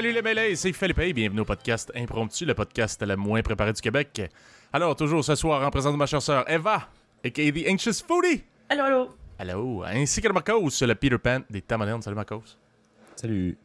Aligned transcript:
Salut 0.00 0.14
les 0.14 0.22
mêlés, 0.22 0.56
c'est 0.56 0.72
Philippe 0.72 0.98
et 1.00 1.12
bienvenue 1.12 1.40
au 1.40 1.44
podcast 1.44 1.92
Impromptu, 1.94 2.46
le 2.46 2.54
podcast 2.54 3.02
le 3.06 3.16
moins 3.16 3.42
préparé 3.42 3.74
du 3.74 3.82
Québec. 3.82 4.30
Alors, 4.72 4.96
toujours 4.96 5.22
ce 5.22 5.34
soir, 5.34 5.62
en 5.62 5.70
présence 5.70 5.92
de 5.92 5.98
ma 5.98 6.06
chère 6.06 6.22
sœur 6.22 6.50
Eva, 6.50 6.88
a.k.a. 7.22 7.52
The 7.52 7.68
Anxious 7.70 8.02
Foodie. 8.08 8.42
Allô, 8.70 8.82
allô. 8.84 9.10
Allô, 9.38 9.82
ainsi 9.84 10.22
que 10.22 10.28
le 10.28 10.32
Marcos, 10.32 10.70
le 10.80 10.94
Peter 10.94 11.18
Pan 11.18 11.40
des 11.50 11.60
temps 11.60 11.76
modernes. 11.76 12.00
Salut 12.00 12.16
Marcos. 12.16 12.44
Salut. 13.14 13.58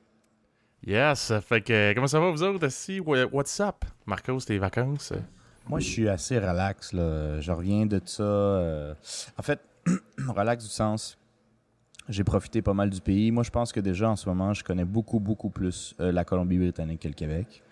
Yes, 0.86 1.32
fait 1.48 1.62
que 1.62 1.94
comment 1.94 2.06
ça 2.08 2.20
va 2.20 2.30
vous 2.30 2.44
autres 2.44 2.68
ici? 2.68 3.00
What's 3.00 3.58
up? 3.62 3.86
Marcos, 4.06 4.40
tes 4.40 4.58
vacances? 4.58 5.14
Moi, 5.70 5.80
je 5.80 5.88
suis 5.88 6.10
assez 6.10 6.38
relax, 6.38 6.92
là. 6.92 7.40
Je 7.40 7.50
reviens 7.54 7.86
de 7.86 8.02
ça. 8.04 8.24
euh, 8.24 8.94
En 9.40 9.42
fait, 9.42 9.62
relax 10.28 10.66
du 10.66 10.70
sens. 10.70 11.18
J'ai 12.08 12.24
profité 12.24 12.62
pas 12.62 12.74
mal 12.74 12.90
du 12.90 13.02
pays. 13.02 13.32
Moi, 13.32 13.44
je 13.44 13.50
pense 13.50 13.72
que 13.74 13.80
déjà, 13.80 14.10
en 14.10 14.16
ce 14.16 14.30
moment, 14.30 14.54
je 14.54 14.64
connais 14.64 14.86
beaucoup, 14.86 15.20
beaucoup 15.20 15.50
plus 15.50 15.96
euh, 16.00 16.12
la 16.12 16.24
Colombie-Britannique 16.24 17.02
que 17.02 17.08
le 17.08 17.14
Québec. 17.16 17.64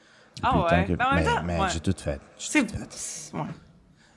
Ah 0.41 0.63
ouais? 0.63 0.85
que- 0.85 0.93
Ben, 0.93 1.05
mais 1.13 1.23
temps, 1.23 1.43
mais 1.43 1.59
ouais. 1.59 1.67
j'ai 1.71 1.79
tout 1.79 1.93
fait. 1.95 2.19
J'ai 2.39 2.65
tout 2.65 2.73
fait. 2.75 3.37
Ouais. 3.37 3.43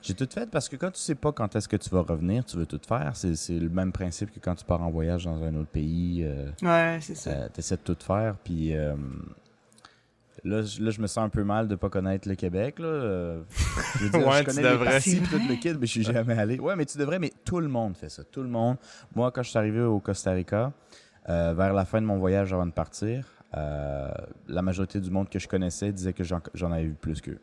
J'ai 0.01 0.13
tout 0.15 0.27
fait 0.31 0.49
parce 0.49 0.69
que 0.69 0.75
quand 0.75 0.89
tu 0.91 0.99
sais 0.99 1.15
pas 1.15 1.31
quand 1.31 1.55
est-ce 1.55 1.67
que 1.67 1.75
tu 1.75 1.89
vas 1.89 2.01
revenir, 2.01 2.43
tu 2.45 2.55
veux 2.57 2.65
tout 2.65 2.79
faire. 2.87 3.11
C'est 3.15 3.59
le 3.59 3.69
même 3.69 3.91
principe 3.91 4.31
que 4.31 4.39
quand 4.39 4.55
tu 4.55 4.63
pars 4.65 4.81
en 4.81 4.89
voyage 4.89 5.25
dans 5.25 5.43
un 5.43 5.53
autre 5.55 5.69
pays. 5.69 6.23
euh, 6.23 6.49
Ouais, 6.63 6.97
c'est 7.01 7.15
ça. 7.15 7.49
tu 7.49 7.59
essaies 7.59 7.77
de 7.77 7.81
tout 7.93 7.97
faire. 8.03 8.35
Puis 8.43 8.75
euh, 8.75 8.95
là, 10.47 10.61
je- 10.63 10.81
là, 10.81 10.89
je 10.89 11.01
me 11.01 11.07
sens 11.07 11.25
un 11.25 11.29
peu 11.29 11.43
mal 11.43 11.67
de 11.67 11.75
pas 11.75 11.89
connaître 11.89 12.27
le 12.27 12.35
Québec. 12.35 12.79
Là. 12.79 12.85
Euh, 12.87 13.41
je 13.99 14.05
veux 14.05 14.09
dire, 14.09 14.19
Ouais, 14.27 14.33
je 14.35 14.39
tu 14.39 14.45
connais 14.45 14.61
devrais. 14.63 14.85
les 14.85 14.91
parties 14.91 15.21
tout 15.21 15.37
le 15.49 15.55
kit, 15.55 15.73
mais 15.79 15.85
je 15.87 15.91
suis 15.91 16.03
jamais 16.03 16.37
allé. 16.37 16.59
Ouais, 16.59 16.75
mais 16.75 16.85
tu 16.85 16.97
devrais, 16.97 17.19
mais 17.19 17.31
tout 17.45 17.59
le 17.59 17.67
monde 17.67 17.95
fait 17.97 18.09
ça. 18.09 18.23
Tout 18.23 18.41
le 18.41 18.49
monde. 18.49 18.77
Moi, 19.15 19.31
quand 19.31 19.43
je 19.43 19.49
suis 19.49 19.57
arrivé 19.59 19.81
au 19.81 19.99
Costa 19.99 20.31
Rica, 20.31 20.71
euh, 21.29 21.53
vers 21.55 21.73
la 21.73 21.85
fin 21.85 22.01
de 22.01 22.05
mon 22.05 22.17
voyage 22.17 22.53
avant 22.53 22.65
de 22.65 22.71
partir, 22.71 23.25
euh, 23.55 24.09
la 24.47 24.61
majorité 24.61 24.99
du 24.99 25.09
monde 25.11 25.29
que 25.29 25.39
je 25.39 25.47
connaissais 25.47 25.91
disait 25.91 26.13
que 26.13 26.23
j'en 26.23 26.71
avais 26.71 26.85
vu 26.85 26.93
plus 26.93 27.21
qu'eux. 27.21 27.39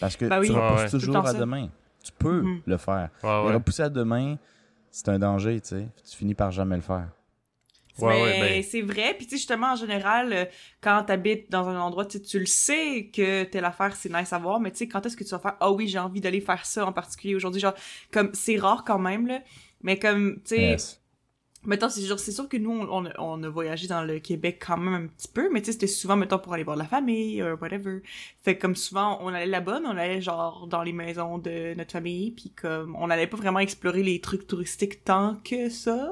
Parce 0.00 0.16
que 0.16 0.26
Ben 0.26 0.40
oui. 0.40 0.46
tu 0.48 0.52
repousses 0.52 0.76
ouais. 0.78 0.84
Le 0.84 0.90
toujours 0.90 1.16
à 1.26 1.32
ça. 1.32 1.38
demain. 1.38 1.68
Tu 2.02 2.12
peux 2.18 2.42
Mhm. 2.42 2.60
le 2.66 2.76
faire. 2.76 3.08
Ouais, 3.22 3.28
Mais 3.42 3.48
ouais. 3.48 3.54
repousser 3.54 3.82
à 3.82 3.88
demain, 3.88 4.36
c'est 4.90 5.08
un 5.08 5.18
danger, 5.18 5.60
tu 5.60 5.68
sais. 5.68 5.88
Tu 6.08 6.16
finis 6.16 6.34
par 6.34 6.50
jamais 6.52 6.76
le 6.76 6.82
faire. 6.82 7.08
Ouais, 7.98 8.14
mais 8.14 8.22
ouais, 8.22 8.40
ben- 8.40 8.62
c'est 8.62 8.82
vrai. 8.82 9.14
Puis, 9.16 9.26
tu 9.26 9.30
sais, 9.32 9.36
justement, 9.38 9.72
en 9.72 9.76
général, 9.76 10.32
euh, 10.32 10.44
quand 10.80 11.04
t'habites 11.04 11.50
dans 11.50 11.68
un 11.68 11.78
endroit, 11.80 12.04
tu 12.06 12.38
le 12.38 12.46
sais 12.46 13.10
que 13.12 13.44
telle 13.44 13.64
affaire, 13.64 13.96
c'est 13.96 14.12
nice 14.12 14.32
à 14.32 14.38
voir, 14.38 14.60
mais 14.60 14.70
tu 14.70 14.78
sais, 14.78 14.88
quand 14.88 15.04
est-ce 15.06 15.16
que 15.16 15.24
tu 15.24 15.30
vas 15.30 15.38
faire, 15.38 15.56
ah 15.60 15.72
oui, 15.72 15.88
j'ai 15.88 15.98
envie 15.98 16.20
d'aller 16.20 16.40
faire 16.40 16.64
ça 16.66 16.84
en 16.86 16.92
particulier 16.92 17.34
aujourd'hui, 17.34 17.60
genre, 17.60 17.74
comme, 18.12 18.30
c'est 18.34 18.56
rare 18.58 18.84
quand 18.84 18.98
même, 18.98 19.26
là. 19.26 19.40
Mais 19.82 19.98
comme, 19.98 20.36
tu 20.36 20.40
sais, 20.50 20.70
Yes. 20.72 21.00
mettons, 21.64 21.88
c'est 21.88 22.02
genre, 22.02 22.18
c'est 22.18 22.32
sûr 22.32 22.48
que 22.48 22.56
nous, 22.56 22.70
on, 22.70 22.88
on, 22.90 23.06
a- 23.06 23.14
on 23.20 23.42
a 23.42 23.48
voyagé 23.48 23.88
dans 23.88 24.02
le 24.04 24.18
Québec 24.20 24.62
quand 24.66 24.76
même 24.76 24.94
un 24.94 25.06
petit 25.08 25.28
peu, 25.28 25.50
mais 25.52 25.60
tu 25.60 25.66
sais, 25.66 25.72
c'était 25.72 25.86
souvent, 25.86 26.16
mettons, 26.16 26.38
pour 26.38 26.52
aller 26.54 26.64
voir 26.64 26.76
la 26.76 26.84
famille, 26.86 27.42
ou 27.42 27.56
whatever. 27.56 28.02
Fait 28.42 28.56
comme 28.58 28.76
souvent, 28.76 29.18
on 29.22 29.28
allait 29.28 29.46
là-bas, 29.46 29.80
on 29.84 29.90
allait 29.96 30.20
genre 30.20 30.66
dans 30.66 30.82
les 30.82 30.92
maisons 30.92 31.38
de 31.38 31.74
notre 31.74 31.92
famille, 31.92 32.30
puis 32.32 32.50
comme, 32.50 32.94
on 32.96 33.10
allait 33.10 33.26
pas 33.26 33.36
vraiment 33.36 33.58
explorer 33.60 34.02
les 34.02 34.20
trucs 34.20 34.46
touristiques 34.46 35.04
tant 35.04 35.36
que 35.44 35.68
ça. 35.70 36.10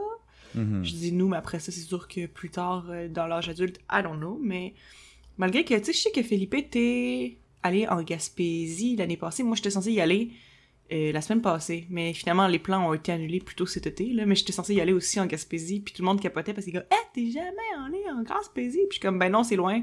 Mhm. 0.55 0.84
Je 0.84 0.92
dis 0.92 1.12
nous, 1.12 1.28
mais 1.28 1.36
après 1.36 1.58
ça, 1.58 1.72
c'est 1.72 1.80
sûr 1.80 2.08
que 2.08 2.27
plus 2.27 2.50
tard, 2.50 2.86
euh, 2.90 3.08
dans 3.08 3.27
l'âge 3.27 3.48
adulte, 3.48 3.78
I 3.90 4.02
don't 4.02 4.18
know, 4.18 4.39
mais 4.42 4.74
malgré 5.39 5.64
que, 5.64 5.74
tu 5.74 5.84
sais, 5.86 5.92
je 5.92 5.98
sais 5.98 6.11
que 6.11 6.23
Philippe 6.23 6.55
était 6.55 7.39
allé 7.62 7.89
en 7.89 8.02
Gaspésie 8.02 8.96
l'année 8.96 9.17
passée. 9.17 9.42
Moi, 9.42 9.56
j'étais 9.56 9.70
censée 9.70 9.92
y 9.92 10.01
aller 10.01 10.30
euh, 10.92 11.12
la 11.12 11.23
semaine 11.23 11.40
passée, 11.40 11.86
mais 11.89 12.12
finalement, 12.12 12.46
les 12.46 12.58
plans 12.58 12.89
ont 12.89 12.92
été 12.92 13.11
annulés 13.11 13.40
plus 13.40 13.56
tôt 13.56 13.64
cet 13.64 13.86
été, 13.86 14.12
là, 14.12 14.27
mais 14.27 14.34
j'étais 14.34 14.52
censée 14.52 14.74
y 14.74 14.80
aller 14.83 14.92
aussi 14.92 15.18
en 15.18 15.27
Gaspésie, 15.27 15.80
puis 15.80 15.95
tout 15.95 16.02
le 16.02 16.06
monde 16.06 16.20
capotait 16.20 16.52
parce 16.52 16.67
qu'il 16.67 16.74
dit 16.74 16.80
«Eh, 16.92 16.95
t'es 17.14 17.30
jamais 17.30 17.48
allé 17.86 18.02
en 18.12 18.23
Gaspésie?» 18.23 18.80
Puis 18.89 18.89
je 18.90 18.95
suis 18.95 19.01
comme 19.01 19.18
«Ben 19.20 19.30
non, 19.30 19.45
c'est 19.45 19.57
loin.» 19.57 19.80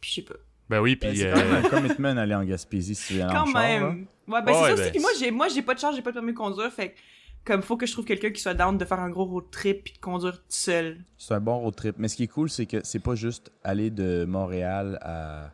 Puis 0.00 0.10
je 0.10 0.14
sais 0.16 0.22
pas. 0.22 0.34
Ben 0.68 0.82
oui, 0.82 0.96
Ben, 0.96 1.12
puis... 1.12 1.22
euh, 1.24 1.34
un 1.34 1.62
commitment 1.62 2.14
d'aller 2.14 2.34
en 2.34 2.44
Gaspésie 2.44 2.94
si 2.94 3.06
tu 3.06 3.14
viens 3.14 3.30
en 3.30 3.32
Quand 3.32 3.52
char, 3.52 3.62
là. 3.62 3.80
même! 3.80 4.06
Ouais, 4.28 4.42
ben 4.42 4.52
Ouais, 4.52 4.52
c'est 4.52 4.60
ça 4.60 4.74
ben, 4.74 4.80
aussi, 4.82 4.90
puis 4.90 5.00
moi, 5.00 5.10
j'ai, 5.18 5.30
moi, 5.30 5.48
j'ai 5.48 5.62
pas 5.62 5.74
de 5.74 5.80
chance, 5.80 5.96
j'ai 5.96 6.02
pas 6.02 6.10
de 6.10 6.16
permis 6.16 6.32
de 6.32 6.36
conduire, 6.36 6.70
fait 6.70 6.90
que, 6.90 6.98
comme, 7.48 7.62
faut 7.62 7.76
que 7.76 7.86
je 7.86 7.92
trouve 7.92 8.04
quelqu'un 8.04 8.30
qui 8.30 8.40
soit 8.40 8.54
down 8.54 8.78
de 8.78 8.84
faire 8.84 9.00
un 9.00 9.10
gros 9.10 9.24
road 9.24 9.44
trip 9.50 9.82
puis 9.84 9.92
de 9.94 9.98
conduire 9.98 10.34
tout 10.38 10.44
seul. 10.48 10.98
C'est 11.16 11.34
un 11.34 11.40
bon 11.40 11.58
road 11.58 11.74
trip. 11.74 11.96
Mais 11.98 12.06
ce 12.08 12.14
qui 12.16 12.22
est 12.24 12.28
cool, 12.28 12.48
c'est 12.48 12.66
que 12.66 12.78
c'est 12.84 13.00
pas 13.00 13.14
juste 13.16 13.50
aller 13.64 13.90
de 13.90 14.24
Montréal 14.28 14.98
à, 15.02 15.50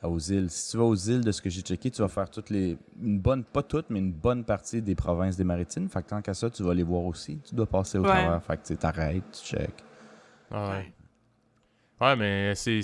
à- 0.00 0.08
aux 0.08 0.18
îles. 0.20 0.48
Si 0.50 0.70
tu 0.70 0.76
vas 0.76 0.84
aux 0.84 0.94
îles, 0.94 1.22
de 1.24 1.32
ce 1.32 1.42
que 1.42 1.50
j'ai 1.50 1.62
checké, 1.62 1.90
tu 1.90 2.02
vas 2.02 2.08
faire 2.08 2.30
toutes 2.30 2.50
les. 2.50 2.78
Une 3.02 3.18
bonne, 3.18 3.42
pas 3.42 3.62
toutes, 3.64 3.90
mais 3.90 3.98
une 3.98 4.12
bonne 4.12 4.44
partie 4.44 4.80
des 4.82 4.94
provinces 4.94 5.36
des 5.36 5.42
maritimes. 5.44 5.88
Fait 5.88 6.02
que 6.04 6.08
tant 6.10 6.22
qu'à 6.22 6.34
ça, 6.34 6.48
tu 6.50 6.62
vas 6.62 6.74
les 6.74 6.84
voir 6.84 7.02
aussi. 7.04 7.40
Tu 7.48 7.54
dois 7.56 7.66
passer 7.66 7.98
au 7.98 8.02
Ouais. 8.02 8.08
travers. 8.08 8.42
Fait 8.44 8.56
que 8.62 8.74
t'arrêtes, 8.74 9.24
tu 9.32 9.56
check. 9.56 9.72
ah 10.52 10.70
ouais. 10.70 10.92
Ouais, 12.00 12.14
mais 12.14 12.54
c'est, 12.54 12.80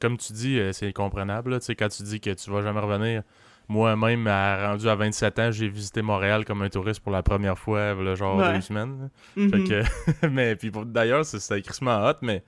comme 0.00 0.16
tu 0.16 0.32
dis, 0.32 0.58
euh, 0.58 0.72
c'est 0.72 0.92
comprenable. 0.92 1.50
là. 1.52 1.60
Tu 1.60 1.66
sais, 1.66 1.76
quand 1.76 1.88
tu 1.88 2.02
dis 2.02 2.18
que 2.20 2.30
tu 2.30 2.50
vas 2.50 2.60
jamais 2.60 2.80
revenir, 2.80 3.22
moi-même, 3.68 4.26
à- 4.26 4.68
rendu 4.70 4.88
à 4.88 4.94
27 4.94 5.38
ans, 5.38 5.50
j'ai 5.50 5.68
visité 5.68 6.00
Montréal 6.02 6.44
comme 6.44 6.62
un 6.62 6.68
touriste 6.70 7.00
pour 7.00 7.12
la 7.12 7.22
première 7.22 7.58
fois, 7.58 7.94
le 7.94 8.14
genre 8.14 8.36
Ouais. 8.38 8.54
deux 8.54 8.60
semaines. 8.62 9.10
Mhm. 9.36 9.50
Fait 9.50 9.64
que, 9.64 9.82
mais 10.30 10.56
puis 10.56 10.70
d'ailleurs, 10.86 11.24
c'est- 11.24 11.38
c'était 11.40 11.62
crissement 11.62 12.06
hot, 12.08 12.14
mais 12.22 12.42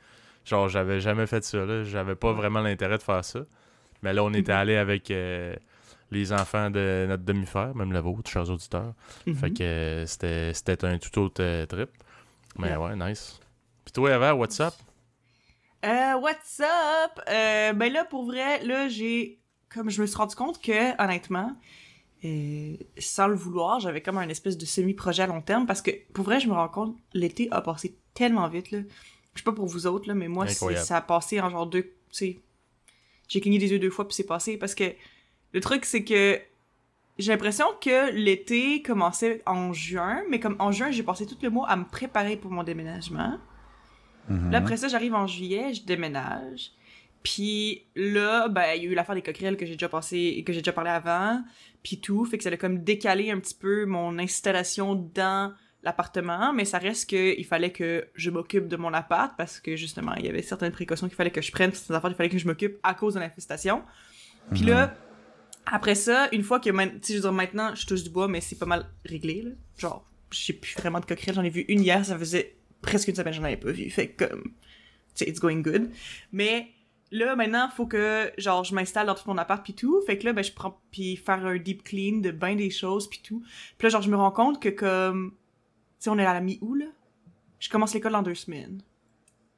genre, 0.44 0.68
j'avais 0.68 1.00
jamais 1.00 1.26
fait 1.26 1.44
ça. 1.44 1.58
là. 1.64 1.84
J'avais 1.84 2.14
pas 2.16 2.32
vraiment 2.32 2.60
l'intérêt 2.60 2.96
de 2.98 3.02
faire 3.02 3.24
ça. 3.24 3.40
Mais 4.02 4.12
là, 4.14 4.24
on 4.24 4.32
était 4.32 4.52
Mhm. 4.52 4.58
allé 4.58 4.76
avec 4.76 5.10
euh, 5.10 5.54
les 6.10 6.32
enfants 6.32 6.70
de 6.70 7.04
notre 7.08 7.22
demi-frère, 7.24 7.74
même 7.74 7.92
le 7.92 7.98
vôtre, 8.00 8.30
chers 8.30 8.48
auditeurs. 8.50 8.94
Mhm. 9.26 9.34
Fait 9.34 9.50
que 9.50 9.62
euh, 9.62 10.06
c'était, 10.06 10.54
c'était 10.54 10.84
un 10.86 10.96
tout 10.98 11.18
autre 11.20 11.42
euh, 11.42 11.66
trip. 11.66 11.90
Mais 12.58 12.68
Yeah. 12.68 12.80
ouais, 12.80 12.96
nice. 12.96 13.38
Puis 13.84 13.92
toi, 13.92 14.10
Eva, 14.14 14.34
what's 14.34 14.58
up? 14.60 14.72
Euh, 15.84 16.14
what's 16.20 16.60
up? 16.60 17.20
Ben 17.26 17.92
là, 17.92 18.04
pour 18.04 18.24
vrai, 18.26 18.62
là, 18.64 18.88
j'ai... 18.88 19.38
Comme 19.72 19.90
je 19.90 20.00
me 20.00 20.06
suis 20.06 20.16
rendu 20.16 20.34
compte 20.34 20.60
que, 20.60 21.02
honnêtement, 21.02 21.56
euh, 22.24 22.76
sans 22.98 23.28
le 23.28 23.34
vouloir, 23.34 23.80
j'avais 23.80 24.00
comme 24.00 24.18
un 24.18 24.28
espèce 24.28 24.58
de 24.58 24.66
semi-projet 24.66 25.22
à 25.22 25.26
long 25.26 25.40
terme 25.40 25.66
parce 25.66 25.80
que, 25.80 25.90
pour 26.12 26.24
vrai, 26.24 26.40
je 26.40 26.48
me 26.48 26.52
rends 26.52 26.68
compte, 26.68 26.96
l'été 27.14 27.48
a 27.50 27.60
passé 27.60 27.96
tellement 28.14 28.48
vite, 28.48 28.70
là. 28.70 28.80
Je 29.34 29.40
sais 29.40 29.44
pas 29.44 29.52
pour 29.52 29.66
vous 29.66 29.86
autres, 29.86 30.08
là, 30.08 30.14
mais 30.14 30.28
moi, 30.28 30.46
ça 30.48 30.96
a 30.96 31.00
passé 31.00 31.40
en 31.40 31.50
genre 31.50 31.66
deux... 31.66 31.82
Tu 31.82 31.90
sais, 32.10 32.40
j'ai 33.28 33.40
cligné 33.40 33.58
des 33.58 33.70
yeux 33.70 33.78
deux 33.78 33.90
fois 33.90 34.06
puis 34.06 34.14
c'est 34.14 34.26
passé 34.26 34.56
parce 34.56 34.74
que 34.74 34.92
le 35.52 35.60
truc, 35.60 35.84
c'est 35.84 36.02
que 36.02 36.40
j'ai 37.18 37.32
l'impression 37.32 37.66
que 37.80 38.10
l'été 38.12 38.82
commençait 38.82 39.42
en 39.46 39.72
juin, 39.72 40.22
mais 40.28 40.40
comme 40.40 40.56
en 40.58 40.72
juin, 40.72 40.90
j'ai 40.90 41.02
passé 41.02 41.26
tout 41.26 41.36
le 41.40 41.50
mois 41.50 41.68
à 41.68 41.76
me 41.76 41.84
préparer 41.84 42.36
pour 42.36 42.50
mon 42.50 42.64
déménagement. 42.64 43.38
Mhm. 44.28 44.50
Là, 44.50 44.58
après 44.58 44.76
ça, 44.76 44.88
j'arrive 44.88 45.14
en 45.14 45.26
juillet, 45.26 45.74
je 45.74 45.84
déménage. 45.84 46.72
Puis 47.22 47.86
là, 47.94 48.48
ben, 48.48 48.74
il 48.76 48.84
y 48.84 48.86
a 48.86 48.90
eu 48.90 48.94
l'affaire 48.94 49.14
des 49.14 49.22
coquerelles 49.22 49.56
que 49.56 49.66
j'ai 49.66 49.72
déjà 49.72 49.88
passé, 49.88 50.42
que 50.46 50.52
j'ai 50.52 50.60
déjà 50.60 50.72
parlé 50.72 50.90
avant, 50.90 51.42
puis 51.82 52.00
tout, 52.00 52.24
fait 52.24 52.38
que 52.38 52.44
ça 52.44 52.50
a 52.50 52.56
comme 52.56 52.82
décalé 52.82 53.30
un 53.30 53.38
petit 53.38 53.54
peu 53.54 53.84
mon 53.84 54.18
installation 54.18 54.94
dans 54.94 55.52
l'appartement, 55.82 56.52
mais 56.52 56.64
ça 56.64 56.78
reste 56.78 57.10
que 57.10 57.38
il 57.38 57.44
fallait 57.44 57.72
que 57.72 58.06
je 58.14 58.30
m'occupe 58.30 58.68
de 58.68 58.76
mon 58.76 58.92
appart 58.92 59.34
parce 59.36 59.60
que 59.60 59.76
justement, 59.76 60.14
il 60.16 60.26
y 60.26 60.28
avait 60.28 60.42
certaines 60.42 60.72
précautions 60.72 61.08
qu'il 61.08 61.16
fallait 61.16 61.30
que 61.30 61.40
je 61.40 61.52
prenne, 61.52 61.72
certaines 61.72 61.96
affaires 61.96 62.10
qu'il 62.10 62.16
fallait 62.16 62.28
que 62.28 62.38
je 62.38 62.46
m'occupe 62.46 62.78
à 62.82 62.94
cause 62.94 63.14
de 63.14 63.20
l'infestation. 63.20 63.82
Puis 64.52 64.64
là, 64.64 64.94
après 65.66 65.94
ça, 65.94 66.28
une 66.32 66.42
fois 66.42 66.60
que, 66.60 66.70
sais, 66.70 67.00
je 67.08 67.14
veux 67.14 67.20
dire, 67.20 67.32
maintenant, 67.32 67.74
je 67.74 67.86
touche 67.86 68.02
du 68.02 68.10
bois, 68.10 68.28
mais 68.28 68.40
c'est 68.40 68.58
pas 68.58 68.66
mal 68.66 68.86
réglé, 69.04 69.42
là. 69.42 69.50
Genre, 69.78 70.04
j'ai 70.30 70.52
plus 70.52 70.74
vraiment 70.74 71.00
de 71.00 71.06
coquerelles, 71.06 71.34
j'en 71.34 71.44
ai 71.44 71.50
vu 71.50 71.64
une 71.68 71.82
hier, 71.82 72.04
ça 72.04 72.18
faisait 72.18 72.56
presque 72.82 73.08
une 73.08 73.14
semaine, 73.14 73.32
j'en 73.32 73.44
avais 73.44 73.56
pas 73.56 73.70
vu. 73.70 73.88
Fait 73.90 74.08
que, 74.08 74.24
sais, 75.14 75.28
it's 75.28 75.40
going 75.40 75.62
good. 75.62 75.90
Mais 76.32 76.70
là, 77.10 77.36
maintenant, 77.36 77.68
faut 77.68 77.86
que, 77.86 78.32
genre, 78.38 78.64
je 78.64 78.74
m'installe 78.74 79.06
dans 79.06 79.14
tout 79.14 79.24
mon 79.26 79.38
appart 79.38 79.64
pis 79.64 79.74
tout. 79.74 80.00
Fait 80.06 80.18
que 80.18 80.24
là, 80.26 80.32
ben, 80.32 80.42
je 80.42 80.52
prends, 80.52 80.80
puis 80.90 81.16
faire 81.16 81.44
un 81.44 81.56
deep 81.56 81.82
clean 81.82 82.18
de 82.18 82.30
ben 82.30 82.56
des 82.56 82.70
choses 82.70 83.08
pis 83.08 83.22
tout. 83.22 83.42
Puis 83.78 83.86
là, 83.86 83.90
genre, 83.90 84.02
je 84.02 84.10
me 84.10 84.16
rends 84.16 84.30
compte 84.30 84.62
que, 84.62 84.68
comme, 84.68 85.32
tu 85.32 86.04
sais, 86.04 86.10
on 86.10 86.18
est 86.18 86.26
à 86.26 86.34
la 86.34 86.40
mi-août, 86.40 86.74
là. 86.74 86.86
Je 87.58 87.68
commence 87.68 87.92
l'école 87.92 88.12
dans 88.12 88.22
deux 88.22 88.34
semaines. 88.34 88.82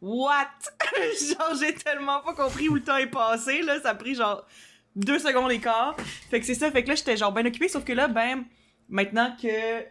What? 0.00 0.49
genre, 1.20 1.54
j'ai 1.60 1.75
tellement 1.75 2.20
pas 2.20 2.34
compris 2.34 2.69
où 2.69 2.75
le 2.75 2.82
temps 2.82 2.96
est 2.96 3.06
passé, 3.06 3.62
là. 3.62 3.81
Ça 3.81 3.90
a 3.90 3.94
pris, 3.94 4.14
genre, 4.14 4.44
deux 4.96 5.19
secondes 5.19 5.52
et 5.52 5.60
quart. 5.60 5.96
Fait 6.31 6.40
que 6.40 6.46
c'est 6.46 6.55
ça. 6.55 6.70
Fait 6.70 6.82
que 6.82 6.88
là, 6.88 6.94
j'étais, 6.94 7.16
genre, 7.16 7.32
ben 7.32 7.46
occupée. 7.46 7.69
Sauf 7.69 7.84
que 7.84 7.93
là, 7.93 8.08
ben, 8.08 8.44
maintenant 8.88 9.37
que 9.40 9.84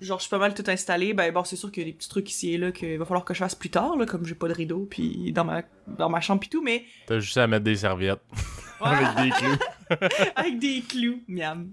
genre 0.00 0.18
je 0.18 0.22
suis 0.22 0.30
pas 0.30 0.38
mal 0.38 0.54
tout 0.54 0.64
installé 0.68 1.14
ben 1.14 1.32
bon 1.32 1.44
c'est 1.44 1.56
sûr 1.56 1.70
qu'il 1.72 1.82
y 1.82 1.86
a 1.86 1.90
des 1.90 1.96
petits 1.96 2.08
trucs 2.08 2.30
ici 2.30 2.54
et 2.54 2.58
là 2.58 2.70
qu'il 2.72 2.98
va 2.98 3.04
falloir 3.04 3.24
que 3.24 3.34
je 3.34 3.38
fasse 3.38 3.54
plus 3.54 3.70
tard 3.70 3.96
là 3.96 4.06
comme 4.06 4.26
j'ai 4.26 4.34
pas 4.34 4.48
de 4.48 4.52
rideau 4.54 4.86
puis 4.90 5.32
dans 5.32 5.44
ma 5.44 5.62
dans 5.98 6.08
ma 6.08 6.20
chambre 6.20 6.40
pis 6.40 6.48
tout 6.48 6.62
mais 6.62 6.84
T'as 7.06 7.18
juste 7.18 7.36
à 7.36 7.46
mettre 7.46 7.64
des 7.64 7.76
serviettes. 7.76 8.20
Ouais. 8.80 8.88
avec 8.88 9.24
des 9.24 9.30
clous. 9.30 9.58
avec 10.36 10.58
des 10.58 10.80
clous 10.80 11.20
miam. 11.28 11.68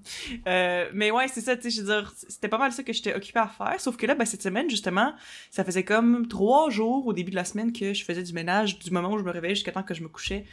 Euh, 0.45 0.89
mais 0.94 1.09
ouais 1.09 1.30
c'est 1.30 1.39
ça 1.39 1.56
tu 1.56 1.63
sais 1.63 1.69
je 1.69 1.81
veux 1.81 1.88
dire 1.88 2.13
c'était 2.18 2.50
pas 2.50 2.57
mal 2.57 2.74
ça 2.74 2.83
que 2.83 2.92
j'étais 2.92 3.15
occupée 3.15 3.39
à 3.39 3.48
faire. 3.48 3.80
Sauf 3.80 3.95
que 3.95 4.06
là 4.06 4.13
ben 4.13 4.25
cette 4.25 4.44
semaine 4.44 4.69
justement 4.69 5.13
ça 5.50 5.63
faisait 5.63 5.86
comme 5.86 6.27
trois 6.27 6.69
jours 6.69 7.07
au 7.07 7.13
début 7.13 7.31
de 7.31 7.38
la 7.38 7.45
semaine 7.45 7.71
que 7.71 7.94
je 7.94 8.04
faisais 8.04 8.24
du 8.24 8.33
ménage 8.33 8.77
du 8.77 8.92
moment 8.92 9.09
où 9.13 9.18
je 9.18 9.24
me 9.24 9.31
réveillais 9.31 9.56
jusqu'à 9.56 9.71
temps 9.71 9.83
que 9.83 9.94
je 9.94 10.04
me 10.04 10.09
couchais 10.09 10.44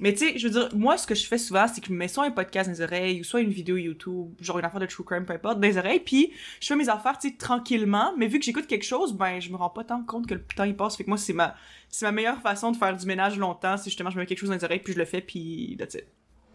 Mais 0.00 0.12
tu 0.12 0.18
sais, 0.26 0.38
je 0.38 0.48
veux 0.48 0.52
dire, 0.52 0.68
moi, 0.76 0.98
ce 0.98 1.06
que 1.06 1.14
je 1.14 1.24
fais 1.24 1.38
souvent, 1.38 1.68
c'est 1.68 1.80
que 1.80 1.86
je 1.86 1.92
me 1.92 1.98
mets 1.98 2.08
soit 2.08 2.24
un 2.24 2.32
podcast 2.32 2.68
dans 2.68 2.74
les 2.74 2.80
oreilles, 2.82 3.20
ou 3.20 3.24
soit 3.24 3.40
une 3.42 3.50
vidéo 3.50 3.76
YouTube, 3.76 4.34
genre 4.40 4.58
une 4.58 4.64
affaire 4.64 4.80
de 4.80 4.86
true 4.86 5.04
crime, 5.04 5.24
peu 5.24 5.34
importe, 5.34 5.60
dans 5.60 5.68
les 5.68 5.78
oreilles, 5.78 6.00
puis 6.00 6.32
je 6.60 6.66
fais 6.66 6.74
mes 6.74 6.88
affaires, 6.88 7.16
tu 7.16 7.28
sais, 7.30 7.36
tranquillement, 7.36 8.12
mais 8.16 8.26
vu 8.26 8.40
que 8.40 8.44
j'écoute 8.44 8.66
quelque 8.66 8.84
chose, 8.84 9.12
ben, 9.12 9.40
je 9.40 9.50
me 9.50 9.56
rends 9.56 9.70
pas 9.70 9.84
tant 9.84 10.02
compte 10.02 10.26
que 10.26 10.34
le 10.34 10.42
temps, 10.42 10.64
il 10.64 10.74
passe, 10.76 10.96
fait 10.96 11.04
que 11.04 11.10
moi, 11.10 11.16
c'est 11.18 11.32
ma, 11.32 11.54
c'est 11.88 12.06
ma 12.06 12.12
meilleure 12.12 12.40
façon 12.40 12.72
de 12.72 12.76
faire 12.76 12.96
du 12.96 13.06
ménage 13.06 13.38
longtemps, 13.38 13.76
c'est 13.76 13.84
justement, 13.84 14.10
je 14.10 14.16
me 14.16 14.22
mets 14.22 14.26
quelque 14.26 14.38
chose 14.40 14.48
dans 14.48 14.56
les 14.56 14.64
oreilles, 14.64 14.80
puis 14.80 14.94
je 14.94 14.98
le 14.98 15.04
fais, 15.04 15.20
puis 15.20 15.76
that's 15.78 15.94
it. 15.94 16.06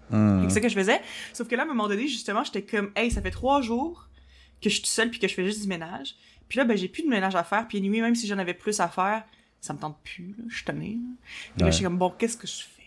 Hmm. 0.09 0.43
C'est 0.43 0.55
ça 0.55 0.59
que 0.61 0.67
je 0.69 0.75
faisais. 0.75 0.99
Sauf 1.33 1.47
que 1.47 1.55
là, 1.55 1.61
à 1.61 1.65
un 1.65 1.69
moment 1.69 1.87
donné, 1.87 2.07
justement, 2.07 2.43
j'étais 2.43 2.63
comme, 2.63 2.91
hey, 2.97 3.09
ça 3.09 3.21
fait 3.21 3.31
trois 3.31 3.61
jours 3.61 4.09
que 4.61 4.69
je 4.69 4.75
suis 4.75 4.87
seule 4.87 5.11
puis 5.11 5.19
que 5.19 5.27
je 5.29 5.33
fais 5.33 5.45
juste 5.45 5.61
du 5.61 5.67
ménage. 5.67 6.15
Puis 6.49 6.57
là, 6.57 6.65
ben, 6.65 6.75
j'ai 6.75 6.87
plus 6.89 7.03
de 7.03 7.07
ménage 7.07 7.35
à 7.35 7.43
faire. 7.43 7.67
Puis 7.67 7.79
nuit, 7.79 8.01
même 8.01 8.15
si 8.15 8.25
j'en 8.27 8.39
avais 8.39 8.55
plus 8.55 8.79
à 8.79 8.87
faire, 8.89 9.23
ça 9.61 9.71
me 9.73 9.77
tente 9.79 9.97
plus, 10.03 10.35
là. 10.37 10.43
Je 10.49 10.55
suis 10.55 10.65
tannée, 10.65 10.97
là. 10.97 11.09
Là, 11.59 11.65
Ouais. 11.65 11.71
je 11.71 11.75
suis 11.75 11.83
comme, 11.85 11.97
bon, 11.99 12.09
qu'est-ce 12.17 12.35
que 12.37 12.47
je 12.47 12.53
fais? 12.63 12.78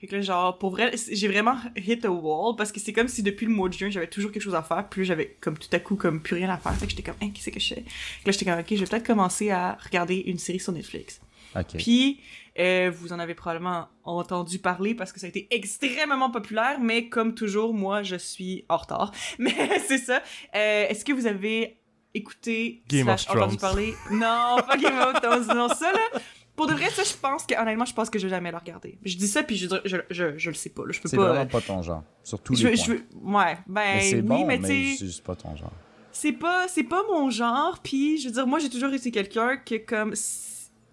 Fait 0.00 0.06
que 0.06 0.14
là, 0.14 0.22
genre, 0.22 0.58
pour 0.58 0.70
vrai, 0.70 0.92
j'ai 1.10 1.26
vraiment 1.26 1.56
hit 1.76 2.04
a 2.04 2.10
wall 2.10 2.54
parce 2.56 2.70
que 2.70 2.78
c'est 2.78 2.92
comme 2.92 3.08
si 3.08 3.22
depuis 3.22 3.46
le 3.46 3.52
mois 3.52 3.68
de 3.68 3.74
juin, 3.74 3.90
j'avais 3.90 4.06
toujours 4.06 4.30
quelque 4.30 4.42
chose 4.42 4.54
à 4.54 4.62
faire. 4.62 4.88
Puis 4.88 5.04
j'avais 5.04 5.36
comme 5.40 5.58
tout 5.58 5.68
à 5.72 5.80
coup, 5.80 5.96
comme 5.96 6.22
plus 6.22 6.36
rien 6.36 6.48
à 6.50 6.56
faire. 6.56 6.74
Fait 6.76 6.86
que 6.86 6.90
j'étais 6.90 7.02
comme, 7.02 7.16
hein, 7.20 7.30
qu'est-ce 7.34 7.50
que 7.50 7.58
je 7.58 7.74
fais? 7.74 7.82
Fait 7.82 8.22
que 8.22 8.26
là, 8.26 8.32
j'étais 8.32 8.44
comme, 8.44 8.60
ok, 8.60 8.66
je 8.70 8.76
vais 8.76 8.86
peut-être 8.86 9.06
commencer 9.06 9.50
à 9.50 9.76
regarder 9.84 10.16
une 10.26 10.38
série 10.38 10.60
sur 10.60 10.72
Netflix. 10.72 11.20
Ok. 11.56 11.76
Puis, 11.78 12.20
euh, 12.58 12.92
vous 12.94 13.12
en 13.12 13.18
avez 13.18 13.34
probablement 13.34 13.88
entendu 14.04 14.58
parler 14.58 14.94
parce 14.94 15.12
que 15.12 15.20
ça 15.20 15.26
a 15.26 15.28
été 15.28 15.48
extrêmement 15.50 16.30
populaire, 16.30 16.78
mais 16.80 17.08
comme 17.08 17.34
toujours, 17.34 17.74
moi, 17.74 18.02
je 18.02 18.16
suis 18.16 18.64
en 18.68 18.76
retard. 18.76 19.12
Mais 19.38 19.80
c'est 19.86 19.98
ça. 19.98 20.22
Euh, 20.54 20.86
Est-ce 20.88 21.04
que 21.04 21.12
vous 21.12 21.26
avez 21.26 21.78
écouté 22.14 22.82
Game 22.88 23.04
slash 23.04 23.22
of 23.22 23.26
Thrones. 23.26 23.42
entendu 23.42 23.56
parler? 23.58 23.94
Non, 24.10 24.56
pas 24.66 24.76
Game 24.76 24.98
of 24.98 25.20
Thrones. 25.20 25.46
Non, 25.56 25.68
ça, 25.68 25.92
là... 25.92 26.20
Pour 26.58 26.66
de 26.66 26.74
vrai, 26.74 26.90
ça, 26.90 27.02
je 27.04 27.14
pense 27.14 27.46
que, 27.46 27.54
honnêtement, 27.58 27.86
je 27.86 27.94
pense 27.94 28.10
que 28.10 28.18
je 28.18 28.24
vais 28.26 28.30
jamais 28.30 28.50
le 28.50 28.58
regarder. 28.58 28.98
Je 29.02 29.16
dis 29.16 29.28
ça, 29.28 29.42
puis 29.42 29.56
je, 29.56 29.66
je, 29.86 29.96
je, 30.10 30.36
je 30.36 30.50
le 30.50 30.54
sais 30.54 30.68
pas, 30.68 30.84
là. 30.84 30.92
Je 30.92 31.00
peux 31.00 31.08
C'est 31.08 31.16
pas... 31.16 31.28
vraiment 31.28 31.46
pas 31.46 31.60
ton 31.62 31.80
genre. 31.82 32.02
Sur 32.22 32.38
tous 32.40 32.54
je, 32.56 32.68
les 32.68 32.76
points. 32.76 33.44
ouais, 33.46 33.58
ben, 33.66 33.82
mais 33.94 34.00
c'est 34.02 34.16
oui, 34.16 34.22
bon, 34.22 34.44
mais 34.46 34.58
mais, 34.58 34.66
c'est 34.96 35.06
juste 35.06 35.24
pas 35.24 35.34
ton 35.34 35.56
genre. 35.56 35.72
c'est 36.12 36.32
pas 36.32 36.68
c'est 36.68 36.82
pas 36.84 37.02
mon 37.10 37.30
genre 37.30 37.78
puis 37.82 38.18
je 38.18 38.26
veux 38.28 38.34
dire 38.34 38.46
moi 38.46 38.58
j'ai 38.58 38.68
toujours 38.68 38.92
été 38.92 39.10
quelqu'un 39.10 39.56
que 39.56 39.76
comme 39.76 40.12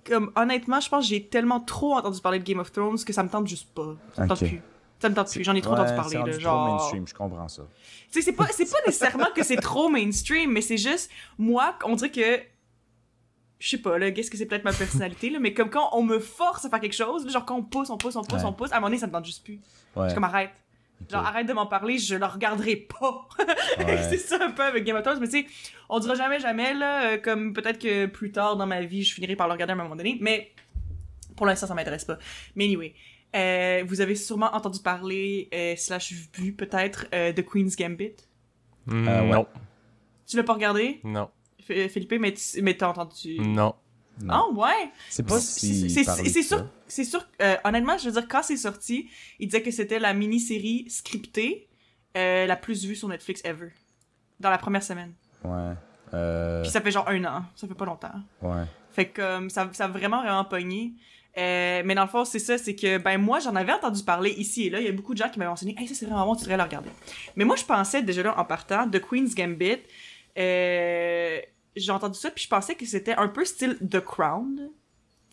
comme 0.06 0.32
honnêtement 0.36 0.80
je 0.80 0.88
pense 0.88 1.04
que 1.06 1.10
j'ai 1.10 1.26
tellement 1.26 1.60
trop 1.60 1.96
entendu 1.96 2.22
parler 2.22 2.40
de 2.40 2.44
Game 2.46 2.60
of 2.60 2.72
Thrones 2.72 3.00
que 3.04 3.12
ça 3.12 3.24
me 3.24 3.30
tente 3.30 3.48
juste 3.48 3.68
pas 3.74 3.96
ça 4.14 4.24
me 4.24 4.28
tente 4.30 4.38
plus 4.40 4.62
ça 5.00 5.10
me 5.10 5.16
tente 5.16 5.32
plus 5.32 5.44
j'en 5.44 5.56
ai 5.56 5.62
trop 5.62 5.74
Ouais, 5.74 5.80
entendu 5.80 5.90
c'est 5.90 5.96
parler 5.96 6.18
rendu 6.18 6.30
là, 6.32 6.38
trop 6.38 6.44
genre 6.44 6.68
mainstream, 6.70 7.08
je 7.08 7.14
comprends 7.16 7.48
ça. 7.50 7.64
tu 8.12 8.20
sais 8.20 8.22
c'est 8.22 8.34
pas 8.34 8.48
c'est 8.52 8.70
pas 8.72 8.78
nécessairement 8.86 9.28
que 9.36 9.44
c'est 9.44 9.56
trop 9.58 9.90
mainstream 9.90 10.52
mais 10.52 10.62
c'est 10.62 10.78
juste 10.78 11.10
moi 11.40 11.76
on 11.86 11.96
dirait 11.96 12.12
que 12.12 12.40
je 13.66 13.72
sais 13.72 13.78
pas 13.80 13.98
là 13.98 14.12
qu'est-ce 14.12 14.30
que 14.30 14.38
c'est 14.38 14.46
peut-être 14.46 14.64
ma 14.64 14.74
personnalité 14.74 15.32
là 15.32 15.40
mais 15.40 15.54
comme 15.54 15.70
quand 15.72 15.90
on 15.94 16.04
me 16.04 16.20
force 16.20 16.66
à 16.66 16.70
faire 16.70 16.80
quelque 16.80 16.94
chose 16.96 17.28
genre 17.32 17.46
quand 17.46 17.56
on 17.58 17.64
pousse 17.64 17.90
on 17.90 17.98
pousse 17.98 18.16
on 18.16 18.22
pousse 18.24 18.42
Ouais. 18.42 18.46
on 18.48 18.54
pousse 18.54 18.72
à 18.72 18.76
un 18.76 18.80
moment 18.80 18.90
donné 18.90 19.00
ça 19.00 19.08
me 19.08 19.12
tente 19.12 19.26
juste 19.26 19.44
plus 19.44 19.60
je 19.96 20.00
Ouais. 20.02 20.08
suis 20.10 20.14
comme 20.14 20.24
arrête 20.24 20.52
genre 21.10 21.26
arrête 21.26 21.48
de 21.48 21.54
m'en 21.54 21.66
parler 21.66 21.98
je 21.98 22.16
le 22.16 22.26
regarderai 22.26 22.76
pas 22.76 23.28
Ouais. 23.80 23.98
c'est 24.10 24.18
ça 24.20 24.38
un 24.40 24.52
peu 24.52 24.62
avec 24.64 24.84
Game 24.84 24.96
of 24.96 25.02
Thrones, 25.04 25.20
mais 25.20 25.28
tu 25.28 25.42
sais, 25.42 25.48
on 25.90 26.00
dira 26.00 26.14
jamais 26.16 26.40
jamais, 26.40 26.74
là, 26.74 27.12
euh, 27.14 27.18
comme 27.18 27.54
peut-être 27.54 27.80
que 27.80 28.06
plus 28.06 28.32
tard 28.32 28.56
dans 28.56 28.66
ma 28.68 28.82
vie, 28.82 29.04
je 29.04 29.14
finirai 29.14 29.36
par 29.36 29.48
le 29.48 29.54
regarder 29.54 29.72
à 29.72 29.76
un 29.76 29.78
moment 29.84 29.96
donné, 29.96 30.18
mais 30.22 30.52
pour 31.36 31.46
l'instant, 31.46 31.68
ça 31.68 31.74
m'intéresse 31.74 32.06
pas. 32.06 32.18
Mais 32.56 32.64
anyway, 32.66 32.94
euh, 33.36 33.84
vous 33.86 34.00
avez 34.00 34.16
sûrement 34.16 34.54
entendu 34.56 34.80
parler, 34.80 35.50
euh, 35.54 35.76
slash 35.76 36.14
vu 36.34 36.54
peut-être, 36.54 37.08
euh, 37.14 37.34
de 37.34 37.42
Queen's 37.42 37.76
Gambit? 37.76 38.16
Ouais. 38.88 38.96
Non, 39.30 39.46
Tu 40.28 40.38
l'as 40.38 40.44
pas 40.44 40.54
regardé, 40.54 41.02
non, 41.04 41.30
Philippe, 41.66 42.14
mais 42.20 42.34
tu 42.34 42.62
mais 42.62 42.76
t'as 42.76 42.90
entendu... 42.90 43.40
non. 43.40 43.76
Ah 44.30 44.46
ouais! 44.54 44.92
C'est 45.10 45.28
pas 45.28 45.42
si. 45.42 45.90
c'est- 45.90 46.42
sûr, 46.42 46.66
c'est 46.88 47.04
sûr, 47.04 47.28
euh, 47.42 47.58
honnêtement, 47.66 47.98
je 47.98 48.06
veux 48.06 48.14
dire, 48.14 48.30
quand 48.30 48.44
c'est 48.44 48.56
sorti, 48.56 49.10
il 49.40 49.48
disait 49.48 49.62
que 49.62 49.72
c'était 49.72 50.00
la 50.00 50.14
mini-série 50.14 50.86
scriptée 50.90 51.68
euh, 52.16 52.46
la 52.46 52.56
plus 52.56 52.86
vue 52.86 52.96
sur 52.96 53.10
Netflix 53.10 53.42
ever. 53.44 53.74
Dans 54.40 54.50
la 54.50 54.58
première 54.58 54.84
semaine. 54.84 55.14
Ouais. 55.44 55.74
Euh, 56.14 56.62
Puis 56.62 56.72
ça 56.72 56.80
fait 56.80 56.92
genre 56.92 57.10
un 57.10 57.26
an, 57.26 57.44
ça 57.56 57.68
fait 57.68 57.74
pas 57.74 57.84
longtemps. 57.86 58.14
ouais. 58.42 58.64
Fait 58.92 59.08
que 59.10 59.50
ça, 59.50 59.70
ça 59.74 59.84
a 59.84 59.88
vraiment, 59.90 60.22
vraiment 60.22 60.46
pogné. 60.46 60.94
Euh, 61.38 61.82
mais 61.84 61.96
dans 61.96 62.04
le 62.04 62.08
fond, 62.10 62.24
c'est 62.24 62.40
ça, 62.40 62.58
c'est 62.58 62.76
que, 62.76 62.98
ben 62.98 63.18
moi, 63.18 63.40
j'en 63.40 63.54
avais 63.58 63.74
entendu 63.74 64.02
parler 64.06 64.30
ici 64.38 64.68
et 64.68 64.70
là. 64.70 64.80
Il 64.80 64.86
y 64.86 64.90
a 64.90 64.94
beaucoup 64.94 65.14
de 65.14 65.18
gens 65.18 65.28
qui 65.28 65.38
m'avaient 65.40 65.52
enseigné 65.52 65.76
«Hey, 65.78 65.90
ça, 65.90 65.94
c'est 65.94 66.06
vraiment 66.06 66.26
bon, 66.26 66.36
tu 66.36 66.44
devrais 66.44 66.56
le 66.56 66.64
regarder.» 66.64 66.90
Mais 67.36 67.44
moi, 67.44 67.58
je 67.58 67.66
pensais, 67.66 68.02
déjà 68.02 68.24
là, 68.24 68.40
en 68.40 68.46
partant, 68.46 68.88
de 68.88 68.98
Queen's 68.98 69.36
Gambit, 69.36 69.80
euh, 70.38 71.40
j'ai 71.76 71.92
entendu 71.92 72.18
ça, 72.18 72.32
puis 72.32 72.44
je 72.44 72.50
pensais 72.50 72.76
que 72.76 72.86
c'était 72.86 73.16
un 73.16 73.28
peu 73.28 73.46
style 73.46 73.78
The 73.90 74.00
Crown. 74.00 74.70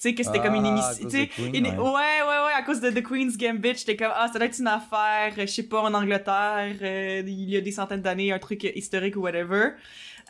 Tu 0.01 0.09
sais, 0.09 0.15
que 0.17 0.25
c'était 0.25 0.41
comme 0.41 0.57
une 0.57 0.67
Ah, 0.67 0.93
émission. 1.01 1.09
une- 1.39 1.67
ouais. 1.67 1.71
ouais. 1.71 1.79
ouais, 1.79 2.45
ouais, 2.47 2.53
à 2.57 2.63
cause 2.63 2.81
de 2.81 2.91
The 2.91 3.03
Queen's 3.05 3.37
Gambit, 3.39 3.77
j'étais 3.77 3.95
comme, 3.97 4.11
ah, 4.13 4.27
ça 4.33 4.39
doit 4.39 4.49
être 4.49 4.59
une 4.59 4.67
affaire, 4.67 5.33
je 5.39 5.47
sais 5.47 5.63
pas, 5.63 5.81
en 5.83 5.95
Angleterre, 5.95 6.75
euh, 6.83 7.23
il 7.25 7.49
y 7.49 7.57
a 7.57 7.61
des 7.61 7.71
centaines 7.71 8.03
d'années, 8.03 8.33
un 8.33 8.41
truc 8.41 8.65
historique 8.75 9.15
ou 9.15 9.21
whatever. 9.21 9.71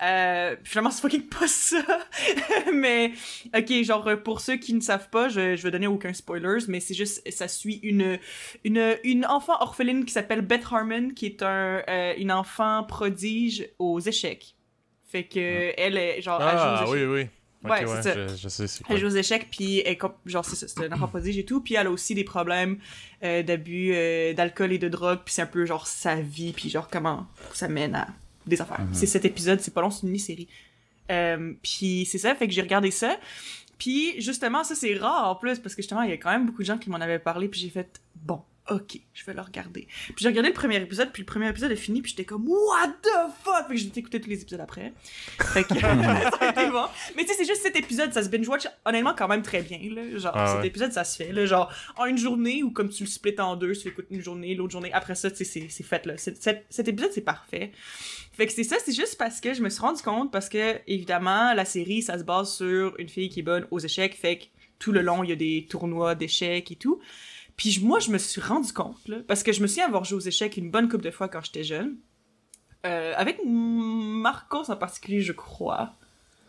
Euh, 0.02 0.56
finalement, 0.64 0.90
c'est 0.90 1.00
fucking 1.00 1.26
pas 1.28 1.46
ça. 1.46 1.82
mais, 2.74 3.12
ok, 3.56 3.82
genre, 3.82 4.10
pour 4.22 4.40
ceux 4.40 4.56
qui 4.56 4.74
ne 4.74 4.80
savent 4.80 5.08
pas, 5.10 5.28
je, 5.30 5.56
je 5.56 5.62
vais 5.62 5.70
donner 5.70 5.86
aucun 5.86 6.12
spoilers, 6.12 6.64
mais 6.68 6.80
c'est 6.80 6.94
juste, 6.94 7.22
ça 7.32 7.48
suit 7.48 7.80
une, 7.82 8.18
une, 8.64 8.96
une 9.04 9.24
enfant 9.26 9.54
orpheline 9.60 10.04
qui 10.04 10.12
s'appelle 10.12 10.42
Beth 10.42 10.64
Harmon, 10.70 11.10
qui 11.16 11.26
est 11.26 11.42
un, 11.42 11.82
euh, 11.88 12.12
une 12.18 12.32
enfant 12.32 12.84
prodige 12.84 13.68
aux 13.78 14.00
échecs. 14.00 14.54
Fait 15.12 15.24
que, 15.24 15.72
elle 15.76 15.96
est, 15.98 16.22
genre, 16.22 16.40
elle 16.42 16.56
joue 16.58 16.64
aux 16.64 16.66
Ah, 16.66 16.80
échecs. 16.82 16.88
oui, 16.94 17.04
oui. 17.04 17.26
Ouais, 17.64 17.84
ouais, 17.84 18.02
c'est 18.02 18.14
ça. 18.14 18.26
je, 18.28 18.36
je 18.36 18.48
sais 18.48 18.66
c'est 18.66 18.82
quoi. 18.82 18.94
Elle 18.96 19.00
joue 19.00 19.06
aux 19.06 19.10
échecs, 19.16 19.46
puis 19.50 19.80
elle, 19.86 19.96
genre, 20.26 20.44
c'est 20.44 20.56
ça, 20.56 20.66
c'est 20.66 20.84
un 20.84 20.92
enfant 20.92 21.06
prodige 21.08 21.38
et 21.38 21.44
tout. 21.44 21.60
Puis 21.60 21.74
elle 21.74 21.86
a 21.86 21.90
aussi 21.90 22.14
des 22.14 22.24
problèmes 22.24 22.78
euh, 23.22 23.42
d'abus 23.44 23.92
euh, 23.94 24.32
d'alcool 24.32 24.72
et 24.72 24.78
de 24.78 24.88
drogue, 24.88 25.20
puis 25.24 25.32
c'est 25.34 25.42
un 25.42 25.46
peu 25.46 25.64
genre 25.64 25.86
sa 25.86 26.16
vie, 26.16 26.52
puis 26.52 26.70
genre 26.70 26.88
comment 26.90 27.26
ça 27.52 27.68
mène 27.68 27.94
à 27.94 28.08
des 28.46 28.60
affaires. 28.60 28.80
Mhm. 28.80 28.94
C'est 28.94 29.06
cet 29.06 29.24
épisode, 29.24 29.60
c'est 29.60 29.72
pas 29.72 29.80
long, 29.82 29.90
c'est 29.90 30.02
une 30.02 30.08
mini-série. 30.08 30.48
Euh, 31.10 31.52
puis 31.62 32.04
c'est 32.10 32.18
ça, 32.18 32.34
fait 32.34 32.48
que 32.48 32.52
j'ai 32.54 32.62
regardé 32.62 32.90
ça. 32.90 33.16
Puis 33.78 34.20
justement, 34.20 34.64
ça 34.64 34.74
c'est 34.74 34.94
rare 34.96 35.28
en 35.28 35.36
plus, 35.36 35.58
parce 35.60 35.74
que 35.76 35.82
justement, 35.82 36.02
il 36.02 36.10
y 36.10 36.14
a 36.14 36.16
quand 36.16 36.30
même 36.32 36.46
beaucoup 36.46 36.62
de 36.62 36.66
gens 36.66 36.78
qui 36.78 36.90
m'en 36.90 37.00
avaient 37.00 37.18
parlé, 37.20 37.48
puis 37.48 37.60
j'ai 37.60 37.68
fait, 37.70 38.00
bon, 38.16 38.40
ok, 38.70 38.98
je 39.12 39.24
vais 39.24 39.34
le 39.34 39.40
regarder. 39.40 39.88
Puis 40.06 40.14
j'ai 40.20 40.28
regardé 40.28 40.48
le 40.50 40.54
premier 40.54 40.76
épisode, 40.80 41.10
puis 41.12 41.22
le 41.22 41.26
premier 41.26 41.48
épisode 41.48 41.72
est 41.72 41.76
fini, 41.76 42.00
puis 42.00 42.10
j'étais 42.10 42.24
comme, 42.24 42.46
what 42.48 42.88
the 43.02 43.08
fuck? 43.42 43.66
Fait 43.68 43.74
que 43.74 43.80
j'ai 43.80 43.90
écouté 43.96 44.20
tous 44.20 44.28
les 44.30 44.40
épisodes 44.42 44.60
après. 44.60 44.92
Fait 45.52 45.64
que 45.64 45.74
ça 45.80 45.90
a 46.40 46.50
été 46.50 46.70
bon. 46.70 46.84
Mais 47.16 47.22
tu 47.24 47.28
sais, 47.30 47.34
c'est 47.38 47.44
juste 47.44 47.62
cet 47.62 47.76
épisode, 47.76 48.12
ça 48.12 48.22
se 48.22 48.28
binge-watch 48.28 48.66
honnêtement 48.84 49.14
quand 49.16 49.28
même 49.28 49.42
très 49.42 49.62
bien, 49.62 49.78
là. 49.94 50.16
Genre, 50.18 50.32
Ah 50.34 50.46
cet 50.48 50.60
ouais. 50.60 50.66
épisode, 50.68 50.92
ça 50.92 51.04
se 51.04 51.16
fait, 51.16 51.32
là. 51.32 51.44
Genre, 51.44 51.72
en 51.96 52.06
une 52.06 52.18
journée, 52.18 52.62
ou 52.62 52.70
comme 52.70 52.88
tu 52.88 53.02
le 53.04 53.08
splits 53.08 53.38
en 53.40 53.56
deux, 53.56 53.72
tu 53.74 53.88
écoutes 53.88 54.06
une 54.10 54.22
journée, 54.22 54.54
l'autre 54.54 54.72
journée, 54.72 54.92
après 54.92 55.14
ça, 55.16 55.30
tu 55.30 55.44
sais, 55.44 55.66
c'est- 55.68 55.82
fait, 55.82 56.06
là. 56.06 56.16
Cet, 56.16 56.64
cet 56.70 56.88
épisode, 56.88 57.10
c'est 57.12 57.20
parfait. 57.22 57.72
Fait 58.34 58.46
que 58.46 58.52
c'est 58.52 58.64
ça, 58.64 58.76
c'est 58.84 58.94
juste 58.94 59.18
parce 59.18 59.40
que 59.40 59.52
je 59.52 59.60
me 59.62 59.68
suis 59.68 59.80
rendu 59.80 60.00
compte, 60.02 60.30
parce 60.32 60.48
que, 60.48 60.76
évidemment, 60.86 61.52
la 61.52 61.64
série, 61.64 62.00
ça 62.00 62.18
se 62.18 62.24
base 62.24 62.54
sur 62.54 62.94
une 62.98 63.08
fille 63.08 63.28
qui 63.28 63.40
est 63.40 63.42
bonne 63.42 63.66
aux 63.70 63.78
échecs, 63.80 64.14
fait 64.14 64.38
que 64.38 64.44
tout 64.78 64.90
le 64.92 65.00
long, 65.02 65.22
il 65.22 65.30
y 65.30 65.32
a 65.32 65.36
des 65.36 65.66
tournois 65.68 66.14
d'échecs 66.14 66.70
et 66.70 66.76
tout. 66.76 67.00
Puis 67.56 67.70
je- 67.70 67.84
moi, 67.84 67.98
je 68.00 68.10
me 68.10 68.18
suis 68.18 68.40
rendu 68.40 68.72
compte, 68.72 69.06
là, 69.08 69.18
parce 69.26 69.42
que 69.42 69.52
je 69.52 69.60
me 69.62 69.66
souviens 69.66 69.86
avoir 69.86 70.04
joué 70.04 70.16
aux 70.16 70.20
échecs 70.20 70.56
une 70.56 70.70
bonne 70.70 70.88
couple 70.88 71.04
de 71.04 71.10
fois 71.10 71.28
quand 71.28 71.44
j'étais 71.44 71.64
jeune. 71.64 71.96
Euh, 72.84 73.12
avec 73.16 73.38
Marcos 73.44 74.70
en 74.70 74.76
particulier, 74.76 75.20
je 75.20 75.32
crois 75.32 75.92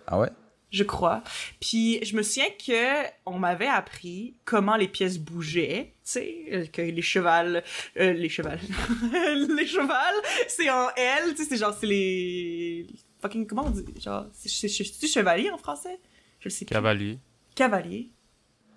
Ah 0.07 0.17
ouais? 0.19 0.29
je 0.71 0.83
crois. 0.83 1.21
Puis 1.61 2.03
je 2.03 2.15
me 2.17 2.23
souviens 2.23 2.49
que 2.65 3.03
on 3.27 3.37
m'avait 3.37 3.67
appris 3.67 4.33
comment 4.43 4.75
les 4.75 4.87
pièces 4.87 5.19
bougeaient, 5.19 5.93
tu 5.97 5.99
sais, 6.03 6.45
euh, 6.51 6.65
que 6.65 6.81
les 6.81 7.01
chevals, 7.03 7.63
euh, 7.99 8.13
les 8.13 8.29
chevals, 8.29 8.59
les 9.55 9.67
chevals, 9.67 10.15
c'est 10.47 10.71
en 10.71 10.89
L, 10.95 11.35
tu 11.35 11.43
sais, 11.43 11.49
c'est 11.49 11.57
genre 11.57 11.75
c'est 11.79 11.85
les 11.85 12.87
fucking 13.21 13.45
comment 13.45 13.65
on 13.65 13.69
dit, 13.69 13.85
genre 14.01 14.25
c'est 14.33 14.49
c'est- 14.49 14.67
c'est- 14.67 14.83
c'est 14.99 15.07
chevalier 15.07 15.51
en 15.51 15.57
français, 15.59 15.99
je 16.39 16.45
le 16.45 16.49
sais 16.49 16.65
plus. 16.65 16.73
Cavalier. 16.73 17.19
Cavalier, 17.53 18.09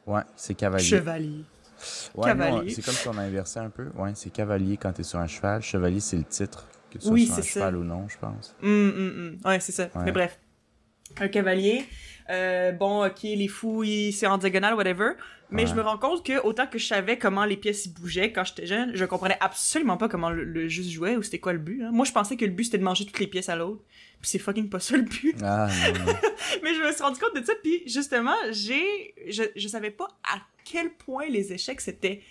Ouais, 0.06 0.22
c'est 0.36 0.54
cavalier. 0.54 0.84
chevalier. 0.84 1.44
Ouais, 2.14 2.26
Cavalier. 2.26 2.70
c'est 2.70 2.82
comme 2.84 2.94
si 2.94 3.08
on 3.08 3.18
inversait 3.18 3.60
un 3.60 3.70
peu. 3.70 3.88
Ouais, 3.96 4.12
c'est 4.14 4.30
cavalier 4.30 4.76
quand 4.76 4.92
t'es 4.92 5.02
sur 5.02 5.18
un 5.18 5.26
cheval. 5.26 5.62
Chevalier, 5.62 6.00
c'est 6.00 6.16
le 6.16 6.24
titre. 6.24 6.66
Que 6.90 6.98
tu 6.98 7.06
sois 7.06 7.18
sur 7.18 7.32
un 7.32 7.36
ça. 7.36 7.42
cheval 7.42 7.76
ou 7.76 7.84
non, 7.84 8.08
je 8.08 8.16
pense. 8.18 8.54
Hum, 8.62 8.70
hum, 8.96 9.14
hum. 9.44 9.50
Ouais, 9.50 9.60
c'est 9.60 9.72
ça. 9.72 9.84
Ouais. 9.94 10.04
Mais 10.06 10.12
bref. 10.12 10.38
Un 11.20 11.28
cavalier. 11.28 11.84
Euh, 12.30 12.72
bon, 12.72 13.06
ok, 13.06 13.22
les 13.22 13.46
fous, 13.48 13.84
ils- 13.84 14.12
c'est 14.12 14.26
en 14.26 14.38
diagonale, 14.38 14.74
whatever. 14.74 15.12
Mais 15.50 15.62
Ouais. 15.62 15.68
je 15.68 15.74
me 15.76 15.80
rends 15.82 15.96
compte 15.98 16.26
que 16.26 16.40
autant 16.42 16.66
que 16.66 16.76
je 16.78 16.86
savais 16.86 17.18
comment 17.18 17.44
les 17.44 17.56
pièces 17.56 17.86
bougeaient 17.86 18.32
quand 18.32 18.42
j'étais 18.42 18.66
jeune, 18.66 18.90
je 18.96 19.04
comprenais 19.04 19.36
absolument 19.40 19.96
pas 19.96 20.08
comment 20.08 20.30
le, 20.30 20.42
le 20.42 20.66
jeu 20.66 20.82
se 20.82 20.90
jouait 20.90 21.14
ou 21.16 21.22
c'était 21.22 21.38
quoi 21.38 21.52
le 21.52 21.60
but. 21.60 21.84
hein. 21.84 21.90
Moi, 21.92 22.04
je 22.04 22.10
pensais 22.10 22.36
que 22.36 22.44
le 22.44 22.50
but 22.50 22.64
c'était 22.64 22.78
de 22.78 22.82
manger 22.82 23.04
toutes 23.06 23.20
les 23.20 23.28
pièces 23.28 23.48
à 23.48 23.54
l'autre. 23.54 23.80
Puis 24.20 24.30
c'est 24.30 24.38
fucking 24.38 24.68
pas 24.68 24.80
ça 24.80 24.96
le 24.96 25.02
but. 25.02 25.36
Ah, 25.42 25.68
non, 25.68 26.04
non. 26.06 26.12
Mais 26.62 26.74
je 26.74 26.82
me 26.82 26.92
suis 26.92 27.02
rendu 27.02 27.20
compte 27.20 27.36
de 27.36 27.44
ça. 27.44 27.52
Puis 27.62 27.82
justement, 27.86 28.36
j'ai, 28.50 29.14
je, 29.28 29.42
je 29.54 29.68
savais 29.68 29.90
pas 29.90 30.08
à 30.24 30.38
quel 30.64 30.92
point 30.94 31.26
les 31.28 31.52
échecs 31.52 31.80
c'était. 31.80 32.22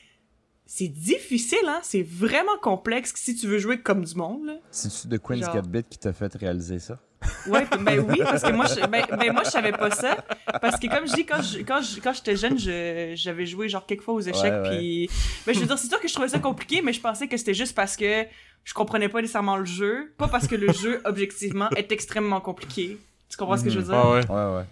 C'est 0.68 0.88
difficile, 0.88 1.60
hein? 1.68 1.80
C'est 1.84 2.02
vraiment 2.02 2.58
complexe 2.62 3.14
si 3.16 3.36
tu 3.36 3.48
veux 3.48 3.60
jouer 3.60 3.80
comme 3.82 4.04
du 4.04 4.16
monde, 4.16 4.46
là. 4.48 4.54
C'est-tu 4.72 5.08
de 5.08 5.18
Queen's 5.18 5.46
Genre. 5.46 5.56
Gambit 5.56 5.84
qui 5.90 6.00
t'a 6.00 6.12
fait 6.12 6.34
réaliser 6.36 6.80
ça? 6.80 7.00
Ouais, 7.48 7.66
ben 7.82 8.00
oui, 8.00 8.18
parce 8.24 8.42
que 8.44 8.52
moi, 8.52 8.66
je, 8.68 8.76
ben, 8.88 9.04
ben 9.18 9.32
moi, 9.32 9.44
je 9.46 9.50
savais 9.52 9.72
pas 9.72 9.92
ça. 9.92 10.18
Parce 10.62 10.80
que 10.80 10.88
comme 10.88 11.08
je 11.08 11.14
dis, 11.14 11.26
quand 11.26 11.42
je- 11.42 11.60
quand 11.60 11.82
je- 11.82 12.00
quand 12.00 12.14
j'étais 12.14 12.36
jeune, 12.36 12.58
je- 12.60 13.14
j'avais 13.16 13.46
joué 13.46 13.70
genre 13.70 13.86
quelques 13.86 14.02
fois 14.02 14.16
aux 14.16 14.22
échecs, 14.22 14.44
Ouais, 14.44 14.70
ouais. 14.70 14.78
puis... 14.78 15.10
Ben, 15.46 15.54
je 15.54 15.60
veux 15.60 15.66
dire, 15.68 15.78
c'est 15.78 15.88
sûr 15.88 16.00
que 16.00 16.08
je 16.08 16.14
trouvais 16.14 16.30
ça 16.30 16.40
compliqué, 16.40 16.82
mais 16.82 16.94
je 16.94 17.02
pensais 17.02 17.28
que 17.28 17.38
c'était 17.38 17.54
juste 17.54 17.76
parce 17.76 17.96
que 17.96 18.26
je 18.64 18.74
comprenais 18.74 19.10
pas 19.10 19.22
nécessairement 19.22 19.58
le 19.58 19.66
jeu, 19.66 20.14
pas 20.18 20.28
parce 20.28 20.48
que 20.48 20.56
le 20.56 20.72
jeu, 20.74 21.02
objectivement, 21.06 21.70
est 21.76 21.92
extrêmement 21.92 22.42
compliqué. 22.42 22.98
Tu 23.30 23.38
comprends 23.38 23.58
ce 23.58 23.64
que 23.64 23.70
je 23.70 23.80
veux 23.80 23.86
dire? 23.86 23.94
Ah 23.96 24.12
ouais. 24.12 24.28
Ouais, 24.30 24.58
ouais. 24.58 24.66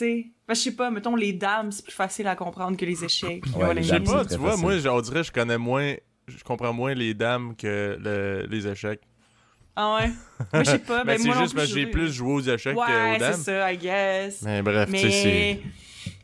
Sais, 0.00 0.26
ben, 0.48 0.54
je 0.54 0.60
sais 0.60 0.74
pas, 0.76 0.90
mettons, 0.90 1.14
les 1.14 1.34
dames, 1.34 1.70
c'est 1.72 1.84
plus 1.84 1.92
facile 1.92 2.26
à 2.26 2.34
comprendre 2.34 2.74
que 2.76 2.86
les 2.86 3.04
échecs. 3.04 3.44
Ouais, 3.54 3.74
les 3.74 3.82
Je 3.82 3.88
sais 3.88 4.00
pas, 4.00 4.22
c'est 4.24 4.34
tu 4.36 4.40
vois, 4.40 4.52
facile. 4.52 4.64
moi, 4.86 4.96
on 4.96 5.00
dirait 5.02 5.20
que 5.20 5.26
je 5.26 5.32
connais 5.32 5.58
moins. 5.58 5.94
Je 6.26 6.42
comprends 6.42 6.72
moins 6.72 6.94
les 6.94 7.12
dames 7.12 7.54
que 7.54 7.98
le- 8.00 8.46
les 8.48 8.66
échecs. 8.66 9.02
Ah 9.76 9.96
ouais? 9.96 10.10
Mais 10.54 10.64
je 10.64 10.70
sais 10.70 10.78
pas, 10.78 11.04
Mais 11.04 11.12
ben 11.12 11.18
c'est 11.18 11.26
moi 11.26 11.34
non 11.34 11.42
juste 11.42 11.54
parce 11.54 11.68
que 11.68 11.74
j'ai 11.74 11.86
plus 11.86 12.12
joué 12.12 12.32
aux 12.32 12.40
échecs 12.40 12.74
qu'aux 12.74 12.80
Ouais, 12.80 13.12
c'est 13.14 13.18
dames. 13.18 13.40
ça, 13.40 13.72
I 13.72 13.76
guess. 13.78 14.42
Mais 14.42 14.62
bref, 14.62 14.90
tu 14.90 14.98
sais, 14.98 15.10
c'est. 15.10 15.60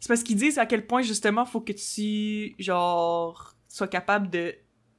C'est 0.01 0.09
parce 0.09 0.23
qu'ils 0.23 0.37
disent 0.37 0.59
à 0.59 0.65
quel 0.67 0.87
point 0.87 1.03
justement 1.03 1.45
faut 1.45 1.61
que 1.61 1.73
tu 1.73 2.55
genre 2.59 3.55
sois 3.69 3.89
capable 3.89 4.31
de 4.31 4.55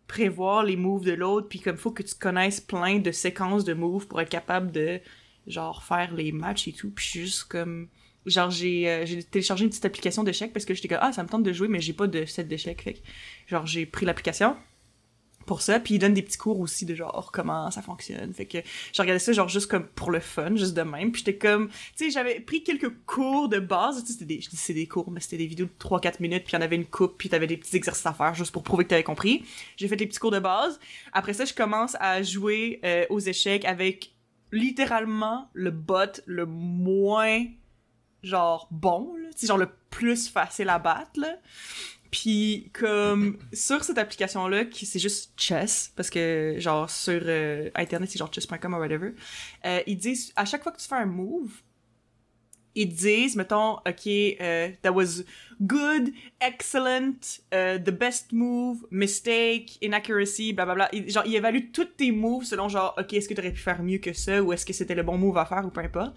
prévoir 0.07 0.63
les 0.63 0.75
moves 0.75 1.03
de 1.03 1.13
l'autre 1.13 1.47
puis 1.47 1.59
comme 1.59 1.77
faut 1.77 1.91
que 1.91 2.03
tu 2.03 2.13
connaisses 2.15 2.61
plein 2.61 2.99
de 2.99 3.11
séquences 3.11 3.63
de 3.63 3.73
moves 3.73 4.07
pour 4.07 4.21
être 4.21 4.29
capable 4.29 4.71
de 4.71 4.99
genre 5.47 5.83
faire 5.83 6.13
les 6.13 6.31
matchs 6.31 6.67
et 6.67 6.73
tout 6.73 6.91
puis 6.91 7.07
juste 7.21 7.45
comme 7.45 7.87
genre 8.27 8.51
j'ai 8.51 8.89
euh, 8.89 9.21
téléchargé 9.31 9.63
une 9.63 9.69
petite 9.69 9.85
application 9.85 10.23
d'échecs 10.23 10.53
parce 10.53 10.65
que 10.65 10.73
j'étais 10.73 10.87
comme 10.87 10.99
ah 11.01 11.11
ça 11.11 11.23
me 11.23 11.29
tente 11.29 11.43
de 11.43 11.53
jouer 11.53 11.67
mais 11.67 11.81
j'ai 11.81 11.93
pas 11.93 12.07
de 12.07 12.25
set 12.25 12.47
d'échecs. 12.47 12.81
Fait 12.81 12.93
que 12.93 12.99
genre 13.47 13.65
j'ai 13.65 13.85
pris 13.85 14.05
l'application 14.05 14.55
pour 15.45 15.61
ça 15.61 15.79
puis 15.79 15.95
ils 15.95 15.99
donnent 15.99 16.13
des 16.13 16.21
petits 16.21 16.37
cours 16.37 16.59
aussi 16.59 16.85
de 16.85 16.93
genre 16.93 17.31
comment 17.31 17.71
ça 17.71 17.81
fonctionne. 17.81 18.33
Fait 18.33 18.45
que 18.45 18.57
j'ai 18.91 19.01
regardé 19.01 19.19
ça 19.19 19.31
genre 19.31 19.47
juste 19.47 19.67
comme 19.71 19.87
pour 19.87 20.11
le 20.11 20.19
fun 20.19 20.55
juste 20.55 20.73
de 20.73 20.81
même. 20.81 21.11
Puis 21.11 21.23
j'étais 21.25 21.37
comme 21.37 21.69
tu 21.69 22.05
sais 22.05 22.11
j'avais 22.11 22.39
pris 22.41 22.63
quelques 22.63 22.93
cours 23.05 23.49
de 23.49 23.59
base. 23.59 24.01
Tu 24.01 24.07
sais 24.07 24.13
c'était 24.13 24.25
des 24.25 24.41
je 24.41 24.49
dis 24.49 24.57
c'est 24.57 24.73
des 24.73 24.87
cours 24.87 25.09
mais 25.09 25.21
c'était 25.21 25.37
des 25.37 25.47
vidéos 25.47 25.65
de 25.65 25.71
3 25.79 26.01
4 26.01 26.19
minutes 26.19 26.43
puis 26.43 26.55
il 26.55 26.59
y 26.59 26.63
avait 26.63 26.75
une 26.75 26.85
coupe 26.85 27.17
puis 27.17 27.29
t'avais 27.29 27.47
des 27.47 27.57
petits 27.57 27.75
exercices 27.77 28.05
à 28.05 28.13
faire 28.13 28.33
juste 28.33 28.51
pour 28.51 28.63
prouver 28.63 28.83
que 28.83 28.89
t'avais 28.89 29.03
compris. 29.03 29.43
J'ai 29.77 29.87
fait 29.87 29.95
les 29.95 30.05
petits 30.05 30.19
cours 30.19 30.31
de 30.31 30.39
base. 30.39 30.79
Après 31.13 31.33
ça 31.33 31.45
je 31.45 31.53
commence 31.53 31.95
à 31.99 32.21
jouer 32.21 32.81
euh, 32.83 33.05
aux 33.09 33.19
échecs 33.19 33.65
avec 33.65 34.11
littéralement 34.51 35.49
le 35.53 35.71
bot 35.71 36.21
le 36.25 36.45
moins 36.45 37.45
genre 38.23 38.67
bon 38.71 39.13
sais 39.35 39.47
genre 39.47 39.57
le 39.57 39.69
plus 39.89 40.27
facile 40.29 40.69
à 40.69 40.79
battre 40.79 41.19
puis 42.09 42.69
comme 42.73 43.37
sur 43.53 43.83
cette 43.83 43.97
application 43.97 44.47
là 44.47 44.65
qui 44.65 44.85
c'est 44.85 44.99
juste 44.99 45.31
chess 45.37 45.91
parce 45.95 46.09
que 46.09 46.55
genre 46.57 46.89
sur 46.89 47.21
euh, 47.25 47.69
internet 47.75 48.09
c'est 48.09 48.17
genre 48.19 48.31
chess.com 48.33 48.73
ou 48.73 48.77
whatever 48.77 49.11
euh, 49.65 49.81
ils 49.87 49.97
disent 49.97 50.31
à 50.35 50.45
chaque 50.45 50.63
fois 50.63 50.71
que 50.71 50.79
tu 50.79 50.87
fais 50.87 50.95
un 50.95 51.05
move 51.05 51.51
ils 52.75 52.87
disent 52.93 53.35
mettons 53.35 53.73
ok 53.87 54.07
euh, 54.07 54.69
that 54.83 54.91
was 54.91 55.23
good 55.61 56.11
excellent 56.39 57.17
euh, 57.53 57.77
the 57.79 57.89
best 57.91 58.31
move 58.31 58.85
mistake 58.91 59.77
inaccuracy 59.81 60.53
bla 60.53 60.65
bla 60.65 60.75
bla. 60.75 60.89
Ils- 60.93 61.09
genre 61.11 61.23
ils 61.25 61.35
évaluent 61.35 61.71
tous 61.71 61.85
tes 61.97 62.11
moves 62.11 62.45
selon 62.45 62.69
genre 62.69 62.93
ok 62.97 63.13
est-ce 63.13 63.27
que 63.27 63.33
tu 63.33 63.41
aurais 63.41 63.51
pu 63.51 63.59
faire 63.61 63.81
mieux 63.81 63.97
que 63.97 64.13
ça 64.13 64.41
ou 64.43 64.53
est-ce 64.53 64.65
que 64.65 64.73
c'était 64.73 64.95
le 64.95 65.03
bon 65.03 65.17
move 65.17 65.37
à 65.37 65.45
faire 65.45 65.65
ou 65.65 65.69
peu 65.71 65.81
importe 65.81 66.15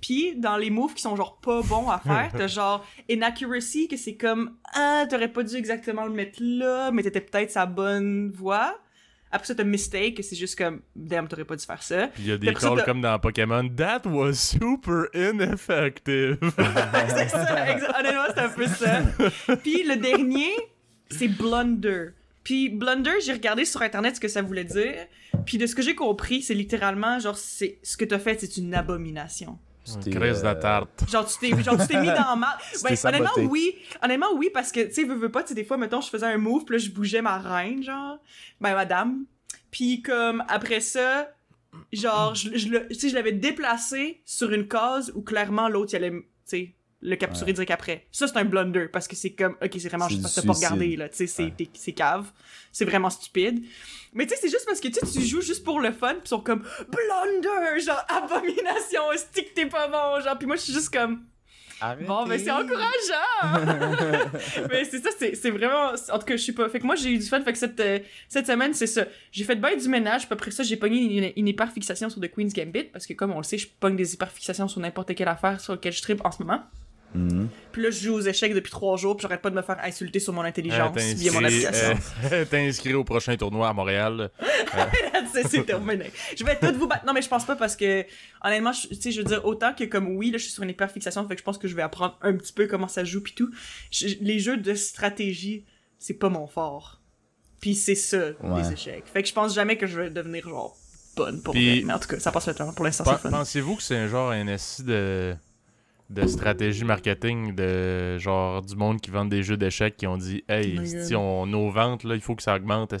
puis 0.00 0.34
dans 0.36 0.56
les 0.56 0.70
moves 0.70 0.94
qui 0.94 1.02
sont 1.02 1.16
genre 1.16 1.38
pas 1.40 1.62
bons 1.62 1.88
à 1.88 1.98
faire, 1.98 2.30
t'as 2.36 2.46
genre 2.46 2.84
inaccuracy 3.08 3.88
que 3.88 3.96
c'est 3.96 4.16
comme 4.16 4.56
ah 4.74 5.04
t'aurais 5.08 5.28
pas 5.32 5.42
dû 5.42 5.56
exactement 5.56 6.04
le 6.06 6.12
mettre 6.12 6.38
là, 6.42 6.90
mais 6.90 7.02
t'étais 7.02 7.20
peut-être 7.20 7.50
sa 7.50 7.66
bonne 7.66 8.30
voie. 8.30 8.78
Après 9.32 9.46
ça 9.46 9.54
t'as 9.54 9.64
mistake 9.64 10.16
que 10.16 10.22
c'est 10.22 10.36
juste 10.36 10.58
comme 10.58 10.80
damn 10.96 11.28
t'aurais 11.28 11.44
pas 11.44 11.56
dû 11.56 11.64
faire 11.64 11.82
ça. 11.82 12.08
Puis 12.08 12.24
il 12.24 12.28
y 12.30 12.32
a 12.32 12.38
des 12.38 12.52
calls 12.54 12.82
comme 12.84 13.00
dans 13.00 13.18
Pokémon. 13.18 13.68
That 13.68 14.02
was 14.06 14.34
super 14.34 15.04
ineffective. 15.14 16.38
c'est 17.08 17.28
ça, 17.28 17.98
honnêtement 17.98 18.24
c'est 18.34 18.40
un 18.40 18.48
peu 18.48 18.66
ça. 18.66 19.02
Puis 19.62 19.84
le 19.84 19.96
dernier 19.96 20.50
c'est 21.10 21.28
blunder. 21.28 22.10
Puis 22.42 22.70
blunder 22.70 23.20
j'ai 23.24 23.34
regardé 23.34 23.66
sur 23.66 23.82
internet 23.82 24.16
ce 24.16 24.20
que 24.20 24.28
ça 24.28 24.40
voulait 24.40 24.64
dire. 24.64 25.06
Puis 25.44 25.58
de 25.58 25.66
ce 25.66 25.74
que 25.74 25.82
j'ai 25.82 25.94
compris 25.94 26.42
c'est 26.42 26.54
littéralement 26.54 27.18
genre 27.18 27.36
c'est 27.36 27.78
ce 27.82 27.98
que 27.98 28.06
t'as 28.06 28.18
fait 28.18 28.40
c'est 28.40 28.56
une 28.56 28.74
abomination. 28.74 29.58
C'était, 29.84 30.10
Crise 30.10 30.42
de 30.42 30.46
euh, 30.46 30.54
tarte. 30.54 31.08
Genre, 31.10 31.26
tu 31.26 31.38
t'es, 31.38 31.62
genre, 31.62 31.76
tu 31.78 31.86
t'es 31.86 32.00
mis 32.00 32.06
dans 32.06 32.36
mal. 32.36 32.58
Ben, 32.82 32.96
honnêtement, 33.04 33.30
oui. 33.48 33.76
Honnêtement, 34.02 34.32
oui, 34.36 34.50
parce 34.52 34.70
que, 34.72 34.80
tu 34.80 34.92
sais, 34.92 35.04
veux, 35.04 35.14
veux 35.14 35.30
pas, 35.30 35.42
tu 35.42 35.48
sais, 35.48 35.54
des 35.54 35.64
fois, 35.64 35.76
mettons, 35.76 36.00
je 36.00 36.08
faisais 36.08 36.26
un 36.26 36.38
move, 36.38 36.64
puis 36.64 36.76
là, 36.76 36.78
je 36.78 36.90
bougeais 36.90 37.22
ma 37.22 37.38
reine, 37.38 37.82
genre. 37.82 38.18
Ben, 38.60 38.74
madame. 38.74 39.24
Puis, 39.70 40.02
comme, 40.02 40.44
après 40.48 40.80
ça, 40.80 41.30
genre, 41.92 42.34
je, 42.34 42.56
je 42.56 43.14
l'avais 43.14 43.32
déplacé 43.32 44.22
sur 44.24 44.52
une 44.52 44.68
case 44.68 45.12
où 45.14 45.22
clairement 45.22 45.68
l'autre, 45.68 45.92
il 45.92 45.96
allait, 45.96 46.10
tu 46.10 46.26
sais, 46.44 46.74
le 47.02 47.16
capturer 47.16 47.46
Ouais. 47.46 47.52
direct 47.54 47.70
après. 47.70 48.06
Ça, 48.12 48.28
c'est 48.28 48.36
un 48.36 48.44
blunder, 48.44 48.86
parce 48.92 49.08
que 49.08 49.16
c'est 49.16 49.30
comme, 49.32 49.56
ok, 49.62 49.70
c'est 49.78 49.88
vraiment 49.88 50.08
juste 50.08 50.22
parce 50.22 50.34
que 50.34 50.40
t'as 50.40 50.46
pas 50.46 50.52
regardé, 50.52 50.96
là. 50.96 51.08
Tu 51.08 51.16
sais, 51.16 51.26
c'est, 51.26 51.44
Ouais. 51.44 51.92
cave. 51.94 52.30
C'est 52.72 52.84
vraiment 52.84 53.10
stupide. 53.10 53.64
Mais 54.12 54.26
tu 54.26 54.34
sais, 54.34 54.40
c'est 54.42 54.48
juste 54.50 54.66
parce 54.66 54.80
que 54.80 54.88
tu 54.88 54.94
sais, 54.94 55.06
tu 55.06 55.22
joues 55.26 55.40
juste 55.40 55.64
pour 55.64 55.80
le 55.80 55.92
fun, 55.92 56.14
pis 56.14 56.20
ils 56.24 56.28
sont 56.28 56.40
comme 56.40 56.62
blunder, 56.88 57.80
genre 57.80 58.04
abomination, 58.08 59.02
stick 59.16 59.54
t'es 59.54 59.66
pas 59.66 59.88
bon, 59.88 60.20
genre. 60.22 60.36
Puis 60.36 60.46
moi, 60.46 60.56
je 60.56 60.62
suis 60.62 60.72
juste 60.72 60.92
comme 60.92 61.22
bon, 62.06 62.26
ben 62.26 62.38
c'est 62.38 62.50
encourageant. 62.50 64.28
mais 64.70 64.84
c'est 64.84 65.00
ça, 65.00 65.10
c'est 65.18 65.34
c'est 65.34 65.50
vraiment. 65.50 65.92
En 66.12 66.18
tout 66.18 66.26
cas, 66.26 66.36
je 66.36 66.42
sais 66.44 66.52
pas. 66.52 66.68
Fait 66.68 66.78
que 66.80 66.86
moi, 66.86 66.94
j'ai 66.96 67.10
eu 67.12 67.18
du 67.18 67.24
fun. 67.26 67.40
Fait 67.42 67.52
que 67.52 67.58
cette, 67.58 67.80
euh, 67.80 67.98
cette 68.28 68.46
semaine, 68.46 68.74
c'est 68.74 68.86
ça. 68.86 69.06
J'ai 69.32 69.44
fait 69.44 69.56
bien 69.56 69.76
du 69.76 69.88
ménage. 69.88 70.26
Puis 70.26 70.32
après 70.34 70.50
ça, 70.50 70.62
j'ai 70.62 70.76
pogné 70.76 71.00
une, 71.00 71.32
une 71.36 71.48
hyperfixation 71.48 72.10
sur 72.10 72.20
The 72.20 72.30
Queen's 72.30 72.52
Gambit. 72.52 72.84
Parce 72.84 73.06
que 73.06 73.14
comme 73.14 73.30
on 73.32 73.38
le 73.38 73.44
sait, 73.44 73.58
je 73.58 73.68
pogne 73.68 73.96
des 73.96 74.12
hyperfixations 74.14 74.68
sur 74.68 74.80
n'importe 74.80 75.14
quelle 75.14 75.28
affaire 75.28 75.60
sur 75.60 75.72
laquelle 75.72 75.92
je 75.92 76.02
tripe 76.02 76.20
en 76.24 76.30
ce 76.30 76.42
moment. 76.42 76.62
Mhm. 77.14 77.48
Puis 77.72 77.82
là, 77.82 77.90
je 77.90 78.04
joue 78.04 78.14
aux 78.14 78.20
échecs 78.20 78.54
depuis 78.54 78.70
trois 78.70 78.96
jours. 78.96 79.16
Puis 79.16 79.22
j'arrête 79.22 79.42
pas 79.42 79.50
de 79.50 79.54
me 79.56 79.62
faire 79.62 79.78
insulter 79.82 80.20
sur 80.20 80.32
mon 80.32 80.42
intelligence 80.42 80.96
Euh, 80.96 81.14
via 81.16 81.32
mon 81.32 81.42
application. 81.44 81.98
euh, 82.32 82.44
T'es 82.50 82.58
inscrit 82.68 82.94
au 82.94 83.02
prochain 83.04 83.36
tournoi 83.36 83.68
à 83.68 83.72
Montréal. 83.72 84.30
c'est 85.32 85.46
c'est 85.48 85.64
terminé. 85.64 86.10
Je 86.36 86.44
vais 86.44 86.56
tout 86.56 86.72
vous 86.78 86.86
battre. 86.86 87.04
Non, 87.06 87.12
mais 87.12 87.22
je 87.22 87.28
pense 87.28 87.44
pas 87.44 87.56
parce 87.56 87.74
que, 87.76 88.04
honnêtement, 88.44 88.72
je- 88.72 88.88
tu 88.88 88.94
sais, 88.96 89.12
je 89.12 89.18
veux 89.18 89.24
dire, 89.26 89.44
autant 89.44 89.72
que 89.74 89.84
comme 89.84 90.16
oui, 90.16 90.30
là, 90.30 90.38
je 90.38 90.44
suis 90.44 90.52
sur 90.52 90.62
une 90.62 90.70
hyperfixation, 90.70 91.26
fait 91.26 91.34
que 91.34 91.40
je 91.40 91.44
pense 91.44 91.58
que 91.58 91.68
je 91.68 91.74
vais 91.74 91.82
apprendre 91.82 92.16
un 92.22 92.34
petit 92.36 92.52
peu 92.52 92.66
comment 92.66 92.88
ça 92.88 93.02
joue 93.04 93.22
pis 93.22 93.34
tout. 93.34 93.50
Je- 93.90 94.16
les 94.20 94.38
jeux 94.38 94.56
de 94.56 94.74
stratégie, 94.74 95.64
c'est 95.98 96.14
pas 96.14 96.28
mon 96.28 96.46
fort. 96.46 97.00
Puis 97.60 97.74
c'est 97.74 97.94
ça, 97.94 98.30
Ouais. 98.42 98.62
les 98.62 98.72
échecs. 98.72 99.04
Fait 99.12 99.22
que 99.22 99.28
je 99.28 99.34
pense 99.34 99.54
jamais 99.54 99.76
que 99.76 99.86
je 99.86 100.00
vais 100.00 100.10
devenir, 100.10 100.48
genre, 100.48 100.76
bonne 101.16 101.42
pour 101.42 101.52
Puis- 101.54 101.80
vrai. 101.80 101.86
Mais 101.86 101.92
en 101.92 101.98
tout 101.98 102.08
cas, 102.08 102.18
ça 102.20 102.32
passe 102.32 102.46
le 102.48 102.54
temps. 102.54 102.72
Pour 102.72 102.84
l'instant, 102.84 103.04
Pen- 103.04 103.14
c'est 103.16 103.28
fun. 103.28 103.30
Pensez-vous 103.30 103.76
que 103.76 103.82
c'est 103.82 103.96
un 103.96 104.08
genre 104.08 104.30
un 104.30 104.44
de, 104.44 105.36
de 106.10 106.26
stratégie 106.26 106.84
marketing 106.84 107.54
de 107.54 108.18
genre 108.18 108.60
du 108.62 108.74
monde 108.76 109.00
qui 109.00 109.10
vend 109.10 109.24
des 109.24 109.42
jeux 109.42 109.56
d'échecs 109.56 109.96
qui 109.96 110.06
ont 110.06 110.16
dit 110.18 110.42
Hey, 110.48 110.78
Oh 110.80 110.84
si 111.06 111.14
on 111.14 111.46
nos 111.46 111.70
ventes 111.70 112.04
là, 112.04 112.14
il 112.16 112.20
faut 112.20 112.34
que 112.34 112.42
ça 112.42 112.56
augmente. 112.56 112.92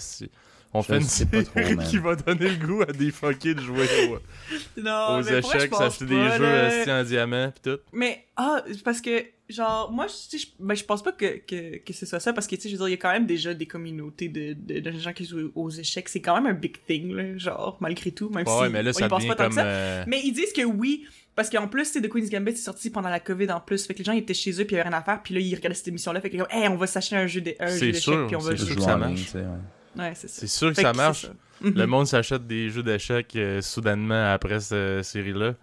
On 0.72 0.82
Je 0.82 0.86
fait 0.86 0.98
une 0.98 1.00
trop, 1.00 1.08
série 1.42 1.76
qui 1.88 1.98
va 1.98 2.14
donner 2.14 2.48
le 2.48 2.64
goût 2.64 2.82
à 2.82 2.92
des 2.92 3.10
fuckés 3.10 3.54
de 3.54 3.60
jouer 3.60 3.88
au- 4.08 4.18
Non, 4.80 5.16
aux 5.18 5.22
échecs, 5.22 5.74
s'acheter 5.74 6.04
des 6.06 6.14
pas, 6.14 6.36
jeux 6.38 6.54
esti 6.68 6.90
en 6.92 7.02
diamant 7.02 7.50
pis 7.50 7.60
tout. 7.70 7.78
Mais, 7.92 8.24
ah, 8.36 8.62
parce 8.84 9.00
que, 9.00 9.24
genre, 9.48 9.90
moi, 9.90 10.06
je, 10.06 10.30
tu 10.30 10.38
sais, 10.38 10.46
je, 10.46 10.64
ben, 10.64 10.76
je 10.76 10.84
pense 10.84 11.02
pas 11.02 11.10
que, 11.10 11.38
que, 11.38 11.78
que 11.78 11.92
ce 11.92 12.06
soit 12.06 12.20
ça, 12.20 12.32
parce 12.32 12.46
que, 12.46 12.54
tu 12.54 12.62
sais, 12.62 12.68
je 12.68 12.74
veux 12.74 12.78
dire, 12.78 12.86
il 12.86 12.92
y 12.92 12.94
a 12.94 12.98
quand 12.98 13.10
même 13.12 13.26
déjà 13.26 13.52
des 13.52 13.66
communautés 13.66 14.28
de, 14.28 14.52
de, 14.52 14.78
de 14.78 14.90
gens 14.96 15.12
qui 15.12 15.24
jouent 15.24 15.50
aux 15.56 15.70
échecs. 15.70 16.08
C'est 16.08 16.20
quand 16.20 16.36
même 16.40 16.46
un 16.46 16.56
big 16.56 16.76
thing, 16.86 17.12
là, 17.14 17.36
genre, 17.36 17.76
malgré 17.80 18.12
tout, 18.12 18.28
même 18.30 18.46
Ouais, 18.46 18.66
si 18.66 18.72
mais 18.72 18.84
là 18.84 18.90
on 18.90 18.98
ça 19.00 19.06
y 19.06 19.08
pense 19.08 19.26
pas 19.26 19.34
tant 19.34 19.42
comme 19.44 19.54
que 19.56 19.60
ça. 19.60 19.66
euh, 19.66 20.04
Mais 20.06 20.20
ils 20.22 20.32
disent 20.32 20.52
que 20.52 20.62
oui, 20.62 21.04
parce 21.40 21.48
qu'en 21.48 21.68
plus, 21.68 21.86
c'est 21.86 22.02
The 22.02 22.08
Queen's 22.10 22.28
Gambit, 22.28 22.52
c'est 22.56 22.64
sorti 22.64 22.90
pendant 22.90 23.08
la 23.08 23.18
COVID 23.18 23.50
en 23.50 23.60
plus. 23.60 23.86
Fait 23.86 23.94
que 23.94 23.98
les 24.00 24.04
gens 24.04 24.12
ils 24.12 24.18
étaient 24.18 24.34
chez 24.34 24.50
eux, 24.60 24.66
puis 24.66 24.74
il 24.74 24.76
y 24.76 24.80
avait 24.80 24.90
rien 24.90 24.98
à 24.98 25.02
faire, 25.02 25.22
puis 25.22 25.32
là, 25.32 25.40
ils 25.40 25.54
regardaient 25.54 25.74
cette 25.74 25.88
émission-là, 25.88 26.20
fait 26.20 26.28
que, 26.28 26.36
hey, 26.50 26.68
on 26.68 26.76
va 26.76 26.86
s'acheter 26.86 27.16
un 27.16 27.26
jeu 27.26 27.42
C'est 27.42 27.80
d'échecs, 27.80 27.96
sûr, 27.96 28.26
puis 28.26 28.36
on 28.36 28.40
va 28.40 28.50
c'est 28.50 28.56
jouer. 28.58 28.66
sûr 28.66 28.74
Jouer 28.74 28.76
que 28.76 28.82
ça 28.82 28.96
marche. 28.98 29.30
tu 29.32 29.38
ouais. 29.38 30.12
C'est 30.14 30.28
c'est 30.28 30.46
sûr 30.46 30.68
que 30.68 30.74
Fait 30.74 30.82
ça 30.82 30.92
que 30.92 30.96
marche. 30.98 31.20
c'est 31.22 31.28
ça. 31.28 31.70
Le 31.74 31.86
monde 31.86 32.06
s'achète 32.06 32.46
des 32.46 32.68
jeux 32.68 32.82
d'échecs 32.82 33.34
euh, 33.36 33.62
soudainement 33.62 34.32
après 34.32 34.60
cette 34.60 35.02
série-là. 35.04 35.54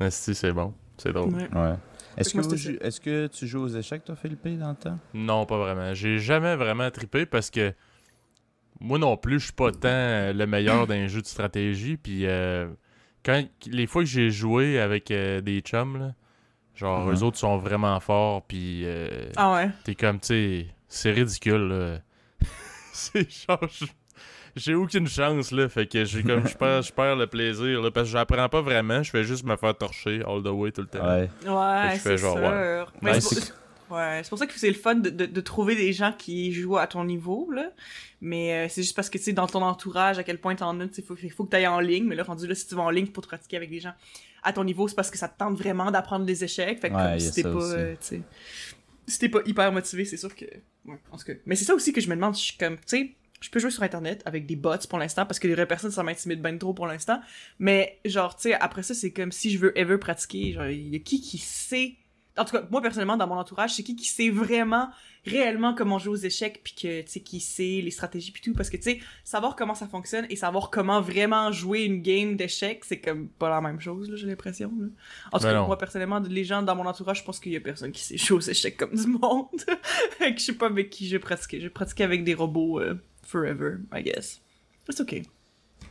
Esti, 0.00 0.34
c'est 0.34 0.52
bon. 0.52 0.74
C'est 0.98 1.12
drôle. 1.14 1.32
Ouais. 1.34 1.48
Ouais. 1.54 1.74
Est-ce 2.18 2.34
que 2.34 2.38
vous 2.40 2.54
est-ce 2.82 3.00
que 3.00 3.26
tu 3.28 3.46
joues 3.46 3.62
aux 3.62 3.68
échecs, 3.68 4.04
toi, 4.04 4.16
Philippe, 4.16 4.46
dans 4.58 4.70
le 4.70 4.74
temps? 4.76 4.98
Non, 5.14 5.46
pas 5.46 5.56
vraiment. 5.58 5.94
J'ai 5.94 6.18
jamais 6.18 6.56
vraiment 6.56 6.90
trippé 6.90 7.24
parce 7.24 7.50
que 7.50 7.72
moi 8.80 8.98
non 8.98 9.16
plus, 9.16 9.38
je 9.40 9.44
suis 9.44 9.52
pas 9.54 9.72
tant 9.72 9.88
euh, 9.88 10.32
le 10.34 10.46
meilleur 10.46 10.86
d'un 10.86 11.06
jeu 11.06 11.22
de 11.22 11.26
stratégie. 11.26 11.96
Puis 11.96 12.26
euh, 12.26 12.66
quand 13.24 13.42
les 13.66 13.86
fois 13.86 14.02
que 14.02 14.08
j'ai 14.08 14.30
joué 14.30 14.78
avec 14.80 15.10
euh, 15.10 15.40
des 15.40 15.60
chums, 15.60 15.98
là, 15.98 16.14
genre 16.74 17.06
Mhm. 17.06 17.14
eux 17.14 17.22
autres 17.22 17.38
sont 17.38 17.58
vraiment 17.58 17.98
forts. 18.00 18.42
Puis 18.46 18.82
euh, 18.84 19.08
Ah 19.36 19.52
ouais. 19.54 19.70
t'es 19.84 19.94
comme, 19.94 20.18
tu 20.20 20.26
sais, 20.26 20.66
c'est 20.88 21.10
ridicule. 21.12 21.68
là. 21.68 21.98
c'est 22.92 23.30
genre, 23.30 23.60
j'ai 24.56 24.74
aucune 24.74 25.06
chance 25.06 25.52
là. 25.52 25.68
Fait 25.68 25.86
que 25.86 26.04
j'ai 26.04 26.22
comme, 26.22 26.46
je 26.46 26.56
perds, 26.58 26.82
je 26.82 26.92
perds 26.92 27.16
le 27.16 27.26
plaisir 27.26 27.82
là, 27.82 27.90
parce 27.90 28.06
que 28.08 28.12
j'apprends 28.12 28.48
pas 28.48 28.60
vraiment. 28.62 29.02
Je 29.02 29.10
fais 29.10 29.24
juste 29.24 29.44
me 29.44 29.56
faire 29.56 29.76
torcher 29.76 30.22
all 30.26 30.42
the 30.42 30.48
way 30.48 30.72
tout 30.72 30.80
le 30.82 30.86
temps. 30.88 31.06
Ouais. 31.06 31.30
Ouais, 31.46 31.90
je 31.94 32.00
fais 32.00 32.16
c'est 32.16 32.18
genre, 32.18 32.36
sûr. 32.38 32.42
ouais. 32.48 32.84
Mais 33.02 33.10
Ouais, 33.12 33.20
Ouais, 33.90 34.20
c'est 34.22 34.28
pour 34.28 34.38
ça 34.38 34.46
que 34.46 34.52
c'est 34.56 34.68
le 34.68 34.74
fun 34.74 34.94
de, 34.94 35.10
de, 35.10 35.26
de 35.26 35.40
trouver 35.40 35.74
des 35.74 35.92
gens 35.92 36.12
qui 36.16 36.52
jouent 36.52 36.78
à 36.78 36.86
ton 36.86 37.04
niveau, 37.04 37.50
là. 37.50 37.72
Mais 38.20 38.52
euh, 38.52 38.68
c'est 38.68 38.82
juste 38.82 38.94
parce 38.94 39.10
que, 39.10 39.18
tu 39.18 39.24
sais, 39.24 39.32
dans 39.32 39.46
ton 39.46 39.62
entourage, 39.62 40.18
à 40.18 40.24
quel 40.24 40.38
point 40.38 40.54
t'en 40.54 40.78
as, 40.80 40.88
tu 40.88 40.94
sais, 40.94 41.02
faut, 41.02 41.16
il 41.22 41.30
faut 41.32 41.44
que 41.44 41.50
t'ailles 41.50 41.66
en 41.66 41.80
ligne. 41.80 42.04
Mais 42.04 42.14
là, 42.14 42.22
rendu 42.22 42.46
là, 42.46 42.54
si 42.54 42.66
tu 42.66 42.74
vas 42.74 42.82
en 42.82 42.90
ligne 42.90 43.08
pour 43.08 43.22
te 43.22 43.28
pratiquer 43.28 43.56
avec 43.56 43.70
des 43.70 43.80
gens 43.80 43.92
à 44.42 44.52
ton 44.52 44.64
niveau, 44.64 44.86
c'est 44.88 44.94
parce 44.94 45.10
que 45.10 45.18
ça 45.18 45.28
te 45.28 45.38
tente 45.38 45.56
vraiment 45.56 45.90
d'apprendre 45.90 46.24
des 46.24 46.44
échecs. 46.44 46.80
Fait 46.80 46.90
que 46.90 46.94
Ouais, 46.94 47.10
comme 47.10 47.20
si 47.20 47.32
t'es 47.32 47.42
pas, 47.42 47.72
euh, 47.72 47.94
si 49.06 49.18
t'es 49.18 49.28
pas 49.28 49.40
hyper 49.44 49.72
motivé, 49.72 50.04
c'est 50.04 50.16
sûr 50.16 50.34
que... 50.34 50.44
Ouais, 50.84 50.98
en 51.10 51.16
tout 51.16 51.24
cas. 51.24 51.32
Mais 51.46 51.56
c'est 51.56 51.64
ça 51.64 51.74
aussi 51.74 51.92
que 51.92 52.00
je 52.00 52.08
me 52.08 52.14
demande, 52.14 52.36
je 52.36 52.42
suis 52.42 52.56
comme, 52.56 52.76
tu 52.76 52.82
sais, 52.86 53.14
je 53.40 53.50
peux 53.50 53.58
jouer 53.58 53.70
sur 53.70 53.82
Internet 53.82 54.22
avec 54.26 54.46
des 54.46 54.56
bots 54.56 54.76
pour 54.88 54.98
l'instant, 54.98 55.26
parce 55.26 55.38
que 55.38 55.48
les 55.48 55.54
vraies 55.54 55.66
personnes, 55.66 55.90
ça 55.90 56.02
m'intimide 56.02 56.42
ben 56.42 56.58
trop 56.58 56.74
pour 56.74 56.86
l'instant. 56.86 57.20
Mais, 57.58 57.98
genre, 58.04 58.36
tu 58.36 58.42
sais, 58.42 58.54
après 58.54 58.82
ça, 58.82 58.94
c'est 58.94 59.12
comme 59.12 59.32
si 59.32 59.50
je 59.50 59.58
veux 59.58 59.76
ever 59.78 59.98
pratiquer, 59.98 60.52
genre, 60.52 60.66
il 60.66 60.88
y 60.88 60.96
a 60.96 60.98
qui 61.00 61.20
qui 61.20 61.38
sait... 61.38 61.96
En 62.40 62.44
tout 62.46 62.52
cas, 62.56 62.64
moi, 62.70 62.80
personnellement, 62.80 63.18
dans 63.18 63.26
mon 63.26 63.36
entourage, 63.36 63.74
c'est 63.74 63.82
qui 63.82 63.94
qui 63.94 64.06
sait 64.06 64.30
vraiment, 64.30 64.88
réellement 65.26 65.74
comment 65.74 65.98
jouer 65.98 66.12
aux 66.14 66.16
échecs, 66.16 66.62
puis 66.64 66.72
que, 66.74 67.02
tu 67.02 67.08
sais, 67.10 67.20
qui 67.20 67.38
sait 67.38 67.82
les 67.82 67.90
stratégies, 67.90 68.32
puis 68.32 68.40
tout. 68.40 68.54
Parce 68.54 68.70
que, 68.70 68.78
tu 68.78 68.84
sais, 68.84 69.00
savoir 69.24 69.56
comment 69.56 69.74
ça 69.74 69.86
fonctionne 69.86 70.26
et 70.30 70.36
savoir 70.36 70.70
comment 70.70 71.02
vraiment 71.02 71.52
jouer 71.52 71.82
une 71.82 72.00
game 72.00 72.36
d'échecs, 72.36 72.84
c'est 72.86 72.98
comme 72.98 73.28
pas 73.28 73.50
la 73.50 73.60
même 73.60 73.78
chose, 73.78 74.08
là, 74.08 74.16
j'ai 74.16 74.26
l'impression. 74.26 74.68
En 75.32 75.38
tout 75.38 75.44
Ben 75.44 75.50
cas, 75.50 75.54
non. 75.54 75.66
moi, 75.66 75.76
personnellement, 75.76 76.18
les 76.20 76.44
gens 76.44 76.62
dans 76.62 76.74
mon 76.74 76.86
entourage, 76.86 77.18
je 77.18 77.24
pense 77.24 77.40
qu'il 77.40 77.52
y 77.52 77.56
a 77.56 77.60
personne 77.60 77.92
qui 77.92 78.02
sait 78.02 78.16
jouer 78.16 78.38
aux 78.38 78.40
échecs 78.40 78.78
comme 78.78 78.94
du 78.94 79.06
monde. 79.06 79.48
que 80.18 80.38
je 80.38 80.42
sais 80.42 80.54
pas 80.54 80.66
avec 80.66 80.88
qui 80.88 81.06
je 81.06 81.16
vais 81.16 81.18
pratiquer. 81.18 81.58
Je 81.58 81.64
vais 81.64 81.70
pratiquer 81.70 82.04
avec 82.04 82.24
des 82.24 82.32
robots 82.32 82.80
euh, 82.80 82.94
forever, 83.22 83.74
I 83.94 84.02
guess. 84.02 84.40
C'est 84.88 85.02
ok. 85.02 85.22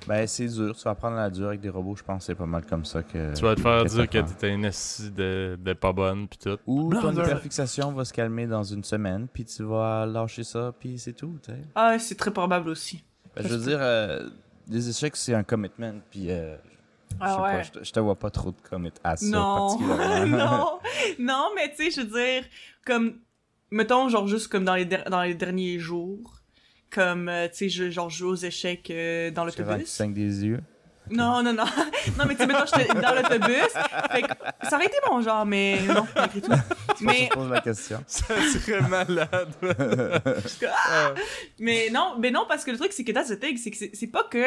Ben, 0.07 0.25
c'est 0.25 0.47
dur. 0.47 0.75
Tu 0.75 0.83
vas 0.83 0.91
apprendre 0.91 1.17
à 1.17 1.21
la 1.23 1.29
dure 1.29 1.47
avec 1.47 1.59
des 1.61 1.69
robots, 1.69 1.95
je 1.95 2.03
pense 2.03 2.19
que 2.19 2.23
c'est 2.25 2.35
pas 2.35 2.45
mal 2.45 2.65
comme 2.65 2.85
ça 2.85 3.03
que. 3.03 3.35
Tu 3.35 3.41
vas 3.43 3.53
te 3.55 3.61
faire 3.61 3.83
dire 3.85 4.09
que 4.09 4.17
t'étais 4.19 4.49
une 4.53 4.65
assis 4.65 5.11
de, 5.11 5.57
de 5.61 5.73
pas 5.73 5.93
bonne, 5.93 6.27
pis 6.27 6.37
tout. 6.37 6.57
Ou 6.65 6.93
ton 6.93 7.11
hyperfixation 7.11 7.91
va 7.91 8.05
se 8.05 8.13
calmer 8.13 8.47
dans 8.47 8.63
une 8.63 8.83
semaine, 8.83 9.27
puis 9.31 9.45
tu 9.45 9.63
vas 9.63 10.05
lâcher 10.05 10.43
ça, 10.43 10.73
puis 10.79 10.97
c'est 10.97 11.13
tout. 11.13 11.37
tu 11.43 11.51
sais. 11.51 11.59
Ah, 11.75 11.99
c'est 11.99 12.15
très 12.15 12.31
probable 12.31 12.69
aussi. 12.69 13.03
Ben, 13.35 13.43
je 13.43 13.49
veux 13.53 13.57
dire, 13.69 13.77
euh, 13.81 14.29
les 14.67 14.89
échecs, 14.89 15.15
c'est 15.15 15.33
un 15.35 15.43
commitment, 15.43 15.95
puis 16.09 16.31
euh, 16.31 16.55
je 17.11 17.15
Ah 17.19 17.41
ouais. 17.43 17.51
pas, 17.57 17.61
je 17.63 17.71
te- 17.71 17.83
je 17.83 17.91
te 17.91 17.99
vois 17.99 18.15
pas 18.15 18.29
trop 18.31 18.51
de 18.51 18.61
commit 18.67 18.91
à 19.03 19.15
ça, 19.17 19.25
Non, 19.27 19.79
non, 20.25 20.79
non, 21.19 21.49
mais 21.55 21.69
tu 21.75 21.91
sais, 21.91 21.91
je 21.91 22.07
veux 22.07 22.19
dire, 22.19 22.43
comme, 22.85 23.19
mettons, 23.69 24.09
genre, 24.09 24.27
juste 24.27 24.47
comme 24.47 24.63
dans 24.65 24.75
les, 24.75 24.85
der- 24.85 25.09
dans 25.09 25.21
les 25.21 25.35
derniers 25.35 25.77
jours, 25.77 26.38
comme, 26.89 27.29
euh, 27.29 27.47
tu 27.47 27.55
sais, 27.55 27.69
je, 27.69 27.89
genre, 27.89 28.09
je 28.09 28.17
joue 28.17 28.29
aux 28.29 28.35
échecs 28.35 28.89
euh, 28.89 29.31
dans 29.31 29.45
l'autobus. 29.45 30.01
des 30.01 30.45
yeux? 30.45 30.61
Non, 31.11 31.41
non, 31.41 31.53
non, 31.53 31.65
non, 32.17 32.25
mais 32.27 32.35
tu 32.35 32.41
sais, 32.41 32.47
mettons, 32.47 32.65
j'étais 32.65 32.93
dans 32.93 33.15
l'autobus, 33.15 33.73
fait 34.11 34.21
que 34.21 34.67
ça 34.69 34.75
aurait 34.75 34.85
été 34.85 34.97
mon 35.09 35.21
genre, 35.21 35.45
mais 35.45 35.79
non, 35.87 36.05
malgré 36.15 36.41
tout. 36.41 36.51
Mais, 37.01 37.29
Je 37.31 37.33
pose 37.33 37.49
la 37.49 37.61
question. 37.61 38.03
Ça 38.07 38.35
serait 38.41 38.81
malade. 38.81 39.53
Ah! 40.67 41.13
mais 41.57 41.89
non, 41.89 42.15
mais 42.19 42.29
non, 42.29 42.45
parce 42.45 42.65
que 42.65 42.71
le 42.71 42.77
truc, 42.77 42.91
c'est 42.91 43.05
que 43.05 43.13
that's 43.13 43.29
the 43.29 43.39
thing, 43.39 43.55
c'est 43.55 43.71
que 43.71 43.77
c'est 43.77 43.91
c'est 43.93 44.07
pas 44.07 44.25
que 44.25 44.43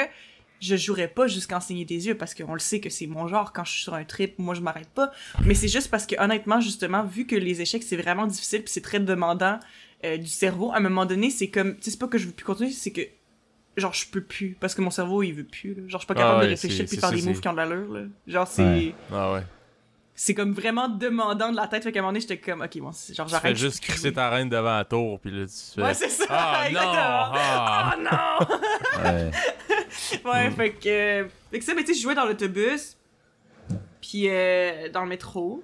je 0.60 0.76
jouerais 0.76 1.08
pas 1.08 1.26
jusqu'à 1.26 1.56
enseigner 1.56 1.84
des 1.84 2.06
yeux, 2.06 2.14
parce 2.14 2.34
qu'on 2.34 2.52
le 2.52 2.60
sait 2.60 2.78
que 2.78 2.88
c'est 2.90 3.06
mon 3.06 3.26
genre, 3.26 3.52
quand 3.52 3.64
je 3.64 3.72
suis 3.72 3.82
sur 3.82 3.94
un 3.94 4.04
trip, 4.04 4.38
moi, 4.38 4.54
je 4.54 4.60
m'arrête 4.60 4.88
pas, 4.90 5.10
mais 5.44 5.54
c'est 5.54 5.68
juste 5.68 5.90
parce 5.90 6.06
que, 6.06 6.14
honnêtement, 6.22 6.60
justement, 6.60 7.02
vu 7.02 7.26
que 7.26 7.34
les 7.34 7.60
échecs, 7.60 7.82
c'est 7.82 7.96
vraiment 7.96 8.26
difficile, 8.26 8.62
puis 8.62 8.72
c'est 8.72 8.80
très 8.80 9.00
demandant 9.00 9.58
euh, 10.04 10.16
du 10.16 10.26
cerveau, 10.26 10.72
à 10.72 10.76
un 10.78 10.80
moment 10.80 11.06
donné, 11.06 11.30
c'est 11.30 11.48
comme, 11.48 11.76
tu 11.76 11.82
sais, 11.84 11.90
c'est 11.92 11.98
pas 11.98 12.08
que 12.08 12.18
je 12.18 12.26
veux 12.26 12.32
plus 12.32 12.44
continuer, 12.44 12.70
c'est 12.70 12.90
que, 12.92 13.02
genre, 13.76 13.94
je 13.94 14.06
peux 14.08 14.22
plus, 14.22 14.56
parce 14.60 14.74
que 14.74 14.82
mon 14.82 14.90
cerveau, 14.90 15.22
il 15.22 15.32
veut 15.32 15.44
plus, 15.44 15.74
là. 15.74 15.82
Genre, 15.88 16.00
je 16.00 16.04
suis 16.04 16.06
pas 16.06 16.14
Ah 16.16 16.20
capable 16.20 16.38
ouais, 16.40 16.44
de 16.46 16.50
réfléchir 16.50 16.84
puis 16.86 16.94
c'est 16.96 17.00
faire 17.00 17.10
des 17.12 17.22
moves 17.22 17.40
qui 17.40 17.48
ont 17.48 17.52
de 17.52 17.56
l'allure, 17.58 17.92
là. 17.92 18.00
Genre, 18.26 18.46
c'est... 18.48 18.62
Ouais. 18.62 18.94
Ah 19.12 19.32
ouais. 19.34 19.42
C'est 20.14 20.34
comme 20.34 20.52
vraiment 20.52 20.88
demandant 20.88 21.50
de 21.50 21.56
la 21.56 21.66
tête, 21.68 21.82
fait 21.84 21.90
qu'à 21.90 22.00
un 22.00 22.02
moment 22.02 22.10
donné, 22.12 22.20
j'étais 22.20 22.36
comme, 22.38 22.60
ok, 22.60 22.78
bon, 22.80 22.90
genre, 22.92 22.92
Tu 22.92 23.14
fais 23.14 23.28
j'arrête. 23.28 23.56
juste 23.56 23.80
crisser 23.80 24.12
ta 24.12 24.28
reine 24.28 24.48
devant 24.50 24.76
la 24.76 24.84
tour, 24.84 25.18
pis 25.20 25.30
là, 25.30 25.46
tu 25.46 25.52
fais... 25.74 25.82
Ouais, 25.82 25.94
c'est 25.94 26.10
ça, 26.10 26.26
Ah 26.28 26.64
non! 26.64 26.68
exactement. 26.68 26.92
Ah! 27.34 27.94
Oh 27.96 28.02
non! 28.02 29.04
Ouais. 29.04 29.30
Ouais, 30.24 30.50
Mm. 30.50 30.52
fait 30.54 30.70
que. 30.72 31.26
Fait 31.50 31.58
que 31.58 31.64
ça, 31.64 31.74
mais 31.74 31.82
tu 31.84 31.88
sais, 31.92 31.98
je 31.98 32.02
jouais 32.02 32.14
dans 32.14 32.24
l'autobus, 32.24 32.96
puis 34.00 34.28
euh, 34.28 34.88
dans 34.90 35.02
le 35.02 35.08
métro. 35.08 35.62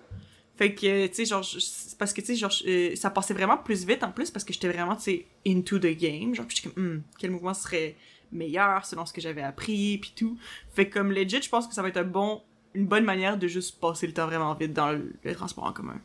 Fait 0.59 0.75
que, 0.75 1.07
tu 1.07 1.14
sais, 1.14 1.25
genre, 1.25 1.44
c'est 1.44 1.97
parce 1.97 2.12
que, 2.12 2.21
tu 2.21 2.27
sais, 2.27 2.35
genre, 2.35 2.53
euh, 2.66 2.94
ça 2.97 3.11
passait 3.11 3.33
vraiment 3.33 3.57
plus 3.57 3.87
vite 3.87 4.03
en 4.03 4.11
plus 4.11 4.31
parce 4.31 4.44
que 4.44 4.53
j'étais 4.53 4.68
vraiment, 4.68 4.97
tu 4.97 5.03
sais, 5.03 5.27
into 5.47 5.79
the 5.79 5.97
game. 5.97 6.35
Genre, 6.35 6.47
j'étais 6.49 6.68
comme, 6.68 6.85
Hmm, 6.85 7.03
quel 7.16 7.31
mouvement 7.31 7.55
serait 7.55 7.97
meilleur 8.33 8.85
selon 8.85 9.07
ce 9.07 9.12
que 9.12 9.21
j'avais 9.21 9.42
appris, 9.42 9.99
puis 9.99 10.12
tout. 10.16 10.37
Fait 10.75 10.88
que, 10.88 10.94
comme 10.94 11.12
legit, 11.12 11.40
je 11.40 11.49
pense 11.49 11.68
que 11.68 11.75
ça 11.75 11.81
va 11.81 11.88
être 11.88 11.97
un 11.97 12.05
bon, 12.05 12.42
une 12.75 12.87
bonne 12.87 13.05
manière 13.05 13.38
de 13.38 13.47
juste 13.47 13.81
passer 13.81 14.09
le 14.09 14.12
temps 14.12 14.27
vraiment 14.27 14.53
vite 14.55 14.73
dans 14.73 14.90
le, 14.90 15.14
le 15.23 15.35
transport 15.35 15.64
en 15.64 15.73
commun. 15.73 16.01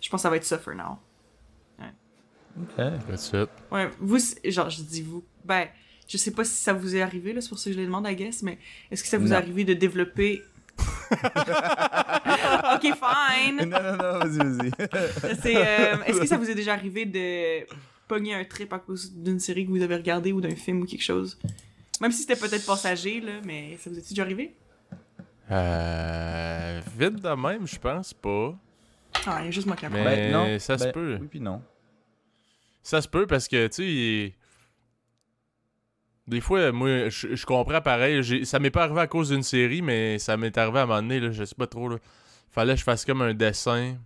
Je 0.00 0.10
pense 0.10 0.18
que 0.18 0.22
ça 0.22 0.30
va 0.30 0.36
être 0.36 0.44
ça 0.44 0.58
for 0.58 0.74
now. 0.74 0.98
Ok. 2.60 2.76
That's 3.08 3.28
it. 3.28 3.48
Ouais, 3.70 3.88
vous, 3.98 4.18
genre, 4.44 4.68
je 4.68 4.82
dis 4.82 5.02
vous, 5.02 5.24
ben, 5.44 5.68
je 6.08 6.16
sais 6.18 6.32
pas 6.32 6.44
si 6.44 6.54
ça 6.54 6.72
vous 6.72 6.96
est 6.96 7.00
arrivé, 7.00 7.32
là, 7.32 7.40
c'est 7.40 7.48
pour 7.48 7.58
ça 7.58 7.70
que 7.70 7.74
je 7.76 7.80
le 7.80 7.86
demande, 7.86 8.06
I 8.06 8.14
guess, 8.14 8.42
mais 8.42 8.58
est-ce 8.90 9.02
que 9.02 9.08
ça 9.08 9.16
vous 9.16 9.32
est 9.32 9.36
arrivé 9.36 9.64
de 9.64 9.74
développer... 9.74 10.42
ok, 12.74 12.82
fine! 12.82 13.68
Non, 13.68 13.82
non, 13.82 13.96
non, 13.96 14.18
vas-y, 14.18 14.38
vas-y. 14.38 14.70
C'est, 15.42 15.56
euh, 15.56 16.02
est-ce 16.06 16.20
que 16.20 16.26
ça 16.26 16.36
vous 16.38 16.48
est 16.50 16.54
déjà 16.54 16.72
arrivé 16.72 17.04
de 17.04 17.66
pogner 18.08 18.34
un 18.34 18.44
trip 18.44 18.72
à 18.72 18.78
cause 18.78 19.12
d'une 19.12 19.38
série 19.38 19.66
que 19.66 19.70
vous 19.70 19.82
avez 19.82 19.96
regardée 19.96 20.32
ou 20.32 20.40
d'un 20.40 20.54
film 20.56 20.82
ou 20.82 20.86
quelque 20.86 21.02
chose? 21.02 21.38
Même 22.00 22.12
si 22.12 22.22
c'était 22.22 22.36
peut-être 22.36 22.64
passager, 22.66 23.20
là, 23.20 23.32
mais 23.44 23.76
ça 23.78 23.90
vous 23.90 23.98
est 23.98 24.08
déjà 24.08 24.22
arrivé? 24.22 24.54
Euh... 25.50 26.80
Vite 26.98 27.16
de 27.22 27.28
même, 27.30 27.66
je 27.66 27.78
pense 27.78 28.14
pas. 28.14 28.54
Ah, 29.26 29.38
il 29.40 29.46
y 29.46 29.48
a 29.48 29.50
juste 29.50 29.66
moi 29.66 29.76
qui. 29.76 29.86
Mais 29.88 30.04
Ben, 30.04 30.32
non, 30.32 30.58
ça 30.58 30.78
se 30.78 30.84
ben, 30.84 30.92
peut. 30.92 31.18
Oui, 31.20 31.26
puis 31.28 31.40
non. 31.40 31.62
Ça 32.82 33.00
se 33.00 33.08
peut 33.08 33.26
parce 33.26 33.46
que, 33.46 33.66
tu 33.68 33.74
sais, 33.74 33.84
il- 33.86 34.32
des 36.28 36.40
fois, 36.40 36.70
moi, 36.72 37.08
je, 37.08 37.34
je 37.34 37.46
comprends 37.46 37.80
pareil. 37.80 38.22
j'ai- 38.22 38.44
Ça 38.44 38.58
m'est 38.58 38.70
pas 38.70 38.84
arrivé 38.84 39.00
à 39.00 39.06
cause 39.06 39.30
d'une 39.30 39.42
série, 39.42 39.82
mais 39.82 40.18
ça 40.18 40.36
m'est 40.36 40.56
arrivé 40.56 40.78
à 40.78 40.82
un 40.82 40.86
moment 40.86 41.02
donné, 41.02 41.20
là, 41.20 41.30
je 41.32 41.44
sais 41.44 41.54
pas 41.56 41.66
trop. 41.66 41.88
Là. 41.88 41.96
Fallait 42.50 42.74
que 42.74 42.78
je 42.80 42.84
fasse 42.84 43.04
comme 43.04 43.22
un 43.22 43.34
dessin. 43.34 43.96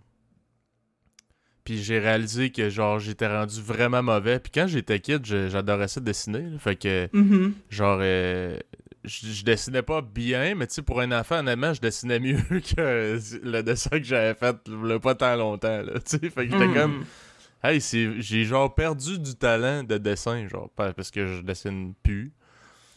Puis 1.63 1.83
j'ai 1.83 1.99
réalisé 1.99 2.49
que, 2.49 2.69
genre, 2.69 2.97
j'étais 2.99 3.27
rendu 3.27 3.61
vraiment 3.61 4.01
mauvais. 4.01 4.39
Puis 4.39 4.51
quand 4.53 4.67
j'étais 4.67 4.99
kid, 4.99 5.25
je- 5.25 5.49
j'adorais 5.49 5.89
ça 5.89 5.99
dessiner. 5.99 6.41
là. 6.43 6.57
Fait 6.59 6.75
que, 6.77 7.09
Mhm. 7.11 7.53
genre, 7.69 7.99
euh, 8.01 8.57
je, 9.03 9.27
je 9.27 9.43
dessinais 9.43 9.81
pas 9.81 10.01
bien, 10.01 10.55
mais 10.55 10.65
tu 10.67 10.75
sais, 10.75 10.81
pour 10.81 11.01
un 11.01 11.11
enfant, 11.11 11.39
honnêtement, 11.39 11.73
je 11.73 11.81
dessinais 11.81 12.19
mieux 12.19 12.37
que 12.77 13.19
le 13.43 13.61
dessin 13.63 13.89
que 13.91 14.03
j'avais 14.03 14.33
fait 14.33 14.55
a 14.55 14.99
pas 14.99 15.15
tant 15.15 15.35
longtemps. 15.35 15.81
Là, 15.81 15.93
tu 15.99 16.17
sais. 16.17 16.29
fait 16.29 16.47
que 16.47 16.51
j'étais 16.53 16.67
Mhm. 16.67 16.73
comme. 16.73 17.05
Hey, 17.63 17.79
j'ai 17.81 18.43
genre 18.45 18.73
perdu 18.75 19.17
du 19.19 19.35
talent 19.35 19.83
de 19.83 19.97
dessin, 19.97 20.47
genre, 20.47 20.69
pa- 20.75 20.93
parce 20.93 21.11
que 21.11 21.25
je 21.25 21.41
dessine 21.41 21.93
plus. 22.03 22.31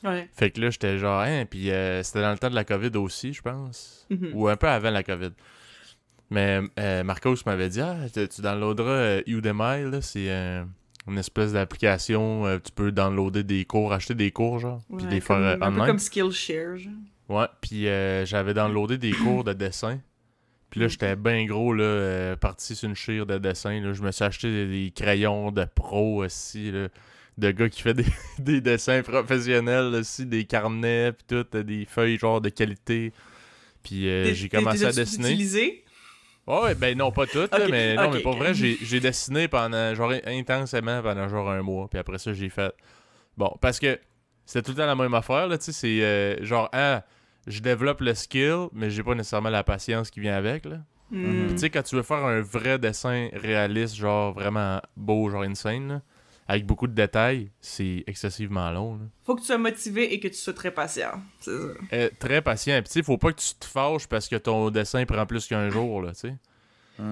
Ouais. 0.04 0.28
Fait 0.32 0.50
que 0.50 0.60
là, 0.60 0.70
j'étais 0.70 0.98
genre, 0.98 1.20
hein, 1.20 1.44
puis 1.48 1.70
euh, 1.70 2.02
c'était 2.02 2.20
dans 2.22 2.32
le 2.32 2.38
temps 2.38 2.50
de 2.50 2.54
la 2.54 2.64
COVID 2.64 2.96
aussi, 2.96 3.32
je 3.32 3.42
pense. 3.42 4.06
Mhm. 4.10 4.30
Ou 4.34 4.48
un 4.48 4.56
peu 4.56 4.68
avant 4.68 4.90
la 4.90 5.02
COVID. 5.02 5.30
Mais 6.30 6.60
euh, 6.78 7.02
Marcos 7.04 7.36
m'avait 7.46 7.68
dit, 7.68 7.80
ah, 7.80 7.96
tu 8.12 8.40
downloaderas 8.40 8.90
euh, 8.90 9.22
Udemy, 9.26 9.90
là, 9.90 10.00
c'est 10.00 10.30
euh, 10.30 10.62
une 11.08 11.18
espèce 11.18 11.52
d'application, 11.52 12.44
tu 12.62 12.70
peux 12.72 12.92
downloader 12.92 13.42
des 13.42 13.64
cours, 13.64 13.92
acheter 13.92 14.14
des 14.14 14.30
cours, 14.30 14.58
genre, 14.60 14.80
puis 14.96 15.06
les 15.10 15.20
faire 15.20 15.36
un 15.60 15.72
peu 15.72 15.78
comme 15.86 15.98
Skillshare, 15.98 16.76
genre. 16.76 16.92
Ouais, 17.28 17.46
puis 17.60 17.84
j'avais 18.26 18.54
downloadé 18.54 18.98
des 18.98 19.12
cours 19.12 19.42
de 19.44 19.52
dessin. 19.52 20.00
Puis 20.70 20.80
là, 20.80 20.88
j'étais 20.88 21.16
bien 21.16 21.44
gros, 21.46 21.74
là, 21.74 21.84
euh, 21.84 22.36
parti 22.36 22.76
sur 22.76 22.88
une 22.88 22.94
chire 22.94 23.26
de 23.26 23.38
dessin. 23.38 23.80
Là. 23.80 23.92
Je 23.92 24.02
me 24.02 24.12
suis 24.12 24.24
acheté 24.24 24.50
des, 24.50 24.66
des 24.66 24.90
crayons 24.92 25.50
de 25.50 25.64
pro 25.64 26.24
aussi, 26.24 26.70
là, 26.70 26.88
de 27.38 27.50
gars 27.50 27.68
qui 27.68 27.82
fait 27.82 27.94
des, 27.94 28.06
des 28.38 28.60
dessins 28.60 29.02
professionnels 29.02 29.94
aussi, 29.94 30.26
des 30.26 30.44
carnets, 30.44 31.12
puis 31.12 31.24
tout, 31.26 31.56
euh, 31.56 31.62
des 31.62 31.84
feuilles 31.84 32.18
genre 32.18 32.40
de 32.40 32.50
qualité. 32.50 33.12
Puis 33.82 34.08
euh, 34.08 34.32
j'ai 34.32 34.48
commencé 34.48 34.84
à 34.84 34.92
dessiner. 34.92 35.30
utilisé? 35.30 35.84
Ouais, 36.46 36.62
ouais, 36.62 36.74
ben 36.74 36.96
non, 36.96 37.12
pas 37.12 37.26
toutes, 37.26 37.52
mais 37.70 37.94
non, 37.94 38.10
mais 38.10 38.20
pour 38.20 38.36
vrai, 38.36 38.54
j'ai 38.54 39.00
dessiné 39.00 39.48
pendant, 39.48 39.94
genre, 39.94 40.12
intensément 40.26 41.02
pendant 41.02 41.28
genre 41.28 41.50
un 41.50 41.62
mois, 41.62 41.88
puis 41.88 41.98
après 41.98 42.18
ça, 42.18 42.32
j'ai 42.32 42.48
fait. 42.48 42.72
Bon, 43.36 43.56
parce 43.60 43.78
que 43.78 43.98
c'était 44.44 44.62
tout 44.62 44.72
le 44.72 44.78
temps 44.78 44.86
la 44.86 44.96
même 44.96 45.14
affaire, 45.14 45.46
là, 45.46 45.58
tu 45.58 45.66
sais, 45.66 45.72
c'est 45.72 46.02
euh, 46.02 46.44
genre, 46.44 46.68
ah, 46.72 47.04
je 47.46 47.60
développe 47.60 48.00
le 48.00 48.14
skill, 48.14 48.68
mais 48.72 48.90
j'ai 48.90 49.02
pas 49.02 49.14
nécessairement 49.14 49.50
la 49.50 49.64
patience 49.64 50.10
qui 50.10 50.20
vient 50.20 50.36
avec, 50.36 50.64
là. 50.64 50.78
Hmm. 51.10 51.48
Tu 51.50 51.58
sais, 51.58 51.70
quand 51.70 51.82
tu 51.82 51.96
veux 51.96 52.02
faire 52.02 52.24
un 52.24 52.40
vrai 52.40 52.78
dessin 52.78 53.28
réaliste, 53.32 53.96
genre 53.96 54.32
vraiment 54.32 54.80
beau, 54.96 55.28
genre 55.28 55.42
insane, 55.42 55.88
là, 55.88 56.02
avec 56.46 56.66
beaucoup 56.66 56.86
de 56.86 56.94
détails, 56.94 57.50
c'est 57.60 58.04
excessivement 58.06 58.70
long, 58.70 58.94
là. 58.94 59.04
Faut 59.24 59.34
que 59.34 59.40
tu 59.40 59.46
sois 59.46 59.58
motivé 59.58 60.14
et 60.14 60.20
que 60.20 60.28
tu 60.28 60.34
sois 60.34 60.52
très 60.52 60.70
patient. 60.70 61.20
C'est 61.40 61.50
ça. 61.50 61.64
Euh, 61.92 62.10
très 62.18 62.42
patient. 62.42 62.80
Puis 62.80 62.88
tu 62.88 62.92
sais, 62.92 63.02
faut 63.02 63.18
pas 63.18 63.32
que 63.32 63.40
tu 63.40 63.54
te 63.54 63.64
fâches 63.64 64.06
parce 64.06 64.28
que 64.28 64.36
ton 64.36 64.70
dessin 64.70 65.04
prend 65.04 65.26
plus 65.26 65.46
qu'un 65.46 65.68
jour, 65.70 66.02
là, 66.02 66.12
tu 66.12 66.20
sais. 66.20 66.36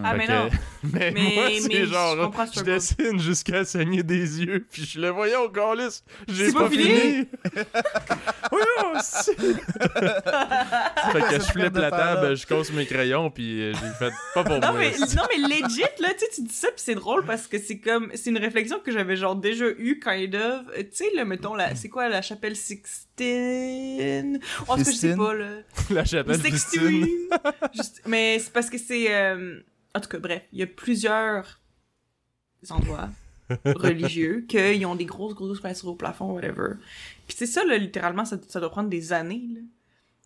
Ah, 0.04 0.12
Fait 0.12 0.18
mais 0.18 0.26
que- 0.26 0.32
non. 0.32 0.48
mais, 0.92 1.10
Mais- 1.12 1.34
moi, 1.34 1.44
c'est 1.60 1.72
je 1.72 1.84
genre, 1.86 2.34
ce 2.52 2.58
je 2.60 2.64
dessine 2.64 3.18
jusqu'à 3.20 3.64
saigner 3.64 4.02
des 4.02 4.42
yeux, 4.42 4.66
puis 4.70 4.84
je 4.84 5.00
le 5.00 5.08
voyais 5.08 5.36
au 5.36 5.48
calice. 5.48 6.04
J'ai 6.28 6.46
C'est 6.48 6.52
pas, 6.52 6.64
pas 6.64 6.70
fini? 6.70 7.26
Voyons, 8.50 9.00
c'est- 9.02 9.34
fait 9.36 11.20
que 11.20 11.34
je 11.34 11.40
Cette 11.40 11.42
flippe 11.52 11.76
la 11.76 11.90
table, 11.90 12.36
je 12.36 12.46
casse 12.46 12.72
mes 12.72 12.86
crayons, 12.86 13.30
puis 13.30 13.62
euh, 13.62 13.72
j'ai 13.74 14.06
fait 14.06 14.12
pas 14.34 14.44
pour 14.44 14.58
Non 14.60 14.72
moi. 14.72 14.78
mais, 14.78 14.90
non 14.98 15.22
mais 15.30 15.48
legit 15.48 15.80
là, 16.00 16.08
tu 16.14 16.20
sais, 16.20 16.26
tu 16.34 16.42
dis 16.42 16.54
ça 16.54 16.68
pis 16.68 16.74
c'est 16.82 16.94
drôle 16.94 17.24
parce 17.24 17.46
que 17.46 17.58
c'est 17.58 17.78
comme, 17.78 18.10
c'est 18.14 18.30
une 18.30 18.38
réflexion 18.38 18.78
que 18.84 18.90
j'avais 18.92 19.16
genre 19.16 19.36
déjà 19.36 19.66
eu 19.78 20.00
kind 20.00 20.34
of, 20.34 20.62
Euh, 20.76 20.82
tu 20.82 20.88
sais 20.92 21.10
là, 21.14 21.24
mettons 21.24 21.54
la, 21.54 21.74
c'est 21.74 21.88
quoi 21.88 22.08
la 22.08 22.22
chapelle 22.22 22.56
Sixtine? 22.56 24.38
Oh, 24.68 24.76
est-ce 24.76 24.84
que 24.84 24.90
je 24.92 24.96
sais 24.96 25.16
pas 25.16 25.34
là? 25.34 25.48
La 25.90 26.04
chapelle. 26.04 26.40
Sixtine. 26.40 27.06
Juste- 27.74 28.02
mais 28.06 28.38
c'est 28.38 28.52
parce 28.52 28.70
que 28.70 28.78
c'est, 28.78 29.14
euh, 29.14 29.60
en 29.98 30.00
tout 30.00 30.08
cas 30.08 30.18
bref, 30.18 30.42
il 30.52 30.58
y 30.58 30.62
a 30.62 30.66
plusieurs 30.66 31.60
endroits 32.70 33.10
religieux 33.64 34.44
qu'ils 34.48 34.84
ont 34.86 34.94
des 34.94 35.04
grosses 35.04 35.34
grosses 35.34 35.60
peintures 35.60 35.88
au 35.88 35.94
plafond 35.94 36.32
whatever. 36.32 36.74
Puis 37.26 37.36
c'est 37.38 37.46
ça 37.46 37.64
là, 37.64 37.76
littéralement 37.76 38.24
ça, 38.24 38.38
ça 38.48 38.60
doit 38.60 38.70
prendre 38.70 38.88
des 38.88 39.12
années 39.12 39.48
là. 39.54 39.60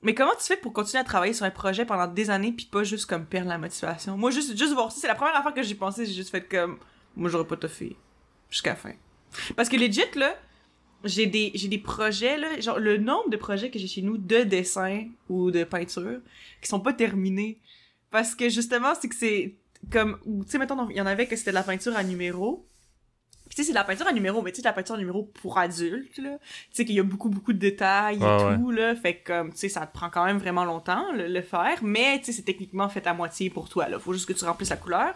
Mais 0.03 0.15
comment 0.15 0.33
tu 0.37 0.45
fais 0.45 0.57
pour 0.57 0.73
continuer 0.73 1.01
à 1.01 1.05
travailler 1.05 1.33
sur 1.33 1.47
un 1.47 1.51
projet 1.51 1.85
pendant 1.85 2.09
des 2.09 2.29
années 2.29 2.53
puis 2.53 2.67
pas 2.67 2.83
juste 2.83 3.07
comme 3.07 3.25
perdre 3.25 3.49
la 3.49 3.59
motivation? 3.59 4.17
Moi, 4.17 4.33
juste, 4.33 4.59
juste 4.59 4.73
voir 4.75 4.91
ça, 4.91 5.01
c'est 5.01 5.07
la 5.07 5.15
première 5.15 5.37
affaire 5.37 5.55
que 5.55 5.63
j'ai 5.63 5.77
pensé, 5.77 6.05
j'ai 6.05 6.13
juste 6.13 6.31
fait 6.31 6.43
comme, 6.43 6.79
moi, 7.17 7.31
j'aurais 7.31 7.47
pas 7.47 7.57
toffé 7.57 7.97
jusqu'à 8.51 8.71
la 8.71 8.77
fin. 8.77 8.93
Parce 9.55 9.69
que 9.69 9.77
legit, 9.77 10.03
là, 10.17 10.37
j'ai 11.05 11.27
des, 11.27 11.53
j'ai 11.55 11.69
des 11.69 11.79
projets, 11.79 12.37
là, 12.37 12.61
genre, 12.61 12.81
le 12.81 12.99
nombre 12.99 13.31
de 13.31 13.37
projets 13.37 13.71
que 13.71 13.79
j'ai 13.79 13.87
chez 13.87 14.03
nous 14.03 14.19
de 14.19 14.43
dessin 14.43 15.07
ou 15.29 15.53
de 15.53 15.63
peinture 15.63 16.21
qui 16.61 16.69
sont 16.69 16.81
pas 16.81 16.93
terminés. 16.93 17.61
Parce 18.11 18.35
que 18.35 18.49
justement, 18.49 18.95
c'est 19.01 19.09
que 19.09 19.15
c'est 19.15 19.55
comme, 19.91 20.19
tu 20.45 20.51
sais, 20.51 20.59
mettons, 20.59 20.89
il 20.89 20.97
y 20.97 21.01
en 21.01 21.07
avait 21.07 21.27
que 21.27 21.37
c'était 21.37 21.51
de 21.51 21.57
la 21.57 21.63
peinture 21.63 21.97
à 21.97 22.05
numéro. 22.05 22.67
Puis 23.49 23.57
tu 23.57 23.63
sais, 23.63 23.67
c'est 23.67 23.73
de 23.73 23.79
la 23.79 23.85
peinture 23.85 24.07
à 24.07 24.13
numéro, 24.15 24.41
mais 24.41 24.51
tu 24.51 24.57
sais, 24.57 24.63
de 24.63 24.69
la 24.69 24.73
peinture 24.73 24.95
à 24.95 24.99
numéro 24.99 25.25
pour 25.25 25.59
adultes, 25.59 26.17
là. 26.17 26.39
Tu 26.39 26.69
sais 26.71 26.85
qu'il 26.87 26.95
y 26.95 27.01
a 27.01 27.03
beaucoup, 27.03 27.29
beaucoup 27.29 27.53
de 27.53 27.59
détails 27.59 28.17
et 28.17 28.57
tout, 28.57 28.71
là. 28.71 28.97
Fait 28.97 29.17
que, 29.17 29.27
comme, 29.27 29.53
tu 29.53 29.59
sais, 29.59 29.69
ça 29.69 29.87
te 29.87 29.93
prend 29.93 30.09
quand 30.09 30.25
même 30.25 30.39
vraiment 30.39 30.65
longtemps, 30.65 31.13
le, 31.13 31.29
le 31.29 31.43
faire. 31.43 31.83
Mais, 31.83 32.19
tu 32.21 32.27
sais, 32.27 32.33
c'est 32.33 32.43
techniquement 32.43 32.89
fait 32.89 33.07
à 33.07 33.13
moitié 33.13 33.51
pour 33.51 33.69
toi, 33.69 33.91
là. 33.91 33.99
Faut 33.99 34.15
juste 34.15 34.27
que 34.27 34.33
tu 34.33 34.47
remplisses 34.47 34.71
la 34.71 34.79
couleur. 34.79 35.15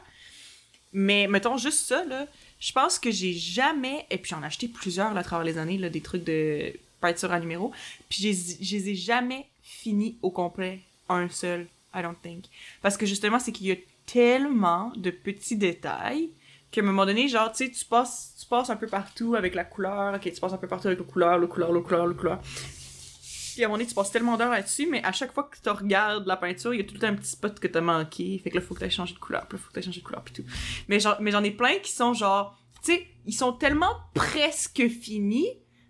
Mais, 0.93 1.27
mettons, 1.29 1.57
juste 1.57 1.87
ça, 1.87 2.05
là. 2.05 2.27
Je 2.61 2.73
pense 2.73 2.99
que 2.99 3.11
j'ai 3.11 3.33
jamais... 3.33 4.05
Et 4.11 4.19
puis, 4.19 4.31
j'en 4.31 4.43
ai 4.43 4.47
acheté 4.47 4.69
plusieurs, 4.69 5.15
là, 5.15 5.21
à 5.21 5.25
travers 5.25 5.45
les 5.45 5.57
années, 5.57 5.79
là, 5.79 5.89
des 5.89 6.03
trucs 6.03 6.25
de 6.25 6.75
peinture 7.01 7.33
à 7.33 7.41
numéro. 7.41 7.73
Puis, 8.11 8.35
je 8.61 8.77
les 8.77 8.91
ai 8.91 8.95
jamais 8.95 9.47
finis 9.63 10.19
au 10.21 10.31
complet, 10.31 10.81
un 11.09 11.31
seul, 11.31 11.69
I 11.95 12.03
don't 12.03 12.17
think. 12.23 12.45
Parce 12.83 12.99
que, 12.99 13.07
justement, 13.07 13.39
c'est 13.39 13.53
qu'il 13.53 13.67
y 13.69 13.73
a 13.73 13.77
tellement 14.07 14.93
de 14.97 15.11
petits 15.11 15.57
détails 15.57 16.31
qu'à 16.71 16.81
un 16.81 16.85
moment 16.85 17.07
donné, 17.07 17.29
genre, 17.29 17.53
tu 17.53 17.67
sais, 17.67 17.71
tu 17.71 17.85
passes, 17.85 18.37
tu 18.41 18.47
passes 18.47 18.71
un 18.71 18.77
peu 18.77 18.87
partout 18.87 19.35
avec 19.35 19.55
la 19.55 19.65
couleur, 19.65 20.15
ok, 20.15 20.23
tu 20.23 20.41
passes 20.41 20.53
un 20.53 20.59
peu 20.59 20.69
partout 20.69 20.89
avec 20.89 20.99
la 20.99 21.05
couleur, 21.05 21.39
le 21.39 21.47
couleur, 21.47 21.73
le 21.73 21.81
couleur, 21.81 22.07
le 22.07 22.15
couleur. 22.15 22.41
Puis 22.41 23.63
à 23.63 23.67
un 23.67 23.69
moment 23.69 23.79
donné, 23.79 23.89
tu 23.89 23.95
passes 23.95 24.11
tellement 24.11 24.37
d'heures 24.37 24.51
là-dessus, 24.51 24.87
mais 24.91 25.03
à 25.03 25.13
chaque 25.13 25.33
fois 25.33 25.45
que 25.45 25.57
tu 25.63 25.69
regardes 25.71 26.27
la 26.27 26.37
peinture, 26.37 26.75
il 26.75 26.79
y 26.79 26.81
a 26.81 26.85
tout 26.85 26.99
un 27.03 27.15
petit 27.15 27.31
spot 27.31 27.59
que 27.59 27.67
t'as 27.67 27.81
manqué. 27.81 28.39
Fait 28.45 28.51
que 28.51 28.57
là, 28.57 28.61
faut 28.61 28.75
que 28.75 28.81
t'ailles 28.81 28.91
changer 28.91 29.15
de 29.15 29.19
couleur, 29.19 29.47
puis 29.49 29.57
là, 29.57 29.63
faut 29.63 29.69
que 29.69 29.75
t'ailles 29.75 29.85
changer 29.85 30.01
de 30.01 30.05
couleur, 30.05 30.23
puis 30.23 30.35
tout. 30.35 30.45
Mais 30.89 31.01
j'en 31.01 31.43
ai 31.43 31.51
plein 31.51 31.79
qui 31.79 31.93
sont 31.93 32.13
genre, 32.13 32.59
tu 32.85 32.93
sais, 32.93 33.07
ils 33.25 33.33
sont 33.33 33.53
tellement 33.53 33.93
presque 34.15 34.87
finis 34.89 35.49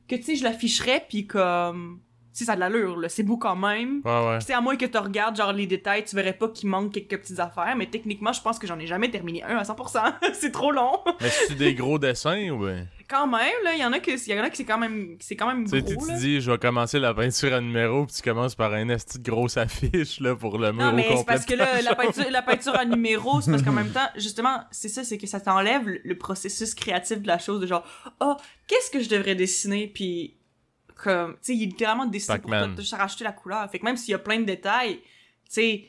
que, 0.09 0.15
tu 0.15 0.23
sais, 0.23 0.37
je 0.37 0.45
l'afficherais, 0.45 1.05
puis 1.09 1.27
comme, 1.27 2.01
tu 2.37 2.45
sais, 2.45 2.45
ça 2.45 2.53
a 2.53 2.55
de 2.57 2.61
l'allure, 2.61 2.99
là, 2.99 3.09
c'est 3.09 3.23
beau 3.23 3.39
quand 3.39 3.57
même. 3.57 4.03
Ouais, 4.05 4.27
ouais. 4.27 4.39
Puis, 4.39 4.47
tu 4.49 4.53
à 4.53 4.61
moins 4.61 4.77
que 4.77 4.85
tu 4.85 4.99
regardes 4.99 5.37
genre 5.37 5.55
les 5.55 5.67
détails, 5.67 6.05
tu 6.05 6.15
verrais 6.15 6.35
pas 6.35 6.49
qu'il 6.49 6.69
manque 6.69 6.93
quelques 6.93 7.19
petites 7.23 7.41
affaires, 7.41 7.75
mais 7.77 7.87
techniquement, 7.87 8.33
je 8.33 8.43
pense 8.43 8.59
que 8.59 8.67
j'en 8.67 8.79
ai 8.79 8.87
jamais 8.87 9.11
terminé 9.11 9.43
un 9.43 9.57
à 9.57 9.63
100%. 9.63 10.13
c'est 10.35 10.53
trop 10.53 10.71
long. 10.71 11.01
Mais 11.23 11.31
c'est 11.31 11.55
des 11.55 11.75
gros 11.75 11.99
dessins 11.99 12.51
ou 12.51 12.65
ben? 12.65 12.87
quand 13.09 13.27
même, 13.27 13.55
là, 13.65 13.73
il 13.73 13.81
y 13.81 13.85
en 13.85 13.93
a 13.93 14.01
que 14.01 14.11
y 14.11 14.39
en 14.39 14.43
a 14.43 14.51
que 14.51 14.57
c'est 14.57 14.65
quand 14.65 14.79
même 14.79 15.17
c'est 15.21 15.37
quand 15.37 15.47
même 15.47 15.65
Tu 15.65 15.83
tu 15.83 15.95
gros. 15.95 16.07
te 16.07 16.13
là. 16.13 16.19
dis, 16.19 16.41
je 16.41 16.51
vais 16.51 16.59
commencer 16.59 16.99
la 16.99 17.15
peinture 17.15 17.55
à 17.55 17.61
numéro, 17.61 18.05
puis 18.05 18.17
tu 18.17 18.23
commences 18.23 18.55
par 18.55 18.75
un 18.75 18.89
esti 18.91 19.19
de 19.19 19.31
grosse 19.31 19.57
affiche, 19.57 20.21
là, 20.21 20.35
pour 20.37 20.59
le 20.59 20.73
mur 20.73 20.85
Non, 20.85 20.93
mais 20.93 21.07
c'est 21.17 21.25
parce 21.25 21.47
que 21.47 21.55
là, 21.55 21.81
la 21.81 21.95
peinture, 21.95 22.25
la 22.31 22.43
peinture 22.43 22.75
à 22.77 22.85
numéro, 22.85 23.41
c'est 23.41 23.51
parce 23.51 23.63
qu'en 23.63 23.73
même 23.73 23.91
temps, 23.91 24.09
justement, 24.17 24.61
c'est 24.71 24.89
ça, 24.89 25.05
c'est 25.05 25.17
que 25.17 25.27
ça 25.27 25.41
t'enlève 25.41 25.89
le, 25.89 26.01
le 26.05 26.19
processus 26.19 26.75
créatif 26.75 27.23
de 27.23 27.29
la 27.29 27.39
chose, 27.39 27.61
de 27.61 27.67
genre, 27.67 27.85
oh, 28.21 28.35
qu'est-ce 28.67 28.91
que 28.91 29.01
je 29.01 29.09
devrais 29.09 29.35
dessiner, 29.35 29.87
puis 29.87 30.37
comme, 30.97 31.35
tu 31.35 31.39
sais, 31.43 31.55
il 31.55 31.63
est 31.63 31.67
littéralement 31.67 32.07
dessiné 32.07 32.39
pour 32.39 32.51
Pac-Man. 32.51 32.75
te- 32.75 32.83
te 32.83 32.95
rajouter 32.97 33.25
la 33.25 33.33
couleur. 33.33 33.71
Fait 33.71 33.79
que 33.79 33.85
même 33.85 33.97
s'il 33.97 34.13
y 34.13 34.15
a 34.15 34.19
plein 34.19 34.41
de 34.41 34.45
détails, 34.45 34.97
tu 34.97 35.03
sais, 35.49 35.85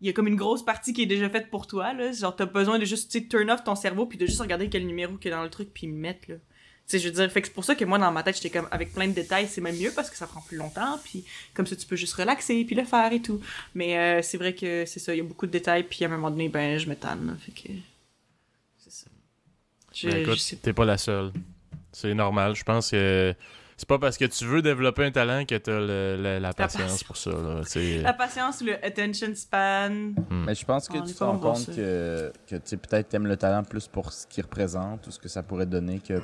il 0.00 0.06
y 0.06 0.10
a 0.10 0.12
comme 0.12 0.26
une 0.28 0.36
grosse 0.36 0.64
partie 0.64 0.92
qui 0.92 1.02
est 1.02 1.06
déjà 1.06 1.28
faite 1.30 1.48
pour 1.50 1.66
toi, 1.66 1.92
là. 1.92 2.12
Genre, 2.12 2.34
t'as 2.34 2.46
besoin 2.46 2.78
de 2.78 2.84
juste, 2.84 3.10
tu 3.10 3.20
sais, 3.20 3.26
turn 3.26 3.50
off 3.50 3.64
ton 3.64 3.74
cerveau, 3.74 4.06
puis 4.06 4.18
de 4.18 4.26
juste 4.26 4.40
regarder 4.40 4.68
quel 4.68 4.86
numéro 4.86 5.16
qu'il 5.16 5.30
y 5.30 5.34
a 5.34 5.36
dans 5.36 5.42
le 5.44 5.50
truc, 5.50 5.70
puis 5.72 5.86
mettre, 5.86 6.30
là. 6.30 6.36
Tu 6.36 6.42
sais, 6.86 6.98
je 6.98 7.06
veux 7.08 7.14
dire, 7.14 7.30
fait 7.30 7.40
que 7.40 7.46
c'est 7.46 7.54
pour 7.54 7.64
ça 7.64 7.76
que 7.76 7.84
moi, 7.84 7.96
dans 7.96 8.10
ma 8.10 8.24
tête, 8.24 8.34
j'étais 8.34 8.50
comme, 8.50 8.66
avec 8.72 8.92
plein 8.92 9.06
de 9.06 9.12
détails, 9.12 9.46
c'est 9.46 9.60
même 9.60 9.76
mieux 9.78 9.92
parce 9.94 10.10
que 10.10 10.16
ça 10.16 10.26
prend 10.26 10.40
plus 10.40 10.56
longtemps, 10.56 10.98
puis 11.04 11.24
comme 11.54 11.64
ça, 11.66 11.76
tu 11.76 11.86
peux 11.86 11.94
juste 11.94 12.14
relaxer, 12.14 12.64
puis 12.64 12.74
le 12.74 12.82
faire 12.84 13.12
et 13.12 13.22
tout. 13.22 13.40
Mais 13.76 13.96
euh, 13.96 14.20
c'est 14.22 14.36
vrai 14.36 14.52
que 14.54 14.84
c'est 14.84 14.98
ça, 14.98 15.14
il 15.14 15.18
y 15.18 15.20
a 15.20 15.24
beaucoup 15.24 15.46
de 15.46 15.52
détails, 15.52 15.84
puis 15.84 16.04
à 16.04 16.08
un 16.08 16.10
moment 16.10 16.30
donné, 16.32 16.48
ben, 16.48 16.78
je 16.78 16.88
me 16.88 16.96
tanne, 16.96 17.28
là, 17.28 17.34
fait 17.38 17.52
que... 17.52 17.72
C'est 18.78 18.90
ça. 18.92 19.06
Je, 19.94 20.08
Ben, 20.08 20.16
écoute, 20.22 20.34
je 20.34 20.40
sais 20.40 20.56
t'es 20.56 20.72
pas 20.72 20.84
la 20.84 20.98
seule. 20.98 21.32
C'est 21.92 22.12
normal. 22.12 22.56
Je 22.56 22.64
pense 22.64 22.90
que 22.90 23.32
c'est 23.76 23.88
pas 23.88 23.98
parce 23.98 24.16
que 24.18 24.24
tu 24.26 24.44
veux 24.44 24.62
développer 24.62 25.04
un 25.04 25.10
talent 25.10 25.44
que 25.44 25.56
t'as 25.56 25.78
le- 25.78 26.16
le- 26.22 26.38
la 26.38 26.52
patience 26.52 26.82
patience. 26.82 27.04
pour 27.04 27.16
ça. 27.16 27.30
Là. 27.30 27.60
La 28.02 28.12
patience 28.12 28.60
ou 28.60 28.64
le 28.66 28.84
attention 28.84 29.34
span. 29.34 30.12
Mais 30.30 30.54
je 30.54 30.64
pense 30.64 30.88
que 30.88 30.98
On 30.98 31.02
tu 31.02 31.14
te 31.14 31.24
rends 31.24 31.38
compte 31.38 31.56
ça. 31.58 31.72
que, 31.72 32.32
que 32.46 32.56
tu 32.56 32.62
sais, 32.64 32.76
peut-être 32.76 33.08
t'aimes 33.08 33.26
le 33.26 33.36
talent 33.36 33.64
plus 33.64 33.88
pour 33.88 34.12
ce 34.12 34.26
qu'il 34.26 34.44
représente 34.44 35.06
ou 35.06 35.10
ce 35.10 35.18
que 35.18 35.28
ça 35.28 35.42
pourrait 35.42 35.66
donner 35.66 35.98
que 36.00 36.20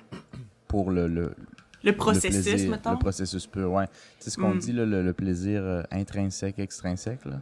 pour 0.67 0.91
le, 0.91 1.07
le, 1.09 1.23
Le 1.23 1.91
le 1.91 1.97
processus, 1.97 2.43
plaisir, 2.45 2.71
mettons. 2.71 2.93
le 2.93 2.99
processus 2.99 3.47
pur. 3.47 3.73
Ouais. 3.73 3.87
C'est 4.19 4.31
ce 4.31 4.37
qu'on 4.37 4.55
Mm. 4.55 4.59
dit, 4.59 4.73
là, 4.73 4.85
le, 4.85 5.03
le 5.03 5.13
plaisir 5.13 5.63
euh, 5.63 5.83
intrinsèque, 5.91 6.59
extrinsèque. 6.59 7.25
Là. 7.25 7.41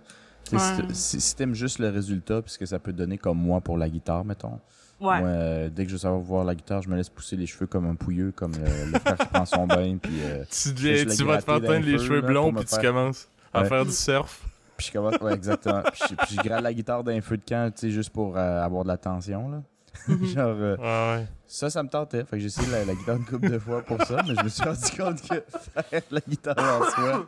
Ouais. 0.52 0.58
Si, 0.94 1.20
si 1.20 1.34
t'aimes 1.34 1.54
juste 1.54 1.80
le 1.80 1.88
résultat, 1.88 2.40
puis 2.42 2.52
ce 2.52 2.58
que 2.58 2.66
ça 2.66 2.78
peut 2.78 2.92
donner 2.92 3.18
comme 3.18 3.38
moi 3.38 3.60
pour 3.60 3.76
la 3.76 3.88
guitare, 3.88 4.24
mettons. 4.24 4.60
Ouais. 4.98 5.20
Moi, 5.20 5.28
euh, 5.28 5.68
dès 5.70 5.84
que 5.84 5.90
je 5.90 5.94
veux 5.96 6.00
savoir 6.00 6.20
voir 6.20 6.44
la 6.44 6.54
guitare, 6.54 6.80
je 6.82 6.88
me 6.88 6.96
laisse 6.96 7.10
pousser 7.10 7.36
les 7.36 7.46
cheveux 7.46 7.66
comme 7.66 7.86
un 7.86 7.94
pouilleux, 7.94 8.32
comme 8.32 8.52
le, 8.52 8.92
le 8.92 8.98
frère 8.98 9.18
qui 9.18 9.26
prend 9.26 9.44
son 9.44 9.66
bain, 9.66 9.98
puis... 9.98 10.20
euh, 10.22 10.44
Tu, 10.50 11.24
vas 11.24 11.36
te 11.38 11.44
faire 11.44 11.60
teindre 11.60 11.84
les 11.86 11.98
cheveux 11.98 12.22
blonds, 12.22 12.52
puis 12.54 12.64
tu 12.64 12.78
commences 12.80 13.28
à 13.52 13.62
Ouais. 13.62 13.68
faire 13.68 13.84
du 13.84 13.92
surf. 13.92 14.42
Puis 14.76 14.86
je 14.88 14.92
commence, 14.92 15.16
ouais, 15.20 15.32
exactement. 15.34 15.82
puis, 15.92 16.02
je, 16.10 16.14
puis 16.14 16.36
je 16.36 16.48
gratte 16.48 16.62
la 16.62 16.72
guitare 16.74 17.02
d'un 17.04 17.20
feu 17.20 17.36
de 17.38 17.42
camp, 17.46 17.70
tu 17.74 17.80
sais, 17.80 17.90
juste 17.90 18.10
pour 18.10 18.36
euh, 18.36 18.62
avoir 18.62 18.82
de 18.84 18.88
la 18.88 18.96
tension, 18.98 19.48
là. 19.50 19.62
Mhm. 20.08 20.26
Genre, 20.34 20.46
euh, 20.48 20.76
Ouais, 20.76 21.18
ouais. 21.20 21.26
ça, 21.46 21.70
ça 21.70 21.82
me 21.82 21.88
tentait. 21.88 22.24
Fait 22.24 22.36
que 22.36 22.38
j'ai 22.40 22.46
essayé 22.46 22.70
la, 22.70 22.84
la 22.84 22.94
guitare 22.94 23.16
une 23.16 23.24
couple 23.24 23.50
de 23.50 23.58
fois 23.58 23.82
pour 23.82 24.02
ça, 24.02 24.22
mais 24.26 24.34
je 24.38 24.44
me 24.44 24.48
suis 24.50 24.62
rendu 24.64 24.90
compte 24.98 25.22
que 25.22 25.42
faire 25.90 26.02
la 26.10 26.20
guitare 26.26 26.58
en 26.58 26.90
soi, 26.90 27.26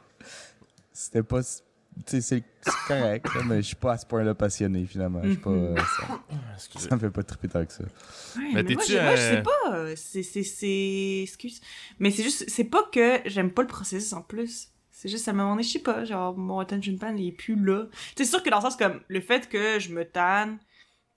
c'était 0.93 1.23
pas... 1.23 1.43
si- 1.43 1.63
c'est 2.07 2.45
correct, 2.87 3.27
là, 3.35 3.43
mais 3.45 3.57
je 3.57 3.67
suis 3.69 3.77
pas 3.77 3.93
à 3.93 3.99
ce 3.99 4.07
point-là 4.07 4.35
passionné, 4.35 4.85
finalement. 4.87 5.21
Je 5.23 5.31
suis 5.31 5.39
pas... 5.39 5.51
euh, 5.51 5.77
ça, 5.77 6.79
ça 6.81 6.95
me 6.97 7.01
fait 7.01 7.11
pas 7.11 7.23
triper 7.23 7.49
tant 7.49 7.65
que 7.65 7.73
ça. 7.73 7.85
Ouais, 7.85 7.89
Mais 8.55 8.63
mais, 8.63 8.75
moi, 8.75 8.83
t'es-tu 8.83 8.93
je, 8.93 8.99
moi, 8.99 9.17
je 9.17 9.21
un- 9.23 9.37
sais 9.37 9.43
pas. 9.43 9.75
euh, 9.75 9.95
C'est. 9.97 11.23
Excuse. 11.23 11.61
Mais 11.99 12.11
c'est 12.11 12.23
juste... 12.23 12.45
C'est 12.49 12.65
pas 12.65 12.83
que 12.93 13.21
j'aime 13.27 13.51
pas 13.51 13.63
le 13.63 13.69
processus, 13.69 14.13
en 14.13 14.23
plus. 14.23 14.69
C'est 14.91 15.09
juste, 15.09 15.29
à 15.29 15.31
un 15.31 15.35
moment 15.35 15.51
donné, 15.51 15.63
je 15.63 15.71
sais 15.71 15.79
pas, 15.79 16.05
genre, 16.05 16.37
mon 16.37 16.59
attention 16.59 16.97
pan, 16.97 17.15
il 17.17 17.29
est 17.29 17.33
plus 17.33 17.55
là. 17.57 17.85
C'est 18.17 18.25
sûr 18.25 18.43
que 18.43 18.51
dans 18.51 18.57
le 18.57 18.63
sens 18.63 18.77
comme, 18.77 19.01
le 19.09 19.21
fait 19.21 19.49
que 19.49 19.79
je 19.79 19.91
me 19.93 20.05
tanne 20.05 20.59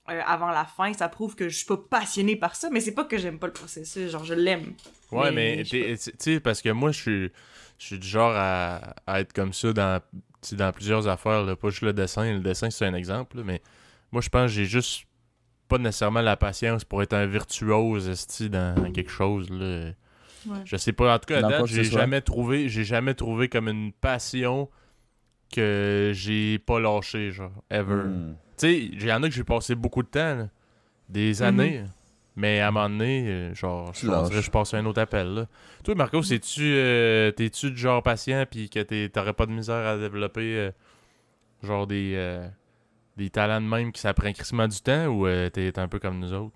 euh, 0.10 0.22
avant 0.26 0.50
la 0.52 0.66
fin, 0.66 0.94
ça 0.94 1.10
prouve 1.10 1.36
que 1.36 1.50
je 1.50 1.58
suis 1.58 1.66
pas 1.66 1.78
passionnée 1.78 2.36
par 2.36 2.56
ça, 2.56 2.70
mais 2.72 2.80
c'est 2.80 2.94
pas 2.94 3.06
que 3.06 3.18
j'aime 3.18 3.40
pas 3.40 3.48
le 3.48 3.54
processus, 3.54 4.12
genre, 4.12 4.24
je 4.24 4.36
l'aime. 4.36 4.74
Ouais, 5.12 5.32
Mais 5.32 5.58
mais 5.58 5.64
tu 5.64 5.98
sais, 6.20 6.40
parce 6.40 6.62
que 6.62 6.70
moi, 6.70 6.92
je 6.92 7.00
suis, 7.02 7.32
je 7.80 7.86
suis 7.88 7.98
du 8.00 8.08
genre 8.08 8.34
à, 8.36 8.94
à 9.08 9.20
être 9.20 9.34
comme 9.34 9.52
ça 9.54 9.74
dans, 9.74 10.00
dans 10.54 10.72
plusieurs 10.72 11.08
affaires, 11.08 11.44
là, 11.44 11.56
pas 11.56 11.70
juste 11.70 11.82
le 11.84 11.94
dessin. 11.94 12.34
Le 12.34 12.40
dessin, 12.40 12.70
c'est 12.70 12.86
un 12.86 12.94
exemple, 12.94 13.38
là, 13.38 13.44
mais 13.46 13.62
moi, 14.12 14.22
je 14.22 14.30
pense 14.30 14.44
que 14.44 14.56
j'ai 14.56 14.66
juste 14.66 15.06
pas 15.68 15.78
nécessairement 15.78 16.22
la 16.22 16.36
patience 16.36 16.84
pour 16.84 17.02
être 17.02 17.14
un 17.14 17.26
virtuose 17.26 18.10
dans 18.50 18.92
quelque 18.92 19.10
chose. 19.12 19.50
Là. 19.50 19.92
Ouais. 20.48 20.58
Je 20.66 20.76
sais 20.76 20.92
pas. 20.92 21.16
En 21.16 21.20
tout 21.20 21.28
cas, 21.28 21.38
à 21.38 21.42
date, 21.50 21.66
j'ai 21.68 21.84
soit. 21.86 22.00
jamais 22.02 22.22
trouvé, 22.22 22.68
j'ai 22.68 22.84
jamais 22.84 23.14
trouvé 23.14 23.48
comme 23.48 23.68
une 23.70 23.92
passion 23.94 24.70
que 25.54 26.12
j'ai 26.14 26.60
pas 26.60 26.80
lâché, 26.80 27.32
genre, 27.32 27.52
ever. 27.70 28.04
Hmm. 28.06 28.36
Tu 28.58 28.68
sais, 28.68 28.78
il 28.80 29.04
y 29.06 29.12
en 29.14 29.22
a 29.24 29.30
que 29.30 29.36
j'ai 29.36 29.44
passé 29.44 29.76
beaucoup 29.76 30.02
de 30.04 30.08
temps, 30.08 30.36
là, 30.36 30.50
des 31.10 31.36
Mhm. 31.40 31.44
années. 31.44 31.84
Mais 32.42 32.60
à 32.60 32.70
un 32.70 32.72
moment 32.72 32.90
donné, 32.90 33.28
euh, 33.28 33.54
genre, 33.54 33.94
je 33.94 34.08
dirais, 34.08 34.42
je 34.42 34.50
passe 34.50 34.74
à 34.74 34.78
un 34.78 34.86
autre 34.88 35.00
appel. 35.00 35.28
Là. 35.36 35.46
Toi, 35.84 35.94
Marco, 35.94 36.24
c'est-tu, 36.24 36.62
euh, 36.74 37.30
t'es-tu 37.32 37.70
du 37.70 37.78
genre 37.78 38.02
patient 38.02 38.46
puis 38.50 38.68
que 38.68 38.82
t'aurais 39.08 39.34
pas 39.34 39.46
de 39.46 39.52
misère 39.52 39.86
à 39.86 39.96
développer 39.98 40.58
euh, 40.58 40.72
genre 41.62 41.86
des, 41.86 42.14
euh, 42.16 42.48
des 43.16 43.30
talents 43.30 43.62
de 43.62 43.68
même 43.68 43.92
qui 43.92 44.02
ça 44.02 44.16
prend 44.16 44.32
crissement 44.34 44.68
du 44.68 44.82
temps 44.82 45.06
ou 45.06 45.28
euh, 45.28 45.52
t'es 45.52 45.78
un 45.78 45.88
peu 45.88 46.00
comme 46.00 46.18
nous 46.20 46.34
autres? 46.34 46.56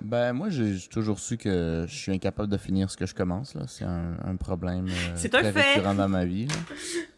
Ben, 0.00 0.32
moi, 0.32 0.48
j'ai 0.48 0.76
toujours 0.90 1.20
su 1.20 1.36
que 1.36 1.84
je 1.86 1.94
suis 1.94 2.10
incapable 2.10 2.48
de 2.50 2.56
finir 2.56 2.90
ce 2.90 2.96
que 2.96 3.04
je 3.06 3.14
commence. 3.14 3.54
là. 3.54 3.62
C'est 3.68 3.84
un, 3.84 4.14
un 4.24 4.34
problème 4.36 4.86
euh, 4.88 4.92
C'est 5.14 5.28
très 5.28 5.52
fait. 5.52 5.74
récurrent 5.74 5.94
dans 5.94 6.08
ma 6.08 6.24
vie. 6.24 6.46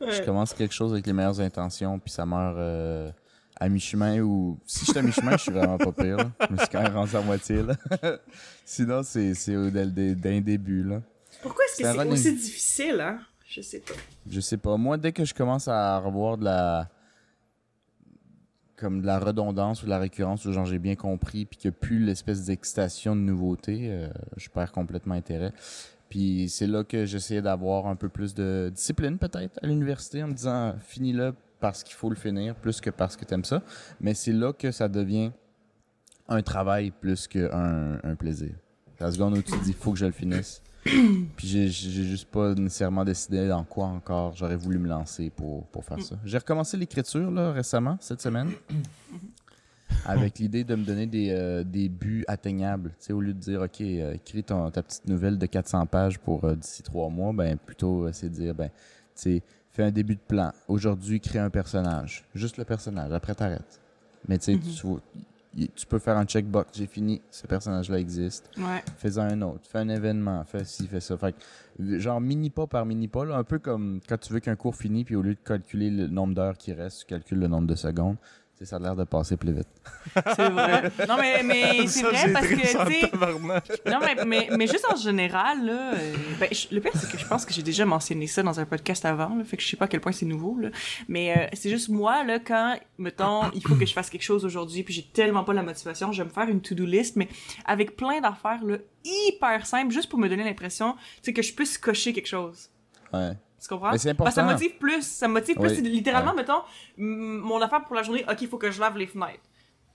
là. 0.01 0.11
Je 0.13 0.21
commence 0.23 0.53
quelque 0.53 0.75
chose 0.75 0.93
avec 0.93 1.07
les 1.07 1.13
meilleures 1.13 1.41
intentions, 1.41 1.99
puis 2.01 2.11
ça 2.13 2.27
meurt 2.27 2.57
euh, 2.59 3.11
à 3.63 3.69
mi-chemin 3.69 4.21
ou. 4.21 4.59
Si 4.67 4.85
je 4.85 4.91
suis 4.91 4.99
à 4.99 5.03
mi-chemin, 5.03 5.33
je 5.33 5.43
suis 5.43 5.53
vraiment 5.53 5.79
pas 5.79 5.93
pire. 5.93 6.17
Là. 6.17 6.31
Je 6.49 6.53
me 6.53 6.59
suis 6.59 6.69
quand 6.69 6.83
même 6.83 6.95
rendu 6.95 7.15
à 7.17 7.21
moitié. 7.23 7.63
Là. 7.63 7.77
Sinon, 8.65 9.03
c'est 9.03 9.35
c'est 9.35 9.57
au- 9.57 9.71
d'un 9.71 9.87
d'un 9.87 10.41
début. 10.41 10.83
Là. 10.83 11.01
Pourquoi 11.43 11.65
est-ce 11.67 11.83
que 11.83 11.93
C'est 11.93 12.09
aussi 12.09 12.35
difficile, 12.35 13.01
hein? 13.01 13.21
Je 13.49 13.61
sais 13.61 13.81
pas. 13.81 13.95
Je 14.29 14.41
sais 14.41 14.57
pas. 14.57 14.77
Moi, 14.77 14.97
dès 14.99 15.13
que 15.13 15.25
je 15.25 15.35
commence 15.35 15.69
à 15.69 15.99
revoir 15.99 16.39
de 16.39 16.45
la. 16.45 16.89
Comme 18.77 19.01
de 19.01 19.07
la 19.07 19.21
redondance 19.21 19.83
ou 19.83 19.85
de 19.85 19.91
la 19.91 19.99
récurrence, 20.01 20.45
où 20.45 20.53
genre 20.53 20.65
j'ai 20.67 20.81
bien 20.81 20.97
compris, 20.97 21.45
puis 21.45 21.57
qu'il 21.57 21.71
n'y 21.71 21.77
a 21.77 21.79
plus 21.79 22.01
l'espèce 22.01 22.45
d'excitation 22.47 23.15
de 23.15 23.21
nouveauté, 23.21 23.87
euh, 23.91 24.09
je 24.37 24.49
perds 24.49 24.73
complètement 24.73 25.15
intérêt. 25.15 25.53
Puis 26.09 26.49
c'est 26.49 26.67
là 26.67 26.83
que 26.83 27.05
j'essayais 27.05 27.43
d'avoir 27.43 27.87
un 27.87 27.95
peu 27.95 28.09
plus 28.09 28.35
de 28.35 28.73
discipline, 28.75 29.19
peut-être, 29.19 29.61
à 29.63 29.67
l'université, 29.69 30.23
en 30.25 30.29
me 30.29 30.35
disant 30.35 30.75
finis-le 30.81 31.33
parce 31.63 31.85
qu'il 31.85 31.95
faut 31.95 32.11
le 32.11 32.17
finir, 32.17 32.57
plus 32.57 32.81
que 32.81 32.91
parce 32.91 33.17
que 33.17 33.25
t'aimes 33.25 33.45
ça. 33.45 33.63
Mais 34.01 34.15
c'est 34.15 34.33
là 34.33 34.53
que 34.53 34.73
ça 34.73 34.89
devient 34.89 35.31
un 36.29 36.43
travail 36.43 36.91
plus 36.91 37.29
qu'un 37.29 38.01
un 38.03 38.15
plaisir. 38.17 38.51
La 38.99 39.13
seconde 39.13 39.39
où 39.39 39.43
tu 39.43 39.53
te 39.53 39.65
dis 39.65 39.73
faut 39.73 39.93
que 39.93 39.99
je 39.99 40.07
le 40.07 40.13
finisse. 40.13 40.61
Puis 40.85 41.47
j'ai 41.47 41.69
juste 41.69 42.29
pas 42.29 42.55
nécessairement 42.55 43.05
décidé 43.05 43.47
dans 43.47 43.63
quoi 43.63 43.87
encore 43.87 44.35
j'aurais 44.35 44.57
voulu 44.57 44.79
me 44.79 44.89
lancer 44.89 45.31
pour, 45.31 45.69
pour 45.69 45.85
faire 45.85 46.03
ça. 46.03 46.17
J'ai 46.25 46.39
recommencé 46.39 46.77
l'écriture 46.77 47.31
là 47.31 47.53
récemment, 47.53 47.97
cette 48.01 48.21
semaine, 48.21 48.51
avec 50.05 50.41
l'idée 50.41 50.65
de 50.65 50.75
me 50.75 50.85
donner 50.85 51.07
des, 51.07 51.31
euh, 51.31 51.63
des 51.63 51.89
buts 51.89 52.25
atteignables. 52.27 52.91
Tu 52.99 53.07
sais, 53.07 53.13
au 53.13 53.21
lieu 53.21 53.35
de 53.35 53.39
dire, 53.39 53.63
OK, 53.63 53.81
euh, 53.81 54.15
écris 54.15 54.43
ton, 54.43 54.69
ta 54.73 54.83
petite 54.83 55.07
nouvelle 55.07 55.39
de 55.39 55.47
400 55.47 55.87
pages 55.87 56.19
pour 56.19 56.45
euh, 56.45 56.57
d'ici 56.57 56.83
trois 56.83 57.09
mois, 57.09 57.33
ben 57.33 57.57
plutôt 57.57 58.11
c'est 58.11 58.31
de 58.31 58.35
dire, 58.35 58.55
ben, 58.55 58.69
tu 58.69 58.73
sais, 59.15 59.43
fais 59.73 59.83
un 59.83 59.91
début 59.91 60.15
de 60.15 60.21
plan. 60.21 60.53
Aujourd'hui, 60.69 61.21
crée 61.21 61.39
un 61.39 61.51
personnage. 61.51 62.25
Juste 62.35 62.59
le 62.59 62.65
personnage. 62.65 63.13
Après, 63.13 63.35
t'arrêtes. 63.35 63.81
Mais 64.29 64.39
tu 64.39 64.55
sais, 64.55 64.61
tu, 65.77 65.87
peux 65.87 65.99
faire 65.99 66.17
un 66.17 66.25
checkbox. 66.25 66.79
J'ai 66.79 66.87
fini, 66.87 67.21
ce 67.31 67.47
personnage-là 67.47 67.99
existe 67.99 68.51
Ouais. 68.57 68.83
fais-en 68.99 69.23
un 69.23 69.43
autre, 69.43 69.61
fais 69.65 69.79
un 69.79 69.89
événement, 69.89 70.45
fais 70.45 70.65
ci, 70.65 70.87
fais 70.87 71.01
ça. 71.01 71.17
Fait 71.17 71.35
que, 71.35 71.99
genre 71.99 72.21
mini 72.21 72.51
pas 72.51 72.67
par 72.67 72.87
mini 72.87 73.09
pas, 73.09 73.25
là, 73.25 73.37
un 73.37 73.45
peu 73.45 73.59
comme 73.59 74.01
quand 74.09 74.19
tu 74.19 74.33
veux 74.33 74.41
qu'un 74.41 74.57
cours 74.57 74.77
finisse, 74.77 75.05
puis 75.07 75.17
au 75.17 75.23
lieu 75.23 75.35
de 75.35 75.41
calculer 75.45 75.91
le 75.91 76.07
nombre 76.07 76.35
d'heures 76.35 76.57
qui 76.57 76.73
reste, 76.73 77.01
tu 77.01 77.07
calcules 77.07 77.39
le 77.39 77.49
nombre 77.49 77.67
de 77.67 77.75
secondes. 77.75 78.17
Ça 78.65 78.77
a 78.77 78.79
l'air 78.79 78.97
de 78.97 79.05
passer 79.05 79.37
plus 79.37 79.53
vite. 79.53 79.69
C'est 80.37 80.49
vrai. 80.51 80.91
Non, 81.09 81.17
mais, 81.21 81.43
mais 81.43 81.87
c'est 81.87 82.03
vrai 82.03 82.33
parce 82.33 82.47
que, 82.47 82.55
tu 82.55 82.67
sais. 82.67 83.11
Non, 83.91 83.99
mais, 84.01 84.25
mais, 84.25 84.49
mais 84.57 84.67
juste 84.67 84.87
en 84.91 84.97
général, 84.97 85.65
là, 85.65 85.95
euh, 85.95 86.15
ben, 86.39 86.49
je- 86.53 86.75
le 86.75 86.81
pire, 86.81 86.93
c'est 86.95 87.11
que 87.11 87.19
je 87.19 87.27
pense 87.27 87.45
que 87.45 87.53
j'ai 87.53 87.63
déjà 87.63 87.85
mentionné 87.85 88.27
ça 88.27 88.43
dans 88.43 88.61
un 88.61 88.65
podcast 88.67 89.05
avant, 89.05 89.35
là, 89.35 89.45
fait 89.45 89.57
que 89.57 89.63
je 89.63 89.69
sais 89.69 89.77
pas 89.77 89.87
à 89.87 89.89
quel 89.89 90.01
point 90.01 90.13
c'est 90.13 90.27
nouveau, 90.27 90.59
là. 90.59 90.69
Mais 91.09 91.37
euh, 91.37 91.47
c'est 91.55 91.71
juste 91.71 91.89
moi, 91.89 92.25
là, 92.25 92.39
quand, 92.39 92.79
mettons, 92.99 93.51
il 93.55 93.63
faut 93.67 93.75
que 93.75 93.87
je 93.87 93.93
fasse 93.93 94.11
quelque 94.11 94.23
chose 94.23 94.45
aujourd'hui, 94.45 94.83
puis 94.83 94.95
j'ai 94.95 95.03
tellement 95.05 95.45
pas 95.45 95.53
la 95.55 95.63
motivation, 95.63 96.13
je 96.13 96.23
vais 96.23 96.29
me 96.29 96.33
faire 96.35 96.49
une 96.49 96.61
to-do 96.61 96.85
list, 96.85 97.17
mais 97.17 97.29
avec 97.65 97.97
plein 97.97 98.21
d'affaires, 98.21 98.63
là, 98.65 98.77
hyper 99.05 99.67
simples, 99.67 99.93
juste 99.93 100.09
pour 100.09 100.19
me 100.19 100.29
donner 100.29 100.45
l'impression, 100.45 100.93
tu 100.95 101.01
sais, 101.23 101.33
que 101.33 101.43
je 101.43 101.53
puisse 101.53 101.79
cocher 101.79 102.13
quelque 102.13 102.29
chose. 102.29 102.69
Ouais. 103.13 103.33
Tu 103.63 103.69
comprends? 103.69 103.93
Mais 103.93 103.99
c'est 103.99 104.13
Parce 104.15 104.31
que 104.31 104.35
ça 104.35 104.41
important. 104.43 104.59
motive 104.61 104.77
plus. 104.79 105.03
Ça 105.07 105.29
me 105.29 105.35
motive 105.35 105.55
plus. 105.57 105.69
Oui. 105.69 105.75
C'est 105.77 105.83
littéralement, 105.83 106.35
mettons, 106.35 106.63
mon 106.99 107.61
affaire 107.63 107.85
pour 107.85 107.95
la 107.95 108.03
journée, 108.03 108.25
OK, 108.29 108.43
il 108.43 108.49
faut 108.49 108.59
que 108.59 108.71
je 108.71 108.81
lave 108.81 108.99
les 108.99 109.07
fenêtres. 109.07 109.41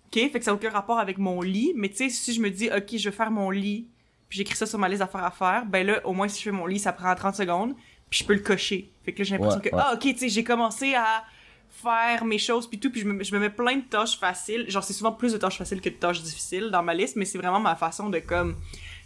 OK? 0.08 0.13
Fait 0.32 0.39
que 0.39 0.43
ça 0.43 0.51
n'a 0.51 0.56
aucun 0.56 0.69
rapport 0.69 0.99
avec 0.99 1.17
mon 1.17 1.41
lit. 1.41 1.73
Mais 1.75 1.89
tu 1.89 1.97
sais, 1.97 2.10
si 2.10 2.34
je 2.34 2.41
me 2.41 2.49
dis, 2.49 2.69
OK, 2.75 2.95
je 2.97 3.10
vais 3.10 3.15
faire 3.15 3.30
mon 3.32 3.49
lit, 3.49 3.88
puis 4.30 4.38
j'écris 4.38 4.56
ça 4.56 4.65
sur 4.65 4.80
ma 4.80 4.88
liste 4.88 4.99
d'affaires 4.99 5.23
à 5.25 5.32
faire, 5.32 5.65
ben 5.65 5.86
là, 5.86 6.01
au 6.06 6.13
moins, 6.13 6.27
si 6.30 6.39
je 6.39 6.43
fais 6.45 6.51
mon 6.51 6.65
lit, 6.65 6.80
ça 6.80 6.93
prend 6.93 7.13
30 7.13 7.36
secondes, 7.36 7.75
puis 8.10 8.19
je 8.19 8.25
peux 8.25 8.34
le 8.34 8.39
cocher. 8.39 8.89
Fait 9.03 9.12
que 9.12 9.19
là, 9.19 9.23
j'ai 9.25 9.38
l'impression 9.38 9.60
Ouais, 9.62 9.69
que, 9.69 9.75
ouais. 9.75 9.82
ah, 9.86 9.93
OK, 9.95 9.99
tu 10.01 10.17
sais, 10.17 10.30
j'ai 10.30 10.43
commencé 10.45 10.95
à 10.95 11.23
faire 11.69 12.23
mes 12.25 12.38
choses 12.38 12.67
puis 12.67 12.80
tout 12.80 12.89
puis 12.89 13.01
je 13.01 13.06
me, 13.08 13.21
je 13.23 13.36
me 13.36 13.39
mets 13.39 13.49
plein 13.49 13.75
de 13.75 13.82
tâches 13.84 14.17
faciles 14.17 14.65
genre 14.69 14.84
c'est 14.84 14.93
souvent 14.93 15.12
plus 15.12 15.34
de 15.34 15.38
tâches 15.38 15.58
faciles 15.58 15.82
que 15.82 15.89
de 15.89 15.95
tâches 15.95 16.23
difficiles 16.23 16.71
dans 16.71 16.82
ma 16.82 16.93
liste 16.93 17.17
mais 17.17 17.25
c'est 17.25 17.38
vraiment 17.38 17.60
ma 17.60 17.75
façon 17.75 18.10
de 18.10 18.17
comme 18.19 18.56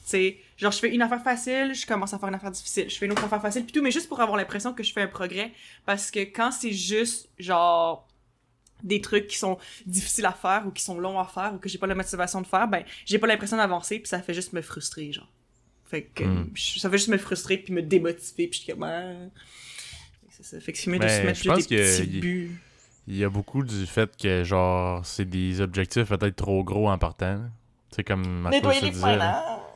sais 0.04 0.38
genre 0.58 0.72
je 0.72 0.80
fais 0.80 0.94
une 0.94 1.02
affaire 1.02 1.22
facile 1.24 1.74
je 1.74 1.86
commence 1.86 2.14
à 2.14 2.20
faire 2.20 2.30
une 2.30 2.36
affaire 2.36 2.52
difficile 2.52 2.90
je 2.90 2.96
fais 2.98 3.06
une 3.06 3.12
autre 3.12 3.24
affaire 3.24 3.42
facile 3.42 3.64
puis 3.64 3.72
tout 3.72 3.82
mais 3.82 3.92
juste 3.92 4.08
pour 4.10 4.20
avoir 4.20 4.38
l'impression 4.38 4.74
que 4.74 4.84
je 4.84 4.92
fais 4.94 5.02
un 5.02 5.08
progrès 5.08 5.52
parce 5.86 6.10
que 6.12 6.20
quand 6.20 6.52
c'est 6.52 6.72
juste 6.74 7.30
genre 7.40 8.08
des 8.84 9.00
trucs 9.00 9.28
qui 9.28 9.38
sont 9.38 9.58
difficiles 9.86 10.26
à 10.26 10.32
faire 10.32 10.64
ou 10.66 10.72
qui 10.72 10.82
sont 10.84 11.00
longs 11.00 11.20
à 11.20 11.26
faire 11.26 11.54
ou 11.54 11.58
que 11.60 11.70
j'ai 11.70 11.78
pas 11.78 11.88
la 11.88 11.94
motivation 11.96 12.42
de 12.42 12.48
faire 12.48 12.68
ben 12.68 12.84
j'ai 13.06 13.20
pas 13.20 13.28
l'impression 13.28 13.58
d'avancer 13.58 14.00
puis 14.00 14.08
ça 14.08 14.22
fait 14.22 14.34
juste 14.34 14.54
me 14.54 14.62
frustrer 14.62 15.12
genre 15.14 15.30
fait 15.86 16.04
que 16.04 16.24
Mm. 16.24 16.50
je- 16.56 16.80
ça 16.80 16.90
fait 16.90 16.98
juste 16.98 17.10
me 17.10 17.18
frustrer 17.18 17.58
puis 17.58 17.74
me 17.74 17.82
démotiver 17.84 18.48
puis 18.48 18.60
je 18.60 18.64
suis 18.64 18.74
comme 18.74 18.84
ah. 18.84 19.04
c'est 20.30 20.44
ça 20.46 20.60
fait 20.60 20.72
que 20.72 20.78
c'est 20.80 20.90
mieux 20.90 21.00
de 21.00 21.04
Mais 21.06 21.20
se 21.20 21.26
mettre 21.26 21.44
je 21.44 21.54
juste 21.56 21.70
des 21.70 21.78
petits 21.78 22.18
y- 22.18 22.20
buts 22.22 22.60
Il 23.08 23.18
y 23.18 23.24
a 23.24 23.30
beaucoup 23.30 23.64
du 23.64 23.86
fait 23.88 24.16
que, 24.16 24.44
genre, 24.44 25.04
c'est 25.06 25.26
des 25.26 25.60
objectifs 25.60 26.08
peut-être 26.08 26.36
trop 26.36 26.64
gros 26.64 26.88
en 26.90 26.98
partant. 27.00 27.42
sais, 27.94 28.04
comme 28.04 28.48
nettoyer 28.50 28.80
les 28.82 28.90
disait. 28.92 29.02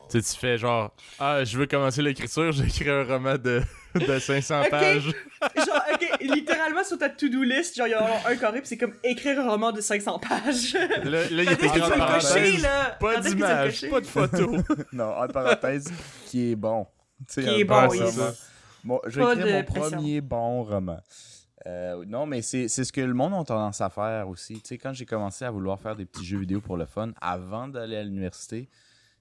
Tu 0.10 0.22
sais, 0.22 0.34
tu 0.34 0.40
fais 0.40 0.58
genre, 0.58 0.94
ah, 1.20 1.44
je 1.44 1.58
veux 1.58 1.66
commencer 1.66 2.02
l'écriture, 2.02 2.52
j'écris 2.54 2.90
un 2.90 3.04
roman 3.04 3.38
de, 3.38 3.62
de 3.96 4.20
500 4.20 4.62
Ok. 4.62 4.70
pages. 4.70 5.04
genre, 5.56 5.82
ok, 5.94 6.18
littéralement 6.22 6.84
sur 6.84 6.98
ta 6.98 7.10
to-do 7.10 7.42
list, 7.44 7.76
genre, 7.76 7.88
il 7.88 7.92
y 7.92 7.94
a 7.94 8.28
un 8.28 8.36
carré, 8.36 8.62
pis 8.62 8.68
c'est 8.68 8.78
comme 8.78 8.94
écrire 9.04 9.40
un 9.40 9.50
roman 9.50 9.72
de 9.72 9.82
500 9.82 10.20
pages. 10.20 10.74
Là, 11.04 11.28
là 11.30 11.44
il 11.44 11.46
Quand 11.46 11.52
est 11.52 11.54
est-ce 11.54 11.56
que 11.60 11.66
écrit 11.66 11.80
tu 11.80 11.82
en 11.84 11.90
vas 11.90 11.96
le 11.96 12.14
cocher, 12.14 12.34
parenthèse. 12.34 12.62
là? 12.62 12.98
Pas 13.00 13.20
d'image, 13.22 13.90
pas 13.90 14.02
de 14.02 14.06
photo. 14.06 14.56
non, 14.94 15.10
en 15.18 15.28
parenthèse, 15.28 15.92
qui 16.28 16.52
est 16.52 16.56
bon. 16.56 16.86
Qui 17.30 17.40
est 17.42 17.64
bon 17.64 17.88
oui. 17.90 18.00
Bon, 18.84 19.00
je 19.08 19.20
vais 19.20 19.34
écrire 19.34 19.48
mon 19.56 19.64
pression. 19.64 19.98
premier 19.98 20.22
bon 20.22 20.64
roman. 20.64 21.00
Euh, 21.66 22.04
non, 22.08 22.28
mais 22.28 22.44
c'est 22.44 22.68
c'est 22.68 22.84
ce 22.84 22.94
que 22.94 23.02
le 23.02 23.16
monde 23.16 23.34
a 23.34 23.44
tendance 23.44 23.82
à 23.82 23.90
faire 23.90 24.30
aussi. 24.30 24.56
Tu 24.56 24.62
sais, 24.66 24.78
quand 24.78 24.94
j'ai 24.94 25.08
commencé 25.08 25.44
à 25.46 25.50
vouloir 25.50 25.80
faire 25.80 25.96
des 25.96 26.06
petits 26.06 26.24
jeux 26.24 26.38
vidéo 26.38 26.62
pour 26.62 26.78
le 26.78 26.86
fun, 26.86 27.12
avant 27.20 27.68
d'aller 27.68 27.96
à 27.98 28.04
l'université, 28.04 28.70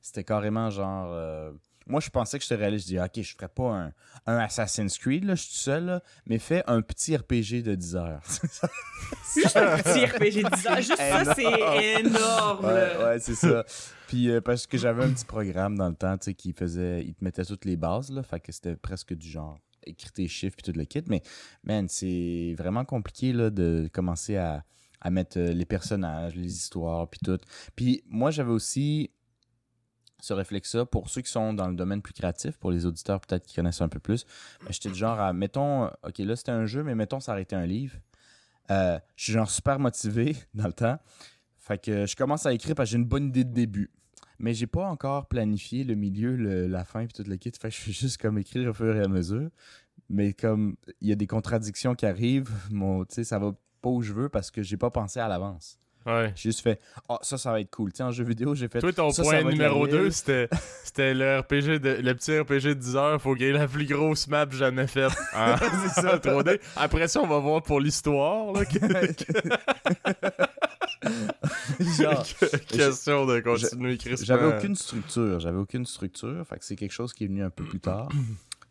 c'était 0.07 0.25
carrément 0.25 0.69
genre... 0.71 1.09
euh, 1.13 1.51
Moi, 1.87 2.01
je 2.01 2.11
pensais 2.11 2.39
que 2.39 2.43
j'étais 2.45 2.57
réaliste. 2.57 2.89
Je 2.89 2.95
dis, 2.95 3.01
OK, 3.01 3.23
je 3.23 3.35
ferais 3.35 3.49
pas 3.49 3.71
un, 3.73 3.93
un 4.27 4.37
Assassin's 4.39 4.99
Creed, 4.99 5.25
là, 5.25 5.35
je 5.35 5.43
suis 5.43 5.53
tout 5.53 5.59
seul, 5.61 5.85
là, 5.87 6.03
mais 6.27 6.39
fais 6.39 6.63
un 6.67 6.83
petit 6.83 7.17
RPG 7.17 7.63
de 7.63 7.75
10 7.75 7.97
heures. 7.97 8.21
Juste 9.35 9.57
un 9.57 9.77
petit 9.79 10.05
RPG 10.05 10.45
de 10.49 10.55
10 10.57 10.67
ans. 10.69 10.77
Juste 10.77 10.97
ça, 10.97 11.35
c'est 11.35 12.01
énorme. 12.01 12.65
Ouais, 12.67 13.19
c'est 13.19 13.35
ça. 13.35 13.65
Puis 14.09 14.31
euh, 14.31 14.41
parce 14.41 14.67
que 14.67 14.77
j'avais 14.79 15.05
un 15.05 15.11
petit 15.11 15.25
programme 15.25 15.77
dans 15.77 15.89
le 15.89 15.95
temps, 15.95 16.17
tu 16.19 16.27
sais, 16.27 16.35
qui 16.35 16.53
faisait, 16.53 17.03
il 17.05 17.15
te 17.15 17.25
mettait 17.25 17.45
toutes 17.45 17.65
les 17.65 17.77
bases, 17.77 18.11
là, 18.13 18.23
fait 18.23 18.41
que 18.41 18.53
c'était 18.53 18.77
presque 18.77 19.15
du 19.15 19.29
genre 19.29 19.59
écrire 19.87 20.13
tes 20.13 20.29
chiffres 20.29 20.57
puis 20.63 20.73
tout 20.73 20.79
le 20.79 20.85
kit. 20.85 21.03
Mais 21.09 21.23
man, 21.65 21.89
c'est 21.89 22.55
vraiment 22.57 22.85
compliqué 22.85 23.33
là 23.33 23.51
de 23.51 23.89
commencer 23.93 24.37
à, 24.37 24.65
à 25.01 25.11
mettre 25.11 25.39
euh, 25.39 25.53
les 25.53 25.65
personnages, 25.67 26.35
les 26.37 26.53
histoires 26.55 27.09
puis 27.09 27.21
tout. 27.25 27.39
Puis 27.77 28.03
moi, 28.07 28.31
j'avais 28.31 28.53
aussi 28.53 29.11
ce 30.25 30.33
réflexe-là 30.35 30.87
pour 30.87 31.09
ceux 31.11 31.21
qui 31.21 31.31
sont 31.31 31.53
dans 31.55 31.69
le 31.69 31.75
domaine 31.75 32.03
plus 32.03 32.13
créatif, 32.15 32.57
pour 32.59 32.71
les 32.71 32.87
auditeurs 32.87 33.21
peut-être 33.21 33.47
qui 33.47 33.57
connaissent 33.57 33.81
un 33.83 33.89
peu 33.89 34.01
plus. 34.01 34.27
J'étais 34.71 34.89
du 34.89 34.95
genre 34.97 35.21
à, 35.21 35.33
mettons, 35.33 35.87
ok, 35.87 36.19
là 36.19 36.37
c'était 36.37 36.53
un 36.53 36.67
jeu, 36.67 36.83
mais 36.83 36.95
mettons, 36.95 37.21
ça 37.21 37.33
aurait 37.33 37.43
été 37.43 37.55
un 37.57 37.67
livre. 37.67 37.97
Euh, 38.71 38.99
je 39.17 39.25
suis 39.25 39.33
genre 39.35 39.51
super 39.51 39.79
motivé 39.79 40.37
dans 40.55 40.67
le 40.67 40.73
temps. 40.73 40.99
Fait 41.59 41.79
que 41.83 42.07
je 42.07 42.17
commence 42.17 42.47
à 42.47 42.53
écrire 42.53 42.75
parce 42.75 42.89
que 42.89 42.93
j'ai 42.93 42.99
une 42.99 43.05
bonne 43.07 43.29
idée 43.29 43.45
de 43.45 43.53
début. 43.53 43.91
Mais 44.39 44.53
j'ai 44.53 44.67
pas 44.67 44.87
encore 44.87 45.27
planifié 45.29 45.85
le 45.85 45.95
milieu, 45.95 46.35
le- 46.37 46.67
la 46.67 46.85
fin 46.85 47.07
puis 47.07 47.13
tout 47.15 47.29
le 47.29 47.37
kit. 47.37 47.53
Fait 47.59 47.69
que 47.69 47.75
je 47.75 47.81
fais 47.81 47.93
juste 47.93 48.21
comme 48.21 48.37
écrire 48.39 48.69
au 48.71 48.73
fur 48.75 48.95
et 48.97 49.01
à 49.01 49.09
mesure. 49.09 49.49
Mais 50.11 50.33
comme 50.33 50.77
il 51.01 51.09
y 51.09 51.13
a 51.13 51.15
des 51.15 51.27
contradictions 51.27 51.95
qui 51.95 52.05
arrivent, 52.05 52.51
mon, 52.71 53.05
tu 53.05 53.15
sais, 53.15 53.25
ça 53.25 53.39
va 53.39 53.53
pas 53.81 53.89
où 53.91 54.03
je 54.03 54.13
veux 54.13 54.29
parce 54.29 54.51
que 54.51 54.63
j'ai 54.63 54.77
pas 54.77 54.91
pensé 54.91 55.21
à 55.21 55.29
l'avance. 55.29 55.79
Ouais. 56.07 56.33
J'ai 56.37 56.51
juste 56.51 56.61
fait 56.61 56.79
Ah, 57.09 57.19
ça, 57.23 57.39
ça 57.39 57.51
va 57.53 57.61
être 57.61 57.71
cool. 57.71 57.93
Tu 57.93 57.99
sais, 57.99 58.03
en 58.03 58.11
jeu 58.13 58.25
vidéo, 58.25 58.55
j'ai 58.55 58.69
fait. 58.69 58.81
Toi, 58.81 58.93
ton 58.93 59.11
ça, 59.11 59.23
point 59.23 59.43
numéro 59.43 59.87
la 59.87 59.93
2, 59.93 60.03
ville. 60.03 60.13
c'était 60.13 60.49
c'était 60.85 61.15
le 61.15 61.39
RPG 61.41 61.79
de, 61.81 61.99
le 62.03 62.15
petit 62.15 62.39
RPG 62.39 62.69
de 62.69 62.75
10 62.75 62.97
heures. 62.97 63.23
Faut 63.23 63.35
ait 63.37 63.53
la 63.53 63.67
plus 63.67 63.87
grosse 63.87 64.29
map 64.29 64.47
jamais 64.51 64.87
faite. 64.87 65.13
en- 65.35 65.57
C'est 65.95 66.01
ça. 66.03 66.15
en 66.17 66.19
3D. 66.19 66.61
Après 66.77 67.09
ça, 67.09 67.21
on 67.23 67.27
va 67.27 67.39
voir 67.39 67.63
pour 67.63 67.81
l'histoire. 67.81 68.53
là, 68.53 68.63
Genre, 71.81 72.25
Question 72.69 73.27
de 73.27 73.41
continuer. 73.41 73.99
J'avais 74.23 74.57
aucune 74.57 74.75
structure. 74.77 75.41
J'avais 75.41 75.59
aucune 75.59 75.85
structure. 75.87 76.47
Fait 76.49 76.59
que 76.59 76.65
c'est 76.65 76.77
quelque 76.77 76.93
chose 76.93 77.13
qui 77.13 77.25
est 77.25 77.27
venu 77.27 77.43
un 77.43 77.51
peu 77.51 77.65
plus 77.65 77.81
tard. 77.81 78.09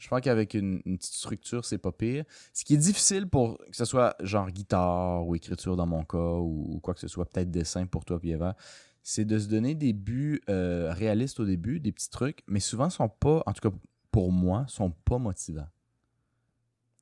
Je 0.03 0.09
pense 0.09 0.19
qu'avec 0.19 0.53
une, 0.53 0.81
une 0.85 0.97
petite 0.97 1.13
structure, 1.13 1.63
c'est 1.63 1.77
pas 1.77 1.93
pire. 1.93 2.25
Ce 2.51 2.65
qui 2.65 2.73
est 2.73 2.77
difficile 2.77 3.25
pour 3.25 3.57
que 3.57 3.63
ce 3.71 3.85
soit 3.85 4.17
genre 4.19 4.51
guitare 4.51 5.25
ou 5.25 5.33
écriture 5.33 5.77
dans 5.77 5.85
mon 5.85 6.03
cas 6.03 6.17
ou, 6.17 6.65
ou 6.75 6.79
quoi 6.81 6.93
que 6.93 6.99
ce 6.99 7.07
soit, 7.07 7.23
peut-être 7.25 7.49
dessin 7.49 7.85
pour 7.85 8.03
toi, 8.03 8.19
puis 8.19 8.31
Eva, 8.31 8.57
c'est 9.01 9.23
de 9.23 9.39
se 9.39 9.47
donner 9.47 9.75
des 9.75 9.93
buts 9.93 10.41
euh, 10.49 10.91
réalistes 10.91 11.39
au 11.39 11.45
début, 11.45 11.79
des 11.79 11.93
petits 11.93 12.09
trucs, 12.09 12.43
mais 12.47 12.59
souvent 12.59 12.89
sont 12.89 13.07
pas, 13.07 13.43
en 13.45 13.53
tout 13.53 13.69
cas 13.69 13.75
pour 14.11 14.33
moi, 14.33 14.65
sont 14.67 14.91
pas 14.91 15.17
motivants. 15.19 15.69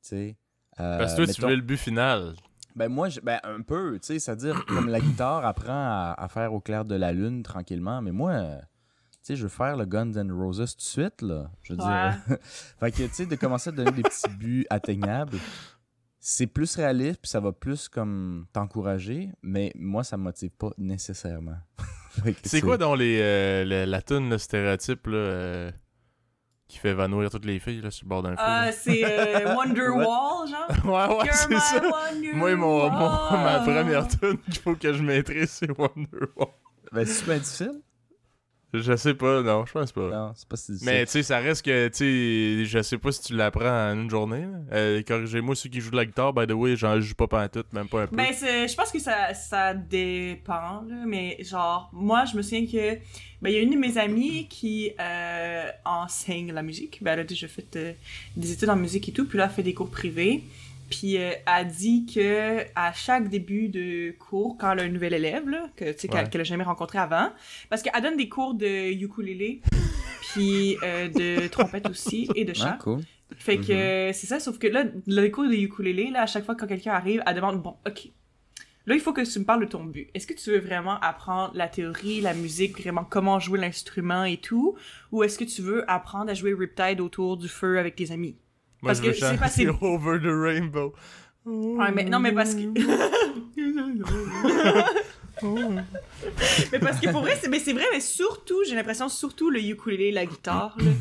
Tu 0.03 0.09
sais. 0.09 0.37
euh, 0.79 0.97
Parce 0.99 1.13
que 1.13 1.25
toi, 1.25 1.33
tu 1.33 1.41
voulais 1.41 1.55
le 1.55 1.61
but 1.63 1.77
final. 1.77 2.35
ben 2.75 2.87
moi, 2.87 3.09
je- 3.09 3.19
ben 3.19 3.39
un 3.43 3.61
peu, 3.61 3.97
tu 3.99 4.05
sais, 4.05 4.19
c'est-à-dire 4.19 4.63
comme 4.67 4.89
la 4.89 5.01
guitare 5.01 5.43
apprend 5.43 5.73
à, 5.73 6.15
à 6.17 6.27
faire 6.29 6.53
au 6.53 6.59
clair 6.61 6.85
de 6.85 6.93
la 6.95 7.11
lune 7.13 7.41
tranquillement, 7.41 8.01
mais 8.03 8.11
moi, 8.11 8.61
sais, 9.23 9.35
je 9.35 9.43
veux 9.43 9.49
faire 9.49 9.77
le 9.77 9.85
Guns 9.85 10.13
N' 10.13 10.31
Roses 10.31 10.57
tout 10.71 10.77
de 10.77 10.81
suite, 10.81 11.21
là. 11.21 11.49
Je 11.63 11.73
veux 11.73 11.77
dire. 11.79 12.17
fait 12.79 12.91
que, 12.91 13.03
tu 13.03 13.13
sais, 13.13 13.25
de 13.25 13.35
commencer 13.35 13.69
à 13.69 13.71
donner 13.73 13.91
des 13.91 14.03
petits 14.03 14.29
buts 14.39 14.65
atteignables, 14.69 15.37
c'est 16.19 16.47
plus 16.47 16.75
réaliste, 16.75 17.19
puis 17.21 17.29
ça 17.29 17.39
va 17.39 17.51
plus 17.51 17.89
comme 17.89 18.45
t'encourager, 18.53 19.29
mais 19.41 19.71
moi, 19.75 20.03
ça 20.03 20.17
me 20.17 20.23
motive 20.23 20.51
pas 20.51 20.69
nécessairement. 20.77 21.57
C'est 22.43 22.61
quoi 22.61 22.77
dans 22.77 22.93
les, 22.93 23.19
euh, 23.21 23.63
le- 23.63 23.85
la 23.89 24.01
toune, 24.01 24.29
le 24.29 24.37
stéréotype, 24.37 25.07
là, 25.07 25.17
euh, 25.17 25.71
qui 26.67 26.77
fait 26.77 26.89
évanouir 26.89 27.29
toutes 27.29 27.45
les 27.45 27.57
filles, 27.59 27.81
là, 27.81 27.89
sur 27.89 28.05
le 28.05 28.09
bord 28.09 28.21
d'un 28.21 28.35
feu? 28.35 28.43
Ah, 28.45 28.65
là? 28.65 28.71
c'est 28.71 29.45
euh, 29.45 29.55
Wonderwall, 29.55 30.47
genre? 30.47 30.85
ouais, 30.85 31.17
ouais, 31.23 31.29
c'est 31.31 31.49
my 31.49 31.59
ça. 31.59 31.81
Moi, 32.33 32.55
mon, 32.55 32.89
mon- 32.91 33.09
ma 33.43 33.59
première 33.61 34.07
tune 34.07 34.37
qu'il 34.39 34.59
faut 34.61 34.75
que 34.75 34.91
je 34.93 35.01
maîtrise, 35.01 35.49
c'est 35.51 35.71
Wonderwall. 35.71 36.49
Ben, 36.91 37.05
c'est 37.05 37.13
super 37.13 37.39
difficile? 37.39 37.81
Je 38.73 38.95
sais 38.95 39.13
pas, 39.13 39.41
non, 39.41 39.65
je 39.65 39.71
pense 39.73 39.91
pas. 39.91 40.09
Non, 40.09 40.31
c'est 40.33 40.47
pas 40.47 40.55
si 40.55 40.71
difficile. 40.71 40.93
Mais 40.93 41.05
tu 41.05 41.11
sais, 41.11 41.23
ça 41.23 41.39
reste 41.39 41.65
que, 41.65 41.89
tu 41.89 42.63
sais, 42.63 42.65
je 42.65 42.81
sais 42.81 42.97
pas 42.97 43.11
si 43.11 43.21
tu 43.21 43.35
l'apprends 43.35 43.89
en 43.91 43.93
une 43.99 44.09
journée. 44.09 44.45
Euh, 44.71 45.01
Corrigez-moi 45.05 45.55
ceux 45.55 45.69
qui 45.69 45.81
jouent 45.81 45.91
de 45.91 45.97
la 45.97 46.05
guitare, 46.05 46.31
by 46.33 46.47
the 46.47 46.51
way, 46.53 46.77
j'en 46.77 46.99
joue 47.01 47.13
pas 47.15 47.27
pantoute, 47.27 47.73
même 47.73 47.89
pas 47.89 48.03
un 48.03 48.07
peu. 48.07 48.15
Ben, 48.15 48.27
c'est- 48.33 48.69
je 48.69 48.75
pense 48.75 48.89
que 48.91 48.99
ça, 48.99 49.33
ça 49.33 49.73
dépend, 49.73 50.83
là, 50.87 51.03
mais 51.05 51.37
genre, 51.43 51.89
moi, 51.91 52.23
je 52.25 52.37
me 52.37 52.41
souviens 52.41 52.65
que, 52.65 52.95
ben, 53.41 53.49
il 53.49 53.53
y 53.53 53.57
a 53.57 53.61
une 53.61 53.71
de 53.71 53.77
mes 53.77 53.97
amies 53.97 54.47
qui 54.47 54.91
euh, 54.99 55.69
enseigne 55.83 56.53
la 56.53 56.61
musique. 56.61 56.99
Ben, 57.01 57.13
elle 57.13 57.19
a 57.19 57.23
déjà 57.23 57.47
fait 57.49 57.75
euh, 57.75 57.91
des 58.37 58.51
études 58.53 58.69
en 58.69 58.75
musique 58.77 59.09
et 59.09 59.11
tout, 59.11 59.25
puis 59.25 59.37
là, 59.37 59.45
elle 59.45 59.51
fait 59.51 59.63
des 59.63 59.73
cours 59.73 59.89
privés. 59.89 60.43
Puis 60.91 61.17
euh, 61.17 61.31
elle 61.47 61.67
dit 61.67 62.05
que 62.05 62.59
à 62.75 62.93
chaque 62.93 63.29
début 63.29 63.69
de 63.69 64.11
cours, 64.19 64.57
quand 64.59 64.73
elle 64.73 64.79
a 64.81 64.83
un 64.83 64.89
nouvel 64.89 65.13
élève, 65.13 65.47
là, 65.49 65.69
que, 65.75 65.85
tu 65.93 65.99
sais, 65.99 66.07
qu'elle 66.07 66.25
Ouais. 66.25 66.29
qu'elle 66.29 66.41
a 66.41 66.43
jamais 66.43 66.65
rencontré 66.65 66.99
avant, 66.99 67.29
parce 67.69 67.81
qu'elle 67.81 68.01
donne 68.03 68.17
des 68.17 68.29
cours 68.29 68.53
de 68.53 68.91
ukulélé, 68.91 69.61
puis 70.33 70.77
euh, 70.83 71.07
de 71.07 71.47
trompette 71.47 71.89
aussi, 71.89 72.29
et 72.35 72.45
de 72.45 72.53
chant. 72.53 72.73
Ah, 72.73 72.77
cool. 72.81 72.99
Fait 73.37 73.57
que 73.57 73.71
euh, 73.71 74.13
c'est 74.13 74.27
ça, 74.27 74.39
sauf 74.41 74.59
que 74.59 74.67
là, 74.67 74.83
le 75.07 75.27
cours 75.29 75.47
de 75.47 75.53
ukulélé, 75.55 76.11
là, 76.11 76.23
à 76.23 76.25
chaque 76.25 76.45
fois 76.45 76.55
quand 76.55 76.67
quelqu'un 76.67 76.91
arrive, 76.91 77.23
elle 77.25 77.35
demande 77.35 77.61
bon, 77.61 77.75
ok. 77.87 78.09
Là, 78.87 78.95
il 78.95 78.99
faut 78.99 79.13
que 79.13 79.21
tu 79.21 79.39
me 79.39 79.45
parles 79.45 79.61
de 79.61 79.69
ton 79.69 79.83
but. 79.83 80.09
Est-ce 80.15 80.25
que 80.25 80.33
tu 80.33 80.49
veux 80.49 80.59
vraiment 80.59 80.99
apprendre 81.01 81.51
la 81.55 81.67
théorie, 81.67 82.19
la 82.19 82.33
musique, 82.33 82.81
vraiment 82.81 83.05
comment 83.07 83.39
jouer 83.39 83.59
l'instrument 83.59 84.23
et 84.23 84.37
tout, 84.37 84.75
ou 85.11 85.23
est-ce 85.23 85.37
que 85.37 85.43
tu 85.45 85.61
veux 85.61 85.89
apprendre 85.89 86.31
à 86.31 86.33
jouer 86.33 86.53
Riptide 86.53 86.99
autour 86.99 87.37
du 87.37 87.47
feu 87.47 87.77
avec 87.77 87.95
tes 87.95 88.11
amis? 88.11 88.35
Moi, 88.81 88.91
parce 88.93 88.99
je 88.99 89.03
que 89.05 89.13
c'est 89.13 89.19
chanter 89.21 89.37
pas 89.37 89.49
si- 89.49 89.67
Over 89.67 90.19
the 90.19 90.31
Rainbow. 90.31 90.93
Ouais, 91.45 91.91
mais 91.93 92.05
non, 92.05 92.19
mais 92.19 92.31
parce 92.31 92.55
que. 92.55 92.61
mais 96.71 96.79
parce 96.79 96.99
que 96.99 97.11
pour 97.11 97.21
vrai, 97.21 97.37
c'est 97.41 97.49
mais 97.49 97.59
c'est 97.59 97.73
vrai, 97.73 97.85
mais 97.91 97.99
surtout, 97.99 98.63
j'ai 98.67 98.75
l'impression, 98.75 99.09
surtout 99.09 99.49
le 99.49 99.59
ukulélé, 99.61 100.11
la 100.11 100.25
guitare, 100.25 100.75
là, 100.79 100.91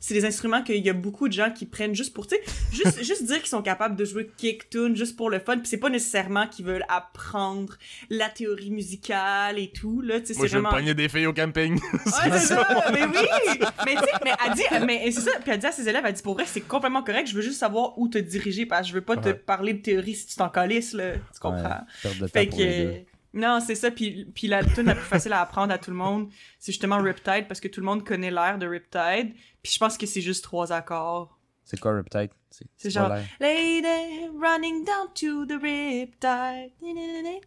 c'est 0.00 0.14
des 0.14 0.24
instruments 0.24 0.62
qu'il 0.62 0.84
y 0.84 0.90
a 0.90 0.92
beaucoup 0.92 1.28
de 1.28 1.32
gens 1.32 1.50
qui 1.50 1.66
prennent 1.66 1.94
juste 1.94 2.12
pour, 2.14 2.26
tu 2.26 2.36
sais, 2.36 2.42
juste, 2.72 3.02
juste 3.04 3.24
dire 3.24 3.38
qu'ils 3.38 3.48
sont 3.48 3.62
capables 3.62 3.96
de 3.96 4.04
jouer 4.04 4.30
kick 4.36 4.68
tune 4.70 4.96
juste 4.96 5.16
pour 5.16 5.30
le 5.30 5.38
fun, 5.38 5.58
puis 5.58 5.66
c'est 5.66 5.78
pas 5.78 5.90
nécessairement 5.90 6.46
qu'ils 6.46 6.64
veulent 6.66 6.84
apprendre 6.88 7.76
la 8.10 8.28
théorie 8.28 8.70
musicale 8.70 9.58
et 9.58 9.70
tout, 9.70 10.00
là, 10.00 10.20
tu 10.20 10.26
sais, 10.26 10.34
Moi, 10.34 10.46
c'est 10.46 10.52
je 10.52 10.58
vraiment. 10.58 10.70
pogner 10.76 10.94
des 10.94 11.08
filles 11.08 11.26
au 11.26 11.32
camping. 11.32 11.78
Ouais, 12.04 12.38
c'est 12.38 12.54
ça, 12.54 12.66
mais 12.92 13.04
oui! 13.04 13.58
Mais 13.86 13.94
tu 13.94 13.98
sais, 14.00 14.10
mais 14.24 14.32
elle 14.46 14.54
dit, 14.54 14.62
mais 14.86 15.10
c'est 15.10 15.20
ça, 15.20 15.32
puis 15.40 15.50
elle 15.52 15.58
dit 15.58 15.66
à 15.66 15.72
ses 15.72 15.88
élèves, 15.88 16.02
elle 16.06 16.12
dit, 16.14 16.22
pour 16.22 16.34
vrai, 16.34 16.44
c'est 16.46 16.60
complètement 16.60 17.02
correct, 17.02 17.28
je 17.28 17.34
veux 17.34 17.42
juste 17.42 17.58
savoir 17.58 17.98
où 17.98 18.08
te 18.08 18.18
diriger, 18.18 18.66
parce 18.66 18.82
que 18.82 18.88
je 18.88 18.94
veux 18.94 19.00
pas 19.00 19.16
te 19.16 19.30
parler 19.30 19.74
de 19.74 19.82
théorie 19.82 20.14
si 20.14 20.26
tu 20.26 20.36
t'en 20.36 20.48
calisses, 20.48 20.92
là, 20.92 21.14
tu 21.14 21.40
comprends? 21.40 21.80
Ouais, 22.04 22.28
Fait 22.32 22.46
pour 22.46 22.58
les 22.58 22.84
deux. 22.84 22.90
que... 22.90 23.13
Non, 23.34 23.58
c'est 23.60 23.74
ça, 23.74 23.90
puis, 23.90 24.26
puis 24.32 24.46
la 24.46 24.64
tune 24.64 24.86
la 24.86 24.94
plus 24.94 25.04
facile 25.04 25.32
à 25.32 25.40
apprendre 25.40 25.72
à 25.72 25.78
tout 25.78 25.90
le 25.90 25.96
monde, 25.96 26.30
c'est 26.60 26.70
justement 26.70 26.98
Riptide, 26.98 27.48
parce 27.48 27.60
que 27.60 27.66
tout 27.66 27.80
le 27.80 27.86
monde 27.86 28.06
connaît 28.06 28.30
l'air 28.30 28.58
de 28.58 28.66
Riptide, 28.66 29.34
puis 29.60 29.72
je 29.72 29.78
pense 29.78 29.98
que 29.98 30.06
c'est 30.06 30.20
juste 30.20 30.44
trois 30.44 30.72
accords. 30.72 31.36
C'est 31.64 31.80
quoi 31.80 31.96
Riptide? 31.96 32.30
C'est 32.76 32.90
genre-? 32.90 33.12
Lady 33.40 34.28
running 34.40 34.84
down 34.84 35.08
to 35.14 35.44
the 35.46 35.60
Riptide. 35.60 36.70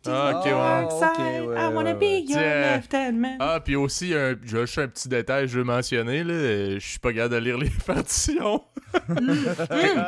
Ah, 0.05 0.39
ok, 0.39 0.45
ouais. 0.45 0.51
Dark 0.51 0.91
ok, 0.91 1.15
side, 1.15 1.45
ouais, 1.47 1.55
I 1.55 1.73
wanna 1.73 1.91
ouais, 1.91 1.93
be 1.95 2.01
ouais. 2.01 2.19
your 2.21 2.39
Tiens. 2.39 2.75
left 2.75 2.93
hand 2.93 3.13
man. 3.17 3.37
Ah, 3.39 3.59
puis 3.63 3.75
aussi, 3.75 4.13
un, 4.13 4.35
je 4.43 4.57
juste 4.65 4.77
un 4.79 4.87
petit 4.87 5.07
détail 5.09 5.47
je 5.47 5.57
veux 5.59 5.63
mentionner, 5.63 6.23
là. 6.23 6.33
euh, 6.33 6.79
Je 6.79 6.85
suis 6.87 6.99
pas 6.99 7.13
capable 7.13 7.35
de 7.35 7.39
lire 7.39 7.57
les 7.57 7.69
partitions. 7.85 8.63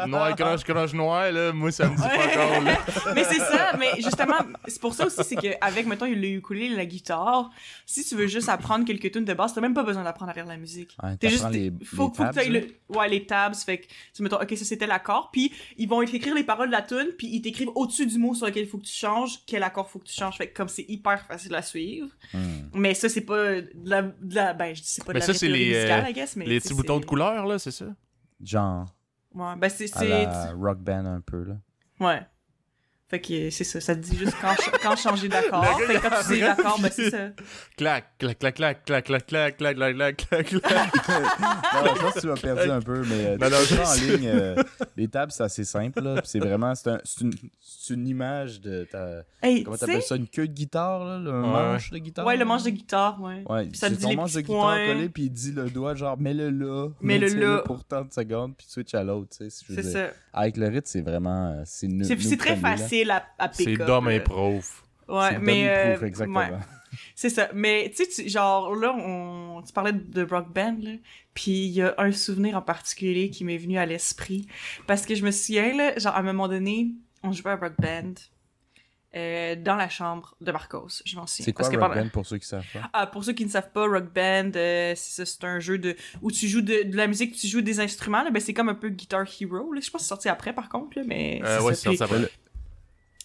noir, 0.08 0.36
croche, 0.36 0.64
croche, 0.64 0.94
noir, 0.94 1.32
là. 1.32 1.52
Moi, 1.54 1.72
ça 1.72 1.88
me 1.90 1.96
dit 1.96 2.02
pas 2.02 2.08
encore, 2.08 2.62
mais 3.16 3.24
c'est 3.24 3.40
ça, 3.40 3.74
mais 3.78 3.88
justement, 3.98 4.38
c'est 4.68 4.82
pour 4.82 4.94
ça 4.94 5.06
aussi, 5.06 5.24
c'est 5.24 5.36
qu'avec, 5.36 5.86
mettons, 5.86 6.06
le 6.06 6.28
ukulélé 6.28 6.76
la 6.76 6.86
guitare, 6.86 7.50
si 7.86 8.04
tu 8.04 8.16
veux 8.16 8.28
juste 8.28 8.50
apprendre 8.50 8.86
quelques 8.86 9.12
tunes 9.12 9.26
de 9.26 9.34
base, 9.34 9.54
t'as 9.54 9.62
même 9.62 9.74
pas 9.74 9.84
besoin 9.84 10.04
d'apprendre 10.04 10.32
à 10.32 10.34
lire 10.34 10.46
la 10.46 10.58
musique. 10.58 10.96
Ouais, 11.04 11.18
T'es 11.18 11.30
juste, 11.30 11.50
les- 11.52 11.72
faut, 11.72 11.76
les 11.84 11.86
faut 11.86 12.10
que 12.10 12.34
t'ailles 12.34 12.52
tabs, 12.54 12.70
le, 12.90 12.98
ouais, 12.98 13.10
les 13.10 13.26
tabs, 13.26 13.56
fait 13.56 13.80
que, 13.80 13.88
tu 14.16 14.24
mettons, 14.24 14.38
ok, 14.42 14.54
ça 14.58 14.66
c'était 14.66 14.88
l'accord, 14.90 15.30
puis 15.32 15.54
ils 15.78 15.88
vont 15.88 16.02
écrire 16.02 16.36
les 16.36 16.44
paroles 16.44 16.68
de 16.68 16.74
la 16.74 16.82
tune, 16.82 17.10
puis 17.18 17.28
ils 17.28 17.42
t'écrivent 17.42 17.70
au-dessus 17.76 18.06
du 18.06 18.18
mot 18.18 18.34
sur 18.36 18.48
lequel 18.48 18.64
il 18.64 18.70
faut 18.70 18.78
que 18.78 18.86
tu 18.86 18.92
changes, 18.94 19.40
quel 19.46 19.64
accord 19.64 19.90
faut 19.90 20.00
que 20.00 20.06
tu 20.08 20.14
changes, 20.14 20.38
fait 20.38 20.50
que 20.50 20.56
comme 20.58 20.68
c'est 20.68 20.86
hyper 20.90 21.26
facile 21.26 21.56
à 21.56 21.62
suivre. 21.62 22.10
Hmm. 22.34 22.70
Mais 22.74 22.94
ça, 22.94 23.08
c'est 23.10 23.22
pas 23.22 23.62
de 23.62 23.70
la, 23.86 24.02
de 24.02 24.36
la- 24.36 24.54
ben, 24.54 24.76
je 24.76 24.82
dis 24.82 24.88
c'est 24.90 25.04
pas 25.06 25.14
Mais 25.14 25.20
de 25.20 25.26
ça, 25.26 25.32
la 25.32 25.38
c'est 25.38 25.48
les, 25.48 25.68
musicale, 25.74 26.06
euh, 26.06 26.10
I 26.10 26.14
guess, 26.14 26.36
mais 26.36 26.46
Les 26.46 26.60
petits 26.60 26.74
boutons 26.74 27.00
de 27.00 27.06
couleur, 27.06 27.46
là, 27.46 27.58
c'est 27.60 27.72
ça? 27.72 27.86
Genre, 28.44 28.86
Ouais, 29.36 29.56
ben 29.58 29.70
c'est, 29.70 29.96
à 29.96 30.00
c'est, 30.00 30.08
la 30.10 30.52
rock 30.54 30.80
band 30.80 31.06
un 31.06 31.22
peu, 31.22 31.44
là. 31.44 31.56
ouais. 32.00 32.22
Fait 33.10 33.20
que 33.20 33.50
c'est 33.50 33.64
ça, 33.64 33.82
ça 33.82 33.96
te 33.96 34.02
dit 34.02 34.16
juste 34.16 34.36
quand, 34.40 34.54
quand 34.84 34.96
changer 34.96 35.30
d'accord. 35.30 35.66
Fait 35.80 35.96
que 35.96 36.02
quand 36.02 36.22
tu 36.28 36.44
a 36.44 36.56
d'accord, 36.56 36.80
ben 36.80 36.92
c'est 36.94 37.10
ça. 37.10 37.30
Clac, 37.76 38.06
clac, 38.20 38.38
clac, 38.38 38.54
clac, 38.56 38.86
clac, 38.86 39.04
clac, 39.06 39.26
clac, 39.26 39.58
clac, 39.58 39.76
clac, 39.76 39.96
clac, 39.96 40.18
clac, 40.18 40.48
clac. 40.48 41.00
non, 41.84 41.96
je 41.96 42.02
pense 42.02 42.14
que 42.14 42.20
tu 42.20 42.28
m'as 42.28 42.36
perdu 42.36 42.70
un 42.70 42.82
peu, 42.82 43.02
mais 43.06 43.26
euh, 43.30 43.38
Non, 43.38 43.50
non, 43.50 43.56
en 43.58 43.60
je 43.62 43.84
sais. 44.00 44.18
ligne, 44.18 44.28
euh, 44.28 44.56
les 44.96 45.08
tables, 45.08 45.32
c'est 45.32 45.42
assez 45.44 45.64
simple, 45.64 46.02
là. 46.04 46.22
C'est 46.24 46.38
vraiment, 46.40 46.76
c'est 46.76 46.90
un- 46.92 47.02
c'est 47.04 47.22
une, 47.22 47.34
c'est 47.60 47.94
une 47.96 48.08
image 48.08 48.62
de 48.62 48.84
ta... 48.92 49.24
Hey, 49.42 49.64
Comment 49.64 49.78
t'appelles 49.78 50.04
ça? 50.04 50.16
Une 50.16 50.28
queue 50.28 50.48
de 50.48 50.54
guitare, 50.54 51.04
là? 51.04 51.18
Le 51.18 51.32
Ouais. 51.32 51.48
manche 51.48 51.90
de 51.90 51.98
guitare? 51.98 52.26
ouais, 52.28 52.38
le 52.38 52.46
manche 52.46 52.64
de 52.64 52.70
guitare, 52.70 53.20
ouais. 53.22 53.44
Ouais, 53.50 53.66
Puis 53.68 53.78
ça 53.80 53.88
te 53.88 53.94
c'est 53.94 53.98
dit 53.98 54.04
ton 54.04 54.10
les 54.10 54.16
manche 54.18 54.34
de 54.34 54.42
guitare 54.42 54.56
points. 54.60 54.86
collé, 54.88 55.10
puis 55.10 55.24
il 55.24 55.30
dit 55.32 55.52
le 55.52 55.70
doigt, 55.72 55.96
genre, 55.96 56.16
mets-le 56.20 56.52
là. 56.52 56.90
Mets-le 57.02 57.28
là. 57.40 57.62
pour 57.66 57.84
tant 57.86 58.04
de 58.06 58.14
secondes, 58.14 58.56
puis 58.56 58.68
switch 58.70 58.94
à 58.94 59.04
l'autre, 59.04 59.30
tu 59.32 59.46
sais. 59.46 59.50
si 59.50 59.66
je 59.68 59.74
veux 59.74 59.82
C'est 59.82 59.90
dire. 59.90 60.10
ça. 60.10 60.29
Avec 60.34 60.58
le 60.58 60.68
rythme, 60.68 60.86
c'est 60.86 61.02
vraiment... 61.02 61.52
euh, 61.52 61.62
C'est 61.66 62.38
très 62.38 62.56
là. 62.56 62.78
facile 62.78 63.12
à, 63.12 63.26
à 63.38 63.50
C'est 63.52 63.76
là. 64.10 64.16
et 64.16 64.20
prof. 64.20 64.84
Ouais, 65.08 65.30
C'est 65.32 65.40
mais. 65.40 65.70
euh, 65.70 66.06
exactement. 66.06 66.40
ouais. 66.40 66.50
C'est 67.16 67.30
ça. 67.30 67.50
Mais, 67.54 67.92
tu 67.96 68.04
sais, 68.06 68.28
genre, 68.28 68.76
là, 68.76 68.94
on... 68.94 69.62
tu 69.66 69.72
parlais 69.74 69.94
de 69.94 70.24
Rock 70.24 70.52
Band, 70.54 70.78
là. 70.82 70.92
Puis 71.36 71.52
il 71.52 71.72
y 71.72 71.82
a 71.84 71.94
un 72.00 72.12
souvenir 72.12 72.56
en 72.58 72.62
particulier 72.62 73.30
qui 73.30 73.44
m'est 73.46 73.58
venu 73.58 73.78
à 73.78 73.86
l'esprit. 73.86 74.48
Parce 74.88 75.06
que 75.06 75.14
je 75.16 75.24
me 75.24 75.32
souviens, 75.32 75.76
là, 75.76 75.98
genre, 76.00 76.16
à 76.16 76.20
un 76.20 76.24
moment 76.24 76.48
donné, 76.48 76.92
on 77.24 77.32
jouait 77.32 77.52
à 77.52 77.56
Rock 77.58 77.74
Band 77.80 78.14
euh, 79.16 79.56
dans 79.56 79.76
la 79.76 79.90
chambre 79.90 80.36
de 80.42 80.52
Marcos. 80.52 80.88
Je 81.06 81.16
m'en 81.16 81.26
souviens. 81.26 81.46
C'est 81.46 81.54
quoi 81.54 81.64
Parce 81.64 81.74
que 81.76 81.80
Rock 81.80 81.90
pendant- 81.92 82.04
Band 82.04 82.10
pour 82.10 82.26
ceux 82.26 82.38
qui 82.38 82.48
savent 82.48 82.66
pas? 82.74 82.90
Ah, 82.94 83.08
pour 83.08 83.24
ceux 83.24 83.34
qui 83.34 83.44
ne 83.46 83.50
savent 83.50 83.72
pas, 83.72 83.88
Rock 83.88 84.14
Band, 84.14 84.52
euh, 84.56 84.94
c'est 84.96 85.44
un 85.44 85.60
jeu 85.60 85.78
de 85.80 85.96
où 86.22 86.32
tu 86.32 86.48
joues 86.48 86.62
de, 86.62 86.84
de 86.84 86.96
la 86.96 87.08
musique, 87.08 87.36
tu 87.36 87.48
joues 87.48 87.62
des 87.62 87.80
instruments. 87.80 88.24
Là, 88.24 88.30
ben, 88.32 88.40
c'est 88.40 88.54
comme 88.54 88.70
un 88.70 88.76
peu 88.76 88.90
Guitar 88.90 89.26
Hero. 89.42 89.74
Là. 89.74 89.80
Je 89.82 89.86
sais 89.86 89.92
pas 89.92 89.98
si 90.00 90.06
c'est 90.06 90.10
sorti 90.10 90.30
après, 90.30 90.54
par 90.54 90.70
contre, 90.70 90.98
là, 90.98 91.04
mais 91.08 91.42
Euh, 91.44 91.58
c'est 91.60 91.64
ouais, 91.66 91.74
ça. 91.74 91.82
c'est 91.82 91.90
Puis- 91.90 91.98
ça. 91.98 92.08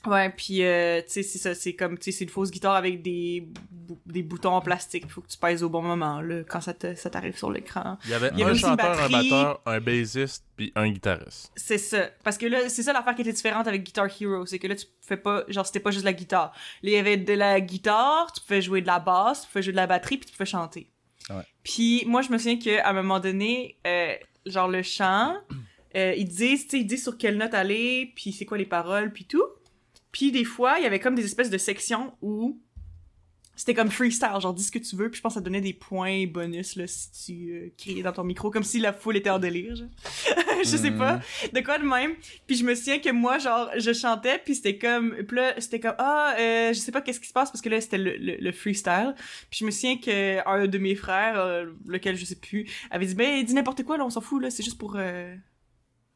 Ouais, 0.07 0.31
puis 0.31 0.63
euh, 0.65 1.01
tu 1.03 1.13
sais, 1.13 1.23
c'est 1.23 1.39
ça, 1.39 1.55
c'est 1.55 1.75
comme, 1.75 1.97
tu 1.99 2.05
sais, 2.13 2.19
c'est 2.19 2.25
une 2.25 2.31
fausse 2.31 2.51
guitare 2.51 2.75
avec 2.75 3.01
des, 3.03 3.49
des 4.07 4.23
boutons 4.23 4.53
en 4.53 4.61
plastique. 4.61 5.05
Il 5.07 5.11
faut 5.11 5.21
que 5.23 5.29
tu 5.29 5.39
pèses 5.39 5.63
au 5.63 5.71
bon 5.71 5.81
moment, 5.83 6.21
là, 6.21 6.43
quand 6.45 6.61
ça 6.61 6.75
te- 6.75 6.95
ça 6.95 7.09
t'arrive 7.11 7.37
sur 7.39 7.51
l'écran. 7.51 7.97
Il 8.05 8.11
y 8.11 8.15
avait 8.15 8.31
Il 8.35 8.39
y 8.39 8.43
avait 8.43 8.53
un 8.53 8.55
chanteur, 8.55 9.01
un 9.01 9.09
batteur, 9.09 9.61
un 9.65 9.81
bassiste, 9.81 10.45
puis 10.57 10.73
un 10.75 10.91
guitariste. 10.91 11.51
C'est 11.57 11.79
ça. 11.79 12.11
Parce 12.23 12.37
que 12.37 12.47
là, 12.47 12.69
c'est 12.69 12.83
ça 12.83 12.93
l'affaire 12.93 13.15
qui 13.15 13.23
était 13.23 13.33
différente 13.33 13.67
avec 13.67 13.83
Guitar 13.83 14.09
Hero. 14.21 14.45
C'est 14.47 14.59
que 14.59 14.67
là, 14.67 14.75
tu 14.77 14.87
fais 15.01 15.17
pas, 15.17 15.45
genre, 15.49 15.65
c'était 15.67 15.81
pas 15.81 15.91
juste 15.91 16.05
la 16.05 16.13
guitare. 16.13 16.53
Là, 16.83 16.91
il 16.91 16.93
y 16.93 16.97
avait 16.97 17.17
de 17.17 17.33
la 17.33 17.61
guitare, 17.61 18.31
tu 18.33 18.41
pouvais 18.43 18.63
jouer 18.63 18.83
de 18.83 18.87
la 18.87 18.99
basse, 18.99 19.43
tu 19.43 19.49
pouvais 19.49 19.63
jouer 19.63 19.73
de 19.73 19.77
la 19.77 19.87
batterie, 19.87 20.19
puis 20.19 20.27
tu 20.27 20.33
pouvais 20.33 20.45
chanter. 20.45 20.91
Ouais. 21.31 21.43
Puis 21.63 22.05
moi, 22.07 22.21
je 22.21 22.31
me 22.31 22.37
souviens 22.37 22.59
qu'à 22.59 22.87
un 22.89 22.93
moment 22.93 23.21
donné, 23.21 23.79
euh, 23.87 24.15
genre, 24.45 24.69
le 24.69 24.83
chant, 24.83 25.35
euh, 25.97 26.13
ils 26.17 26.29
disent, 26.29 26.65
tu 26.65 26.71
sais, 26.73 26.81
ils 26.81 26.87
disent 26.87 27.03
sur 27.05 27.17
quelle 27.17 27.39
note 27.39 27.55
aller, 27.55 28.13
puis 28.15 28.33
c'est 28.33 28.45
quoi 28.45 28.59
les 28.59 28.67
paroles, 28.67 29.11
puis 29.13 29.25
tout. 29.25 29.43
Puis 30.15 30.31
des 30.31 30.45
fois, 30.45 30.77
il 30.79 30.85
y 30.85 30.87
avait 30.87 31.01
comme 31.01 31.17
des 31.17 31.25
espèces 31.25 31.51
de 31.51 31.59
sections 31.59 32.15
où 32.23 32.61
c'était 33.57 33.75
comme 33.75 33.91
freestyle, 33.91 34.41
genre 34.41 34.55
dis 34.55 34.63
ce 34.63 34.71
que 34.71 34.79
tu 34.79 34.95
veux, 34.95 35.11
puis 35.11 35.19
je 35.19 35.23
pense 35.23 35.33
que 35.33 35.41
ça 35.41 35.41
donnait 35.41 35.61
des 35.61 35.73
points 35.73 36.25
bonus 36.29 36.77
là 36.77 36.87
si 36.87 37.11
tu 37.11 37.53
euh, 37.53 37.69
criais 37.77 38.03
dans 38.03 38.13
ton 38.13 38.23
micro, 38.23 38.49
comme 38.53 38.63
si 38.63 38.79
la 38.79 38.93
foule 38.93 39.17
était 39.17 39.31
en 39.31 39.41
délire, 39.41 39.75
genre. 39.75 39.89
je 40.65 40.77
sais 40.77 40.93
pas, 40.93 41.21
de 41.53 41.61
quoi 41.61 41.79
de 41.79 41.85
même. 41.85 42.15
Puis 42.47 42.57
je 42.57 42.65
me 42.65 42.77
souviens 42.77 43.01
que 43.01 43.11
moi, 43.11 43.39
genre, 43.39 43.71
je 43.77 43.93
chantais, 43.93 44.39
puis 44.39 44.55
c'était 44.55 44.79
comme, 44.79 45.17
puis 45.27 45.37
là, 45.37 45.55
c'était 45.59 45.81
comme, 45.81 45.97
ah, 45.99 46.37
euh, 46.39 46.73
je 46.73 46.79
sais 46.79 46.93
pas 46.93 47.01
qu'est-ce 47.01 47.19
qui 47.19 47.29
se 47.29 47.33
passe, 47.33 47.51
parce 47.51 47.61
que 47.61 47.69
là, 47.69 47.81
c'était 47.81 47.99
le, 47.99 48.17
le, 48.17 48.37
le 48.37 48.53
freestyle. 48.53 49.17
Puis 49.51 49.61
je 49.61 49.65
me 49.65 49.73
souviens 49.73 49.99
que 49.99 50.49
un 50.49 50.69
de 50.69 50.79
mes 50.79 50.95
frères, 50.95 51.41
euh, 51.41 51.67
lequel 51.89 52.17
je 52.17 52.25
sais 52.25 52.37
plus, 52.37 52.71
avait 52.93 53.07
dit, 53.07 53.17
ben, 53.17 53.43
dis 53.43 53.55
n'importe 53.55 53.83
quoi, 53.83 53.99
là, 53.99 54.05
on 54.05 54.11
s'en 54.11 54.21
fout, 54.21 54.41
là, 54.41 54.51
c'est 54.51 54.63
juste 54.63 54.79
pour, 54.79 54.95
euh, 54.97 55.35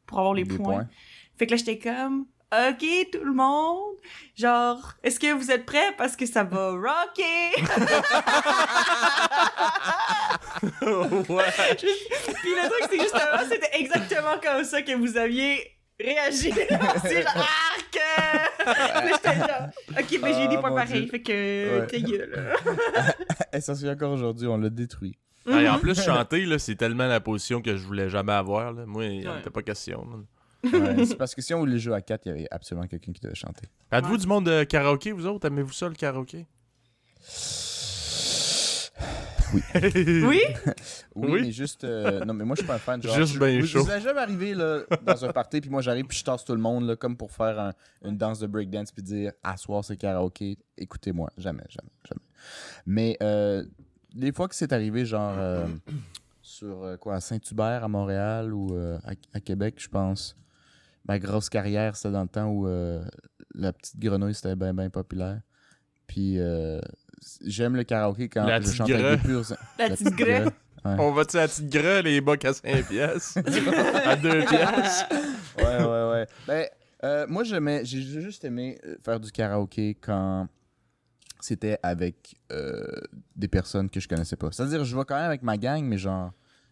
pour 0.05 0.19
avoir 0.19 0.33
les 0.33 0.45
points. 0.45 0.57
points. 0.57 0.89
Fait 1.37 1.45
que 1.45 1.51
là, 1.51 1.57
j'étais 1.57 1.79
comme, 1.79 2.25
OK, 2.51 2.83
tout 3.11 3.23
le 3.23 3.31
monde, 3.33 3.93
genre, 4.35 4.93
est-ce 5.03 5.19
que 5.19 5.31
vous 5.33 5.51
êtes 5.51 5.67
prêts? 5.67 5.93
Parce 5.99 6.15
que 6.15 6.25
ça 6.25 6.43
va 6.43 6.71
rocker? 6.71 7.61
ouais. 11.29 11.43
Puis 11.77 12.55
le 12.55 12.69
truc, 12.69 12.83
c'est 12.89 12.99
justement, 12.99 13.43
c'était 13.49 13.69
exactement 13.79 14.39
comme 14.41 14.63
ça 14.63 14.81
que 14.81 14.93
vous 14.95 15.17
aviez 15.17 15.59
réagi. 15.99 16.51
c'est 17.03 17.21
genre, 17.21 17.31
ah, 17.35 19.01
Mais 19.03 19.11
j'étais 19.11 19.35
genre, 19.35 19.69
ok, 19.99 20.19
mais 20.23 20.33
j'ai 20.33 20.47
des 20.47 20.55
Ah, 20.55 20.59
points 20.59 20.69
mon 20.69 20.75
pareils, 20.75 21.01
Dieu. 21.01 21.09
fait 21.11 21.21
que 21.21 21.79
Ouais. 21.81 21.87
ta 21.87 21.99
gueule. 21.99 22.53
Et 23.53 23.61
ça 23.61 23.75
se 23.75 23.85
fait 23.85 23.91
encore 23.91 24.11
aujourd'hui, 24.13 24.47
on 24.47 24.57
l'a 24.57 24.69
détruit. 24.69 25.17
Hey, 25.47 25.67
en 25.69 25.79
plus, 25.79 26.01
chanter, 26.03 26.45
là, 26.45 26.57
c'est 26.59 26.75
tellement 26.75 27.07
la 27.07 27.19
position 27.19 27.61
que 27.61 27.75
je 27.75 27.83
voulais 27.85 28.09
jamais 28.09 28.33
avoir. 28.33 28.71
Là. 28.71 28.83
Moi, 28.85 29.05
il 29.05 29.27
Ouais. 29.27 29.41
pas 29.53 29.61
question. 29.61 30.03
man. 30.05 30.25
Ouais, 30.63 31.05
c'est 31.05 31.15
parce 31.15 31.33
que 31.35 31.41
si 31.41 31.53
on 31.53 31.59
voulait 31.59 31.79
jouer 31.79 31.95
à 31.95 32.01
4, 32.01 32.25
il 32.25 32.29
y 32.29 32.31
avait 32.31 32.47
absolument 32.51 32.87
quelqu'un 32.87 33.11
qui 33.13 33.21
devait 33.21 33.35
chanter. 33.35 33.67
Êtes-vous 33.91 34.11
Ouais. 34.13 34.17
du 34.17 34.27
monde 34.27 34.45
de 34.45 34.63
karaoké, 34.63 35.11
vous 35.11 35.25
autres? 35.25 35.47
Aimez-vous 35.47 35.71
ça, 35.73 35.87
le 35.87 35.95
karaoké? 35.95 36.45
Oui. 39.53 39.61
Oui? 39.73 40.41
Oui, 41.15 41.31
Oui? 41.31 41.41
mais 41.41 41.51
juste. 41.51 41.83
euh, 41.83 42.23
non, 42.23 42.33
mais 42.35 42.45
moi, 42.45 42.55
je 42.55 42.61
suis 42.61 42.67
pas 42.67 42.75
un 42.75 42.79
fan. 42.79 43.01
Genre, 43.01 43.15
Juste 43.15 43.33
je- 43.33 43.39
vous- 43.59 43.65
chaud. 43.65 43.83
Vous 43.83 43.89
êtes 43.91 44.03
jamais 44.03 44.19
arrivé 44.19 44.53
là, 44.53 44.81
dans 45.03 45.25
un 45.25 45.31
party, 45.33 45.59
puis 45.61 45.69
moi, 45.71 45.81
j'arrive, 45.81 46.05
puis 46.05 46.17
je 46.19 46.23
tasse 46.23 46.45
tout 46.45 46.53
le 46.53 46.61
monde, 46.61 46.85
là, 46.87 46.95
comme 46.95 47.17
pour 47.17 47.31
faire 47.31 47.59
un- 47.59 47.73
une 48.05 48.15
danse 48.17 48.39
de 48.39 48.47
breakdance, 48.47 48.91
puis 48.91 49.01
dire, 49.01 49.31
à 49.43 49.57
soir, 49.57 49.83
c'est 49.83 49.97
karaoké, 49.97 50.57
écoutez-moi. 50.77 51.29
Jamais, 51.37 51.63
jamais, 51.69 51.89
jamais. 52.07 52.21
Mais 52.85 53.17
euh, 53.23 53.65
les 54.13 54.31
fois 54.31 54.47
que 54.47 54.55
c'est 54.55 54.71
arrivé, 54.71 55.03
genre, 55.05 55.33
euh, 55.39 55.65
sur 56.43 56.83
euh, 56.83 56.97
quoi, 56.97 57.15
à 57.15 57.19
Saint-Hubert, 57.21 57.83
à 57.83 57.87
Montréal, 57.87 58.53
ou 58.53 58.75
euh, 58.75 58.99
à, 59.03 59.13
à 59.33 59.39
Québec, 59.39 59.75
je 59.79 59.87
pense, 59.87 60.35
ma 61.09 61.17
grosse 61.17 61.49
carrière, 61.49 61.95
c'était 61.95 62.11
dans 62.11 62.21
le 62.21 62.27
temps 62.27 62.45
où 62.45 62.67
euh, 62.67 63.03
la 63.55 63.73
petite 63.73 63.97
grenouille, 63.99 64.35
c'était 64.35 64.55
bien, 64.55 64.75
bien 64.75 64.91
populaire. 64.91 65.41
Puis 66.05 66.39
euh, 66.39 66.79
j'aime 67.43 67.75
le 67.75 67.83
karaoké 67.83 68.29
quand 68.29 68.45
La 68.45 68.61
je 68.61 68.71
chante 68.71 68.89
avec 68.91 69.01
greu. 69.01 69.17
des 69.17 69.23
purs. 69.23 69.57
La 69.79 69.89
petite 69.89 70.15
graine. 70.15 70.51
Ouais. 70.85 70.95
On 70.99 71.11
va-tu 71.11 71.37
à 71.37 71.41
la 71.41 71.47
petite 71.47 71.69
greu, 71.69 72.01
les 72.01 72.21
bocs 72.21 72.45
à 72.45 72.53
5 72.53 72.87
pièces? 72.87 73.37
à 74.05 74.15
2 74.15 74.45
pièces? 74.45 75.05
ouais, 75.57 75.83
ouais, 75.83 76.09
ouais. 76.11 76.27
Ben, 76.47 76.67
euh, 77.03 77.25
moi, 77.27 77.43
j'aimais, 77.43 77.83
j'ai 77.85 78.01
juste 78.01 78.45
aimé 78.45 78.79
euh, 78.85 78.95
faire 79.03 79.19
du 79.19 79.31
karaoké 79.31 79.95
quand 79.99 80.47
c'était 81.41 81.79
avec 81.81 82.35
euh, 82.51 82.85
des 83.35 83.47
personnes 83.47 83.89
que 83.89 83.99
je 83.99 84.07
connaissais 84.07 84.35
pas. 84.35 84.51
C'est-à-dire, 84.51 84.85
je 84.85 84.95
vais 84.95 85.03
quand 85.05 85.15
même 85.15 85.25
avec 85.25 85.41
ma 85.41 85.57
gang, 85.57 85.83
mais 85.83 85.97
genre, 85.97 86.31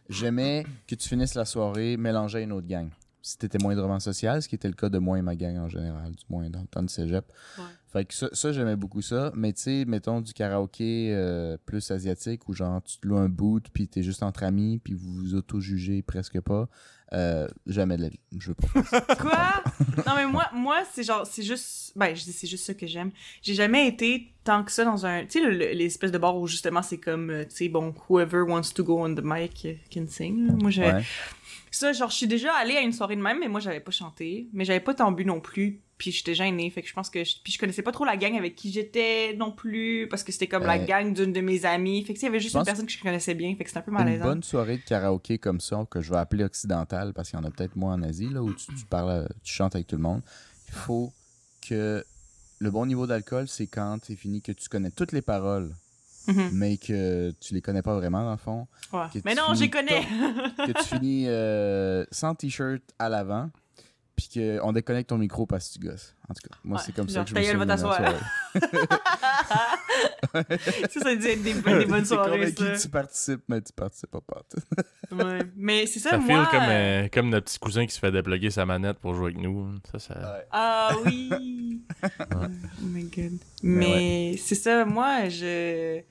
j'aimais 0.09 0.63
que 0.87 0.93
tu 0.95 1.09
finisses 1.09 1.33
la 1.35 1.45
soirée 1.45 1.97
mélangée 1.97 2.37
à 2.37 2.41
une 2.41 2.51
autre 2.51 2.67
gang. 2.67 2.89
Si 3.27 3.37
t'étais 3.37 3.57
moindrement 3.61 3.99
social, 3.99 4.41
ce 4.41 4.47
qui 4.47 4.55
était 4.55 4.67
le 4.69 4.73
cas 4.73 4.89
de 4.89 4.97
moi 4.99 5.17
et 5.19 5.21
ma 5.21 5.35
gang 5.35 5.57
en 5.57 5.67
général, 5.67 6.11
du 6.11 6.23
moins 6.29 6.49
dans 6.49 6.61
le 6.61 6.67
temps 6.67 6.81
de 6.83 6.89
cégep. 6.89 7.25
Ouais. 7.57 7.63
Fait 7.91 8.05
que 8.05 8.13
ça, 8.13 8.27
ça, 8.33 8.51
j'aimais 8.51 8.75
beaucoup 8.75 9.01
ça. 9.01 9.31
Mais 9.35 9.53
tu 9.53 9.61
sais, 9.63 9.85
mettons 9.85 10.21
du 10.21 10.33
karaoké 10.33 11.11
euh, 11.13 11.57
plus 11.65 11.89
asiatique 11.91 12.47
où 12.47 12.53
genre 12.53 12.81
tu 12.83 12.97
te 12.99 13.07
loues 13.07 13.17
un 13.17 13.29
boot 13.29 13.65
puis 13.73 13.87
t'es 13.87 14.03
juste 14.03 14.23
entre 14.23 14.43
amis 14.43 14.79
puis 14.83 14.93
vous 14.93 15.13
vous 15.13 15.35
auto-jugez 15.35 16.01
presque 16.03 16.39
pas. 16.41 16.69
Euh, 17.13 17.47
jamais 17.65 17.95
de 17.95 18.01
la 18.01 18.09
vie. 18.09 18.19
Je 18.37 18.49
veux 18.49 18.55
pas 18.55 18.67
faire 18.67 18.85
ça. 19.07 19.15
Quoi? 19.15 19.63
Non, 20.05 20.13
mais 20.17 20.25
moi, 20.27 20.45
moi 20.53 20.83
c'est 20.91 21.03
genre, 21.03 21.25
c'est 21.25 21.43
juste. 21.43 21.93
Ben, 21.95 22.13
je 22.13 22.23
dis, 22.25 22.33
c'est 22.33 22.47
juste 22.47 22.65
ça 22.65 22.73
que 22.73 22.85
j'aime. 22.85 23.11
J'ai 23.41 23.53
jamais 23.53 23.87
été 23.87 24.33
tant 24.43 24.61
que 24.65 24.71
ça 24.73 24.83
dans 24.83 25.05
un. 25.05 25.21
Tu 25.25 25.39
sais, 25.39 25.41
le- 25.41 25.51
le- 25.57 25.71
l'espèce 25.71 26.11
de 26.11 26.17
bar 26.17 26.37
où 26.37 26.47
justement 26.47 26.81
c'est 26.81 26.97
comme, 26.97 27.29
euh, 27.29 27.45
tu 27.45 27.55
sais, 27.55 27.69
bon, 27.69 27.93
whoever 28.09 28.41
wants 28.41 28.71
to 28.75 28.83
go 28.83 29.01
on 29.05 29.15
the 29.15 29.21
mic 29.23 29.65
can 29.89 30.05
sing. 30.09 30.51
Moi, 30.61 30.69
j'ai. 30.69 30.81
Ouais. 30.83 31.03
Ça, 31.71 31.93
genre, 31.93 32.09
je 32.09 32.15
suis 32.15 32.27
déjà 32.27 32.53
allée 32.55 32.75
à 32.75 32.81
une 32.81 32.93
soirée 32.93 33.15
de 33.15 33.21
même, 33.21 33.39
mais 33.39 33.47
moi, 33.47 33.59
j'avais 33.59 33.79
pas 33.79 33.91
chanté. 33.91 34.47
Mais 34.53 34.65
j'avais 34.65 34.79
pas 34.79 34.93
tant 34.93 35.11
bu 35.11 35.25
non 35.25 35.39
plus. 35.41 35.81
Puis 35.97 36.11
j'étais 36.11 36.35
gênée. 36.35 36.69
Fait 36.69 36.81
que 36.83 36.87
je 36.87 36.93
pense 36.93 37.09
que. 37.09 37.23
je- 37.23 37.35
Puis 37.43 37.53
je 37.53 37.57
connaissais 37.59 37.81
pas 37.81 37.91
trop 37.91 38.05
la 38.05 38.17
gang 38.17 38.35
avec 38.37 38.55
qui 38.55 38.71
j'étais 38.71 39.35
non 39.35 39.51
plus. 39.51 40.07
Parce 40.09 40.23
que 40.23 40.31
c'était 40.31 40.47
comme 40.47 40.63
la 40.63 40.77
Ouais. 40.77 40.85
gang 40.85 41.11
d'une 41.13 41.33
de 41.33 41.41
mes 41.41 41.65
amies. 41.65 42.03
Fait 42.03 42.13
que 42.13 42.19
il 42.19 42.23
y 42.23 42.27
avait 42.27 42.39
juste 42.39 42.55
une 42.55 42.63
personne 42.63 42.85
que 42.85 42.91
je 42.91 43.01
connaissais 43.01 43.33
bien. 43.33 43.55
Fait 43.55 43.63
que 43.63 43.69
c'était 43.69 43.79
un 43.79 43.83
peu 43.83 43.91
Une 43.91 43.97
malaisant. 43.97 44.25
bonne 44.25 44.43
soirée 44.43 44.77
de 44.77 44.83
karaoké 44.83 45.39
comme 45.39 45.59
ça, 45.59 45.85
que 45.89 46.01
je 46.01 46.11
vais 46.11 46.19
appeler 46.19 46.43
occidentale, 46.43 47.13
parce 47.13 47.29
qu'il 47.31 47.39
y 47.39 47.41
en 47.41 47.45
a 47.45 47.51
peut-être 47.51 47.75
moins 47.75 47.93
en 47.95 48.03
Asie, 48.03 48.29
là, 48.29 48.43
où 48.43 48.53
tu, 48.53 48.67
tu 48.75 48.85
parles, 48.85 49.09
euh, 49.09 49.27
tu 49.43 49.53
chantes 49.53 49.73
avec 49.75 49.87
tout 49.87 49.95
le 49.95 50.03
monde. 50.03 50.21
Il 50.67 50.73
faut 50.75 51.11
que 51.67 52.05
le 52.59 52.71
bon 52.71 52.85
niveau 52.85 53.07
d'alcool, 53.07 53.47
c'est 53.47 53.67
quand 53.67 53.97
c'est 54.03 54.15
fini 54.15 54.41
que 54.41 54.51
tu 54.51 54.69
connais 54.69 54.91
toutes 54.91 55.11
les 55.11 55.21
paroles, 55.23 55.73
Mhm. 56.27 56.49
mais 56.53 56.77
que 56.77 57.31
tu 57.39 57.53
les 57.53 57.61
connais 57.61 57.81
pas 57.81 57.95
vraiment, 57.95 58.23
dans 58.23 58.31
le 58.31 58.37
fond. 58.37 58.67
Ouais. 58.93 59.07
Mais 59.25 59.35
non, 59.35 59.53
j'y 59.53 59.69
connais. 59.69 60.03
que 60.57 60.71
tu 60.71 60.83
finis 60.83 61.25
euh, 61.27 62.05
sans 62.11 62.35
t-shirt 62.35 62.81
à 62.99 63.09
l'avant, 63.09 63.49
puis 64.15 64.29
qu'on 64.33 64.73
déconnecte 64.73 65.09
ton 65.09 65.17
micro 65.17 65.45
parce 65.45 65.69
que 65.69 65.79
tu 65.79 65.87
gosses. 65.87 66.15
En 66.29 66.33
tout 66.33 66.49
cas, 66.49 66.55
moi, 66.63 66.77
Ouais, 66.77 66.83
c'est 66.85 66.93
comme 66.93 67.07
ça 67.07 67.23
que 67.23 67.41
je 67.41 67.53
me 67.53 67.57
va 67.59 67.65
t'asseoir. 67.65 67.95
soirée. 67.97 68.15
ça, 70.89 70.99
ça 71.01 71.15
dit 71.15 71.27
être 71.27 71.43
des, 71.43 71.53
des 71.53 71.85
bonnes 71.85 72.05
soirées, 72.05 72.51
ça. 72.51 72.77
tu 72.77 72.89
participes, 72.89 73.43
mais 73.47 73.61
tu 73.61 73.71
participes 73.73 74.11
pas. 74.11 74.21
pas. 74.21 74.43
Ouais. 75.09 75.39
Mais 75.55 75.85
c'est 75.85 76.01
ça, 76.01 76.09
Ça 76.11 76.17
moi... 76.17 76.45
comme, 76.51 76.59
euh, 76.67 77.07
comme 77.13 77.29
notre 77.29 77.45
petit 77.45 77.59
cousin 77.59 77.85
qui 77.85 77.93
se 77.93 77.99
fait 77.99 78.11
déploguer 78.11 78.49
sa 78.49 78.65
manette 78.65 78.97
pour 78.99 79.13
jouer 79.13 79.31
avec 79.31 79.37
nous. 79.37 79.73
Ça, 79.89 79.99
ça... 79.99 80.43
Ah 80.51 80.91
oui! 81.05 81.81
oh 82.03 82.35
my 82.81 83.03
god. 83.05 83.37
Mais 83.63 84.31
Mais 84.33 84.37
c'est 84.37 84.55
ça, 84.55 84.83
moi, 84.83 85.29
je... 85.29 86.01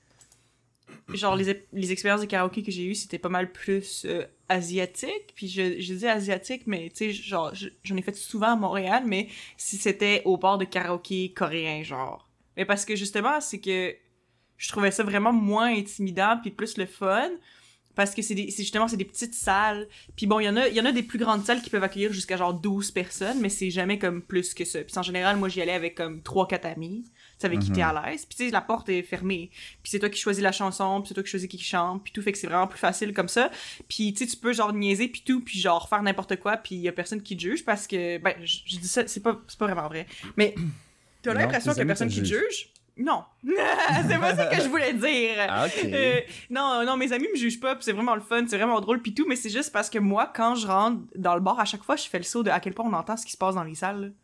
Genre, 1.13 1.37
les, 1.37 1.67
les 1.73 1.93
expériences 1.93 2.21
de 2.21 2.27
karaoké 2.27 2.63
que 2.65 2.73
j'ai 2.73 2.85
eues, 2.85 2.95
c'était 2.97 3.19
pas 3.21 3.29
mal 3.29 3.53
plus 3.53 4.05
euh, 4.07 4.25
asiatique. 4.49 5.33
Puis 5.37 5.47
je, 5.49 5.81
je 5.81 5.95
dis 5.95 6.07
asiatique, 6.07 6.63
mais 6.67 6.91
tu 6.91 6.97
sais, 6.97 7.13
genre, 7.13 7.55
je- 7.55 7.69
j'en 7.85 7.97
ai 7.97 8.03
fait 8.03 8.17
souvent 8.17 8.53
à 8.53 8.57
Montréal, 8.57 9.05
mais 9.07 9.29
si 9.57 9.77
c'était 9.77 10.23
au 10.25 10.37
bord 10.37 10.59
de 10.59 10.65
karaoké 10.65 11.33
coréen, 11.33 11.83
genre. 11.85 12.29
Mais 12.57 12.65
parce 12.65 12.85
que 12.85 12.97
justement, 12.97 13.41
c'est 13.41 13.61
que 13.61 13.95
je 14.57 14.69
trouvais 14.69 14.91
ça 14.91 15.05
vraiment 15.05 15.33
moins 15.33 15.69
intimidant, 15.77 16.39
puis 16.43 16.51
plus 16.51 16.77
le 16.77 16.87
fun. 16.87 17.31
Parce 17.95 18.15
que 18.15 18.21
c'est 18.21 18.37
justement, 18.51 18.89
c'est 18.89 18.99
des 18.99 19.07
petites 19.07 19.33
salles. 19.35 19.89
Puis 20.17 20.27
bon, 20.27 20.39
il 20.39 20.45
y 20.45 20.49
en 20.51 20.57
a, 20.59 20.69
il 20.69 20.75
y 20.77 20.81
en 20.81 20.85
a 20.85 20.93
des 20.93 21.03
plus 21.03 21.19
grandes 21.19 21.45
salles 21.47 21.63
qui 21.63 21.71
peuvent 21.71 21.83
accueillir 21.83 22.13
jusqu'à 22.13 22.37
genre 22.37 22.53
12 22.53 22.91
personnes, 22.91 23.41
mais 23.41 23.49
c'est 23.49 23.71
jamais 23.71 23.99
comme 23.99 24.21
plus 24.23 24.53
que 24.53 24.67
ça. 24.67 24.81
Puis 24.85 24.99
en 24.99 25.03
général, 25.03 25.39
moi, 25.39 25.49
j'y 25.49 25.63
allais 25.63 25.73
avec 25.73 25.95
comme 25.95 26.21
3-4 26.21 26.67
amis. 26.67 27.05
Tu 27.39 27.45
avec 27.47 27.59
qui 27.61 27.69
Mhm. 27.71 27.77
t'es 27.77 27.83
à 27.83 27.93
l'aise. 28.07 28.25
Puis 28.25 28.37
tu 28.37 28.45
sais, 28.47 28.51
la 28.51 28.61
porte 28.63 28.89
est 28.89 29.03
fermée. 29.03 29.51
Puis 29.83 29.91
c'est 29.91 29.99
toi 29.99 30.09
qui 30.09 30.19
choisis 30.19 30.43
la 30.43 30.53
chanson, 30.53 31.01
puis 31.03 31.09
c'est 31.09 31.15
toi 31.15 31.23
qui 31.23 31.29
choisis 31.31 31.49
qui 31.49 31.59
chante, 31.59 32.03
puis 32.03 32.13
tout. 32.13 32.23
Fait 32.23 32.33
que 32.33 32.39
c'est 32.39 32.47
vraiment 32.47 32.67
plus 32.67 32.79
facile 32.79 33.13
comme 33.13 33.29
ça. 33.29 33.51
Puis 33.89 34.15
tu 34.15 34.25
sais, 34.25 34.31
tu 34.31 34.37
peux 34.39 34.53
genre 34.55 34.73
niaiser, 34.73 35.09
puis 35.09 35.23
tout, 35.25 35.41
puis 35.41 35.59
genre 35.59 35.89
faire 35.89 36.03
n'importe 36.03 36.37
quoi, 36.37 36.57
puis 36.57 36.77
il 36.77 36.81
y 36.81 36.89
a 36.89 36.93
personne 36.93 37.23
qui 37.23 37.37
te 37.37 37.43
juge 37.43 37.65
parce 37.65 37.87
que, 37.87 38.19
ben, 38.19 38.35
je, 38.43 38.59
je 38.67 38.77
dis 38.79 38.89
ça, 38.89 39.07
c'est 39.07 39.21
pas, 39.23 39.39
c'est 39.49 39.59
pas 39.59 39.67
vraiment 39.67 39.89
vrai. 39.89 40.07
Mais 40.37 40.55
t'as 41.23 41.35
l'impression 41.35 41.73
qu'il 41.73 41.81
y 41.81 41.83
a 41.83 41.87
personne 41.87 42.09
qui 42.09 42.21
te 42.21 42.27
juge? 42.27 42.71
Non. 42.99 43.25
c'est 43.45 44.19
pas 44.19 44.35
ça 44.35 44.47
que 44.47 44.57
je 44.63 44.69
voulais 44.69 44.95
dire. 44.95 45.35
Ah. 45.47 45.67
Euh, 45.85 46.21
non, 46.49 46.83
non, 46.87 46.97
mes 46.97 47.13
amis 47.13 47.29
me 47.31 47.37
jugent 47.39 47.61
pas, 47.61 47.77
c'est 47.81 47.93
vraiment 47.93 48.15
le 48.15 48.23
fun, 48.23 48.47
c'est 48.49 48.57
vraiment 48.57 48.81
drôle, 48.81 49.03
puis 49.03 49.13
tout, 49.13 49.27
mais 49.29 49.37
c'est 49.37 49.51
juste 49.51 49.71
parce 49.71 49.91
que 49.91 49.99
moi, 49.99 50.33
quand 50.35 50.55
je 50.55 50.67
rentre 50.67 51.03
dans 51.15 51.35
le 51.35 51.43
bar, 51.43 51.61
à 51.61 51.67
chaque 51.67 51.83
fois, 51.83 51.97
je 51.97 52.05
fais 52.09 52.17
le 52.17 52.25
saut 52.25 52.43
de 52.43 52.49
à 52.49 52.59
quel 52.61 52.73
point 52.73 52.87
on 52.89 52.93
entend 52.95 53.19
ce 53.19 53.27
qui 53.27 53.33
se 53.33 53.37
passe 53.37 53.55
dans 53.55 53.65
les 53.65 53.75
salles. 53.75 54.15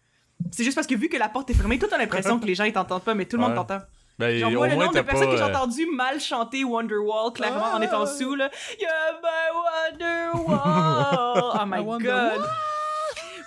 C'est 0.51 0.65
juste 0.65 0.75
parce 0.75 0.87
que 0.87 0.95
vu 0.95 1.09
que 1.09 1.17
la 1.17 1.29
porte 1.29 1.49
est 1.51 1.55
fermée, 1.55 1.79
toi 1.79 1.89
t'as 1.91 1.99
l'impression 1.99 2.39
que 2.39 2.47
les 2.47 2.55
gens 2.55 2.65
ils 2.65 2.73
t'entendent 2.73 3.03
pas, 3.05 3.15
mais 3.15 3.25
tout 3.27 3.37
le 3.37 3.43
monde 3.43 3.51
Ouais. 3.53 3.57
t'entend. 3.57 3.81
Ben, 4.19 4.39
Genre 4.39 4.51
au 4.51 4.55
moi, 4.57 4.69
le 4.69 4.75
moins, 4.75 4.85
nombre 4.87 4.97
de 4.97 5.03
personnes 5.03 5.27
pas, 5.27 5.33
que 5.33 5.39
j'ai 5.39 5.43
euh, 5.43 5.49
entendu 5.57 5.87
mal 5.87 6.21
chanter 6.21 6.65
Wonderwall, 6.65 7.33
clairement, 7.33 7.65
en 7.75 7.81
Ah. 7.81 7.85
étant 7.85 8.07
sous, 8.07 8.35
là. 8.35 8.51
You're 8.79 8.91
my 9.23 9.99
Wonderwall! 10.33 11.53
Oh 11.63 11.67
my 11.67 11.81
wonder 11.81 12.09
god! 12.09 12.47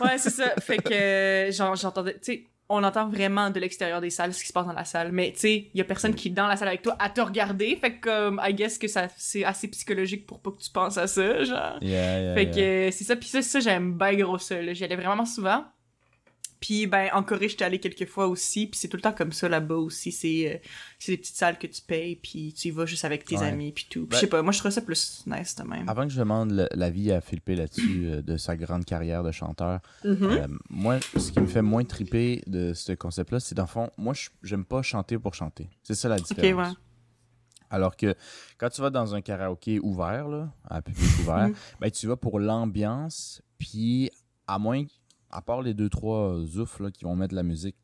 Ouais, 0.01 0.17
c'est 0.17 0.29
ça. 0.31 0.49
Fait 0.59 0.77
que, 0.77 1.51
genre, 1.55 1.75
j'entendais, 1.75 2.13
tu 2.13 2.19
sais, 2.23 2.43
on 2.67 2.83
entend 2.83 3.07
vraiment 3.07 3.51
de 3.51 3.59
l'extérieur 3.59 4.01
des 4.01 4.09
salles 4.09 4.33
ce 4.33 4.41
qui 4.41 4.47
se 4.47 4.53
passe 4.53 4.65
dans 4.65 4.73
la 4.73 4.83
salle, 4.85 5.11
mais 5.11 5.31
tu 5.33 5.39
sais, 5.39 5.53
il 5.73 5.77
y 5.77 5.81
a 5.81 5.83
personne 5.83 6.15
qui 6.15 6.29
est 6.29 6.31
dans 6.31 6.47
la 6.47 6.57
salle 6.57 6.67
avec 6.69 6.81
toi 6.81 6.95
à 6.99 7.09
te 7.09 7.21
regarder, 7.21 7.75
fait 7.79 7.93
que, 7.97 8.01
comme, 8.09 8.41
I 8.43 8.53
guess 8.53 8.77
que 8.79 8.87
ça, 8.87 9.07
c'est 9.17 9.45
assez 9.45 9.67
psychologique 9.67 10.25
pour 10.25 10.39
pas 10.39 10.49
que 10.51 10.57
tu 10.57 10.69
penses 10.71 10.97
à 10.97 11.05
ça, 11.07 11.43
genre. 11.43 11.77
Yeah, 11.81 12.19
yeah, 12.21 12.33
Fait 12.33 12.49
que 12.49 12.55
yeah. 12.85 12.91
c'est 12.91 13.03
ça, 13.03 13.15
puis 13.15 13.29
ça, 13.29 13.41
ça 13.43 13.59
j'aime 13.59 13.93
bien 13.93 14.13
gros 14.15 14.39
ça. 14.39 14.55
J'y 14.73 14.83
allais 14.83 14.95
vraiment 14.95 15.25
souvent. 15.25 15.63
Puis 16.65 16.87
ben 16.87 17.09
en 17.13 17.21
Corée, 17.21 17.47
j'étais 17.47 17.63
allée 17.63 17.77
quelques 17.79 18.07
fois 18.07 18.25
aussi, 18.27 18.65
puis 18.65 18.79
c'est 18.79 18.87
tout 18.87 18.97
le 18.97 19.01
temps 19.03 19.13
comme 19.13 19.31
ça 19.31 19.47
là-bas 19.47 19.75
aussi, 19.75 20.11
c'est 20.11 20.51
euh, 20.55 20.57
c'est 20.97 21.11
des 21.11 21.17
petites 21.19 21.35
salles 21.35 21.59
que 21.59 21.67
tu 21.67 21.79
payes 21.83 22.15
puis 22.15 22.53
tu 22.53 22.69
y 22.69 22.71
vas 22.71 22.87
juste 22.87 23.05
avec 23.05 23.23
tes 23.23 23.37
Ouais. 23.37 23.45
amis 23.49 23.71
puis 23.71 23.85
tout. 23.87 23.99
Puis 24.01 24.09
Ben- 24.09 24.15
je 24.15 24.21
sais 24.21 24.27
pas, 24.27 24.41
moi 24.41 24.51
je 24.51 24.57
trouve 24.57 24.71
ça 24.71 24.81
plus 24.81 25.23
nice 25.27 25.53
de 25.55 25.61
même. 25.63 25.87
Avant 25.87 26.03
que 26.05 26.09
je 26.09 26.17
demande 26.17 26.67
l'avis 26.73 27.11
à 27.11 27.21
Philippe 27.21 27.49
là-dessus 27.49 28.07
euh, 28.07 28.21
de 28.23 28.35
sa 28.37 28.55
grande 28.57 28.83
carrière 28.83 29.21
de 29.21 29.31
chanteur, 29.31 29.79
Mhm. 30.03 30.23
euh, 30.23 30.47
moi, 30.71 30.99
ce 31.15 31.31
qui 31.31 31.39
me 31.39 31.45
fait 31.45 31.61
moins 31.61 31.83
triper 31.83 32.41
de 32.47 32.73
ce 32.73 32.93
concept-là, 32.93 33.39
c'est 33.39 33.53
dans 33.53 33.63
le 33.65 33.67
fond, 33.67 33.91
moi, 33.99 34.15
je- 34.15 34.29
j'aime 34.41 34.65
pas 34.65 34.81
chanter 34.81 35.19
pour 35.19 35.35
chanter. 35.35 35.69
C'est 35.83 35.93
ça 35.93 36.09
la 36.09 36.15
OK, 36.15 36.23
différence. 36.33 36.69
ouais. 36.69 36.75
Alors 37.69 37.95
que 37.95 38.15
quand 38.57 38.69
tu 38.69 38.81
vas 38.81 38.89
dans 38.89 39.13
un 39.13 39.21
karaoké 39.21 39.79
ouvert, 39.79 40.27
là, 40.29 40.51
à 40.67 40.81
public 40.81 41.09
ouvert, 41.21 41.49
Mhm. 41.49 41.55
ben, 41.79 41.91
tu 41.91 42.07
vas 42.07 42.15
pour 42.15 42.39
l'ambiance, 42.39 43.43
puis 43.59 44.09
à 44.47 44.57
moins, 44.57 44.83
à 45.35 45.41
part 45.41 45.61
les 45.61 45.73
deux, 45.73 45.89
trois 45.89 46.35
oufs 46.57 46.79
là, 46.79 46.91
qui 46.91 47.03
vont 47.05 47.15
mettre 47.15 47.31
de 47.31 47.35
la 47.35 47.43
musique 47.43 47.75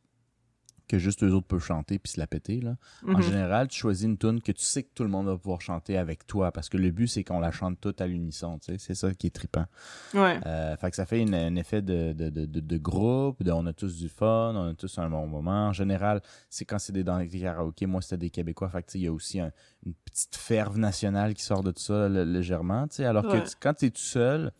que 0.87 0.97
juste 0.97 1.23
eux 1.23 1.31
autres 1.31 1.47
peuvent 1.47 1.63
chanter 1.63 1.99
puis 1.99 2.11
se 2.11 2.19
la 2.19 2.27
péter, 2.27 2.59
là. 2.59 2.75
En 3.07 3.11
Mhm. 3.13 3.21
général, 3.21 3.67
tu 3.69 3.79
choisis 3.79 4.03
une 4.05 4.17
tune 4.17 4.41
que 4.41 4.51
tu 4.51 4.61
sais 4.65 4.83
que 4.83 4.89
tout 4.93 5.03
le 5.03 5.09
monde 5.09 5.25
va 5.27 5.37
pouvoir 5.37 5.61
chanter 5.61 5.97
avec 5.97 6.27
toi 6.27 6.51
parce 6.51 6.67
que 6.67 6.75
le 6.75 6.91
but, 6.91 7.07
c'est 7.07 7.23
qu'on 7.23 7.39
la 7.39 7.51
chante 7.51 7.79
toute 7.79 8.01
à 8.01 8.07
l'unisson. 8.07 8.59
C'est 8.61 8.93
ça 8.95 9.13
qui 9.13 9.27
est 9.27 9.29
trippant. 9.29 9.67
Ouais. 10.13 10.37
Euh, 10.45 10.75
fait 10.75 10.89
que 10.89 10.97
ça 10.97 11.05
fait 11.05 11.21
un 11.23 11.55
effet 11.55 11.81
de, 11.81 12.11
de, 12.11 12.29
de, 12.29 12.77
groupe, 12.77 13.41
on 13.47 13.65
a 13.67 13.71
tous 13.71 13.95
du 13.95 14.09
fun, 14.09 14.53
on 14.53 14.71
a 14.71 14.73
tous 14.73 14.97
un 14.97 15.09
bon 15.09 15.27
moment. 15.27 15.67
En 15.67 15.71
général, 15.73 16.21
c'est 16.49 16.65
quand 16.65 16.77
c'est 16.79 16.91
des, 16.91 17.05
dans 17.05 17.17
les 17.19 17.29
karaokés, 17.29 17.85
moi 17.85 18.01
c'était 18.01 18.17
des 18.17 18.29
Québécois, 18.29 18.67
fait 18.69 18.83
que 18.83 18.91
il 18.95 19.01
y 19.03 19.07
a 19.07 19.13
aussi 19.13 19.39
un- 19.39 19.53
une 19.85 19.93
petite 19.93 20.35
ferve 20.35 20.77
nationale 20.77 21.33
qui 21.35 21.43
sort 21.45 21.63
de 21.63 21.71
tout 21.71 21.83
ça 21.83 22.09
légèrement. 22.09 22.87
Alors 22.99 23.23
Ouais. 23.27 23.43
que 23.43 23.47
quand 23.61 23.75
tu 23.75 23.85
es 23.85 23.91
tout 23.91 24.01
seul, 24.01 24.51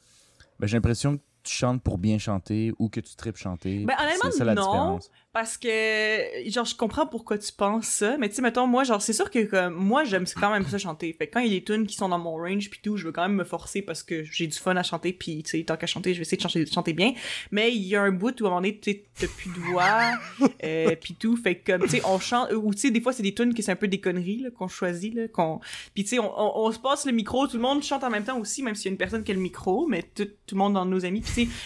ben, 0.60 0.68
j'ai 0.68 0.78
l'impression 0.78 1.18
que 1.18 1.22
tu 1.44 1.54
chantes 1.54 1.82
pour 1.82 1.98
bien 1.98 2.18
chanter 2.18 2.74
ou 2.80 2.90
que 2.90 3.00
tu 3.00 3.16
tripes 3.16 3.38
chanter. 3.38 3.86
Ben, 3.86 3.96
honnêtement, 4.00 4.32
c'est 4.32 4.40
ça 4.40 4.46
la 4.46 4.56
non. 4.56 4.64
différence. 4.64 5.12
Parce 5.34 5.58
que, 5.58 6.50
genre, 6.50 6.66
je 6.66 6.76
comprends 6.76 7.08
pourquoi 7.08 7.38
tu 7.38 7.54
penses 7.54 7.86
ça, 7.86 8.18
mais 8.18 8.28
tu 8.28 8.36
sais, 8.36 8.42
mettons, 8.42 8.68
moi, 8.68 8.84
genre, 8.84 9.02
c'est 9.02 9.14
sûr 9.14 9.32
que, 9.32 9.46
comme, 9.46 9.74
moi, 9.74 10.04
j'aime 10.04 10.26
quand 10.40 10.52
même 10.52 10.66
ça 10.66 10.78
chanter. 10.78 11.14
Fait 11.14 11.28
que 11.28 11.34
quand 11.34 11.40
il 11.40 11.48
y 11.48 11.56
a 11.56 11.60
des 11.60 11.64
tunes 11.64 11.88
qui 11.88 11.96
sont 11.96 12.10
dans 12.10 12.20
mon 12.20 12.36
range 12.36 12.70
pis 12.70 12.82
tout, 12.82 12.98
je 12.98 13.06
veux 13.06 13.14
quand 13.14 13.22
même 13.22 13.36
me 13.36 13.46
forcer 13.46 13.82
parce 13.82 14.04
que 14.04 14.24
j'ai 14.24 14.48
du 14.48 14.58
fun 14.58 14.76
à 14.76 14.84
chanter 14.84 15.14
pis, 15.14 15.42
tu 15.44 15.52
sais, 15.52 15.64
tant 15.64 15.78
qu'à 15.78 15.88
chanter, 15.88 16.14
je 16.14 16.20
vais 16.20 16.24
essayer 16.24 16.38
de 16.38 16.42
chanter, 16.42 16.66
de 16.66 16.70
chanter 16.70 16.92
bien. 16.92 17.14
Mais 17.52 17.74
il 17.74 17.84
y 17.84 17.96
a 17.96 18.02
un 18.02 18.12
bout 18.12 18.40
où, 18.42 18.44
à 18.44 18.48
un 18.48 18.50
moment 18.50 18.62
donné, 18.62 18.78
tu 18.78 19.04
t'as 19.18 19.28
plus 19.28 19.52
de 19.52 19.60
voix, 19.72 20.12
euh, 20.66 20.96
pis 20.98 21.16
tout. 21.16 21.38
Fait 21.38 21.56
que, 21.56 21.72
comme, 21.72 21.84
tu 21.84 21.90
sais, 21.90 22.02
on 22.06 22.20
chante, 22.20 22.52
ou 22.52 22.74
tu 22.74 22.82
sais, 22.82 22.92
des 22.92 23.00
fois, 23.00 23.14
c'est 23.14 23.24
des 23.24 23.34
tunes 23.34 23.54
que 23.54 23.62
c'est 23.62 23.72
un 23.72 23.78
peu 23.78 23.88
des 23.88 24.02
conneries, 24.02 24.42
là, 24.42 24.50
qu'on 24.52 24.68
choisit, 24.68 25.14
là, 25.14 25.30
qu'on, 25.30 25.62
pis 25.94 26.04
tu 26.04 26.10
sais, 26.10 26.20
on, 26.20 26.30
on, 26.38 26.68
on 26.68 26.72
se 26.74 26.80
passe 26.80 27.06
le 27.06 27.14
micro, 27.14 27.48
tout 27.48 27.56
le 27.56 27.64
monde 27.64 27.82
chante 27.84 28.04
en 28.04 28.10
même 28.10 28.26
temps 28.26 28.38
aussi, 28.38 28.64
même 28.64 28.76
s'il 28.76 28.86
y 28.86 28.90
a 28.90 28.92
une 28.92 28.98
personne 28.98 29.24
qui 29.24 29.32
a 29.32 29.34
le 29.34 29.40
micro, 29.40 29.88
mais 29.88 30.04
tout, 30.04 30.26
tout 30.46 30.56
le 30.56 30.58
monde 30.58 30.74
dans 30.74 30.86
nos 30.86 31.06
amis, 31.06 31.22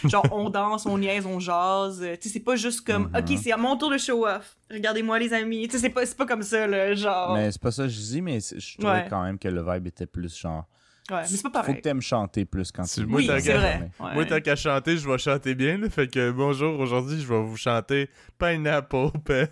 genre, 0.06 0.26
on 0.32 0.50
danse, 0.50 0.86
on 0.86 0.98
niaise, 0.98 1.26
on 1.26 1.40
jase, 1.40 2.00
tu 2.22 2.28
sais, 2.28 2.34
c'est 2.34 2.40
pas 2.40 2.56
juste 2.56 2.82
comme, 2.86 3.10
Mhm. 3.14 3.18
ok, 3.18 3.38
c'est 3.42 3.52
à 3.52 3.58
mon 3.58 3.76
tour 3.78 3.90
de 3.92 3.98
show 3.98 4.26
off. 4.26 4.58
Regardez-moi 4.72 5.20
les 5.20 5.34
amis. 5.34 5.68
Tu 5.68 5.74
sais, 5.76 5.80
c'est 5.84 5.90
pas, 5.90 6.06
c'est 6.06 6.18
pas 6.18 6.26
comme 6.26 6.42
ça, 6.44 6.66
là, 6.68 6.94
genre. 6.96 7.34
Mais 7.36 7.52
c'est 7.52 7.62
pas 7.62 7.72
ça 7.72 7.84
que 7.84 7.90
je 7.90 8.00
dis, 8.00 8.22
mais 8.22 8.40
je 8.40 8.78
trouvais 8.78 8.94
Ouais. 8.94 9.08
quand 9.10 9.24
même 9.24 9.38
que 9.40 9.48
le 9.48 9.64
vibe 9.64 9.88
était 9.88 10.06
plus 10.08 10.36
genre. 10.38 10.66
Ouais, 11.12 11.18
mais 11.22 11.28
c'est 11.28 11.44
pas 11.44 11.50
Faut 11.50 11.54
pareil. 11.54 11.76
que 11.76 11.82
t'aimes 11.82 12.02
chanter 12.02 12.46
plus 12.46 12.72
quand 12.72 12.84
tu 12.84 13.06
moi, 13.06 13.20
Oui, 13.20 13.28
tant 13.28 13.36
c'est 13.40 13.52
qu'à- 13.52 13.58
vrai. 13.60 13.90
Ouais. 14.00 14.14
Moi, 14.16 14.26
tant 14.26 14.42
qu'à 14.42 14.56
chanter, 14.56 14.98
je 14.98 15.08
vais 15.08 15.18
chanter 15.20 15.54
bien. 15.54 15.78
Là, 15.78 15.88
fait 15.90 16.08
que 16.08 16.32
bonjour, 16.32 16.80
aujourd'hui, 16.80 17.22
je 17.22 17.28
vais 17.28 17.42
vous 17.44 17.58
chanter 17.58 18.10
Pineapple 18.40 19.10
Pen. 19.24 19.48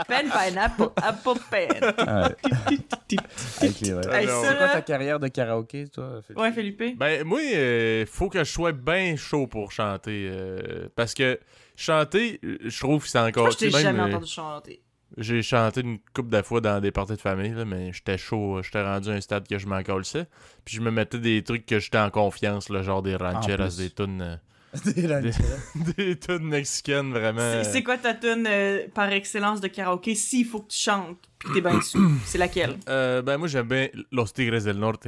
Pen, 0.09 0.31
pineapple, 0.31 0.91
apple 1.03 1.39
pen. 1.51 1.69
C'est 3.39 3.89
quoi 3.89 4.69
ta 4.69 4.83
carrière 4.83 5.19
de 5.21 5.29
karaoké, 5.29 5.89
toi? 5.89 6.21
Philippe? 6.23 6.39
Ouais, 6.41 6.53
Felipe. 6.53 6.99
Ben, 6.99 7.25
moi, 7.25 7.41
euh, 7.55 8.05
faut 8.07 8.29
que 8.29 8.39
je 8.39 8.45
sois 8.45 8.73
bien 8.73 9.17
chaud 9.17 9.47
pour 9.47 9.73
chanter. 9.73 10.29
euh, 10.31 10.89
parce 10.95 11.15
que 11.15 11.39
chanter, 11.77 12.41
je 12.43 12.79
trouve 12.81 13.03
que 13.03 13.09
c'est 13.09 13.19
encore. 13.19 13.51
Je 13.51 13.57
t'ai 13.59 13.71
jamais 13.71 14.01
euh, 14.01 14.07
entendu 14.07 14.31
chanter. 14.31 14.81
J'ai 15.17 15.43
chanté 15.43 15.81
une 15.83 15.99
couple 16.15 16.31
de 16.31 16.43
fois 16.43 16.61
dans 16.61 16.81
des 16.81 16.91
parties 16.91 17.15
de 17.15 17.21
famille, 17.21 17.53
là, 17.55 17.65
mais 17.65 17.93
j'étais 17.93 18.19
chaud. 18.19 18.61
J'étais 18.63 18.83
rendu 18.83 19.11
à 19.11 19.13
un 19.13 19.21
stade 19.21 19.47
que 19.47 19.59
je 19.59 19.67
m'en 19.67 19.83
colissais. 19.83 20.27
Puis 20.65 20.75
je 20.77 20.81
me 20.81 20.91
mettais 20.91 21.19
des 21.19 21.43
trucs 21.45 21.67
que 21.67 21.79
j'étais 21.79 21.99
en 21.99 22.11
confiance, 22.11 22.69
là, 22.69 22.83
genre 22.83 23.03
des 23.03 23.15
rancheras, 23.17 23.57
plus. 23.69 23.77
des 23.77 23.91
tunes. 23.91 24.21
euh, 24.23 24.37
Des 24.93 25.07
rancheras. 25.07 25.57
des 25.97 26.19
tunes 26.19 26.49
mexicaines, 26.49 27.13
vraiment. 27.13 27.39
C'est- 27.63 27.65
C'est 27.65 27.83
quoi 27.85 27.97
ta 27.97 28.13
tune 28.15 28.45
euh, 28.51 28.89
par 28.93 29.13
excellence 29.13 29.61
de 29.61 29.69
karaoké 29.69 30.17
s'il 30.17 30.47
faut 30.47 30.61
que 30.63 30.73
tu 30.73 30.79
chantes 30.79 31.19
pis 31.39 31.47
que 31.47 31.55
t'es 31.55 31.61
bien 31.61 31.79
dessus? 31.79 31.99
C'est 32.25 32.39
laquelle? 32.39 32.77
Euh, 32.89 33.23
ben 33.23 33.39
moi 33.39 33.47
j'aime 33.47 33.69
bien 33.69 33.87
Los 34.11 34.27
Tigres 34.35 34.65
del 34.65 34.79
Norte, 34.79 35.07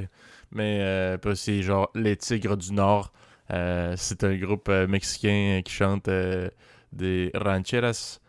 mais 0.53 0.79
euh, 0.83 1.19
puis 1.19 1.37
c'est 1.37 1.63
genre 1.63 1.91
les 1.97 2.17
Tigres 2.17 2.57
du 2.57 2.73
Nord. 2.73 3.13
Euh, 3.51 3.95
c'est 3.97 4.23
un 4.23 4.37
groupe 4.37 4.69
euh, 4.69 4.87
mexicain 4.87 5.61
qui 5.65 5.73
chante 5.73 6.07
euh, 6.07 6.49
des 6.93 7.33
rancheras, 7.35 8.21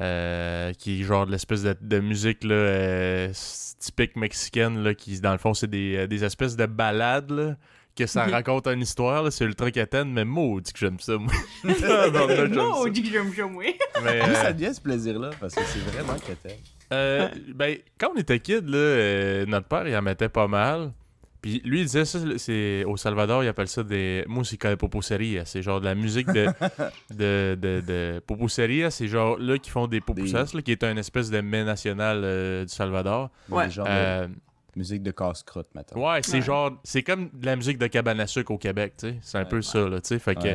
euh, 0.00 0.72
qui 0.74 1.00
est 1.00 1.04
genre 1.04 1.26
de 1.26 1.32
l'espèce 1.32 1.62
de, 1.62 1.76
de 1.80 2.00
musique 2.00 2.44
là, 2.44 2.54
euh, 2.54 3.32
typique 3.78 4.16
mexicaine 4.16 4.82
là, 4.82 4.94
qui 4.94 5.20
dans 5.20 5.32
le 5.32 5.38
fond 5.38 5.54
c'est 5.54 5.68
des, 5.70 5.96
euh, 5.96 6.06
des 6.06 6.24
espèces 6.24 6.56
de 6.56 6.66
ballades 6.66 7.30
là, 7.30 7.56
que 7.96 8.06
ça 8.06 8.24
Ok. 8.26 8.30
raconte 8.32 8.66
une 8.66 8.82
histoire. 8.82 9.22
là, 9.22 9.30
C'est 9.30 9.44
ultra 9.46 9.70
quétaine, 9.70 10.12
mais 10.12 10.24
maudit 10.26 10.70
que 10.72 10.78
j'aime 10.78 11.00
ça 11.00 11.16
moi. 11.16 11.32
Dis 11.64 13.02
que 13.02 13.08
j'aime 13.10 13.32
ça, 13.34 13.46
moi. 13.46 13.64
Mais, 14.04 14.22
euh, 14.22 14.34
ça 14.34 14.52
devient 14.52 14.74
ce 14.74 14.80
plaisir-là? 14.82 15.30
Parce 15.40 15.54
que 15.54 15.62
c'est 15.64 15.78
vraiment 15.78 16.14
quétaine. 16.18 16.58
Euh, 16.92 17.28
ben, 17.54 17.78
quand 17.98 18.10
on 18.14 18.18
était 18.18 18.38
kid, 18.38 18.68
là, 18.68 18.76
euh, 18.76 19.46
notre 19.46 19.66
père, 19.66 19.88
il 19.88 19.96
en 19.96 20.02
mettait 20.02 20.28
pas 20.28 20.46
mal. 20.46 20.92
Puis 21.42 21.60
lui, 21.64 21.80
il 21.80 21.84
disait 21.84 22.04
ça, 22.04 22.18
c'est 22.38 22.84
au 22.84 22.96
Salvador, 22.96 23.44
il 23.44 23.48
appelle 23.48 23.68
ça 23.68 23.82
des 23.82 24.24
musica 24.28 24.70
de 24.70 24.74
poposeria. 24.74 25.44
C'est 25.44 25.62
genre 25.62 25.80
de 25.80 25.84
la 25.84 25.94
musique 25.94 26.26
de, 26.28 26.46
de, 27.10 27.56
de, 27.60 27.82
de 27.86 28.22
poposeria. 28.26 28.90
C'est 28.90 29.06
genre 29.08 29.38
là 29.38 29.58
qui 29.58 29.70
font 29.70 29.86
des 29.86 30.00
popusas, 30.00 30.52
là, 30.54 30.62
qui 30.62 30.72
est 30.72 30.82
un 30.84 30.96
espèce 30.96 31.30
de 31.30 31.40
mets 31.40 31.64
national 31.64 32.22
euh, 32.24 32.64
du 32.64 32.72
Salvador. 32.72 33.30
Ouais. 33.48 33.66
Des 33.66 33.72
genres 33.72 33.86
Euh, 33.88 34.26
de 34.28 34.34
musique 34.76 35.02
de 35.02 35.10
casse-croûte, 35.10 35.68
maintenant. 35.74 36.12
ouais, 36.12 36.20
c'est 36.22 36.34
Ouais. 36.38 36.42
genre, 36.42 36.72
c'est 36.84 37.02
comme 37.02 37.30
de 37.32 37.46
la 37.46 37.56
musique 37.56 37.78
de 37.78 37.86
cabane 37.86 38.20
à 38.20 38.26
sucre 38.26 38.50
au 38.52 38.58
Québec, 38.58 38.94
tu 38.98 39.08
sais. 39.08 39.16
C'est 39.22 39.38
un 39.38 39.42
Ouais, 39.42 39.48
peu 39.48 39.56
ouais. 39.56 39.62
ça, 39.62 39.88
là, 39.88 40.00
tu 40.00 40.08
sais. 40.08 40.18
Fait 40.18 40.34
que 40.34 40.48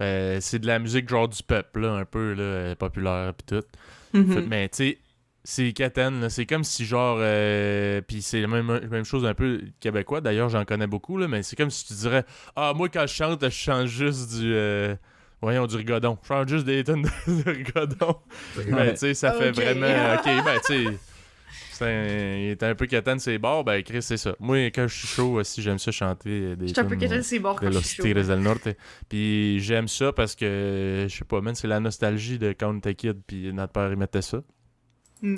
euh, 0.00 0.38
c'est 0.40 0.58
de 0.58 0.66
la 0.66 0.78
musique 0.78 1.08
genre 1.08 1.28
du 1.28 1.42
peuple, 1.42 1.80
là, 1.80 1.92
un 1.94 2.04
peu, 2.04 2.32
là, 2.34 2.74
populaire, 2.76 3.34
pis 3.34 3.44
tout. 3.46 3.64
Fait- 4.12 4.18
Mhm. 4.18 4.46
Mais 4.48 4.68
tu 4.68 4.76
sais, 4.76 4.98
c'est 5.44 5.72
Catane, 5.72 6.20
là. 6.20 6.28
C'est 6.30 6.46
comme 6.46 6.64
si 6.64 6.84
genre. 6.84 7.18
euh, 7.20 8.00
Puis 8.06 8.22
c'est 8.22 8.40
la 8.40 8.46
même, 8.48 8.66
même 8.90 9.04
chose 9.04 9.24
un 9.24 9.34
peu 9.34 9.60
québécois. 9.80 10.20
D'ailleurs, 10.20 10.48
j'en 10.48 10.64
connais 10.64 10.86
beaucoup, 10.86 11.16
là. 11.18 11.28
Mais 11.28 11.42
c'est 11.42 11.56
comme 11.56 11.70
si 11.70 11.86
tu 11.86 11.94
dirais 11.94 12.24
Ah, 12.56 12.72
moi, 12.76 12.88
quand 12.88 13.06
je 13.06 13.14
chante, 13.14 13.42
je 13.44 13.48
chante 13.50 13.86
juste 13.86 14.38
du. 14.38 14.52
euh, 14.54 14.94
Voyons, 15.42 15.66
du 15.66 15.76
rigodon. 15.76 16.18
Je 16.22 16.28
chante 16.28 16.48
juste 16.48 16.66
des 16.66 16.84
tonnes 16.84 17.02
de, 17.02 17.42
de 17.44 17.50
rigodon. 17.50 18.16
Ben, 18.68 18.90
tu 18.92 18.98
sais, 18.98 19.14
ça 19.14 19.32
fait 19.32 19.52
vraiment. 19.52 19.86
Ok, 20.18 20.24
ben, 20.44 20.58
tu 20.66 20.84
sais. 20.84 20.98
c'est 21.72 21.84
un- 21.86 22.36
Il 22.36 22.50
est 22.50 22.62
un 22.62 22.74
peu 22.74 22.84
catane, 22.84 23.18
c'est 23.18 23.38
bords. 23.38 23.64
Ben, 23.64 23.82
Chris, 23.82 24.02
c'est 24.02 24.18
ça. 24.18 24.36
Moi, 24.38 24.66
quand 24.66 24.86
je 24.86 24.94
suis 24.94 25.08
chaud 25.08 25.38
aussi, 25.40 25.62
j'aime 25.62 25.78
ça 25.78 25.90
chanter 25.90 26.54
des. 26.56 26.68
Je 26.68 26.72
suis 26.74 26.80
un 26.80 26.84
peu 26.84 26.90
tunes, 26.90 26.98
quelqu'un 27.00 27.16
de 27.16 27.22
ses 27.22 27.38
bords 27.38 27.54
de 27.54 27.60
quand 27.60 27.70
je 27.70 27.76
Los 27.78 27.80
suis 27.82 27.96
chaud. 27.96 28.02
Tigres 28.02 28.26
del 28.26 28.40
Norte. 28.40 28.68
Puis 29.08 29.58
j'aime 29.60 29.88
ça 29.88 30.12
parce 30.12 30.34
que, 30.36 31.06
je 31.08 31.16
sais 31.16 31.24
pas, 31.24 31.40
man, 31.40 31.54
c'est 31.54 31.68
la 31.68 31.80
nostalgie 31.80 32.38
de 32.38 32.50
quand 32.52 32.74
on 32.74 32.76
était 32.78 32.94
kid, 32.94 33.22
puis 33.26 33.50
notre 33.54 33.72
père, 33.72 33.90
il 33.90 33.96
mettait 33.96 34.20
ça. 34.20 34.42
Mm. 35.22 35.36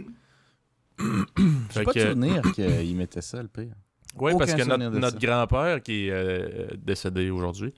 J'ai 0.98 1.04
Fait 1.70 1.84
pas 1.84 1.92
de 1.92 1.98
que- 1.98 2.08
souvenir 2.08 2.42
qu'il 2.54 2.96
mettait 2.96 3.22
ça, 3.22 3.42
le 3.42 3.48
pire. 3.48 3.72
Oui, 4.18 4.32
parce 4.38 4.52
que 4.54 4.62
notre, 4.62 5.18
grand-père, 5.18 5.82
qui 5.82 6.08
est 6.08 6.10
euh, 6.12 6.68
décédé 6.76 7.30
aujourd'hui, 7.30 7.72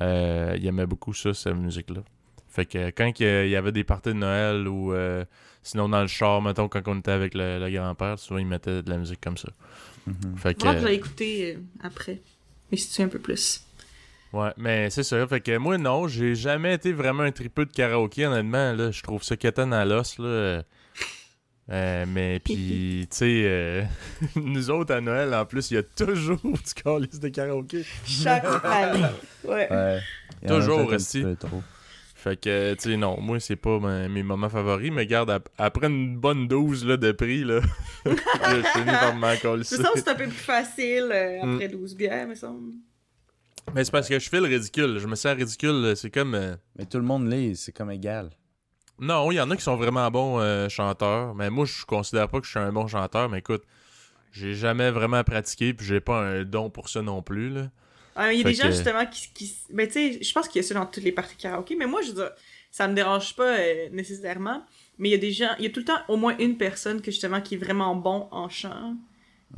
euh, 0.00 0.54
il 0.58 0.66
aimait 0.66 0.86
beaucoup 0.86 1.14
ça, 1.14 1.32
cette 1.32 1.54
musique-là. 1.54 2.00
Fait 2.48 2.66
que 2.66 2.88
quand 2.90 3.12
il 3.20 3.48
y 3.48 3.54
avait 3.56 3.70
des 3.72 3.84
parties 3.84 4.08
de 4.08 4.14
Noël 4.14 4.66
ou 4.66 4.92
euh, 4.92 5.24
sinon 5.62 5.88
dans 5.88 6.00
le 6.00 6.06
char, 6.08 6.42
mettons, 6.42 6.68
quand 6.68 6.82
on 6.86 6.98
était 6.98 7.12
avec 7.12 7.34
le, 7.34 7.58
le 7.60 7.70
grand-père, 7.70 8.18
souvent 8.18 8.38
il 8.40 8.46
mettait 8.46 8.82
de 8.82 8.90
la 8.90 8.96
musique 8.98 9.20
comme 9.20 9.36
ça. 9.36 9.48
Mhm. 10.06 10.36
Fait 10.36 10.54
que, 10.54 10.66
je 10.66 10.86
l'ai 10.86 10.94
écouté 10.94 11.54
euh, 11.54 11.60
après. 11.86 12.20
Mais 12.70 12.76
si 12.78 12.90
tu 12.92 13.02
un 13.02 13.08
peu 13.08 13.18
plus. 13.20 13.64
ouais, 14.32 14.52
mais 14.56 14.90
c'est 14.90 15.02
ça. 15.04 15.24
Fait 15.28 15.40
que 15.40 15.56
moi, 15.56 15.78
non, 15.78 16.08
j'ai 16.08 16.34
jamais 16.34 16.74
été 16.74 16.92
vraiment 16.92 17.22
un 17.22 17.30
tripeux 17.30 17.64
de 17.66 17.72
karaoké, 17.72 18.26
honnêtement. 18.26 18.72
Là, 18.72 18.90
je 18.90 19.02
trouve 19.02 19.22
ça 19.22 19.36
quétaine 19.36 19.72
à 19.72 19.84
l'os, 19.84 20.18
là. 20.18 20.62
Euh, 21.70 22.04
mais 22.08 22.38
puis, 22.44 23.06
tu 23.10 23.16
sais, 23.16 23.42
euh, 23.44 23.82
nous 24.36 24.70
autres 24.70 24.94
à 24.94 25.00
Noël, 25.00 25.34
en 25.34 25.44
plus, 25.44 25.70
il 25.70 25.74
y 25.74 25.78
a 25.78 25.82
toujours 25.82 26.38
du 26.42 26.74
calice 26.82 27.18
de 27.20 27.28
karaoké. 27.28 27.84
Chaque 28.06 28.44
année. 28.64 29.04
Ouais. 29.44 30.00
Toujours, 30.46 30.86
trop. 31.38 31.62
Fait 32.14 32.40
que, 32.40 32.74
tu 32.74 32.90
sais, 32.90 32.96
non, 32.96 33.20
moi, 33.20 33.38
c'est 33.40 33.56
pas 33.56 33.78
ma- 33.78 34.08
mes 34.08 34.22
moments 34.22 34.48
favoris, 34.48 34.90
mais 34.92 35.06
garde, 35.06 35.30
ap- 35.30 35.48
après 35.58 35.86
une 35.86 36.16
bonne 36.16 36.48
dose 36.48 36.84
là, 36.84 36.96
de 36.96 37.12
prix, 37.12 37.44
là, 37.44 37.60
je 38.04 38.10
finis 38.72 38.86
par 38.86 39.14
m'en 39.14 39.36
coller. 39.36 39.62
C'est 39.64 39.84
un 39.84 40.14
peu 40.14 40.24
plus 40.24 40.30
facile 40.32 41.10
euh, 41.12 41.44
Mm. 41.44 41.54
après 41.54 41.68
12 41.68 41.94
bières, 41.94 42.26
me 42.26 42.34
semble. 42.34 42.72
Mais 43.74 43.84
c'est 43.84 43.90
parce 43.92 44.08
que 44.08 44.18
je 44.18 44.28
fais 44.28 44.40
le 44.40 44.46
ridicule. 44.46 44.98
Je 44.98 45.06
me 45.06 45.14
sens 45.16 45.36
ridicule. 45.36 45.92
C'est 45.96 46.10
comme. 46.10 46.34
euh, 46.34 46.54
Mais 46.78 46.84
tout 46.86 46.98
le 46.98 47.04
monde 47.04 47.28
l'est, 47.28 47.54
c'est 47.56 47.72
comme 47.72 47.90
égal. 47.90 48.30
Non, 48.98 49.30
il 49.30 49.34
y 49.36 49.40
en 49.40 49.50
a 49.50 49.56
qui 49.56 49.62
sont 49.62 49.76
vraiment 49.76 50.10
bons 50.10 50.40
euh, 50.40 50.68
chanteurs, 50.68 51.34
mais 51.34 51.50
moi, 51.50 51.64
je 51.66 51.84
considère 51.84 52.28
pas 52.28 52.40
que 52.40 52.46
je 52.46 52.50
suis 52.50 52.58
un 52.58 52.72
bon 52.72 52.86
chanteur, 52.86 53.28
mais 53.28 53.38
écoute, 53.38 53.62
j'ai 54.32 54.54
jamais 54.54 54.90
vraiment 54.90 55.22
pratiqué, 55.22 55.74
puis 55.74 55.86
j'ai 55.86 56.00
pas 56.00 56.20
un 56.20 56.44
don 56.44 56.70
pour 56.70 56.88
ça 56.88 57.02
non 57.02 57.22
plus, 57.22 57.50
là. 57.50 57.70
Ah, 58.18 58.32
Il 58.32 58.38
y 58.38 58.40
a 58.40 58.44
Fait 58.44 58.50
des 58.50 58.54
gens 58.56 58.68
que- 58.68 58.72
justement 58.74 59.04
qui. 59.06 59.28
qui 59.34 59.54
ben, 59.70 59.86
tu 59.86 59.92
sais, 59.92 60.22
je 60.22 60.32
pense 60.32 60.48
qu'il 60.48 60.62
y 60.62 60.64
a 60.64 60.68
ça 60.68 60.72
dans 60.74 60.86
toutes 60.86 61.04
les 61.04 61.12
parties 61.12 61.36
karaoké, 61.36 61.76
mais 61.76 61.86
moi, 61.86 62.00
je 62.00 62.08
veux 62.08 62.14
dire, 62.14 62.30
ça 62.70 62.88
me 62.88 62.94
dérange 62.94 63.36
pas 63.36 63.58
euh, 63.58 63.88
nécessairement. 63.92 64.64
Mais 64.98 65.10
il 65.10 65.12
y 65.12 65.14
a 65.14 65.18
des 65.18 65.32
gens, 65.32 65.50
il 65.58 65.64
y 65.64 65.68
a 65.68 65.70
tout 65.70 65.80
le 65.80 65.84
temps 65.84 66.00
au 66.08 66.16
moins 66.16 66.34
une 66.38 66.56
personne 66.56 67.02
que 67.02 67.10
justement 67.10 67.42
qui 67.42 67.56
est 67.56 67.58
vraiment 67.58 67.94
bon 67.94 68.28
en 68.30 68.48
chant. 68.48 68.96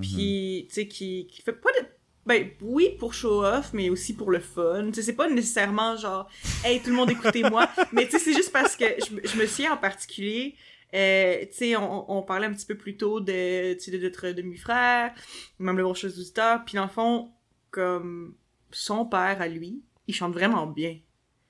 Puis, 0.01 0.67
tu 0.69 0.75
sais, 0.75 0.89
qui, 0.89 1.29
qui 1.31 1.43
fait 1.43 1.53
pas 1.53 1.71
de. 1.81 1.87
Ben, 2.29 2.51
oui, 2.61 2.91
pour 2.99 3.15
show 3.15 3.43
off, 3.43 3.73
mais 3.73 3.89
aussi 3.91 4.15
pour 4.15 4.31
le 4.31 4.39
fun. 4.41 4.87
Tu 4.89 4.95
sais, 4.95 5.03
c'est 5.03 5.17
pas 5.17 5.29
nécessairement 5.29 5.97
genre, 5.97 6.29
hey, 6.65 6.81
tout 6.81 6.91
le 6.91 6.97
monde 6.97 7.11
écoutez-moi. 7.11 7.69
mais 7.93 8.05
tu 8.05 8.13
sais, 8.13 8.19
c'est 8.19 8.35
juste 8.35 8.53
parce 8.53 8.77
que 8.77 8.85
je, 9.09 9.15
me- 9.15 9.27
je 9.27 9.37
me 9.37 9.47
souviens 9.47 9.73
en 9.73 9.77
particulier, 9.79 10.55
euh, 10.95 11.41
tu 11.47 11.57
sais, 11.57 11.77
on, 11.77 12.11
on 12.19 12.23
parlait 12.23 12.47
un 12.47 12.53
petit 12.53 12.67
peu 12.67 12.77
plus 12.77 12.97
tôt 12.97 13.21
de, 13.21 13.73
tu 13.75 13.81
sais, 13.81 13.91
de 13.91 13.99
notre 13.99 14.29
demi-frère, 14.31 15.13
même 15.59 15.77
le 15.79 15.83
bon 15.85 15.95
chose 15.95 16.19
auditeur. 16.19 16.65
Puis 16.67 16.75
dans 16.77 16.85
le 16.85 16.91
fond, 16.91 17.31
comme 17.71 18.35
son 18.71 19.05
père 19.07 19.41
à 19.41 19.49
lui, 19.49 19.83
il 20.07 20.15
chante 20.15 20.33
vraiment 20.35 20.67
bien. 20.67 20.99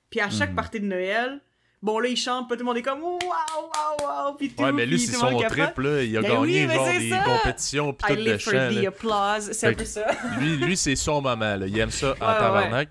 Puis 0.09 0.21
à 0.21 0.29
chaque 0.29 0.49
Mhm. 0.51 0.55
partie 0.55 0.79
de 0.79 0.85
Noël, 0.85 1.41
bon 1.81 1.99
là, 1.99 2.07
il 2.09 2.17
chante, 2.17 2.47
puis 2.47 2.57
tout 2.57 2.63
le 2.63 2.65
monde 2.67 2.77
est 2.77 2.81
comme 2.81 3.01
waouh, 3.01 3.19
waouh, 3.21 4.07
waouh, 4.07 4.35
puis 4.35 4.49
tout. 4.49 4.63
Ouais, 4.63 4.71
mais 4.71 4.85
lui, 4.85 4.97
puis 4.97 5.05
c'est 5.05 5.11
le 5.13 5.17
son 5.17 5.39
trip, 5.41 5.77
là. 5.77 6.03
Il 6.03 6.17
a 6.17 6.21
Ben 6.21 6.29
gagné, 6.29 6.65
oui, 6.67 6.73
genre, 6.73 6.87
des 6.87 7.09
ça. 7.09 7.19
compétitions, 7.19 7.93
pis 7.93 8.05
I 8.05 8.15
tout 8.15 8.21
live 8.21 8.37
for 8.39 8.53
chant, 8.53 8.69
the 8.73 8.85
applause, 8.85 9.51
c'est 9.53 9.67
un 9.67 9.73
peu 9.73 9.85
ça. 9.85 10.05
Lui, 10.39 10.57
lui 10.57 10.77
c'est 10.77 10.95
son 10.95 11.21
moment, 11.21 11.55
là. 11.55 11.67
Il 11.67 11.77
aime 11.79 11.91
ça 11.91 12.07
en 12.07 12.25
Ouais, 12.25 12.31
ouais, 12.33 12.39
tabarnak. 12.39 12.89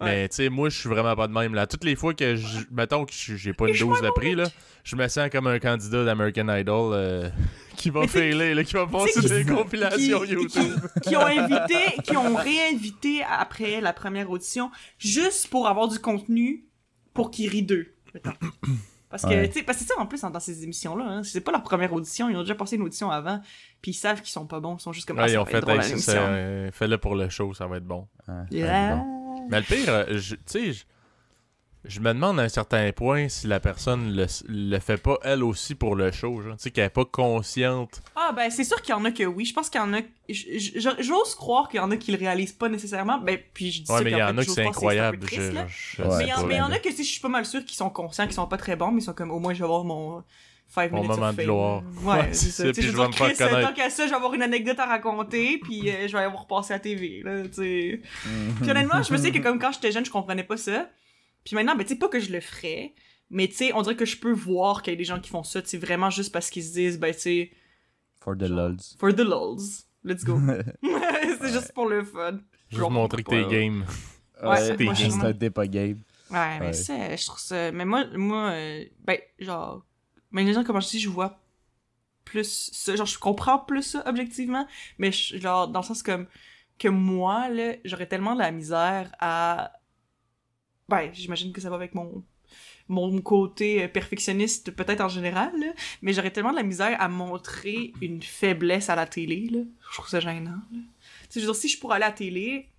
Mais 0.00 0.28
tu 0.28 0.36
sais, 0.36 0.48
moi, 0.48 0.68
je 0.68 0.78
suis 0.78 0.88
vraiment 0.88 1.16
pas 1.16 1.26
de 1.26 1.32
même. 1.32 1.54
Là, 1.54 1.66
toutes 1.66 1.82
les 1.82 1.96
fois 1.96 2.14
que 2.14 2.36
je. 2.36 2.58
Mettons 2.70 3.04
que 3.04 3.12
j'ai 3.12 3.52
pas 3.52 3.66
une 3.66 3.76
dose 3.76 4.00
de 4.00 4.10
prix, 4.10 4.36
là, 4.36 4.44
je 4.84 4.94
me 4.94 5.08
sens 5.08 5.28
comme 5.28 5.48
un 5.48 5.58
candidat 5.58 6.04
d'American 6.04 6.48
Idol 6.54 6.92
euh, 6.94 7.28
qui 7.76 7.90
va 7.90 8.06
failer, 8.06 8.54
là, 8.54 8.62
qui 8.62 8.74
va 8.74 8.86
passer 8.86 9.20
des 9.28 9.44
compilations 9.44 10.20
qui- 10.20 10.32
YouTube. 10.34 10.72
qui 11.02 11.16
ont 11.16 11.26
invité, 11.26 12.00
qui 12.04 12.16
ont 12.16 12.36
réinvité 12.36 13.24
après 13.28 13.80
la 13.80 13.92
première 13.92 14.30
audition, 14.30 14.70
juste 14.98 15.48
pour 15.48 15.66
avoir 15.66 15.88
du 15.88 15.98
contenu 15.98 16.64
pour 17.12 17.32
qu'ils 17.32 17.50
rient 17.50 17.64
d'eux. 17.64 17.92
Parce 19.10 19.22
que, 19.22 19.28
Ouais. 19.28 19.48
tu 19.48 19.60
sais, 19.60 19.62
parce 19.62 19.78
que 19.78 19.84
c'est 19.84 19.94
ça, 19.94 19.98
en 19.98 20.04
plus, 20.04 20.20
dans 20.20 20.38
ces 20.38 20.64
émissions-là, 20.64 21.04
hein, 21.06 21.22
c'est 21.22 21.40
pas 21.40 21.50
leur 21.50 21.62
première 21.62 21.90
audition, 21.94 22.28
ils 22.28 22.36
ont 22.36 22.42
déjà 22.42 22.54
passé 22.54 22.76
une 22.76 22.82
audition 22.82 23.10
avant, 23.10 23.40
puis 23.80 23.92
ils 23.92 23.94
savent 23.94 24.20
qu'ils 24.20 24.28
sont 24.32 24.44
pas 24.46 24.60
bons, 24.60 24.76
ils 24.76 24.82
sont 24.82 24.92
juste 24.92 25.08
comme, 25.08 25.18
ah, 25.18 25.22
Ouais, 25.22 25.28
ça 25.28 25.34
ils 25.34 25.38
ont 25.38 25.46
fait, 25.46 25.66
hey, 25.66 25.98
euh, 26.18 26.70
fais-le 26.72 26.98
pour 26.98 27.14
le 27.14 27.30
show, 27.30 27.54
ça 27.54 27.66
va 27.66 27.78
être 27.78 27.86
bon. 27.86 28.06
Ouais, 28.28 28.34
Yeah. 28.50 28.96
ouais, 28.96 29.00
bon. 29.00 29.48
Mais 29.48 29.60
le 29.60 29.64
pire, 29.64 29.88
euh, 29.88 30.04
tu 30.18 30.36
sais, 30.44 30.72
je, 31.88 32.00
me 32.00 32.12
demande 32.12 32.38
à 32.38 32.44
un 32.44 32.48
certain 32.48 32.90
point 32.92 33.28
si 33.28 33.46
la 33.46 33.58
personne 33.60 34.14
le, 34.14 34.26
le 34.48 34.78
fait 34.78 34.96
pas 34.96 35.18
elle 35.22 35.42
aussi 35.42 35.74
pour 35.74 35.96
le 35.96 36.12
show, 36.12 36.40
genre, 36.42 36.56
tu 36.56 36.62
sais, 36.64 36.70
qu'elle 36.70 36.84
est 36.84 36.90
pas 36.90 37.04
consciente. 37.04 38.00
Ah, 38.14 38.32
ben, 38.36 38.50
c'est 38.50 38.64
sûr 38.64 38.80
qu'il 38.82 38.90
y 38.90 38.98
en 38.98 39.04
a 39.04 39.10
que 39.10 39.24
oui, 39.24 39.44
je 39.44 39.54
pense 39.54 39.68
qu'il 39.70 39.80
y 39.80 39.84
en 39.84 39.92
a, 39.94 40.00
j'ose 40.28 41.34
croire 41.34 41.68
qu'il 41.68 41.78
y 41.78 41.82
en 41.82 41.90
a 41.90 41.96
qui 41.96 42.12
le 42.12 42.18
réalisent 42.18 42.52
pas 42.52 42.68
nécessairement, 42.68 43.18
ben, 43.18 43.38
puis 43.54 43.70
je 43.70 43.82
dis 43.82 43.90
Ouais, 43.92 43.98
ça, 43.98 44.04
mais 44.04 44.10
il 44.12 44.16
y 44.18 44.22
en 44.22 44.28
a 44.28 44.40
que 44.40 44.42
j'ose 44.46 44.54
c'est 44.54 44.62
pas, 44.62 44.68
un 44.68 44.72
peu 44.72 44.76
incroyable. 44.76 45.18
triste, 45.20 45.36
je, 45.50 45.54
là. 45.54 45.66
je 45.68 46.02
Ouais, 46.02 46.08
sais 46.10 46.16
mais 46.16 46.24
il 46.24 46.58
y 46.58 46.60
en- 46.62 46.70
a 46.70 46.78
que 46.78 46.90
si 46.92 47.04
je 47.04 47.10
suis 47.10 47.20
pas 47.20 47.28
mal 47.28 47.44
sûr 47.46 47.64
qu'ils 47.64 47.76
sont 47.76 47.90
conscients 47.90 48.24
qu'ils 48.24 48.34
sont 48.34 48.46
pas 48.46 48.56
très 48.58 48.76
bons, 48.76 48.90
mais 48.92 49.00
ils 49.00 49.04
sont 49.04 49.14
comme 49.14 49.30
au 49.30 49.38
moins 49.38 49.54
je 49.54 49.58
vais 49.58 49.64
avoir 49.64 49.84
mon 49.84 50.22
5 50.70 50.92
Mon 50.92 50.98
minutes 51.00 51.16
moment 51.16 51.28
of 51.30 51.32
de 51.32 51.36
fame. 51.36 51.44
gloire. 51.46 51.82
Ouais, 52.02 52.16
Ouais, 52.18 52.28
c'est 52.32 52.34
c'est 52.34 52.50
ça. 52.50 52.62
ça, 52.64 52.68
Tu 52.68 52.74
sais, 52.74 52.80
puis 52.82 52.90
je 52.90 52.96
vais 52.96 53.02
me 53.06 53.08
dire, 53.12 53.16
faire 53.16 53.26
Chris, 53.28 53.38
connaître. 53.38 53.68
tant 53.70 53.74
qu'à 53.74 53.88
ça, 53.90 54.04
je 54.04 54.10
vais 54.10 54.16
avoir 54.16 54.34
une 54.34 54.42
anecdote 54.42 54.78
à 54.78 54.84
raconter, 54.86 55.58
puis 55.62 55.90
euh, 55.90 56.06
je 56.08 56.12
vais 56.16 56.22
avoir 56.24 56.46
passé 56.46 56.74
à 56.74 56.76
la 56.76 56.80
TV, 56.80 57.22
là, 57.24 57.42
tu 57.44 57.54
sais. 57.54 58.00
Puis 58.60 58.70
honnêtement, 58.70 59.02
je 59.02 59.10
me 59.12 59.16
sais 59.16 59.30
que 59.32 59.38
comme 59.38 59.58
quand 59.58 59.72
j'étais 59.72 59.92
jeune, 59.92 60.04
je 60.04 60.10
comprenais 60.10 60.44
pas 60.44 60.56
ça. 60.58 60.90
Puis 61.48 61.54
maintenant, 61.56 61.74
ben 61.76 61.82
tu 61.84 61.94
sais, 61.94 61.98
pas 61.98 62.08
que 62.08 62.20
je 62.20 62.30
le 62.30 62.40
ferais, 62.40 62.94
mais 63.30 63.48
tu 63.48 63.54
sais, 63.54 63.72
on 63.74 63.82
dirait 63.82 63.96
que 63.96 64.04
je 64.04 64.16
peux 64.18 64.32
voir 64.32 64.82
qu'il 64.82 64.92
y 64.92 64.96
a 64.96 64.98
des 64.98 65.04
gens 65.04 65.18
qui 65.20 65.30
font 65.30 65.42
ça, 65.42 65.60
tu 65.62 65.68
sais, 65.68 65.78
vraiment 65.78 66.10
juste 66.10 66.30
parce 66.32 66.50
qu'ils 66.50 66.62
se 66.64 66.72
disent, 66.72 66.98
ben 66.98 67.12
tu 67.14 67.20
sais, 67.20 67.50
For 68.20 68.36
the 68.36 68.42
lols. 68.42 68.76
for 68.98 69.14
the 69.14 69.20
lols, 69.20 69.84
let's 70.04 70.24
go. 70.24 70.38
c'est 71.40 71.52
juste 71.52 71.72
pour 71.72 71.86
le 71.86 72.04
fun. 72.04 72.38
Juste 72.70 72.90
montrer 72.90 73.22
que 73.22 73.30
t'es 73.30 73.44
Ouais. 73.44 73.50
game. 73.50 73.84
Ouais, 74.42 74.56
c'est 74.60 75.22
un 75.24 75.32
débat 75.32 75.66
game. 75.66 76.00
Ouais, 76.30 76.58
mais 76.60 76.66
Ouais. 76.66 76.72
ça, 76.74 77.16
je 77.16 77.24
trouve 77.26 77.40
ça. 77.40 77.72
Mais 77.72 77.84
moi, 77.86 78.04
moi 78.14 78.50
euh, 78.50 78.84
ben, 79.04 79.18
genre. 79.38 79.84
Mais 80.30 80.44
les 80.44 80.52
gens, 80.52 80.62
comme 80.62 80.80
je 80.82 80.88
dis, 80.88 81.00
je 81.00 81.08
vois 81.08 81.40
plus 82.24 82.70
ça. 82.72 82.94
Genre, 82.94 83.06
je 83.06 83.18
comprends 83.18 83.58
plus 83.58 83.82
ça, 83.82 84.02
objectivement. 84.06 84.66
Mais 84.98 85.10
je- 85.10 85.38
genre, 85.38 85.68
dans 85.68 85.80
le 85.80 85.86
sens 85.86 86.02
comme. 86.02 86.26
Que 86.78 86.88
moi, 86.88 87.48
là, 87.48 87.72
j'aurais 87.84 88.06
tellement 88.06 88.34
de 88.34 88.40
la 88.40 88.50
misère 88.52 89.10
à. 89.18 89.72
Ben, 90.88 91.10
j'imagine 91.12 91.52
que 91.52 91.60
ça 91.60 91.70
va 91.70 91.76
avec 91.76 91.94
mon. 91.94 92.24
Mon 92.90 93.20
côté 93.20 93.82
euh, 93.82 93.88
perfectionniste, 93.88 94.70
peut-être 94.70 95.02
en 95.02 95.08
général, 95.08 95.52
là, 95.60 95.66
mais 96.00 96.14
j'aurais 96.14 96.30
tellement 96.30 96.52
de 96.52 96.56
la 96.56 96.62
misère 96.62 96.96
à 96.98 97.06
montrer 97.06 97.92
une 98.00 98.22
faiblesse 98.22 98.88
à 98.88 98.96
la 98.96 99.06
télé, 99.06 99.50
là. 99.52 99.58
Je 99.90 99.94
trouve 99.94 100.08
ça 100.08 100.20
gênant, 100.20 100.52
là. 100.52 100.58
Tu 100.72 100.80
sais, 101.28 101.40
je 101.40 101.46
veux 101.46 101.52
dire, 101.52 101.60
si 101.60 101.68
je 101.68 101.78
pourrais 101.78 101.96
aller 101.96 102.06
à 102.06 102.08
la 102.08 102.14
télé, 102.14 102.70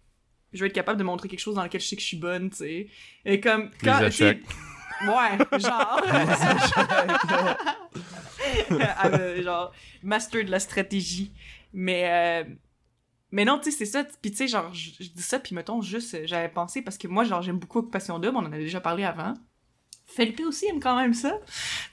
je 0.52 0.62
vais 0.62 0.66
être 0.66 0.74
capable 0.74 0.98
de 0.98 1.04
montrer 1.04 1.30
quelque 1.30 1.40
chose 1.40 1.54
dans 1.54 1.64
lequel 1.64 1.80
je 1.80 1.86
sais 1.86 1.96
que 1.96 2.02
je 2.02 2.08
suis 2.08 2.18
bonne, 2.18 2.50
tu 2.50 2.58
sais. 2.58 2.88
Et 3.24 3.40
comme 3.40 3.70
quand. 3.84 4.02
Ouais, 4.02 5.60
genre. 5.60 6.02
Ah, 8.98 9.08
euh, 9.08 9.44
genre 9.44 9.72
master 10.02 10.44
de 10.46 10.52
la 10.52 10.60
stratégie. 10.60 11.32
Mais 11.74 12.06
euh, 12.08 12.44
mais 13.32 13.46
non, 13.46 13.60
tu 13.60 13.72
sais, 13.72 13.78
c'est 13.78 13.86
ça. 13.86 14.04
Puis 14.22 14.32
tu 14.32 14.38
sais, 14.38 14.48
genre, 14.48 14.74
je 14.74 14.90
je 15.00 15.10
dis 15.10 15.22
ça, 15.22 15.40
puis 15.40 15.56
mettons, 15.56 15.82
juste, 15.82 16.14
euh, 16.16 16.22
j'avais 16.26 16.50
pensé, 16.50 16.82
parce 16.82 16.98
que 16.98 17.08
moi, 17.08 17.24
genre, 17.24 17.42
j'aime 17.42 17.58
beaucoup 17.60 17.80
Occupation 17.80 18.20
Double, 18.20 18.38
on 18.38 18.46
en 18.46 18.52
a 18.54 18.58
déjà 18.58 18.80
parlé 18.82 19.04
avant. 19.04 19.34
Felipe 20.08 20.40
aussi 20.48 20.66
aime 20.68 20.80
quand 20.80 20.96
même 20.98 21.14
ça. 21.14 21.38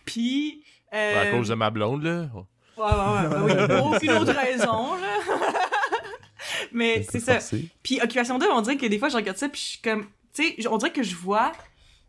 Puis... 0.05 0.65
euh, 0.95 1.23
À 1.29 1.31
cause 1.37 1.49
de 1.49 1.55
ma 1.55 1.71
blonde, 1.71 2.03
là. 2.03 2.31
Ouais, 2.77 2.83
ouais, 2.85 3.45
ouais, 3.45 3.55
ouais, 3.55 3.67
oui, 3.75 3.81
aucune 3.97 4.11
autre 4.13 4.33
raison, 4.35 4.95
là. 4.95 5.19
Mais 6.73 7.03
c'est 7.11 7.21
ça. 7.21 7.39
Puis 7.83 8.01
Occupation 8.03 8.39
Double, 8.39 8.53
on 8.53 8.61
dirait 8.63 8.77
que 8.77 8.87
des 8.87 8.99
fois, 8.99 9.09
je 9.09 9.17
regarde 9.17 9.37
ça, 9.37 9.49
puis 9.49 9.61
je 9.61 9.67
suis 9.67 9.81
comme... 9.81 10.07
Tu 10.33 10.55
sais, 10.63 10.69
on 10.69 10.77
dirait 10.77 10.93
que 10.93 11.03
je 11.03 11.15
vois... 11.17 11.53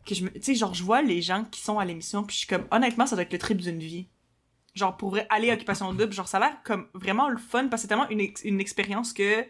que 0.06 0.14
je 0.14 0.24
me- 0.24 0.30
Tu 0.32 0.42
sais, 0.42 0.54
genre, 0.54 0.74
je 0.74 0.82
vois 0.82 1.02
les 1.02 1.22
gens 1.22 1.44
qui 1.44 1.60
sont 1.60 1.78
à 1.78 1.84
l'émission, 1.84 2.22
puis 2.24 2.34
je 2.34 2.38
suis 2.40 2.48
comme... 2.48 2.66
Honnêtement, 2.70 3.06
ça 3.06 3.16
doit 3.16 3.22
être 3.24 3.32
le 3.32 3.38
trip 3.38 3.58
d'une 3.58 3.78
vie. 3.78 4.08
Genre, 4.74 4.96
pour 4.96 5.18
aller 5.30 5.50
à 5.50 5.54
Occupation 5.54 5.92
Double, 5.92 6.12
genre, 6.12 6.28
ça 6.28 6.36
a 6.36 6.40
l'air 6.40 6.56
comme 6.64 6.86
vraiment 6.94 7.28
le 7.28 7.38
fun, 7.38 7.68
parce 7.68 7.82
que 7.82 7.82
c'est 7.82 7.88
tellement 7.88 8.08
une, 8.10 8.20
ex- 8.20 8.42
une 8.44 8.60
expérience 8.60 9.12
que 9.12 9.44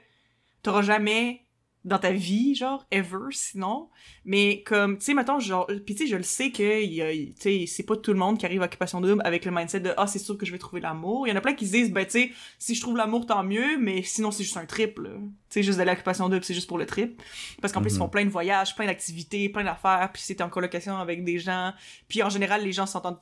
t'auras 0.63 0.83
jamais 0.83 1.45
dans 1.85 1.99
ta 1.99 2.11
vie, 2.11 2.55
genre, 2.55 2.87
ever, 2.91 3.29
sinon. 3.31 3.89
Mais 4.25 4.63
comme, 4.65 4.99
tu 4.99 5.05
sais, 5.07 5.15
mettons, 5.15 5.39
genre, 5.39 5.67
pis 5.87 5.95
tu 5.95 6.03
sais, 6.05 6.07
je 6.07 6.17
le 6.17 6.23
sais 6.23 6.51
que, 6.51 6.83
il 6.83 6.93
y 6.93 7.03
a- 7.03 7.13
tu 7.13 7.35
sais, 7.39 7.65
c'est 7.67 7.83
pas 7.85 7.97
tout 7.97 8.13
le 8.13 8.19
monde 8.19 8.37
qui 8.39 8.45
arrive 8.47 8.63
à 8.63 8.67
Occupation 8.67 9.01
Double 9.01 9.23
avec 9.25 9.45
le 9.45 9.51
mindset 9.53 9.81
de, 9.81 9.95
ah, 9.97 10.07
c'est 10.07 10.19
sûr 10.19 10.37
que 10.37 10.45
je 10.45 10.53
vais 10.53 10.59
trouver 10.59 10.81
l'amour. 10.81 11.27
Il 11.27 11.31
y 11.31 11.33
en 11.33 11.37
a 11.37 11.41
plein 11.41 11.55
qui 11.55 11.67
se 11.67 11.73
disent, 11.73 11.93
ben, 11.93 12.05
tu 12.05 12.11
sais, 12.13 12.33
si 12.59 12.75
je 12.75 12.81
trouve 12.81 12.97
l'amour, 12.97 13.27
tant 13.27 13.43
mieux, 13.45 13.79
mais 13.79 14.03
sinon, 14.03 14.31
c'est 14.31 14.43
juste 14.45 14.57
un 14.57 14.67
trip, 14.67 14.99
là. 14.99 15.11
Tu 15.11 15.21
sais, 15.51 15.63
juste 15.63 15.79
d'aller 15.79 15.91
à 15.91 15.95
Occupation 15.95 16.29
Double, 16.29 16.45
c'est 16.45 16.53
juste 16.55 16.69
pour 16.69 16.79
le 16.79 16.85
trip. 16.87 17.23
Parce 17.63 17.73
qu'en 17.73 17.81
plus, 17.81 17.91
ils 17.91 17.95
Mhm. 17.95 17.99
font 18.01 18.09
plein 18.09 18.25
de 18.25 18.31
voyages, 18.31 18.75
plein 18.75 18.87
d'activités, 18.87 19.49
plein 19.49 19.65
d'affaires, 19.65 20.11
puis 20.13 20.23
c'est 20.25 20.41
en 20.43 20.49
colocation 20.51 20.97
avec 20.99 21.25
des 21.25 21.39
gens. 21.39 21.73
Puis 22.09 22.23
en 22.23 22.29
général, 22.29 22.63
les 22.65 22.73
gens 22.73 22.87
s'entendent, 22.87 23.19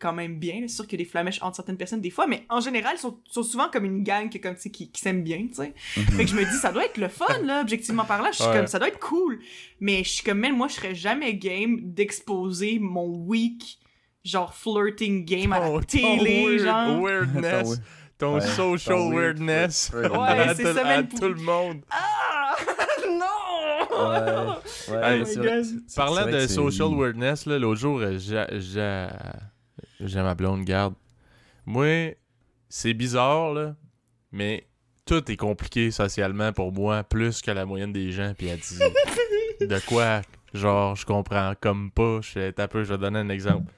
quand 0.00 0.12
même 0.12 0.38
bien. 0.38 0.60
C'est 0.62 0.74
sûr 0.76 0.86
qu'il 0.86 0.98
y 0.98 1.02
a 1.02 1.04
des 1.04 1.10
flamèches 1.10 1.42
entre 1.42 1.56
certaines 1.56 1.76
personnes 1.76 2.00
des 2.00 2.10
fois, 2.10 2.26
mais 2.26 2.44
en 2.48 2.60
général, 2.60 2.94
ils 2.96 3.00
sont, 3.00 3.18
sont 3.28 3.42
souvent 3.42 3.68
comme 3.68 3.84
une 3.84 4.02
gang 4.02 4.30
que, 4.30 4.38
comme, 4.38 4.54
tu 4.54 4.62
sais, 4.62 4.70
qui, 4.70 4.90
qui 4.90 5.00
s'aiment 5.00 5.22
bien, 5.24 5.46
tu 5.48 5.54
sais. 5.54 5.72
Fait 5.76 6.24
que 6.24 6.30
je 6.30 6.36
me 6.36 6.44
dis, 6.44 6.56
ça 6.56 6.70
doit 6.72 6.84
être 6.84 6.98
le 6.98 7.08
fun, 7.08 7.26
là, 7.44 7.60
objectivement 7.62 8.04
parlant. 8.04 8.28
Je 8.32 8.36
suis 8.36 8.44
Ouais. 8.46 8.56
comme, 8.56 8.66
ça 8.66 8.78
doit 8.78 8.88
être 8.88 9.00
cool. 9.00 9.40
Mais 9.80 10.04
je 10.04 10.08
suis 10.10 10.24
comme, 10.24 10.38
même 10.38 10.56
moi, 10.56 10.68
je 10.68 10.74
serais 10.74 10.94
jamais 10.94 11.34
game 11.34 11.78
d'exposer 11.82 12.78
mon 12.78 13.06
week, 13.08 13.78
genre, 14.24 14.54
flirting 14.54 15.24
game 15.24 15.52
à 15.52 15.58
la 15.60 15.66
ton 15.70 15.80
télé, 15.80 16.46
weird- 16.46 16.64
genre. 16.64 17.02
weirdness. 17.02 17.68
Ton- 17.68 17.82
Ton 18.18 18.34
Ouais, 18.36 18.40
social 18.40 18.96
ton 18.96 19.10
weirdness. 19.10 19.90
Ouais, 19.94 20.06
à 20.10 20.54
c'est 20.54 20.62
tout- 20.62 20.72
ça, 20.74 20.80
à 20.86 20.96
même 20.96 21.08
tout 21.08 21.16
pour- 21.18 21.28
le 21.28 21.34
monde. 21.34 21.82
Ah! 21.90 22.56
non! 23.06 24.56
Ouais, 24.88 25.22
Oh 25.22 25.64
Parlant 25.96 26.26
de 26.30 26.46
social 26.46 26.88
weirdness, 26.94 27.46
là, 27.46 27.58
l'autre 27.58 27.80
jour, 27.80 27.98
euh, 28.00 28.16
j'ai, 28.18 28.44
j'ai, 30.00 30.22
ma 30.22 30.34
blonde 30.34 30.64
garde. 30.64 30.94
Moi, 31.64 32.14
c'est 32.68 32.94
bizarre, 32.94 33.52
là, 33.54 33.74
mais 34.32 34.66
tout 35.04 35.30
est 35.30 35.36
compliqué 35.36 35.90
socialement 35.90 36.52
pour 36.52 36.72
moi, 36.72 37.02
plus 37.04 37.40
que 37.42 37.50
la 37.50 37.64
moyenne 37.66 37.92
des 37.92 38.12
gens. 38.12 38.34
Puis 38.36 38.48
elle 38.48 38.58
dit 38.60 38.78
de 39.66 39.78
quoi, 39.86 40.22
genre, 40.54 40.96
je 40.96 41.06
comprends 41.06 41.54
comme 41.60 41.90
pas. 41.90 42.20
Je 42.22 42.50
T'as 42.50 42.68
peu, 42.68 42.84
je 42.84 42.92
vais 42.92 42.98
donner 42.98 43.18
un 43.20 43.28
exemple. 43.28 43.72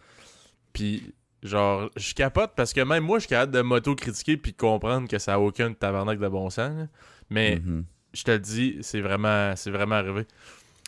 Puis, 0.73 1.13
genre, 1.43 1.91
je 1.97 2.15
capote 2.15 2.53
parce 2.57 2.73
que 2.73 2.81
même 2.81 3.05
moi, 3.05 3.19
je 3.19 3.23
suis 3.23 3.29
capable 3.31 3.53
de 3.53 3.61
m'auto-critiquer 3.61 4.37
puis 4.37 4.53
de 4.53 4.57
comprendre 4.57 5.09
que 5.09 5.19
ça 5.19 5.35
a 5.35 5.39
aucun 5.39 5.73
tabarnak 5.73 6.19
de 6.19 6.29
bon 6.29 6.51
sens. 6.51 6.77
là. 6.79 6.87
Mais 7.31 7.57
Mhm. 7.57 7.85
je 8.15 8.23
te 8.25 8.31
le 8.31 8.39
dis, 8.39 8.79
c'est 8.81 9.01
vraiment, 9.01 9.55
c'est 9.57 9.71
vraiment 9.71 9.97
arrivé. 9.97 10.27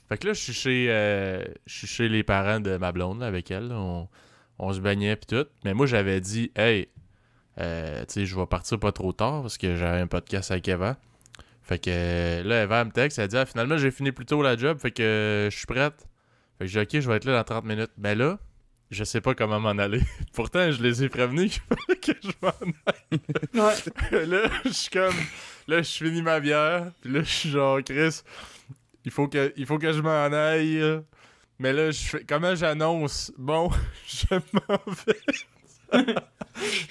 Fait 0.08 0.18
que 0.18 0.26
là, 0.28 0.32
je 0.32 0.40
suis 0.40 0.52
chez, 0.52 0.86
euh, 0.90 1.44
je 1.66 1.78
suis 1.78 1.86
chez 1.86 2.08
les 2.08 2.22
parents 2.24 2.60
de 2.60 2.76
ma 2.78 2.92
blonde 2.92 3.20
là, 3.20 3.26
avec 3.26 3.50
elle. 3.50 3.68
là. 3.68 3.76
On, 3.78 4.08
on 4.60 4.72
se 4.72 4.80
baignait 4.80 5.16
puis 5.16 5.26
tout. 5.26 5.48
Mais 5.64 5.74
moi, 5.74 5.86
j'avais 5.86 6.20
dit, 6.20 6.52
hey, 6.54 6.88
euh, 7.58 8.00
tu 8.00 8.12
sais, 8.12 8.26
je 8.26 8.36
vais 8.36 8.46
partir 8.46 8.78
pas 8.78 8.92
trop 8.92 9.12
tard 9.12 9.42
parce 9.42 9.58
que 9.58 9.74
j'avais 9.76 10.00
un 10.00 10.06
podcast 10.06 10.50
avec 10.50 10.68
Eva. 10.68 10.96
Fait 11.62 11.78
que 11.78 11.90
euh, 11.90 12.42
là, 12.42 12.64
Eva 12.64 12.84
me 12.84 12.90
texte, 12.90 13.18
elle 13.18 13.28
dit, 13.28 13.36
ah, 13.36 13.46
finalement, 13.46 13.78
j'ai 13.78 13.90
fini 13.90 14.12
plus 14.12 14.26
tôt 14.26 14.42
la 14.42 14.56
job, 14.56 14.78
fait 14.78 14.90
que 14.90 15.02
euh, 15.02 15.50
je 15.50 15.56
suis 15.56 15.66
prête. 15.66 16.06
Fait 16.58 16.66
que 16.66 16.70
j'ai 16.70 16.84
dit, 16.84 16.96
ok, 16.96 17.02
je 17.02 17.08
vais 17.10 17.16
être 17.16 17.24
là 17.24 17.38
dans 17.38 17.44
30 17.44 17.64
minutes. 17.64 17.90
Ben 17.96 18.16
là, 18.16 18.38
je 18.90 19.02
sais 19.02 19.22
pas 19.22 19.34
comment 19.34 19.60
m'en 19.60 19.70
aller. 19.70 20.02
Pourtant, 20.34 20.70
je 20.70 20.82
les 20.82 21.04
ai 21.04 21.08
prévenus 21.08 21.58
que 22.02 22.12
je 22.22 22.30
m'en 22.42 22.52
Ouais. 23.64 23.74
là, 24.26 24.50
je 24.64 24.70
suis 24.70 24.90
comme. 24.90 25.14
Là, 25.68 25.80
je 25.82 25.90
finis 25.90 26.22
ma 26.22 26.38
bière. 26.40 26.90
Puis 27.00 27.12
là, 27.12 27.20
je 27.22 27.30
suis 27.30 27.50
genre, 27.50 27.80
Chris, 27.82 28.20
il 29.04 29.10
faut 29.10 29.28
que, 29.28 29.52
il 29.56 29.64
faut 29.64 29.78
que 29.78 29.92
je 29.92 30.00
m'en 30.00 30.32
aille. 30.32 31.02
Mais 31.60 31.72
là, 31.72 31.90
je 31.92 32.02
fais. 32.02 32.24
Comment 32.26 32.54
j'annonce? 32.56 33.30
Bon, 33.38 33.70
je 34.08 34.34
m'en 34.34 34.78
vais. 35.06 36.04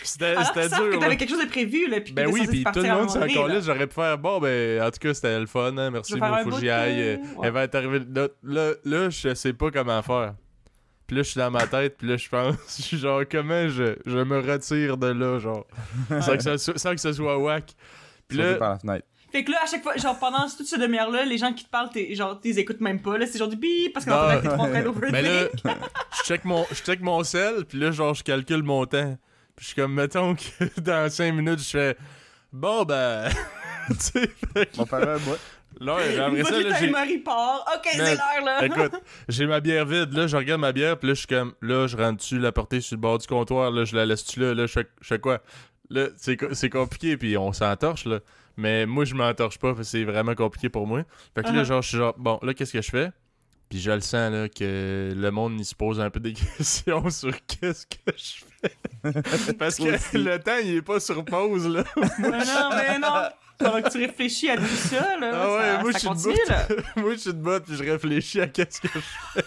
c'était 0.03 0.35
savent 0.35 0.69
que 0.69 0.91
dur. 0.91 0.99
t'avais 0.99 1.17
quelque 1.17 1.29
chose 1.29 1.43
de 1.43 1.49
prévu, 1.49 1.87
là, 1.89 2.01
puis 2.01 2.13
Ben 2.13 2.27
oui, 2.27 2.45
puis 2.47 2.63
tout 2.63 2.79
le 2.79 2.87
monde 2.93 3.07
donné, 3.07 3.31
encore 3.33 3.47
là. 3.47 3.59
J'aurais 3.61 3.87
pu 3.87 3.93
faire 3.95 4.17
bon, 4.17 4.39
ben 4.39 4.81
en 4.81 4.91
tout 4.91 4.99
cas, 4.99 5.13
c'était 5.13 5.39
le 5.39 5.45
fun. 5.47 5.75
Hein, 5.77 5.89
merci, 5.91 6.13
faut 6.13 6.49
que 6.51 6.59
j'y 6.59 6.69
aille. 6.69 7.01
euh, 7.01 7.15
ouais. 7.17 7.47
Elle 7.47 7.51
va 7.51 7.63
être 7.63 7.75
arrivée. 7.75 8.01
Là, 8.13 8.27
là, 8.43 8.73
là, 8.85 9.09
je 9.09 9.33
sais 9.33 9.53
pas 9.53 9.71
comment 9.71 10.01
faire. 10.01 10.35
Puis 11.07 11.17
là, 11.17 11.23
je 11.23 11.29
suis 11.29 11.39
dans 11.39 11.49
ma 11.49 11.65
tête, 11.65 11.97
puis 11.97 12.07
là, 12.07 12.17
je 12.17 12.29
pense, 12.29 12.55
je 12.77 12.81
suis 12.83 12.97
genre, 12.99 13.23
comment 13.29 13.67
je, 13.69 13.95
je 14.05 14.17
me 14.19 14.37
retire 14.39 14.97
de 14.97 15.07
là, 15.07 15.39
genre, 15.39 15.65
sans, 16.21 16.37
que 16.37 16.43
ça, 16.43 16.57
soit- 16.59 16.77
sans 16.77 16.91
que 16.93 17.01
ce 17.01 17.13
soit 17.13 17.37
whack. 17.39 17.73
Puis 18.27 18.37
Sauter 18.37 18.51
là, 18.51 18.55
par 18.57 18.69
la 18.73 18.77
fenêtre. 18.79 19.07
Fait 19.31 19.43
que 19.43 19.51
là, 19.51 19.57
à 19.63 19.67
chaque 19.67 19.83
fois, 19.83 19.95
genre, 19.97 20.17
pendant 20.17 20.47
toute 20.49 20.65
cette 20.65 20.81
demi-heure-là, 20.81 21.25
les 21.25 21.37
gens 21.37 21.53
qui 21.53 21.63
te 21.63 21.69
parlent, 21.69 21.89
t'es, 21.89 22.15
genre, 22.15 22.39
t'es 22.39 22.57
écoutes 22.57 22.81
même 22.81 23.01
pas, 23.01 23.17
là, 23.17 23.27
c'est 23.27 23.37
genre 23.37 23.47
du 23.47 23.55
bip, 23.55 23.93
parce 23.93 24.05
que 24.05 24.41
t'es 24.41 24.47
trop 24.47 24.61
en 24.61 24.69
train 24.69 24.81
d'overthink. 24.81 25.11
Mais 25.11 25.21
là, 25.21 25.47
je 26.17 26.23
check 26.23 26.45
mon, 26.45 26.65
je 26.71 26.81
check 26.81 27.01
mon 27.01 27.23
sel, 27.23 27.65
puis 27.65 27.79
là, 27.79 27.91
genre, 27.91 28.13
je 28.13 28.23
calcule 28.23 28.63
mon 28.63 28.85
temps. 28.85 29.17
Puis 29.55 29.65
je 29.65 29.73
suis 29.73 29.75
comme, 29.75 29.93
mettons 29.93 30.35
que 30.35 30.79
dans 30.81 31.09
5 31.09 31.33
minutes, 31.33 31.59
je 31.59 31.69
fais, 31.69 31.97
bon, 32.51 32.83
ben, 32.83 33.29
tu 33.89 33.95
sais, 33.99 34.31
fait 34.53 34.65
que 34.65 34.79
On 34.79 34.83
va 34.83 34.99
faire 34.99 35.09
un 35.09 35.17
bout. 35.17 35.37
Là, 35.79 35.95
après 36.25 36.43
ça, 36.43 36.59
là, 36.59 36.75
j'ai. 36.79 36.87
timer, 36.87 37.05
il 37.09 37.23
part. 37.23 37.65
OK, 37.75 37.89
c'est 37.91 37.97
Man, 37.97 38.17
l'heure, 38.17 38.45
là. 38.45 38.65
Écoute, 38.65 39.01
j'ai 39.29 39.45
ma 39.45 39.59
bière 39.59 39.85
vide, 39.85 40.11
là, 40.13 40.27
je 40.27 40.35
regarde 40.35 40.59
ma 40.59 40.71
bière, 40.71 40.97
puis 40.97 41.09
là, 41.09 41.13
je 41.13 41.19
suis 41.19 41.27
comme, 41.27 41.53
là, 41.61 41.87
je 41.87 41.95
rentre 41.95 42.17
dessus 42.17 42.39
la 42.39 42.51
portée 42.51 42.81
sur 42.81 42.95
le 42.95 43.01
bord 43.01 43.17
du 43.17 43.27
comptoir, 43.27 43.71
là, 43.71 43.85
je 43.85 43.95
la 43.95 44.05
laisse-tu 44.05 44.39
là, 44.39 44.53
là, 44.53 44.65
je 44.65 44.81
fais, 45.01 45.19
quoi? 45.19 45.41
Là, 45.89 46.07
c'est 46.17 46.37
c'est 46.53 46.69
compliqué, 46.69 47.17
puis 47.17 47.37
on 47.37 47.53
s'entorche, 47.53 48.05
là. 48.05 48.19
Mais 48.59 48.85
moi, 48.85 49.05
je 49.05 49.15
m'entorche 49.15 49.57
pas, 49.57 49.73
c'est 49.83 50.03
vraiment 50.03 50.35
compliqué 50.35 50.67
pour 50.67 50.85
moi. 50.85 51.03
Fait 51.33 51.43
que 51.43 51.47
là, 51.47 51.61
Uh-huh. 51.61 51.65
genre, 51.65 51.81
je 51.81 51.87
suis 51.87 51.97
genre, 51.97 52.13
bon, 52.17 52.39
là, 52.41 52.53
qu'est-ce 52.53 52.73
que 52.73 52.81
je 52.81 52.89
fais? 52.89 53.11
Puis 53.69 53.79
je 53.79 53.89
le 53.91 54.01
sens, 54.01 54.31
là, 54.33 54.49
que 54.49 55.13
le 55.15 55.31
monde, 55.31 55.55
il 55.59 55.63
se 55.65 55.75
pose 55.75 56.01
un 56.01 56.09
peu 56.09 56.19
des 56.19 56.33
questions 56.57 57.09
sur 57.09 57.31
qu'est-ce 57.45 57.85
que 57.85 58.11
je 58.17 58.43
fais. 58.61 59.53
Parce 59.59 59.77
que 59.77 60.17
le 60.17 60.37
temps, 60.39 60.57
il 60.61 60.75
est 60.75 60.81
pas 60.81 60.99
sur 60.99 61.23
pause, 61.23 61.67
là. 61.69 61.85
Mais 62.19 62.29
non, 62.31 62.69
mais 62.75 62.99
non. 62.99 63.29
Pendant 63.59 63.81
que 63.81 63.89
tu 63.89 63.97
réfléchis 63.97 64.49
à 64.49 64.55
tout 64.57 64.63
ça, 64.65 65.17
là, 65.19 65.31
Ah 65.33 65.53
ouais, 65.53 65.61
ça, 65.61 65.81
moi, 65.81 65.93
ça 65.93 65.99
je 66.13 66.19
suis 66.19 66.49
là? 66.49 66.67
moi, 67.01 67.11
je 67.13 67.17
suis 67.19 67.33
debout, 67.33 67.59
puis 67.59 67.75
je 67.75 67.83
réfléchis 67.83 68.41
à 68.41 68.47
qu'est-ce 68.47 68.79
que 68.81 68.87
je 68.87 69.41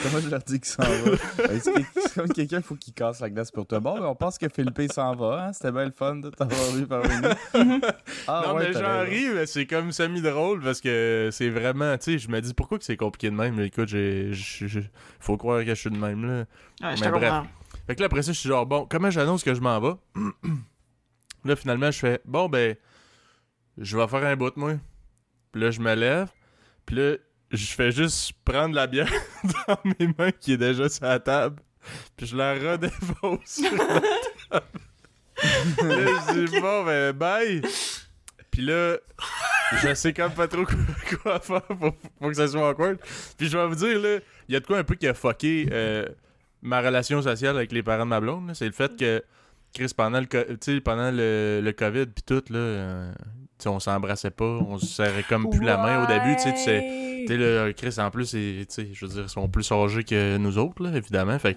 Comment 0.00 0.20
je 0.20 0.28
leur 0.28 0.38
dis 0.40 0.60
qu'il 0.60 0.64
s'en 0.70 0.82
va? 0.84 1.16
C'est 1.60 2.14
comme 2.14 2.28
quelqu'un, 2.28 2.58
il 2.58 2.62
faut 2.62 2.76
qu'il 2.76 2.94
casse 2.94 3.18
la 3.20 3.28
glace 3.28 3.50
pour 3.50 3.66
toi. 3.66 3.80
Bon, 3.80 3.98
ben, 3.98 4.06
on 4.06 4.14
pense 4.14 4.38
que 4.38 4.46
Philippe 4.48 4.92
s'en 4.92 5.14
va. 5.16 5.46
Hein? 5.48 5.52
C'était 5.52 5.72
bien 5.72 5.86
le 5.86 5.90
fun 5.90 6.16
de 6.16 6.30
t'avoir 6.30 6.70
vu 6.70 6.86
parmi 6.86 7.08
nous. 7.16 7.80
Ah, 8.28 8.44
non, 8.46 8.54
ouais, 8.54 8.68
mais 8.68 8.72
j'en 8.72 9.00
ris, 9.02 9.28
mais 9.34 9.46
c'est 9.46 9.66
comme 9.66 9.90
semi-drôle 9.92 10.60
parce 10.62 10.80
que 10.80 11.30
c'est 11.32 11.48
vraiment, 11.50 11.96
tu 11.98 12.12
sais, 12.12 12.18
je 12.18 12.28
me 12.28 12.40
dis 12.40 12.54
pourquoi 12.54 12.78
que 12.78 12.84
c'est 12.84 12.96
compliqué 12.96 13.28
de 13.30 13.34
même? 13.36 13.58
Écoute, 13.60 13.88
j'ai, 13.88 14.30
faut 15.20 15.36
croire 15.36 15.60
que 15.64 15.66
je 15.70 15.74
suis 15.74 15.90
de 15.90 15.98
même, 15.98 16.24
là. 16.24 16.44
Ouais, 16.88 16.96
je 16.96 17.00
Mais 17.00 17.06
te 17.06 17.12
bref. 17.12 17.30
comprends. 17.30 17.46
Fait 17.88 17.94
que 17.96 18.00
là, 18.00 18.06
après 18.06 18.22
ça, 18.22 18.32
je 18.32 18.38
suis 18.38 18.48
genre, 18.48 18.66
bon, 18.66 18.86
comment 18.88 19.10
j'annonce 19.10 19.42
que 19.42 19.54
je 19.54 19.60
m'en 19.60 19.80
vais? 19.80 19.94
là, 21.44 21.56
finalement, 21.56 21.90
je 21.90 21.98
fais, 21.98 22.20
bon, 22.24 22.48
ben, 22.48 22.76
je 23.78 23.96
vais 23.96 24.08
faire 24.08 24.24
un 24.24 24.36
bout, 24.36 24.56
moi. 24.56 24.74
Puis 25.52 25.62
là, 25.62 25.70
je 25.70 25.80
me 25.80 25.94
lève. 25.94 26.28
Puis 26.84 26.96
là, 26.96 27.16
je 27.50 27.66
fais 27.66 27.92
juste 27.92 28.32
prendre 28.44 28.74
la 28.74 28.86
bière 28.86 29.10
dans 29.68 29.78
mes 29.84 30.08
mains 30.18 30.32
qui 30.32 30.52
est 30.52 30.58
déjà 30.58 30.88
sur 30.88 31.04
la 31.04 31.20
table. 31.20 31.62
Puis 32.16 32.26
je 32.26 32.36
la 32.36 32.54
redépose 32.54 33.38
sur 33.44 33.72
la 33.72 34.00
table. 34.50 34.66
là, 35.82 36.06
je 36.28 36.46
dis, 36.46 36.60
bon, 36.60 36.84
ben, 36.84 37.12
bye. 37.12 37.62
Puis 38.50 38.62
là, 38.62 38.96
je 39.82 39.94
sais 39.94 40.12
comme 40.12 40.32
pas 40.32 40.48
trop 40.48 40.64
quoi, 41.22 41.40
faire 41.40 41.62
pour, 41.62 41.94
pour 41.94 42.28
que 42.28 42.34
ça 42.34 42.48
soit 42.48 42.70
awkward. 42.70 42.98
Puis 43.36 43.48
je 43.48 43.58
vais 43.58 43.66
vous 43.66 43.74
dire, 43.74 44.00
là, 44.00 44.18
il 44.48 44.54
y 44.54 44.56
a 44.56 44.60
de 44.60 44.66
quoi 44.66 44.78
un 44.78 44.84
peu 44.84 44.94
qui 44.94 45.06
a 45.06 45.14
fucké 45.14 45.68
euh, 45.70 46.06
ma 46.62 46.80
relation 46.80 47.20
sociale 47.20 47.56
avec 47.56 47.72
les 47.72 47.82
parents 47.82 48.04
de 48.04 48.10
ma 48.10 48.20
blonde. 48.20 48.52
C'est 48.54 48.66
le 48.66 48.72
fait 48.72 48.96
que, 48.96 49.22
Chris, 49.76 49.92
pendant 49.96 50.20
le, 50.20 50.80
pendant 50.80 51.10
le, 51.10 51.60
le 51.62 51.72
COVID, 51.72 52.06
puis 52.06 52.22
tout, 52.24 52.42
là, 52.50 52.58
euh, 52.58 53.12
on 53.66 53.78
s'embrassait 53.78 54.30
pas, 54.30 54.44
on 54.44 54.78
se 54.78 54.86
serrait 54.86 55.22
comme 55.28 55.48
plus 55.50 55.64
la 55.64 55.76
main 55.76 56.02
au 56.02 56.06
début, 56.06 56.34
tu 56.36 56.42
sais, 56.42 56.54
tu 56.54 57.26
sais. 57.26 57.36
Là, 57.36 57.72
Chris, 57.72 57.94
en 57.98 58.10
plus, 58.10 58.32
je 58.32 58.58
veux 59.06 59.08
dire, 59.12 59.22
ils 59.24 59.28
sont 59.28 59.48
plus 59.48 59.70
âgés 59.72 60.04
que 60.04 60.36
nous 60.38 60.58
autres, 60.58 60.82
là, 60.82 60.96
évidemment. 60.96 61.38
Fait 61.38 61.56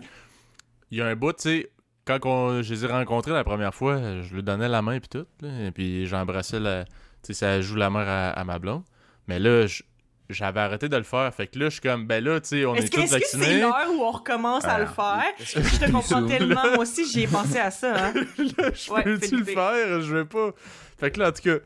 il 0.92 0.98
y 0.98 1.02
a 1.02 1.06
un 1.08 1.16
bout, 1.16 1.34
tu 1.34 1.42
sais, 1.44 1.70
quand 2.06 2.20
on, 2.26 2.62
je 2.62 2.74
les 2.74 2.86
ai 2.86 2.88
rencontrés 2.88 3.32
la 3.32 3.44
première 3.44 3.74
fois, 3.74 4.22
je 4.24 4.34
lui 4.34 4.42
donnais 4.44 4.68
la 4.68 4.82
main 4.82 5.00
puis 5.00 5.10
tout, 5.10 5.26
là, 5.42 5.68
et 5.68 5.72
puis 5.72 6.08
j'embrassais 6.08 6.60
la, 6.60 6.86
tu 6.86 6.90
sais, 7.24 7.34
ça 7.34 7.62
joue 7.62 7.76
la 7.76 7.90
mère 7.90 8.08
à, 8.08 8.30
à 8.32 8.44
ma 8.44 8.58
blonde. 8.60 8.84
Mais 9.28 9.38
là, 9.40 9.68
je- 9.68 9.84
j'avais 10.30 10.60
arrêté 10.60 10.90
de 10.90 10.98
le 10.98 11.04
faire. 11.04 11.34
Fait 11.34 11.48
que 11.48 11.58
là, 11.60 11.66
je 11.66 11.72
suis 11.72 11.82
comme, 11.82 12.06
ben 12.06 12.24
là, 12.24 12.40
tu 12.40 12.50
sais, 12.50 12.66
on 12.66 12.76
est 12.76 12.88
tous 12.92 13.02
est-ce 13.02 13.16
que 13.18 13.26
c'est 13.26 13.38
vaccinés. 13.38 13.60
l'heure 13.62 13.90
où 13.92 14.02
on 14.04 14.12
recommence 14.12 14.66
à 14.66 14.74
Ah, 14.76 14.80
le 14.80 14.86
faire? 14.86 15.24
Est-ce 15.40 15.56
que 15.56 15.62
Je 15.64 15.80
te 15.80 15.86
tu 15.86 15.92
comprends 15.92 16.26
tellement. 16.28 16.62
Moi 16.74 16.80
aussi, 16.80 17.06
j'y 17.10 17.24
ai 17.24 17.28
pensé 17.28 17.58
à 17.60 17.72
ça. 17.72 17.94
Hein. 18.08 18.14
là, 18.58 18.70
je 18.74 18.92
Ouais, 18.92 19.04
peux-tu 19.04 19.38
le 19.38 19.46
faire? 19.46 20.02
Je 20.02 20.16
vais 20.16 20.26
pas. 20.26 20.52
Fait 21.00 21.12
que 21.12 21.20
là, 21.20 21.30
en 21.30 21.32
tout 21.32 21.42
cas, 21.44 21.58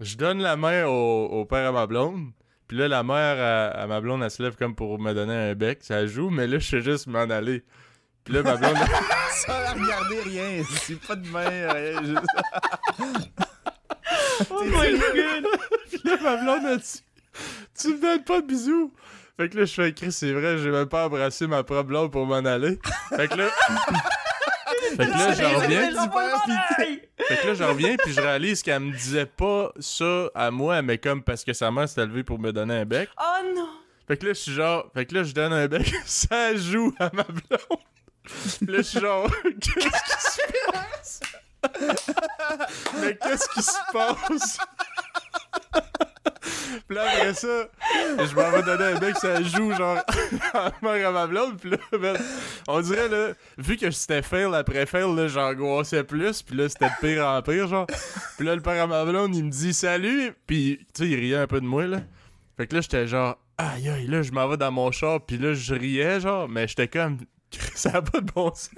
je 0.00 0.16
donne 0.16 0.38
la 0.40 0.56
main 0.56 0.84
au, 0.86 1.24
au 1.26 1.44
père 1.44 1.68
à 1.68 1.72
ma 1.72 1.86
blonde. 1.86 2.30
Puis 2.68 2.76
là, 2.76 2.88
la 2.88 3.02
mère 3.02 3.36
à, 3.40 3.66
à 3.82 3.86
ma 3.86 4.00
blonde, 4.00 4.22
elle 4.22 4.30
se 4.30 4.42
lève 4.42 4.56
comme 4.56 4.74
pour 4.74 4.98
me 4.98 5.12
donner 5.12 5.34
un 5.34 5.54
bec. 5.54 5.78
Ça 5.82 6.06
joue, 6.06 6.30
mais 6.30 6.46
là, 6.46 6.58
je 6.58 6.68
sais 6.68 6.80
juste 6.82 7.06
m'en 7.06 7.20
aller. 7.30 7.62
Puis 8.24 8.34
là, 8.34 8.42
ma 8.42 8.56
blonde. 8.56 8.76
Sans 9.30 9.52
regarder 9.52 10.20
rien. 10.24 10.64
C'est 10.80 11.00
pas 11.00 11.14
de 11.16 11.28
main, 11.28 11.48
rien. 11.48 12.02
juste- 12.02 12.20
Oh 14.50 14.62
my 14.64 14.98
god! 14.98 15.46
Puis 15.88 16.00
là, 16.04 16.16
ma 16.22 16.36
blonde 16.36 16.66
a 16.66 16.76
dit 16.76 17.02
Tu 17.78 17.88
me 17.88 18.00
donnes 18.00 18.24
pas 18.24 18.40
de 18.40 18.46
bisous. 18.46 18.92
Fait 19.36 19.50
que 19.50 19.58
là, 19.58 19.64
je 19.66 19.74
fais 19.74 19.90
écrit, 19.90 20.10
c'est 20.10 20.32
vrai, 20.32 20.56
j'ai 20.58 20.70
même 20.70 20.88
pas 20.88 21.06
embrassé 21.06 21.46
ma 21.46 21.62
propre 21.62 21.88
blonde 21.88 22.10
pour 22.10 22.24
m'en 22.24 22.36
aller. 22.36 22.78
Fait 23.10 23.28
que 23.28 23.34
là. 23.34 23.48
fait 24.96 24.96
que 24.96 25.10
là, 25.10 25.32
j'en 25.34 25.58
reviens. 25.60 25.90
Fait 27.18 27.36
que 27.36 27.46
là, 27.48 27.54
je 27.54 27.64
reviens, 27.64 27.96
puis 27.96 28.12
je 28.12 28.20
réalise 28.20 28.62
qu'elle 28.62 28.80
me 28.80 28.92
disait 28.92 29.26
pas 29.26 29.72
ça 29.78 30.30
à 30.34 30.50
moi, 30.50 30.80
mais 30.80 30.96
comme 30.96 31.22
parce 31.22 31.44
que 31.44 31.52
sa 31.52 31.70
mère 31.70 31.86
s'était 31.86 32.06
levée 32.06 32.24
pour 32.24 32.38
me 32.38 32.50
donner 32.50 32.78
un 32.78 32.84
bec. 32.86 33.10
Oh 33.20 33.54
non! 33.54 33.68
Fait 34.08 34.16
que 34.16 34.26
là, 34.26 34.32
je 34.32 34.40
suis 34.40 34.52
genre. 34.52 34.90
Fait 34.94 35.04
que 35.04 35.14
là, 35.14 35.22
je 35.22 35.32
donne 35.32 35.52
un 35.52 35.66
bec, 35.66 35.92
ça 36.06 36.56
joue 36.56 36.94
à 36.98 37.10
ma 37.12 37.24
blonde. 37.24 37.80
Là, 38.66 38.78
je 38.78 38.82
suis 38.82 39.00
genre. 39.00 39.30
Qu'est-ce 39.60 39.88
qui 39.88 40.32
se 40.32 40.72
passe? 40.72 41.20
mais 43.00 43.16
qu'est-ce 43.16 43.48
qui 43.48 43.62
se 43.62 43.92
passe? 43.92 44.58
Puis 46.86 46.96
là, 46.96 47.04
après 47.08 47.34
ça, 47.34 47.68
je 48.18 48.34
m'en 48.34 48.50
vais 48.50 48.62
donner 48.62 48.84
un 48.84 48.98
bec, 48.98 49.16
ça 49.16 49.42
joue, 49.42 49.72
genre, 49.74 49.98
à 50.54 50.72
ma 50.82 51.26
blonde. 51.26 51.58
Puis 51.60 51.70
là, 51.70 51.78
on 52.68 52.80
dirait, 52.80 53.08
là, 53.08 53.32
vu 53.58 53.76
que 53.76 53.90
c'était 53.90 54.22
fail 54.22 54.54
après 54.54 54.86
fail, 54.86 55.14
là, 55.14 55.28
j'angoissais 55.28 56.04
plus. 56.04 56.42
Puis 56.42 56.56
là, 56.56 56.68
c'était 56.68 56.86
de 56.86 57.00
pire 57.00 57.26
en 57.26 57.42
pire, 57.42 57.68
genre. 57.68 57.86
Puis 58.36 58.46
là, 58.46 58.54
le 58.54 58.62
père 58.62 58.82
à 58.82 58.86
ma 58.86 59.04
blonde, 59.04 59.34
il 59.34 59.44
me 59.44 59.50
dit 59.50 59.74
salut. 59.74 60.32
Puis, 60.46 60.78
tu 60.94 61.04
sais, 61.04 61.10
il 61.10 61.16
riait 61.16 61.36
un 61.36 61.46
peu 61.46 61.60
de 61.60 61.66
moi, 61.66 61.86
là. 61.86 62.00
Fait 62.56 62.66
que 62.66 62.74
là, 62.74 62.80
j'étais 62.80 63.06
genre, 63.06 63.38
aïe, 63.58 63.88
aïe, 63.88 64.06
là, 64.06 64.22
je 64.22 64.32
m'en 64.32 64.48
vais 64.48 64.56
dans 64.56 64.72
mon 64.72 64.90
char. 64.90 65.20
Puis 65.24 65.38
là, 65.38 65.52
je 65.52 65.74
riais, 65.74 66.20
genre, 66.20 66.48
mais 66.48 66.66
j'étais 66.68 66.88
comme, 66.88 67.18
ça 67.74 67.90
a 67.96 68.02
pas 68.02 68.20
de 68.20 68.30
bon 68.32 68.52
sens. 68.54 68.70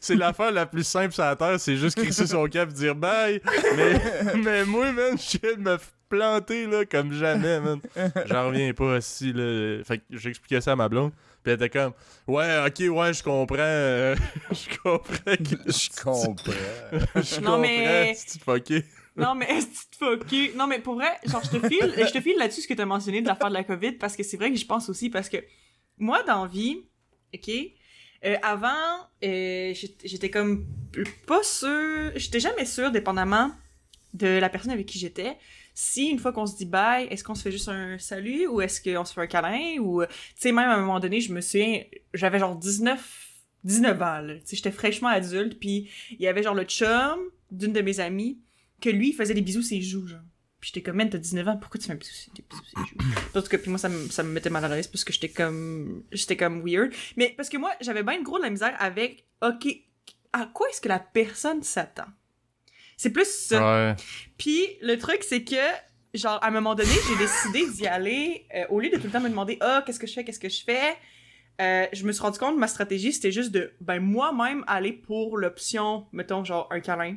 C'est 0.00 0.16
l'affaire 0.16 0.50
la 0.52 0.66
plus 0.66 0.84
simple 0.84 1.12
sur 1.12 1.22
la 1.22 1.36
terre, 1.36 1.58
c'est 1.58 1.76
juste 1.76 1.96
crisser 2.00 2.26
son 2.26 2.46
cap 2.46 2.68
et 2.70 2.72
dire 2.72 2.94
bye. 2.94 3.40
Mais, 3.76 4.00
mais 4.36 4.64
moi, 4.64 4.92
man, 4.92 5.16
je 5.18 5.38
viens 5.42 5.56
de 5.56 5.62
me 5.62 5.78
planter, 6.10 6.66
là, 6.66 6.84
comme 6.84 7.12
jamais, 7.12 7.58
man. 7.60 7.80
J'en 8.26 8.48
reviens 8.48 8.74
pas 8.74 8.96
aussi, 8.98 9.32
là. 9.32 9.82
Fait 9.84 9.98
que 9.98 10.04
j'expliquais 10.10 10.60
ça 10.60 10.72
à 10.72 10.76
ma 10.76 10.88
blonde. 10.90 11.12
Puis 11.42 11.52
elle 11.52 11.62
était 11.62 11.70
comme, 11.70 11.92
ouais, 12.26 12.58
ok, 12.66 12.94
ouais, 12.94 13.14
je 13.14 13.22
comprends. 13.22 13.56
euh, 13.58 14.14
je 14.50 14.78
comprends 14.82 15.36
que. 15.36 15.72
Je 15.72 16.02
comprends. 16.02 16.52
Je 17.16 17.40
Non, 17.40 17.52
comprends, 17.52 17.58
mais- 17.60 18.12
c'est 18.14 18.42
fucké. 18.42 18.84
Non, 19.16 19.34
mais 19.34 19.46
est-ce 19.50 19.66
que 19.66 19.72
tu 19.72 19.86
te 19.90 19.96
fucké? 19.96 20.52
Non, 20.56 20.66
mais 20.66 20.78
pour 20.80 20.94
vrai, 20.96 21.12
genre, 21.26 21.42
je 21.42 21.58
te 21.58 21.66
file, 21.68 21.94
je 21.96 22.12
te 22.12 22.20
file 22.20 22.36
là-dessus 22.38 22.62
ce 22.62 22.68
que 22.68 22.74
t'as 22.74 22.84
mentionné 22.84 23.22
de 23.22 23.26
l'affaire 23.26 23.48
de 23.48 23.54
la 23.54 23.64
COVID, 23.64 23.92
parce 23.92 24.16
que 24.16 24.22
c'est 24.22 24.36
vrai 24.36 24.50
que 24.50 24.56
je 24.58 24.66
pense 24.66 24.88
aussi, 24.88 25.08
parce 25.10 25.28
que 25.28 25.38
moi, 25.98 26.22
dans 26.22 26.42
la 26.44 26.48
vie, 26.50 26.78
ok, 27.34 27.50
euh, 28.24 28.36
avant, 28.42 28.68
euh, 29.24 29.72
j'étais 29.74 30.08
j'étais 30.08 30.30
comme 30.30 30.66
pas 31.26 31.42
sûre, 31.42 32.12
j'étais 32.16 32.40
jamais 32.40 32.64
sûre, 32.66 32.90
dépendamment 32.90 33.50
de 34.14 34.26
la 34.38 34.48
personne 34.48 34.70
avec 34.72 34.86
qui 34.86 34.98
j'étais, 34.98 35.36
si 35.74 36.08
une 36.08 36.18
fois 36.18 36.32
qu'on 36.32 36.46
se 36.46 36.56
dit 36.56 36.66
bye, 36.66 37.06
est-ce 37.10 37.24
qu'on 37.24 37.34
se 37.34 37.42
fait 37.42 37.52
juste 37.52 37.68
un 37.68 37.98
salut 37.98 38.46
ou 38.46 38.60
est-ce 38.60 38.80
qu'on 38.82 39.04
se 39.04 39.12
fait 39.12 39.20
un 39.20 39.26
câlin 39.26 39.78
ou, 39.80 40.02
tu 40.04 40.10
sais, 40.36 40.52
même 40.52 40.68
à 40.68 40.74
un 40.74 40.80
moment 40.80 41.00
donné, 41.00 41.20
je 41.20 41.32
me 41.32 41.40
souviens, 41.40 41.82
j'avais 42.14 42.38
genre 42.38 42.56
19, 42.56 43.28
19 43.64 44.02
ans. 44.02 44.26
Tu 44.26 44.46
sais, 44.46 44.56
j'étais 44.56 44.70
fraîchement 44.70 45.08
adulte, 45.08 45.58
puis 45.58 45.90
il 46.10 46.20
y 46.20 46.26
avait 46.26 46.42
genre 46.42 46.54
le 46.54 46.64
chum 46.64 47.18
d'une 47.50 47.72
de 47.72 47.80
mes 47.80 48.00
amies 48.00 48.38
que 48.80 48.90
lui, 48.90 49.10
il 49.10 49.14
faisait 49.14 49.34
des 49.34 49.42
bisous 49.42 49.62
ses 49.62 49.80
joues, 49.80 50.06
genre. 50.06 50.20
Puis 50.60 50.72
j'étais 50.74 50.82
comme, 50.82 50.96
man, 50.96 51.08
t'as 51.08 51.18
19 51.18 51.48
ans, 51.48 51.56
pourquoi 51.56 51.80
tu 51.80 51.86
fais 51.86 51.92
un 51.92 51.96
bisou, 51.96 52.12
ses 52.12 52.30
joues? 52.30 52.96
En 53.34 53.40
tout 53.40 53.48
cas, 53.48 53.58
puis 53.58 53.70
moi, 53.70 53.78
ça 53.78 53.88
me, 53.88 54.08
ça 54.08 54.22
me 54.22 54.30
mettait 54.30 54.50
mal 54.50 54.64
à 54.64 54.68
l'aise 54.68 54.88
parce 54.88 55.04
que 55.04 55.12
j'étais 55.12 55.30
comme, 55.30 56.04
j'étais 56.12 56.36
comme 56.36 56.62
weird. 56.66 56.92
Mais 57.16 57.32
parce 57.36 57.48
que 57.48 57.56
moi, 57.56 57.72
j'avais 57.80 58.02
bien 58.02 58.20
gros 58.22 58.38
de 58.38 58.42
la 58.42 58.50
misère 58.50 58.76
avec, 58.78 59.26
ok, 59.42 59.66
à 60.32 60.46
quoi 60.46 60.68
est-ce 60.68 60.82
que 60.82 60.88
la 60.88 60.98
personne 60.98 61.62
s'attend? 61.62 62.06
C'est 63.00 63.08
plus 63.08 63.24
ça. 63.30 63.62
Ouais. 63.62 63.96
Puis 64.36 64.76
le 64.82 64.98
truc, 64.98 65.22
c'est 65.22 65.42
que, 65.42 65.56
genre, 66.12 66.38
à 66.42 66.48
un 66.48 66.50
moment 66.50 66.74
donné, 66.74 66.90
j'ai 67.08 67.16
décidé 67.16 67.66
d'y 67.74 67.86
aller, 67.86 68.44
euh, 68.54 68.66
au 68.68 68.78
lieu 68.78 68.90
de 68.90 68.96
tout 68.96 69.04
le 69.04 69.10
temps 69.10 69.20
me 69.20 69.30
demander, 69.30 69.56
ah, 69.62 69.82
qu'est-ce 69.86 69.98
que 69.98 70.06
je 70.06 70.12
fais, 70.12 70.22
qu'est-ce 70.22 70.38
que 70.38 70.50
je 70.50 70.62
fais, 70.62 70.98
euh, 71.62 71.86
je 71.94 72.04
me 72.04 72.12
suis 72.12 72.20
rendu 72.20 72.38
compte, 72.38 72.58
ma 72.58 72.68
stratégie, 72.68 73.14
c'était 73.14 73.32
juste 73.32 73.52
de, 73.52 73.72
ben, 73.80 74.00
moi-même 74.00 74.64
aller 74.66 74.92
pour 74.92 75.38
l'option, 75.38 76.08
mettons, 76.12 76.44
genre, 76.44 76.68
un 76.70 76.80
câlin 76.80 77.16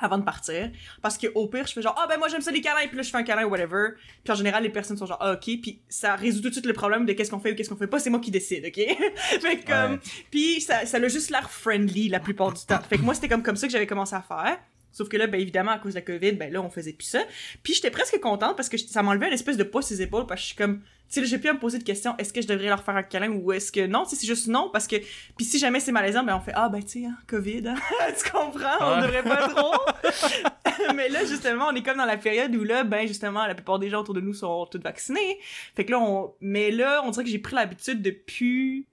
avant 0.00 0.16
de 0.16 0.22
partir. 0.22 0.70
Parce 1.02 1.18
que 1.18 1.26
au 1.34 1.48
pire, 1.48 1.66
je 1.66 1.72
fais 1.72 1.82
genre, 1.82 1.94
ah, 1.98 2.06
ben, 2.08 2.16
moi, 2.18 2.28
j'aime 2.28 2.40
ça 2.40 2.50
les 2.50 2.60
câlins, 2.62 2.86
puis 2.86 2.96
là, 2.96 3.02
je 3.02 3.10
fais 3.10 3.18
un 3.18 3.24
câlin, 3.24 3.44
whatever. 3.44 3.88
Puis 4.24 4.32
en 4.32 4.36
général, 4.36 4.62
les 4.62 4.70
personnes 4.70 4.96
sont 4.96 5.04
genre, 5.06 5.18
ah, 5.20 5.32
ok, 5.32 5.60
puis 5.60 5.82
ça 5.88 6.14
résout 6.14 6.40
tout 6.40 6.48
de 6.48 6.54
suite 6.54 6.66
le 6.66 6.72
problème 6.72 7.04
de 7.04 7.12
qu'est-ce 7.12 7.30
qu'on 7.30 7.40
fait 7.40 7.52
ou 7.52 7.54
qu'est-ce 7.54 7.68
qu'on 7.68 7.76
fait 7.76 7.88
pas, 7.88 7.98
c'est 7.98 8.08
moi 8.08 8.20
qui 8.20 8.30
décide, 8.30 8.64
ok? 8.64 8.74
fait 9.40 9.58
que, 9.58 9.66
comme, 9.66 9.92
Ouais. 9.94 10.00
puis 10.30 10.60
ça, 10.60 10.86
ça 10.86 10.96
a 10.98 11.08
juste 11.08 11.30
l'air 11.30 11.50
friendly 11.50 12.08
la 12.08 12.20
plupart 12.20 12.52
du 12.52 12.64
temps. 12.64 12.80
Fait 12.88 12.96
que 12.96 13.02
moi, 13.02 13.12
c'était 13.12 13.28
comme, 13.28 13.42
comme 13.42 13.56
ça 13.56 13.66
que 13.66 13.72
j'avais 13.72 13.86
commencé 13.86 14.14
à 14.14 14.22
faire. 14.22 14.58
Sauf 14.92 15.08
que 15.08 15.16
là, 15.16 15.26
ben 15.26 15.40
évidemment, 15.40 15.72
à 15.72 15.78
cause 15.78 15.94
de 15.94 15.98
la 15.98 16.02
COVID, 16.02 16.32
ben 16.32 16.52
là, 16.52 16.60
on 16.62 16.70
faisait 16.70 16.92
plus 16.92 17.06
ça. 17.06 17.20
Puis 17.62 17.74
j'étais 17.74 17.90
presque 17.90 18.18
contente 18.20 18.56
parce 18.56 18.68
que 18.68 18.78
ça 18.78 19.02
m'enlevait 19.02 19.28
une 19.28 19.34
espèce 19.34 19.56
de 19.56 19.64
poids 19.64 19.82
sur 19.82 19.96
les 19.96 20.02
épaules 20.02 20.26
parce 20.26 20.40
que 20.40 20.42
je 20.42 20.46
suis 20.48 20.56
comme, 20.56 20.80
tu 21.10 21.20
sais, 21.20 21.24
j'ai 21.26 21.38
pu 21.38 21.48
à 21.48 21.54
me 21.54 21.58
poser 21.58 21.78
de 21.78 21.84
questions, 21.84 22.14
est-ce 22.18 22.32
que 22.32 22.40
je 22.42 22.46
devrais 22.46 22.68
leur 22.68 22.82
faire 22.82 22.96
un 22.96 23.02
câlin 23.02 23.30
ou 23.30 23.52
est-ce 23.52 23.70
que 23.72 23.86
non? 23.86 24.04
Tu 24.04 24.10
sais, 24.10 24.16
c'est 24.16 24.26
juste 24.26 24.46
non 24.48 24.68
parce 24.72 24.86
que, 24.86 24.96
puis 25.36 25.44
si 25.44 25.58
jamais 25.58 25.80
c'est 25.80 25.92
malaisant, 25.92 26.22
ben 26.24 26.36
on 26.36 26.40
fait, 26.40 26.52
ah 26.54 26.68
ben 26.68 26.82
tu 26.82 27.00
sais, 27.02 27.06
hein, 27.06 27.16
COVID, 27.26 27.68
hein? 27.68 27.74
tu 28.22 28.30
comprends? 28.30 28.76
On 28.80 28.96
Ouais. 28.96 29.02
devrait 29.06 29.22
pas 29.24 29.48
trop. 29.48 29.74
Mais 30.94 31.08
là, 31.08 31.24
justement, 31.24 31.68
on 31.70 31.74
est 31.74 31.82
comme 31.82 31.96
dans 31.98 32.04
la 32.04 32.16
période 32.16 32.54
où 32.54 32.62
là, 32.64 32.84
ben 32.84 33.06
justement, 33.06 33.46
la 33.46 33.54
plupart 33.54 33.78
des 33.78 33.88
gens 33.90 34.00
autour 34.00 34.14
de 34.14 34.20
nous 34.20 34.34
sont 34.34 34.66
tous 34.66 34.80
vaccinés. 34.80 35.38
Fait 35.74 35.84
que 35.84 35.92
là, 35.92 35.98
on, 36.00 36.34
mais 36.40 36.70
là, 36.70 37.02
on 37.04 37.10
dirait 37.10 37.24
que 37.24 37.30
j'ai 37.30 37.38
pris 37.38 37.54
l'habitude 37.54 38.02
de 38.02 38.10
plus 38.10 38.86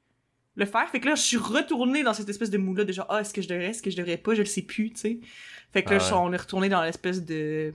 le 0.55 0.65
faire. 0.65 0.89
Fait 0.89 0.99
que 0.99 1.07
là, 1.07 1.15
je 1.15 1.21
suis 1.21 1.37
retournée 1.37 2.03
dans 2.03 2.13
cette 2.13 2.29
espèce 2.29 2.49
de 2.49 2.57
moule-là 2.57 2.85
de 2.85 2.93
genre, 2.93 3.07
ah, 3.09 3.21
est-ce 3.21 3.33
que 3.33 3.41
je 3.41 3.47
devrais, 3.47 3.67
est-ce 3.67 3.81
que 3.81 3.89
je 3.91 3.97
devrais 3.97 4.17
pas, 4.17 4.33
je 4.35 4.39
le 4.41 4.45
sais 4.45 4.61
plus, 4.61 4.91
tu 4.91 4.99
sais. 5.01 5.19
Fait 5.73 5.83
que 5.83 5.89
là, 5.91 5.97
Ah 5.99 6.03
je- 6.07 6.13
ouais. 6.13 6.19
on 6.21 6.31
est 6.33 6.37
retourné 6.37 6.69
dans 6.69 6.81
l'espèce 6.83 7.23
de. 7.23 7.73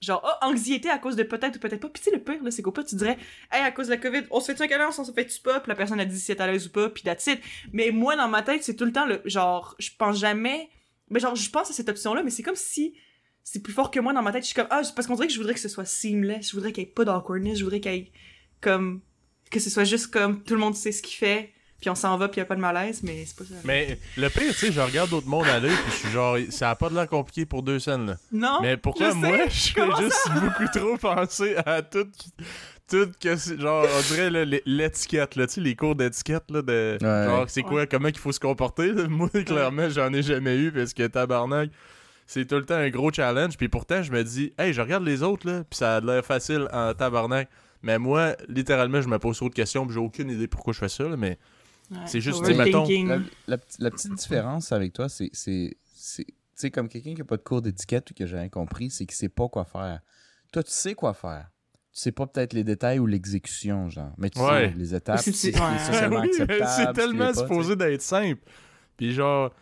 Genre, 0.00 0.22
ah, 0.24 0.46
anxiété 0.48 0.88
à 0.88 0.98
cause 0.98 1.14
de 1.16 1.24
peut-être 1.24 1.56
ou 1.56 1.58
peut-être 1.58 1.80
pas. 1.80 1.88
Puis 1.88 2.02
tu 2.02 2.08
sais, 2.10 2.16
le 2.16 2.22
pire, 2.22 2.42
là, 2.42 2.50
c'est 2.50 2.62
qu'au 2.62 2.70
pas, 2.72 2.82
tu 2.84 2.94
dirais, 2.94 3.18
hey, 3.52 3.62
à 3.62 3.70
cause 3.70 3.88
de 3.88 3.90
la 3.92 3.98
COVID, 3.98 4.22
on 4.30 4.40
se 4.40 4.52
fait 4.52 4.60
un 4.62 4.66
câlin, 4.66 4.88
on 4.96 5.04
se 5.04 5.12
fait-tu 5.12 5.40
pas, 5.42 5.60
puis 5.60 5.68
la 5.68 5.74
personne 5.74 6.00
a 6.00 6.04
dit 6.06 6.18
si 6.18 6.32
elle 6.32 6.38
est 6.38 6.40
à 6.40 6.46
l'aise 6.46 6.66
ou 6.68 6.70
pas, 6.70 6.88
puis 6.88 7.02
that's 7.02 7.26
it. 7.26 7.38
Mais 7.72 7.90
moi, 7.90 8.16
dans 8.16 8.28
ma 8.28 8.42
tête, 8.42 8.62
c'est 8.64 8.76
tout 8.76 8.86
le 8.86 8.92
temps 8.92 9.04
le. 9.06 9.20
Genre, 9.26 9.74
je 9.78 9.90
pense 9.98 10.18
jamais. 10.18 10.70
Mais 11.10 11.20
genre, 11.20 11.34
je 11.34 11.50
pense 11.50 11.68
à 11.68 11.72
cette 11.74 11.88
option-là, 11.88 12.22
mais 12.22 12.30
c'est 12.30 12.42
comme 12.42 12.56
si. 12.56 12.94
C'est 13.42 13.60
plus 13.62 13.72
fort 13.72 13.90
que 13.90 13.98
moi 14.00 14.12
dans 14.12 14.22
ma 14.22 14.32
tête. 14.32 14.42
Je 14.42 14.46
suis 14.48 14.54
comme, 14.54 14.68
ah, 14.70 14.82
parce 14.94 15.06
qu'on 15.08 15.16
dirait 15.16 15.26
que 15.26 15.32
je 15.32 15.38
voudrais 15.38 15.54
que 15.54 15.60
ce 15.60 15.68
soit 15.68 15.84
seamless. 15.84 16.48
Je 16.50 16.54
voudrais 16.54 16.72
qu'il 16.72 16.84
y 16.84 16.86
ait 16.86 16.90
pas 16.90 17.04
d'awkwardness. 17.04 17.58
Je 17.58 17.64
voudrais 17.64 17.80
qu'il 17.80 17.92
y 17.92 17.96
ait 17.96 18.12
comme. 18.60 19.00
Que 19.50 19.58
ce 19.58 19.68
soit 19.70 19.84
juste 19.84 20.06
comme 20.08 20.42
tout 20.44 20.54
le 20.54 20.60
monde 20.60 20.76
sait 20.76 20.92
ce 20.92 21.02
qu'il 21.02 21.16
fait, 21.16 21.52
puis 21.80 21.90
on 21.90 21.94
s'en 21.94 22.16
va, 22.16 22.28
puis 22.28 22.38
y 22.40 22.42
a 22.42 22.44
pas 22.44 22.56
de 22.56 22.60
malaise, 22.60 23.00
mais 23.02 23.24
c'est 23.26 23.36
pas 23.36 23.44
ça. 23.44 23.54
Mais 23.64 23.98
le 24.16 24.28
pire, 24.28 24.52
tu 24.52 24.66
sais, 24.66 24.72
je 24.72 24.80
regarde 24.80 25.10
d'autres 25.10 25.26
mondes 25.28 25.46
aller, 25.46 25.68
puis 25.68 25.92
je 25.92 25.96
suis 25.96 26.10
genre, 26.10 26.36
ça 26.50 26.70
a 26.70 26.74
pas 26.74 26.88
de 26.90 26.94
l'air 26.94 27.08
compliqué 27.08 27.46
pour 27.46 27.62
deux 27.62 27.78
scènes, 27.78 28.06
là. 28.06 28.16
Non! 28.32 28.58
Mais 28.62 28.76
pourquoi 28.76 29.10
je 29.10 29.14
moi, 29.16 29.36
je 29.48 29.54
je 29.54 29.72
fais 29.72 30.02
juste 30.02 30.30
beaucoup 30.34 30.66
trop 30.72 30.96
penser 30.96 31.56
à 31.64 31.82
tout, 31.82 32.06
tout 32.88 33.08
que 33.20 33.36
c'est- 33.36 33.58
genre, 33.60 33.86
on 33.96 34.14
dirait 34.14 34.30
l'étiquette, 34.66 35.36
là, 35.36 35.46
tu 35.46 35.54
sais, 35.54 35.60
les 35.60 35.76
cours 35.76 35.94
d'étiquette, 35.94 36.44
là, 36.50 36.62
de, 36.62 36.98
Ouais. 37.00 37.24
genre, 37.26 37.44
c'est 37.48 37.62
quoi, 37.62 37.86
comment 37.86 38.08
il 38.08 38.18
faut 38.18 38.32
se 38.32 38.40
comporter, 38.40 38.92
là. 38.92 39.04
Moi, 39.08 39.28
clairement, 39.46 39.88
j'en 39.88 40.12
ai 40.12 40.22
jamais 40.22 40.56
eu, 40.56 40.72
parce 40.72 40.92
que 40.92 41.06
tabarnak, 41.06 41.70
c'est 42.26 42.46
tout 42.46 42.56
le 42.56 42.64
temps 42.64 42.74
un 42.76 42.90
gros 42.90 43.12
challenge, 43.12 43.56
puis 43.56 43.68
pourtant, 43.68 44.02
je 44.02 44.12
me 44.12 44.22
dis, 44.22 44.52
hey, 44.58 44.72
je 44.72 44.80
regarde 44.80 45.04
les 45.04 45.22
autres, 45.22 45.48
là, 45.48 45.64
puis 45.68 45.76
ça 45.78 45.96
a 45.96 46.00
l'air 46.00 46.24
facile 46.24 46.68
en 46.72 46.92
tabarnak. 46.94 47.48
Mais 47.82 47.98
moi, 47.98 48.36
littéralement, 48.48 49.00
je 49.00 49.08
me 49.08 49.18
pose 49.18 49.36
trop 49.38 49.48
de 49.48 49.54
questions, 49.54 49.86
puis 49.86 49.94
j'ai 49.94 50.00
aucune 50.00 50.30
idée 50.30 50.46
pourquoi 50.48 50.72
je 50.74 50.78
fais 50.80 50.88
ça, 50.90 51.04
là, 51.04 51.16
mais 51.16 51.38
Ouais, 51.90 51.96
c'est 52.06 52.20
juste, 52.20 52.38
overthinking. 52.40 53.08
La, 53.08 53.16
la 53.48 53.56
la 53.78 53.90
petite 53.90 54.14
différence 54.14 54.72
avec 54.72 54.92
toi, 54.92 55.08
c'est. 55.08 55.30
c'est- 55.32 55.76
c'est- 55.94 56.24
Tu 56.26 56.66
sais, 56.66 56.70
comme 56.70 56.88
quelqu'un 56.88 57.14
qui 57.14 57.18
n'a 57.20 57.24
pas 57.24 57.38
de 57.38 57.42
cours 57.42 57.62
d'étiquette 57.62 58.10
ou 58.10 58.14
que 58.14 58.26
j'ai 58.26 58.36
rien 58.36 58.48
compris, 58.50 58.90
c'est 58.90 59.06
qu'il 59.06 59.14
sait 59.16 59.30
pas 59.30 59.48
quoi 59.48 59.64
faire. 59.64 60.00
Toi, 60.52 60.62
tu 60.62 60.70
sais 60.70 60.94
quoi 60.94 61.14
faire. 61.14 61.48
Tu 61.92 62.00
sais 62.00 62.12
pas 62.12 62.26
peut-être 62.26 62.52
les 62.52 62.64
détails 62.64 62.98
ou 62.98 63.06
l'exécution, 63.06 63.88
genre. 63.88 64.12
Mais 64.18 64.28
tu 64.30 64.38
Ouais. 64.40 64.68
sais 64.68 64.74
les 64.76 64.94
étapes, 64.94 65.18
C'est- 65.24 65.32
c'est 65.32 65.52
socialement 65.52 66.20
acceptable. 66.20 66.92
tellement 66.94 67.32
supposé 67.34 67.76
d'être 67.76 68.02
simple. 68.02 68.42
Puis 68.98 69.12
genre, 69.14 69.52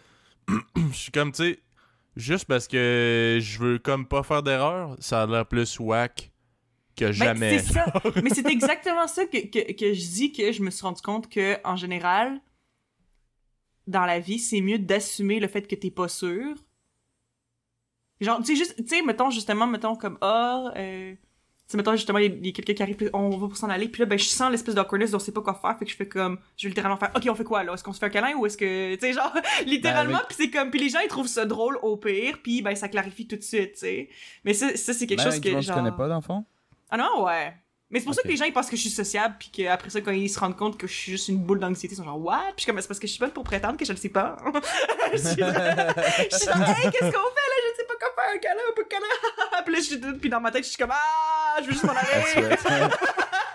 je 0.76 0.95
suis 0.97 1.12
comme, 1.12 1.31
tu 1.33 1.43
sais, 1.45 1.59
juste 2.16 2.47
parce 2.47 2.66
que 2.66 3.39
je 3.41 3.59
veux 3.61 3.79
comme 3.79 4.07
pas 4.07 4.22
faire 4.24 4.43
d'erreur, 4.43 4.97
ça 4.99 5.22
a 5.22 5.26
l'air 5.26 5.47
plus 5.47 5.79
whack 5.79 6.28
que 6.99 7.05
Ben, 7.07 7.12
jamais. 7.12 7.59
c'est 7.59 7.72
ça. 7.72 7.92
Mais 8.22 8.30
c'est 8.30 8.46
exactement 8.49 9.07
ça 9.07 9.24
que, 9.26 9.38
que, 9.46 9.72
que 9.72 9.92
je 9.94 10.07
dis 10.11 10.32
que 10.32 10.53
je 10.53 10.62
me 10.62 10.70
suis 10.70 10.82
rendu 10.82 11.01
compte 11.03 11.28
que, 11.28 11.57
en 11.64 11.76
général, 11.76 12.40
dans 13.86 14.05
la 14.05 14.18
vie, 14.20 14.38
c'est 14.38 14.61
mieux 14.61 14.78
d'assumer 14.78 15.40
le 15.40 15.49
fait 15.49 15.62
que 15.66 15.74
t'es 15.74 15.90
pas 15.90 16.09
sûr. 16.09 16.55
Genre, 18.20 18.38
tu 18.40 18.46
sais, 18.46 18.57
juste, 18.57 18.76
tu 18.76 18.88
sais, 18.96 19.03
mettons, 19.03 19.30
justement, 19.30 19.66
mettons, 19.66 19.94
comme, 19.94 20.18
ah, 20.20 20.72
euh, 20.76 21.12
tu 21.12 21.18
sais, 21.68 21.76
mettons, 21.76 21.92
justement, 21.92 22.18
il 22.18 22.44
y 22.44 22.49
a- 22.49 22.53
quelqu'un 22.53 22.74
qui 22.74 22.82
arrive, 22.82 23.11
on 23.12 23.28
va 23.30 23.46
pour 23.46 23.57
s'en 23.57 23.68
aller, 23.70 23.88
puis 23.88 24.01
là, 24.01 24.07
ben, 24.07 24.18
je 24.18 24.24
sens 24.24 24.51
l'espèce 24.51 24.74
d'awkwardness 24.74 25.12
dont 25.12 25.18
on 25.18 25.20
sait 25.20 25.30
pas 25.32 25.40
quoi 25.40 25.55
faire, 25.55 25.78
fait 25.78 25.84
que 25.84 25.90
je 25.92 25.96
fais 25.96 26.09
comme, 26.09 26.38
je 26.57 26.64
vais 26.64 26.70
littéralement 26.70 26.96
faire, 26.96 27.12
ok, 27.14 27.22
on 27.30 27.34
fait 27.36 27.44
quoi, 27.44 27.62
là? 27.62 27.74
Est-ce 27.74 27.84
qu'on 27.84 27.92
se 27.92 28.01
fait 28.01 28.07
un 28.07 28.11
câlin 28.11 28.34
ou 28.36 28.44
est-ce 28.46 28.57
que, 28.57 28.94
tu 28.96 29.01
sais, 29.01 29.12
genre, 29.12 29.32
littéralement, 29.66 30.16
avec- 30.16 30.28
puis 30.28 30.36
c'est 30.40 30.51
comme, 30.51 30.70
puis 30.70 30.80
les 30.80 30.88
gens, 30.88 30.99
ils 31.05 31.09
trouvent 31.09 31.28
ça 31.28 31.46
drôle 31.46 31.78
au 31.82 31.96
pire, 31.96 32.40
puis 32.42 32.61
ben, 32.61 32.74
ça 32.74 32.88
clarifie 32.88 33.28
tout 33.28 33.36
de 33.36 33.42
suite, 33.42 33.74
tu 33.74 33.78
sais. 33.80 34.09
Mais 34.44 34.53
ça, 34.53 34.76
ça 34.76 34.92
c'est 34.92 35.07
quelque 35.07 35.20
Même 35.22 35.30
chose 35.30 35.40
que, 35.40 35.51
genre... 35.51 35.61
tu 35.62 35.72
connais 35.72 35.92
pas, 35.96 36.20
fond? 36.20 36.44
Ah 36.91 36.97
non, 36.97 37.24
ouais. 37.24 37.55
Mais 37.91 38.01
c'est 38.01 38.05
pour 38.05 38.14
ça 38.14 38.20
que 38.22 38.28
les 38.28 38.36
gens 38.36 38.45
ils 38.45 38.53
pensent 38.53 38.68
que 38.68 38.76
je 38.76 38.82
suis 38.82 38.91
sociable 38.91 39.36
puis 39.39 39.49
qu'après 39.51 39.89
ça 39.89 40.03
quand 40.03 40.11
ils 40.11 40.28
se 40.28 40.39
rendent 40.39 40.57
compte 40.57 40.76
que 40.76 40.86
je 40.86 40.93
suis 40.93 41.12
juste 41.12 41.28
une 41.28 41.39
boule 41.39 41.59
d'anxiété 41.59 41.95
ils 41.95 41.97
sont 41.97 42.05
genre 42.05 42.20
what? 42.20 42.53
Puis 42.55 42.66
comme 42.66 42.78
c'est 42.82 42.86
parce 42.86 43.01
que 43.01 43.07
je 43.07 43.12
suis 43.12 43.18
bonne 43.20 43.30
pour 43.30 43.45
prétendre 43.45 43.78
que 43.78 43.84
je 43.86 43.93
le 43.93 43.97
sais 43.99 44.11
pas. 44.11 44.36
je 45.12 45.16
suis 45.16 45.36
là, 45.41 45.95
je 46.30 46.36
suis 46.36 46.47
genre 46.47 46.68
hey 46.68 46.91
qu'est-ce 46.91 46.99
qu'on 46.99 47.11
fait 47.11 47.49
là? 47.49 47.57
Je 47.64 47.76
sais 47.78 47.86
pas 47.86 47.95
quoi 47.99 48.11
faire 48.14 48.34
un 48.34 48.39
câlin 48.39 48.61
un 48.70 48.74
peu 48.76 48.84
câlin 48.84 49.62
puis 49.64 49.72
là 49.74 49.80
je 49.80 49.84
suis 49.86 49.99
puis 50.20 50.28
dans 50.28 50.41
ma 50.41 50.51
tête 50.51 50.64
je 50.64 50.68
suis 50.68 50.76
comme 50.76 50.91
ah 50.93 51.57
je 51.62 51.66
veux 51.66 51.72
juste 51.72 51.84
m'en 51.84 51.93
aller 51.95 52.57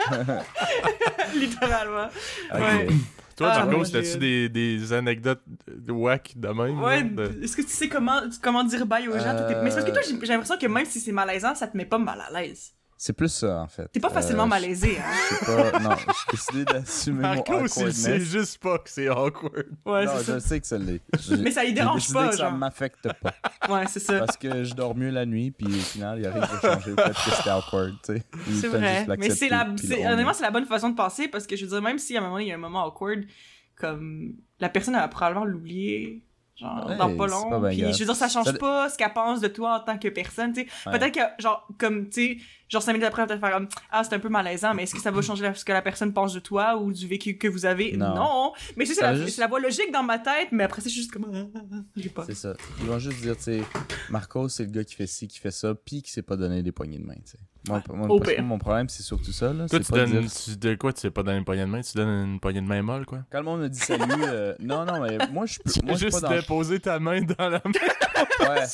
littéralement. 1.36 2.08
Ouais. 2.54 2.88
Toi, 3.36 3.52
Ah, 3.52 3.66
Marco, 3.66 3.84
j'ai- 3.86 4.18
des, 4.18 4.50
des 4.50 4.94
anecdotes 4.94 5.42
whack 5.90 6.34
de 6.36 6.48
même? 6.50 6.82
Ouais, 6.82 7.04
de- 7.04 7.40
est-ce 7.44 7.56
que 7.58 7.62
tu 7.64 7.70
sais 7.70 7.90
comment 7.90 8.22
comment 8.42 8.64
dire 8.64 8.86
bye 8.86 9.08
aux 9.08 9.18
gens? 9.18 9.34
Mais 9.64 9.70
c'est 9.72 9.78
parce 9.78 9.86
que 9.86 9.92
toi 9.92 10.02
j'ai 10.08 10.20
j'ai 10.20 10.28
l'impression 10.34 10.58
que 10.58 10.68
même 10.68 10.86
si 10.86 11.00
c'est 11.00 11.12
malaisant 11.12 11.56
ça 11.56 11.68
te 11.68 11.76
met 11.78 11.86
pas 11.86 11.98
mal 11.98 12.20
à 12.22 12.32
l'aise. 12.42 12.74
C'est 12.98 13.14
plus 13.14 13.30
ça, 13.30 13.60
en 13.62 13.68
fait. 13.68 13.88
T'es 13.92 14.00
pas 14.00 14.10
facilement 14.10 14.44
Euh, 14.44 14.48
malaisé 14.48 14.98
hein. 14.98 15.12
Je 15.30 15.36
sais 15.46 15.72
pas. 15.72 15.80
Non, 15.80 15.90
j'ai 15.98 16.32
décidé 16.38 16.66
d'assumer 16.66 17.16
mon 17.22 17.22
Marco, 17.36 17.68
c'est 17.68 17.92
c'est 17.92 18.08
awkwardness. 18.12 18.28
juste 18.30 18.58
pas 18.64 18.78
que 18.78 18.90
c'est 18.90 19.10
awkward. 19.10 19.66
Ouais, 19.86 20.06
non, 20.06 20.12
je 20.20 20.24
ça. 20.24 20.40
sais 20.40 20.60
que 20.62 20.68
ça 20.68 20.78
l'est. 20.78 21.02
Mais 21.42 21.52
ça 21.52 21.66
y 21.66 21.74
dérange 21.74 22.12
pas 22.14 22.30
que 22.30 22.36
ça 22.38 22.50
m'affecte 22.52 23.08
pas. 23.22 23.34
Ouais, 23.70 23.86
c'est 23.88 24.00
ça. 24.00 24.20
Parce 24.20 24.36
que 24.38 24.64
je 24.66 24.74
dors 24.74 24.96
mieux 24.96 25.10
la 25.10 25.26
nuit, 25.26 25.52
puis 25.52 25.68
au 25.68 25.70
final, 25.72 26.20
il 26.20 26.26
arrive 26.28 26.42
de 26.42 26.60
changer 26.68 26.92
le 26.96 26.96
fait 27.04 27.12
que 27.14 27.36
c'était 27.38 27.50
awkward, 27.50 27.94
tu 28.04 28.14
sais. 28.18 28.24
Il 28.48 28.56
C'est 28.58 28.68
vrai. 28.68 29.06
Mais 29.18 29.30
c'est 29.30 29.50
la, 29.50 29.66
honnêtement, 29.68 30.34
c'est 30.34 30.44
la 30.44 30.52
bonne 30.52 30.66
façon 30.66 30.90
de 30.90 30.96
penser 30.96 31.28
parce 31.30 31.48
que 31.48 31.56
je 31.56 31.64
veux 31.66 31.70
dire, 31.72 31.82
même 31.82 31.98
si 32.00 32.16
à 32.18 32.20
un 32.20 32.24
moment 32.24 32.40
il 32.40 32.48
y 32.48 32.52
a 32.52 32.56
un 32.56 32.58
moment 32.58 32.86
awkward, 32.86 33.24
comme 33.76 34.36
la 34.60 34.70
personne 34.70 34.94
elle 34.96 35.02
va 35.02 35.08
probablement 35.08 35.46
l'oublier. 35.46 36.24
Genre, 36.56 36.86
Ouais, 36.88 36.98
dans 36.98 37.16
pas 37.18 37.26
long. 37.26 37.50
pas 37.50 37.70
puis 37.70 37.80
je 37.80 38.00
veux 38.00 38.06
dire, 38.06 38.16
ça 38.16 38.30
change 38.30 38.46
Ça- 38.46 38.54
pas 38.54 38.88
ce 38.88 38.96
qu'elle 38.98 39.12
pense 39.12 39.42
de 39.42 39.48
toi 39.48 39.78
en 39.78 39.80
tant 39.80 39.98
que 39.98 40.08
personne, 40.10 40.54
tu 40.54 40.62
sais. 40.62 40.68
Ouais. 40.90 41.00
Peut-être 41.00 41.14
que, 41.16 41.42
genre, 41.42 41.68
comme, 41.80 42.10
tu 42.10 42.38
sais, 42.38 42.38
genre 42.70 42.82
cinq 42.82 42.94
minutes 42.94 43.08
après, 43.08 43.26
peut-être 43.28 43.40
faire 43.40 43.52
comme, 43.54 43.68
ah, 43.92 44.04
c'est 44.04 44.14
un 44.16 44.20
peu 44.20 44.30
malaisant, 44.30 44.74
mais 44.74 44.84
est-ce 44.84 44.94
que 44.96 45.02
ça 45.02 45.12
va 45.12 45.22
changer 45.22 45.52
ce 45.56 45.64
que 45.66 45.72
la 45.72 45.82
personne 45.82 46.14
pense 46.14 46.34
de 46.34 46.40
toi 46.40 46.78
ou 46.78 46.92
du 46.92 47.08
vécu 47.08 47.38
que 47.38 47.48
vous 47.48 47.66
avez? 47.66 47.96
Non. 47.98 48.54
Mais 48.78 48.86
c'est 48.86 49.00
la, 49.02 49.16
juste- 49.16 49.36
c'est 49.36 49.42
la 49.42 49.48
voie 49.48 49.60
logique 49.60 49.92
dans 49.92 50.04
ma 50.04 50.20
tête, 50.20 50.50
mais 50.52 50.64
après, 50.64 50.82
c'est 50.82 50.90
juste 50.90 51.12
comme, 51.12 51.26
ah, 51.34 51.60
ah, 51.74 51.76
j'ai 51.96 52.10
pas. 52.10 52.24
C'est 52.26 52.36
ça. 52.36 52.54
Ils 52.82 52.88
vont 52.88 53.00
juste 53.00 53.22
dire, 53.22 53.36
tu 53.38 53.44
sais, 53.44 53.62
Marco, 54.10 54.50
c'est 54.50 54.64
le 54.66 54.72
gars 54.72 54.84
qui 54.84 54.96
fait 54.96 55.08
ci, 55.08 55.28
qui 55.28 55.40
fait 55.40 55.52
ça, 55.52 55.74
puis 55.76 56.02
qui 56.02 56.12
s'est 56.12 56.22
pas 56.24 56.36
donné 56.36 56.64
des 56.64 56.72
poignées 56.72 56.98
de 57.00 57.06
main, 57.06 57.16
tu 57.16 57.32
sais. 57.32 57.38
Moi, 57.70 57.82
moi, 57.94 58.08
au 58.10 58.18
parce 58.18 58.32
que 58.32 58.36
pire. 58.36 58.44
mon 58.44 58.58
problème, 58.58 58.90
c'est 58.90 59.04
surtout 59.04 59.32
ça, 59.32 59.54
là. 59.54 59.70
Toi, 59.70 59.80
tu 59.80 59.86
pas 59.90 60.00
donnes. 60.00 60.20
dire- 60.20 60.30
Tu, 60.34 60.58
de 60.58 60.76
quoi 60.76 60.92
tu 60.92 61.00
sais 61.00 61.12
pas 61.12 61.24
donner 61.24 61.38
une 61.38 61.46
poignée 61.46 61.62
de 61.62 61.68
main? 61.70 61.80
Tu 61.80 61.96
donnes 61.96 62.32
une 62.34 62.40
poignée 62.42 62.60
de 62.60 62.66
main 62.68 62.82
molle, 62.82 63.06
quoi? 63.06 63.20
Quand 63.32 63.38
le 63.38 63.46
monde 63.46 63.62
me 63.62 63.70
dit 63.70 63.80
salut, 63.80 64.04
euh, 64.28 64.54
non, 64.60 64.84
non, 64.84 65.00
mais 65.00 65.18
moi, 65.32 65.46
je 65.46 65.60
peux. 65.60 65.72
Moi, 65.86 65.96
juste 65.96 66.20
pas 66.20 66.28
dans. 66.28 66.36
déposé 66.36 66.82
ta 66.82 67.00
main 67.00 67.22
dans 67.22 67.48
la 67.48 67.62
main. 67.64 67.72
Ouais. 68.42 68.66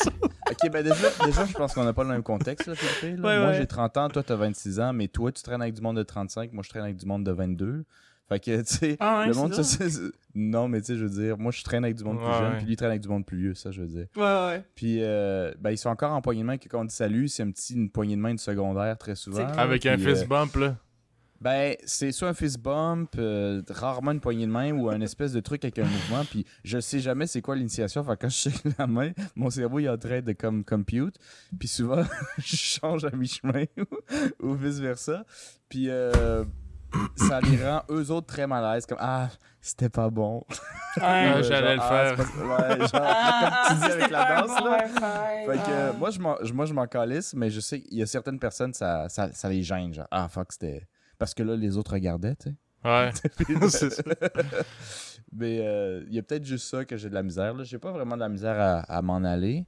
Ok, 0.52 0.72
ben 0.72 0.82
déjà, 0.84 0.96
déjà 1.24 1.46
je 1.46 1.54
pense 1.54 1.74
qu'on 1.76 1.84
n'a 1.84 1.94
pas 1.94 2.02
le 2.04 2.10
même 2.10 2.24
contexte, 2.24 2.66
là, 2.68 2.74
Philippe. 2.74 3.20
là. 3.22 3.28
Ouais, 3.30 3.38
moi, 3.38 3.48
ouais. 3.50 3.58
j'ai 3.58 3.68
30 3.88 3.98
ans, 3.98 4.10
toi, 4.10 4.24
t'as 4.24 4.36
26 4.36 4.80
ans, 4.82 4.94
mais 4.94 5.08
toi, 5.08 5.32
tu 5.32 5.42
traînes 5.42 5.62
avec 5.62 5.74
du 5.74 5.82
monde 5.82 5.98
de 5.98 6.04
35, 6.04 6.52
moi, 6.52 6.64
je 6.66 6.70
traîne 6.70 6.84
avec 6.84 6.98
du 6.98 7.06
monde 7.06 7.24
de 7.24 7.32
22. 7.32 7.86
Fait 8.28 8.40
que, 8.40 8.60
tu 8.62 8.66
sais, 8.66 8.98
Ah 9.00 9.20
ouais, 9.22 9.28
le 9.28 9.34
monde, 9.34 9.54
ça. 9.54 9.86
Non, 10.36 10.68
mais 10.68 10.82
tu 10.82 10.88
sais, 10.88 10.98
je 10.98 11.06
veux 11.06 11.10
dire, 11.10 11.38
moi, 11.38 11.52
je 11.52 11.64
traîne 11.64 11.84
avec 11.84 11.96
du 11.96 12.04
monde 12.04 12.18
plus 12.18 12.28
jeune, 12.38 12.58
puis 12.58 12.66
lui 12.68 12.76
traîne 12.76 12.90
avec 12.92 13.02
du 13.02 13.08
monde 13.08 13.26
plus 13.26 13.38
vieux, 13.38 13.54
ça, 13.56 13.72
je 13.72 13.82
veux 13.82 13.88
dire. 13.88 14.06
Ouais, 14.16 14.22
ouais. 14.22 14.64
Puis, 14.76 14.98
euh, 15.02 15.52
ben, 15.60 15.72
ils 15.72 15.78
sont 15.78 15.90
encore 15.90 16.12
en 16.12 16.22
poignée 16.22 16.42
de 16.42 16.46
main, 16.48 16.58
que 16.58 16.68
quand 16.68 16.82
on 16.82 16.86
dit 16.86 16.94
salut, 16.94 17.28
c'est 17.28 17.42
un 17.42 17.50
petit, 17.52 17.74
une 17.74 17.90
poignée 17.90 18.16
de 18.16 18.22
main 18.22 18.34
de 18.34 18.40
secondaire, 18.40 18.98
très 18.98 19.16
souvent. 19.16 19.48
Avec 19.48 19.86
un 19.86 19.98
fist 19.98 20.24
euh, 20.24 20.28
bump, 20.28 20.56
là. 20.58 20.76
Ben, 21.42 21.76
c'est 21.86 22.12
soit 22.12 22.30
un 22.30 22.34
fist 22.34 22.60
bump, 22.60 23.12
euh, 23.18 23.62
rarement 23.70 24.12
une 24.12 24.20
poignée 24.20 24.46
de 24.46 24.52
main 24.52 24.72
ou 24.74 24.90
un 24.90 25.00
espèce 25.02 25.32
de 25.34 25.40
truc 25.40 25.64
avec 25.64 25.80
un 25.80 25.86
mouvement. 25.86 26.26
Puis 26.26 26.46
je 26.64 26.80
sais 26.80 27.00
jamais 27.00 27.28
c'est 27.28 27.42
quoi 27.42 27.56
l'initiation. 27.56 28.04
Fait 28.04 28.16
que 28.18 28.22
quand 28.24 28.30
je 28.30 28.50
shake 28.50 28.78
la 28.78 28.88
main, 28.88 29.12
mon 29.36 29.50
cerveau 29.50 29.80
il 29.80 29.86
est 29.86 29.90
en 29.90 29.98
train 29.98 30.22
de 30.22 30.34
comme 30.34 30.64
compute. 30.66 31.16
Puis 31.58 31.68
souvent, 31.68 32.04
je 32.38 32.56
change 32.56 33.06
à 33.06 33.12
mi-chemin 33.12 33.66
ou, 34.42 34.48
ou 34.50 34.54
vice-versa. 34.56 35.24
Puis 35.70 35.90
euh, 35.90 36.44
ça 37.16 37.40
les 37.42 37.64
rend 37.66 37.84
eux 37.90 38.10
autres 38.12 38.28
très 38.28 38.48
mal 38.48 38.66
à 38.66 38.74
l'aise. 38.76 38.86
Comme 38.86 38.98
Ah, 39.00 39.30
c'était 39.62 39.90
pas 39.90 40.10
bon. 40.10 40.44
Ah, 41.02 41.36
Euh, 41.38 41.44
j'allais 41.44 41.76
le 41.76 41.82
Ah, 41.84 42.16
faire. 42.16 42.16
pas- 42.16 42.24
ouais, 42.24 42.78
genre, 42.80 42.90
Ah, 42.96 43.68
comme 43.70 43.78
tu 43.78 43.86
dis 43.86 43.92
avec 43.92 44.10
la 44.10 44.42
danse, 44.42 44.60
là. 44.66 44.80
Fait 45.46 45.58
que 45.58 45.70
euh, 45.72 45.94
moi, 45.94 46.10
je 46.10 46.20
m'en, 46.20 46.36
je- 46.44 46.52
moi, 46.52 46.66
je 46.66 46.74
m'en 46.74 46.88
calisse, 46.88 47.36
mais 47.36 47.52
je 47.52 47.60
sais 47.60 47.80
qu'il 47.80 48.00
y 48.00 48.02
a 48.02 48.08
certaines 48.08 48.40
personnes, 48.40 48.74
ça, 48.74 49.08
ça, 49.08 49.32
ça 49.32 49.48
les 49.50 49.62
gêne. 49.62 49.94
Genre, 49.94 50.08
ah, 50.10 50.28
fuck, 50.28 50.52
c'était. 50.52 50.88
Parce 51.20 51.36
que 51.36 51.44
là, 51.44 51.56
les 51.56 51.78
autres 51.78 51.92
regardaient, 51.94 52.36
tu 52.36 52.50
sais. 52.50 52.56
Ouais. 52.84 53.12
Puis, 53.38 53.56
C'est 53.70 53.92
ça. 53.92 54.04
Mais 55.32 55.60
euh, 55.60 56.04
il 56.08 56.16
y 56.16 56.18
a 56.20 56.24
peut-être 56.24 56.46
juste 56.46 56.68
ça 56.68 56.86
que 56.86 56.98
j'ai 56.98 57.10
de 57.10 57.14
la 57.14 57.22
misère. 57.22 57.54
Là. 57.54 57.64
J'ai 57.64 57.78
pas 57.78 57.92
vraiment 57.92 58.16
de 58.16 58.22
la 58.22 58.30
misère 58.30 58.60
à, 58.60 58.80
à 58.80 59.02
m'en 59.04 59.24
aller. 59.24 59.68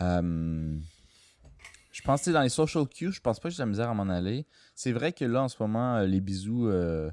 Euh, 0.00 0.78
je 1.90 2.02
pense 2.02 2.22
que 2.24 2.30
dans 2.30 2.42
les 2.42 2.48
social 2.48 2.86
cues, 2.86 3.10
je 3.10 3.20
pense 3.20 3.40
pas 3.40 3.48
que 3.48 3.54
j'ai 3.54 3.58
de 3.58 3.62
la 3.62 3.70
misère 3.70 3.88
à 3.88 3.94
m'en 3.94 4.08
aller. 4.08 4.46
C'est 4.74 4.92
vrai 4.92 5.12
que 5.12 5.24
là, 5.24 5.42
en 5.42 5.48
ce 5.48 5.56
moment, 5.60 5.96
euh, 5.96 6.06
les 6.06 6.20
bisous, 6.20 6.68
Euh, 6.68 7.10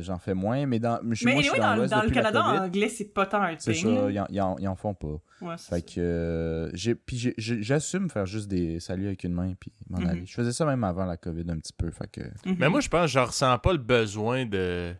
J'en 0.00 0.18
fais 0.18 0.34
moins, 0.34 0.66
mais 0.66 0.78
dans, 0.78 0.98
je- 1.12 1.24
Mais 1.24 1.32
moi, 1.32 1.40
je 1.42 1.48
anyway, 1.48 1.52
suis 1.54 1.60
dans, 1.60 1.66
dans, 1.70 1.76
l'Ouest 1.76 1.92
dans 1.94 2.02
le 2.02 2.10
Canada, 2.10 2.42
COVID. 2.44 2.58
en 2.58 2.64
anglais, 2.64 2.88
c'est 2.90 3.06
pas 3.14 3.24
tant 3.24 3.40
un 3.42 3.54
C'est 3.58 3.72
thing. 3.72 3.96
ça, 3.96 4.02
là. 4.02 4.10
ils 4.10 4.20
en, 4.20 4.26
ils 4.28 4.40
en- 4.42 4.56
ils 4.58 4.68
en 4.68 4.76
font 4.76 4.92
pas. 4.92 5.18
Ouais, 5.40 5.54
c'est 5.56 5.70
Fait 5.76 5.88
ça. 5.88 5.94
que 5.94 6.00
euh, 6.00 6.70
j'ai 6.74 6.94
puis 6.94 7.32
j'assume 7.38 8.10
faire 8.10 8.26
juste 8.26 8.48
des 8.48 8.80
saluts 8.80 9.06
avec 9.06 9.24
une 9.24 9.32
main 9.32 9.54
puis 9.58 9.72
m'en 9.88 9.98
aller. 9.98 10.26
Je 10.26 10.34
faisais 10.34 10.52
ça 10.52 10.66
même 10.66 10.84
avant 10.84 11.06
la 11.06 11.16
COVID 11.16 11.44
un 11.48 11.58
petit 11.58 11.72
peu. 11.72 11.90
Fait 11.90 12.06
que 12.10 12.20
Mhm. 12.46 12.56
Mais 12.58 12.68
moi, 12.68 12.80
je 12.80 12.88
pense 12.90 13.02
que 13.02 13.06
je 13.12 13.18
ressens 13.18 13.58
pas 13.60 13.72
le 13.72 13.78
besoin 13.78 14.44
de. 14.44 14.92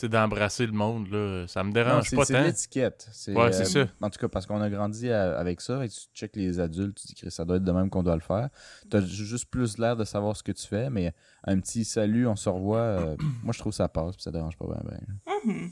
Tu 0.00 0.08
d'embrasser 0.08 0.66
le 0.66 0.72
monde, 0.72 1.08
là. 1.10 1.46
Ça 1.48 1.62
me 1.64 1.72
dérange 1.72 2.10
pas 2.14 2.24
c'est 2.24 2.32
tant. 2.34 2.42
l'étiquette. 2.42 3.08
C'est, 3.12 3.34
Ouais, 3.34 3.52
c'est 3.52 3.64
ça. 3.64 3.86
En 4.00 4.10
tout 4.10 4.18
cas, 4.18 4.28
parce 4.28 4.46
qu'on 4.46 4.60
a 4.60 4.68
grandi 4.70 5.10
à- 5.10 5.38
avec 5.38 5.60
ça. 5.60 5.78
Que 5.78 5.86
tu 5.92 6.00
checkes 6.14 6.36
les 6.36 6.58
adultes, 6.60 6.98
tu 7.00 7.06
dis 7.08 7.14
que 7.14 7.30
ça 7.30 7.44
doit 7.44 7.56
être 7.56 7.64
de 7.64 7.72
même 7.72 7.90
qu'on 7.90 8.02
doit 8.02 8.14
le 8.14 8.20
faire. 8.20 8.48
T'as 8.90 9.00
ju- 9.00 9.24
juste 9.26 9.46
plus 9.50 9.78
l'air 9.78 9.96
de 9.96 10.04
savoir 10.04 10.36
ce 10.36 10.42
que 10.42 10.52
tu 10.52 10.66
fais, 10.66 10.90
mais 10.90 11.12
un 11.44 11.58
petit 11.60 11.84
salut, 11.84 12.26
on 12.26 12.36
se 12.36 12.48
revoit. 12.48 12.78
euh, 12.78 13.16
moi, 13.42 13.52
je 13.52 13.58
trouve 13.58 13.72
que 13.72 13.76
ça 13.76 13.88
passe, 13.88 14.16
puis 14.16 14.22
ça 14.22 14.30
dérange 14.30 14.56
pas 14.56 14.66
bien. 14.66 14.98
Mhm. 15.54 15.70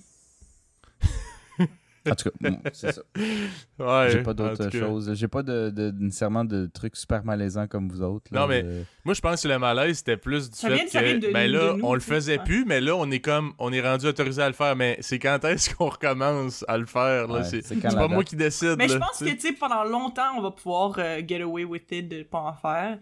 En 2.10 2.14
tout 2.14 2.30
cas, 2.30 2.48
c'est 2.72 2.92
ça. 2.92 3.02
Ouais, 3.78 4.10
J'ai 4.10 4.22
pas 4.22 4.34
d'autres 4.34 4.70
choses. 4.70 5.14
J'ai 5.14 5.28
pas 5.28 5.42
de, 5.42 5.70
de- 5.70 5.92
nécessairement 5.98 6.44
de 6.44 6.66
trucs 6.66 6.96
super 6.96 7.24
malaisants 7.24 7.66
comme 7.68 7.88
vous 7.88 8.02
autres. 8.02 8.32
là, 8.32 8.40
Non, 8.40 8.46
mais- 8.48 8.64
Moi, 9.04 9.14
je 9.14 9.20
pense 9.20 9.42
que 9.42 9.48
le 9.48 9.58
malaise, 9.58 9.98
c'était 9.98 10.16
plus 10.16 10.50
du 10.50 10.56
Ça 10.56 10.68
fait 10.68 10.74
vient- 10.74 10.86
ça 10.88 11.02
vient 11.02 11.20
que, 11.20 11.26
de- 11.26 11.32
ben 11.32 11.48
de 11.50 11.56
là, 11.56 11.74
nous, 11.76 11.84
on 11.84 11.94
le 11.94 12.00
faisait 12.00 12.38
ouais. 12.38 12.44
plus, 12.44 12.64
mais 12.64 12.80
là, 12.80 12.96
on 12.96 13.10
est 13.10 13.20
comme, 13.20 13.52
on 13.58 13.72
est 13.72 13.80
rendu 13.80 14.06
autorisé 14.06 14.42
à 14.42 14.48
le 14.48 14.54
faire, 14.54 14.74
mais 14.76 14.96
c'est 15.00 15.18
quand 15.18 15.44
est-ce 15.44 15.74
qu'on 15.74 15.88
recommence 15.88 16.64
à 16.68 16.76
le 16.78 16.86
faire, 16.86 17.28
là? 17.28 17.40
Ouais, 17.40 17.44
c'est 17.62 17.80
pas 17.80 18.08
moi 18.08 18.24
qui 18.24 18.36
décide, 18.36 18.74
Mais 18.78 18.88
je 18.88 18.96
pense 18.98 19.18
que, 19.18 19.30
tu 19.30 19.40
sais, 19.40 19.52
pendant 19.52 19.84
longtemps, 19.84 20.36
on 20.36 20.42
va 20.42 20.50
pouvoir 20.50 20.94
euh, 20.98 21.20
get 21.26 21.40
away 21.42 21.64
with 21.64 21.90
it 21.92 22.08
de 22.08 22.22
pas 22.24 22.40
en 22.40 22.52
faire. 22.54 22.98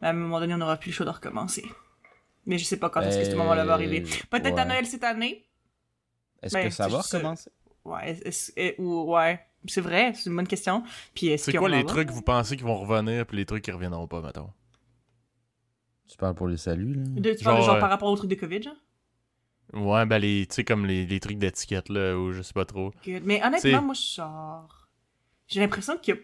Mais 0.00 0.08
à 0.08 0.10
un 0.10 0.14
moment 0.14 0.40
donné, 0.40 0.54
on 0.54 0.58
n'aura 0.58 0.76
plus 0.76 0.90
le 0.90 0.94
choix 0.94 1.06
de 1.06 1.10
recommencer. 1.10 1.64
Mais 2.46 2.56
je 2.56 2.64
sais 2.64 2.78
pas 2.78 2.88
quand 2.88 3.02
est-ce 3.02 3.18
que 3.18 3.24
ce 3.24 3.36
moment-là 3.36 3.64
va 3.64 3.74
arriver. 3.74 4.02
Peut-être 4.30 4.58
à. 4.58 4.64
Noël 4.64 4.86
cette 4.86 5.04
année. 5.04 5.44
Est-ce 6.42 6.54
ben, 6.54 6.64
que 6.68 6.70
ça 6.70 6.88
va 6.88 7.00
recommencer? 7.00 7.50
Ouais, 7.84 8.18
est-ce- 8.24 8.52
est- 8.56 8.76
ou, 8.78 9.14
ouais. 9.14 9.40
C'est 9.66 9.80
vrai, 9.80 10.12
c'est 10.14 10.30
une 10.30 10.36
bonne 10.36 10.46
question. 10.48 10.82
Puis 11.14 11.28
est-ce 11.28 11.44
C'est 11.44 11.52
qu'on 11.52 11.58
quoi 11.58 11.68
les 11.68 11.84
trucs 11.84 12.08
que 12.08 12.12
vous 12.12 12.22
pensez 12.22 12.56
qui 12.56 12.62
vont 12.62 12.78
revenir, 12.78 13.26
puis 13.26 13.36
les 13.36 13.44
trucs 13.46 13.62
qui 13.64 13.70
reviendront 13.70 14.06
pas, 14.06 14.22
mettons? 14.22 14.50
Tu 16.08 16.16
parles 16.16 16.34
pour 16.34 16.48
les 16.48 16.56
saluts, 16.56 16.94
là? 16.94 17.02
De, 17.06 17.34
tu 17.34 17.44
parles 17.44 17.62
Genre, 17.62 17.70
euh, 17.76 17.80
par 17.80 17.90
rapport 17.90 18.10
au 18.10 18.16
truc 18.16 18.30
de 18.30 18.34
COVID, 18.34 18.62
genre? 18.62 18.74
Ouais, 19.72 20.04
ben, 20.06 20.18
les, 20.18 20.46
tu 20.46 20.54
sais, 20.56 20.64
comme 20.64 20.86
les, 20.86 21.06
les 21.06 21.20
trucs 21.20 21.38
d'étiquette, 21.38 21.88
là, 21.90 22.16
ou 22.18 22.32
je 22.32 22.42
sais 22.42 22.52
pas 22.52 22.64
trop. 22.64 22.90
Good. 23.06 23.22
Mais 23.24 23.36
honnêtement, 23.44 23.58
C'est- 23.60 23.80
moi, 23.80 23.94
je 23.94 24.14
genre. 24.16 24.88
J'ai 25.46 25.60
l'impression 25.60 25.96
qu'il 25.98 26.14
y 26.14 26.18
a. 26.18 26.20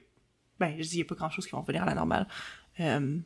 Ben, 0.59 0.75
je 0.79 0.83
dis, 0.89 0.95
il 0.97 0.99
y 0.99 1.03
a 1.03 1.05
pas 1.05 1.15
grand 1.15 1.31
chose 1.31 1.45
qui 1.47 1.53
va 1.53 1.59
revenir 1.59 1.83
à 1.83 1.87
la 1.87 1.95
normale. 1.95 2.27
Euh, 2.81 3.19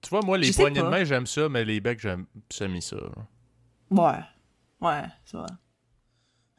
Tu 0.00 0.10
vois, 0.10 0.20
moi, 0.22 0.38
les 0.38 0.50
poignées 0.52 0.80
de 0.82 0.86
main, 0.88 1.04
j'aime 1.04 1.26
ça, 1.26 1.48
mais 1.48 1.64
les 1.64 1.80
becs, 1.80 2.00
j'aime 2.00 2.26
semi 2.50 2.80
ça. 2.82 2.96
là. 2.96 3.12
Ouais. 3.90 4.20
Ouais, 4.82 5.02
ça 5.24 5.38
va. 5.38 5.46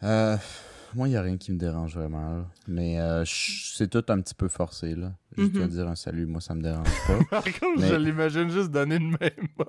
Euh, 0.04 0.38
moi, 0.96 1.08
il 1.08 1.12
n'y 1.12 1.18
a 1.18 1.22
rien 1.22 1.38
qui 1.38 1.52
me 1.52 1.58
dérange 1.58 1.96
vraiment. 1.96 2.38
là. 2.38 2.46
Mais 2.68 3.00
euh, 3.00 3.24
c'est 3.26 3.88
tout 3.90 4.04
un 4.10 4.20
petit 4.22 4.34
peu 4.36 4.48
forcé. 4.48 4.96
Là. 4.96 5.12
Juste 5.38 5.56
Mhm. 5.56 5.62
à 5.64 5.68
dire 5.68 5.88
un 5.88 5.96
salut, 5.96 6.26
moi, 6.26 6.40
ça 6.42 6.54
me 6.56 6.62
dérange 6.62 6.88
pas. 7.08 7.18
Par 7.30 7.44
contre, 7.44 7.80
Mais- 7.82 7.88
je 7.90 7.96
l'imagine 7.96 8.50
juste 8.50 8.70
donner 8.72 8.96
une 8.98 9.12
main 9.12 9.30
molle. 9.58 9.68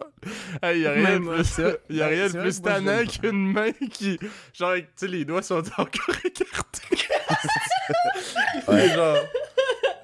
Hey, 0.62 0.80
y 0.82 0.86
a 0.86 0.92
rien 0.92 1.20
de 1.20 1.24
plus, 1.26 1.44
C'est 1.44 1.62
vrai- 1.62 1.80
y 1.90 2.02
a 2.02 2.09
ben, 2.09 2.14
rien 2.14 2.26
c'est 2.28 2.34
de 2.34 2.38
vrai 2.38 2.48
plus 2.50 2.62
tannant 2.62 3.05
qu'une 3.07 3.52
main 3.52 3.72
qui. 3.90 4.18
Genre, 4.52 4.74
tu 4.76 4.84
sais, 4.96 5.09
les 5.09 5.24
doigts 5.24 5.42
sont 5.42 5.62
encore 5.78 6.16
écartés. 6.24 6.96
Ouais. 8.68 8.88
genre. 8.94 9.16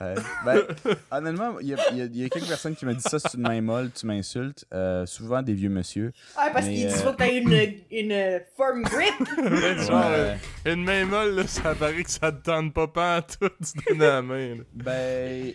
Ben, 0.00 0.62
honnêtement, 1.10 1.58
il 1.60 1.68
y 1.68 1.74
a, 1.74 1.92
y 1.92 2.24
y 2.24 2.30
quelques 2.30 2.48
personnes 2.48 2.74
qui 2.74 2.86
m'ont 2.86 2.94
dit 2.94 3.02
ça, 3.02 3.18
c'est 3.18 3.34
une 3.34 3.42
main 3.42 3.60
molle, 3.60 3.90
tu 3.92 4.06
m'insultes. 4.06 4.64
Euh, 4.72 5.04
souvent 5.04 5.42
des 5.42 5.52
vieux 5.52 5.68
monsieur. 5.68 6.12
Ah, 6.36 6.48
parce 6.52 6.66
Mais, 6.66 6.74
qu'il 6.74 6.86
euh, 6.86 6.90
faut 6.90 7.12
que 7.12 7.16
t'aies 7.18 7.38
une, 7.38 7.52
une 7.90 8.40
firm 8.56 8.82
grip. 8.82 9.14
Ouais, 9.50 9.78
genre, 9.84 10.02
euh, 10.06 10.34
une 10.64 10.84
main 10.84 11.04
molle, 11.04 11.34
là, 11.34 11.46
ça 11.46 11.74
paraît 11.74 12.02
que 12.02 12.10
ça 12.10 12.32
te 12.32 12.42
tente 12.42 12.72
pas 12.72 12.86
pas 12.88 13.18
en 13.18 13.22
tout 13.22 13.48
de 13.48 13.90
donner 13.90 14.06
la 14.06 14.22
main. 14.22 14.54
là. 14.56 14.62
Ben. 14.72 15.52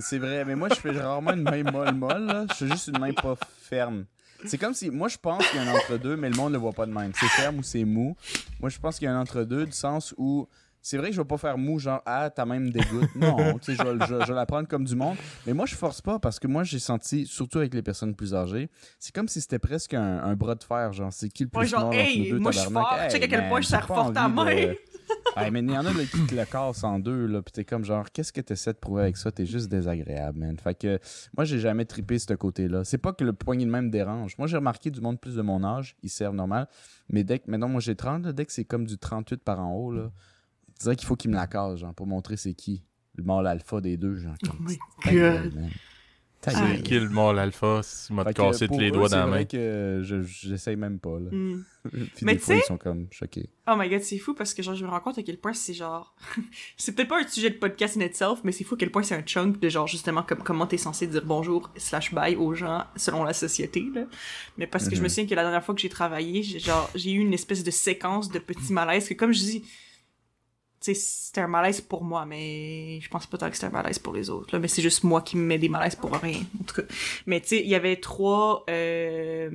C'est 0.00 0.18
vrai, 0.18 0.44
mais 0.44 0.56
moi, 0.56 0.68
je 0.68 0.74
fais 0.74 0.90
rarement 0.90 1.32
une 1.32 1.42
main 1.42 1.62
molle-molle. 1.62 2.26
là. 2.26 2.46
Je 2.50 2.54
fais 2.54 2.68
juste 2.68 2.88
une 2.88 2.98
main 2.98 3.12
pas 3.12 3.36
ferme. 3.62 4.04
C'est 4.44 4.58
comme 4.58 4.74
si. 4.74 4.90
Moi, 4.90 5.08
je 5.08 5.16
pense 5.16 5.46
qu'il 5.48 5.62
y 5.62 5.64
a 5.64 5.70
un 5.70 5.74
entre-deux, 5.74 6.16
mais 6.16 6.28
le 6.28 6.36
monde 6.36 6.52
le 6.52 6.58
voit 6.58 6.72
pas 6.72 6.84
de 6.84 6.92
même. 6.92 7.12
C'est 7.18 7.28
ferme 7.28 7.58
ou 7.58 7.62
c'est 7.62 7.84
mou? 7.84 8.16
Moi, 8.60 8.68
je 8.68 8.78
pense 8.78 8.98
qu'il 8.98 9.06
y 9.06 9.08
a 9.08 9.14
un 9.16 9.20
entre-deux, 9.20 9.64
du 9.64 9.72
sens 9.72 10.14
où. 10.18 10.46
C'est 10.86 10.98
vrai 10.98 11.08
que 11.08 11.16
je 11.16 11.20
vais 11.22 11.26
pas 11.26 11.38
faire 11.38 11.56
mou, 11.56 11.78
genre, 11.78 12.02
ah, 12.04 12.28
t'as 12.28 12.44
même 12.44 12.68
dégoûte. 12.68 13.08
Non, 13.16 13.58
tu 13.58 13.74
sais, 13.74 13.74
je, 13.74 13.82
vais- 13.90 14.06
je, 14.06 14.20
je 14.26 14.28
vais 14.28 14.34
la 14.34 14.44
prendre 14.44 14.68
comme 14.68 14.84
du 14.84 14.94
monde. 14.94 15.16
Mais 15.46 15.54
moi, 15.54 15.64
je 15.64 15.74
force 15.74 16.02
pas 16.02 16.18
parce 16.18 16.38
que 16.38 16.46
moi, 16.46 16.62
j'ai 16.62 16.78
senti, 16.78 17.24
surtout 17.24 17.56
avec 17.56 17.72
les 17.72 17.80
personnes 17.80 18.14
plus 18.14 18.34
âgées, 18.34 18.68
c'est 18.98 19.14
comme 19.14 19.26
si 19.26 19.40
c'était 19.40 19.58
presque 19.58 19.94
un, 19.94 20.18
un 20.22 20.36
bras 20.36 20.54
de 20.56 20.62
fer. 20.62 20.92
Genre, 20.92 21.10
c'est 21.10 21.30
qui 21.30 21.44
le 21.44 21.48
plus 21.48 21.60
Ouais, 21.60 21.66
genre, 21.66 21.84
mort 21.84 21.94
hey, 21.94 22.30
deux, 22.30 22.38
moi, 22.38 22.52
je 22.52 22.58
suis 22.58 22.70
fort. 22.70 22.98
Check 23.10 23.22
à 23.22 23.28
quel 23.28 23.48
point 23.48 23.62
je 23.62 23.70
pas 23.70 23.80
fort 23.80 24.12
ta 24.12 24.28
de- 24.28 24.34
main. 24.34 24.74
Mais 25.50 25.60
il 25.60 25.70
y 25.70 25.76
en 25.76 25.80
a 25.86 25.92
là, 25.92 26.04
qui 26.04 26.26
te 26.26 26.34
le 26.34 26.44
cassent 26.44 26.84
en 26.84 26.98
deux, 26.98 27.26
là, 27.26 27.40
pis 27.42 27.50
t'es 27.52 27.64
comme 27.64 27.84
genre, 27.84 28.10
qu'est-ce 28.12 28.32
que 28.32 28.40
t'essaies 28.42 28.72
de 28.74 28.78
prouver 28.78 29.02
avec 29.02 29.16
ça? 29.16 29.32
T'es 29.32 29.46
juste 29.46 29.68
désagréable, 29.70 30.38
man. 30.38 30.56
Fait 30.58 30.74
que 30.78 30.98
moi, 31.36 31.44
j'ai 31.46 31.58
jamais 31.60 31.86
trippé 31.86 32.18
ce 32.18 32.34
côté-là. 32.34 32.84
C'est 32.84 32.98
pas 32.98 33.12
que 33.14 33.24
le 33.24 33.32
poignet 33.32 33.64
de 33.64 33.70
main 33.70 33.80
me 33.82 33.90
dérange. 33.90 34.36
Moi, 34.38 34.46
j'ai 34.48 34.56
remarqué 34.58 34.90
du 34.90 35.00
monde 35.00 35.18
plus 35.18 35.34
de 35.34 35.42
mon 35.42 35.64
âge, 35.64 35.96
ils 36.02 36.10
servent 36.10 36.34
normal. 36.36 36.68
Mais 37.08 37.24
dès 37.24 37.38
que, 37.38 37.50
maintenant, 37.50 37.68
moi, 37.68 37.80
j'ai 37.80 37.96
30, 37.96 38.26
là, 38.26 38.32
dès 38.32 38.44
que 38.44 38.52
c'est 38.52 38.64
comme 38.64 38.84
du 38.86 38.98
38 38.98 39.42
par 39.42 39.60
en 39.60 39.72
haut, 39.74 39.90
là, 39.92 40.10
tu 40.10 40.33
dirais 40.84 40.96
qu'il 40.96 41.06
faut 41.06 41.16
qu'il 41.16 41.30
me 41.30 41.36
la 41.36 41.46
casse, 41.46 41.80
genre, 41.80 41.94
pour 41.94 42.06
montrer 42.06 42.36
c'est 42.36 42.54
qui. 42.54 42.82
Le 43.16 43.22
mâle 43.24 43.46
alpha 43.46 43.80
des 43.80 43.96
deux, 43.96 44.16
genre. 44.16 44.34
Oh 44.44 44.46
comme, 44.48 44.68
Ah, 45.04 45.12
gueule. 45.12 45.52
C'est 46.46 46.82
qui 46.82 46.98
le 47.00 47.08
mort 47.08 47.32
l'alpha 47.32 47.80
s'il 47.82 48.14
m'a 48.16 48.24
cassé 48.34 48.68
tous 48.68 48.78
les 48.78 48.88
eux, 48.88 48.90
doigts 48.90 49.08
dans 49.08 49.16
la 49.16 49.26
vrai 49.26 49.38
main? 49.38 49.44
que 49.46 50.00
je- 50.04 50.20
j'essaye 50.20 50.76
même 50.76 50.98
pas, 50.98 51.18
là. 51.18 51.30
Hmm. 51.32 51.62
Puis 51.90 52.08
Mais 52.20 52.34
des 52.34 52.38
tu 52.38 52.44
fois, 52.44 52.54
sais- 52.56 52.60
ils 52.62 52.66
sont 52.66 52.76
comme 52.76 53.06
choqués. 53.10 53.48
Oh 53.66 53.72
my 53.78 53.88
god, 53.88 54.02
c'est 54.02 54.18
fou 54.18 54.34
parce 54.34 54.52
que 54.52 54.62
genre, 54.62 54.74
je 54.74 54.84
me 54.84 54.90
rends 54.90 55.00
compte 55.00 55.16
à 55.16 55.22
quel 55.22 55.38
point 55.38 55.54
c'est 55.54 55.72
genre. 55.72 56.14
c'est 56.76 56.94
peut-être 56.94 57.08
pas 57.08 57.22
un 57.22 57.26
sujet 57.26 57.48
de 57.48 57.54
podcast 57.56 57.96
in 57.96 58.00
itself, 58.02 58.40
mais 58.44 58.52
c'est 58.52 58.62
fou 58.64 58.74
à 58.74 58.78
quel 58.78 58.90
point 58.90 59.02
c'est 59.02 59.14
un 59.14 59.22
chunk 59.24 59.58
de 59.58 59.68
genre, 59.70 59.86
justement, 59.86 60.22
comme, 60.22 60.42
comment 60.42 60.66
t'es 60.66 60.76
censé 60.76 61.06
dire 61.06 61.24
bonjour 61.24 61.70
slash 61.78 62.12
bye 62.12 62.36
aux 62.36 62.52
gens 62.52 62.84
selon 62.94 63.24
la 63.24 63.32
société, 63.32 63.82
là. 63.94 64.02
Mais 64.58 64.66
parce 64.66 64.86
que 64.90 64.96
je 64.96 65.00
me 65.00 65.04
Mhm. 65.06 65.08
souviens 65.08 65.26
que 65.26 65.34
la 65.34 65.42
dernière 65.44 65.64
fois 65.64 65.74
que 65.74 65.80
j'ai 65.80 65.88
travaillé, 65.88 66.42
j'ai 66.42 66.58
genre, 66.58 66.90
j'ai 66.94 67.12
eu 67.12 67.20
une 67.20 67.32
espèce 67.32 67.64
de 67.64 67.70
séquence 67.70 68.28
de 68.30 68.38
petits 68.38 68.72
malaises 68.74 69.08
que, 69.08 69.14
comme 69.14 69.32
je 69.32 69.38
dis, 69.40 69.64
c'était 70.92 71.40
un 71.40 71.46
malaise 71.46 71.80
pour 71.80 72.04
moi, 72.04 72.26
mais 72.26 73.00
je 73.00 73.08
pense 73.08 73.26
pas 73.26 73.38
tant 73.38 73.48
que 73.48 73.54
c'était 73.54 73.68
un 73.68 73.70
malaise 73.70 73.98
pour 73.98 74.12
les 74.12 74.28
autres, 74.28 74.54
là. 74.54 74.58
Mais 74.58 74.68
c'est 74.68 74.82
juste 74.82 75.04
moi 75.04 75.22
qui 75.22 75.36
me 75.36 75.44
mets 75.44 75.58
des 75.58 75.68
malaises 75.70 75.96
pour 75.96 76.12
rien, 76.12 76.42
en 76.60 76.64
tout 76.64 76.82
cas. 76.82 76.86
Mais 77.26 77.40
tu 77.40 77.48
sais, 77.48 77.60
il 77.60 77.68
y 77.68 77.74
avait 77.74 77.96
trois, 77.96 78.64
euh, 78.68 79.50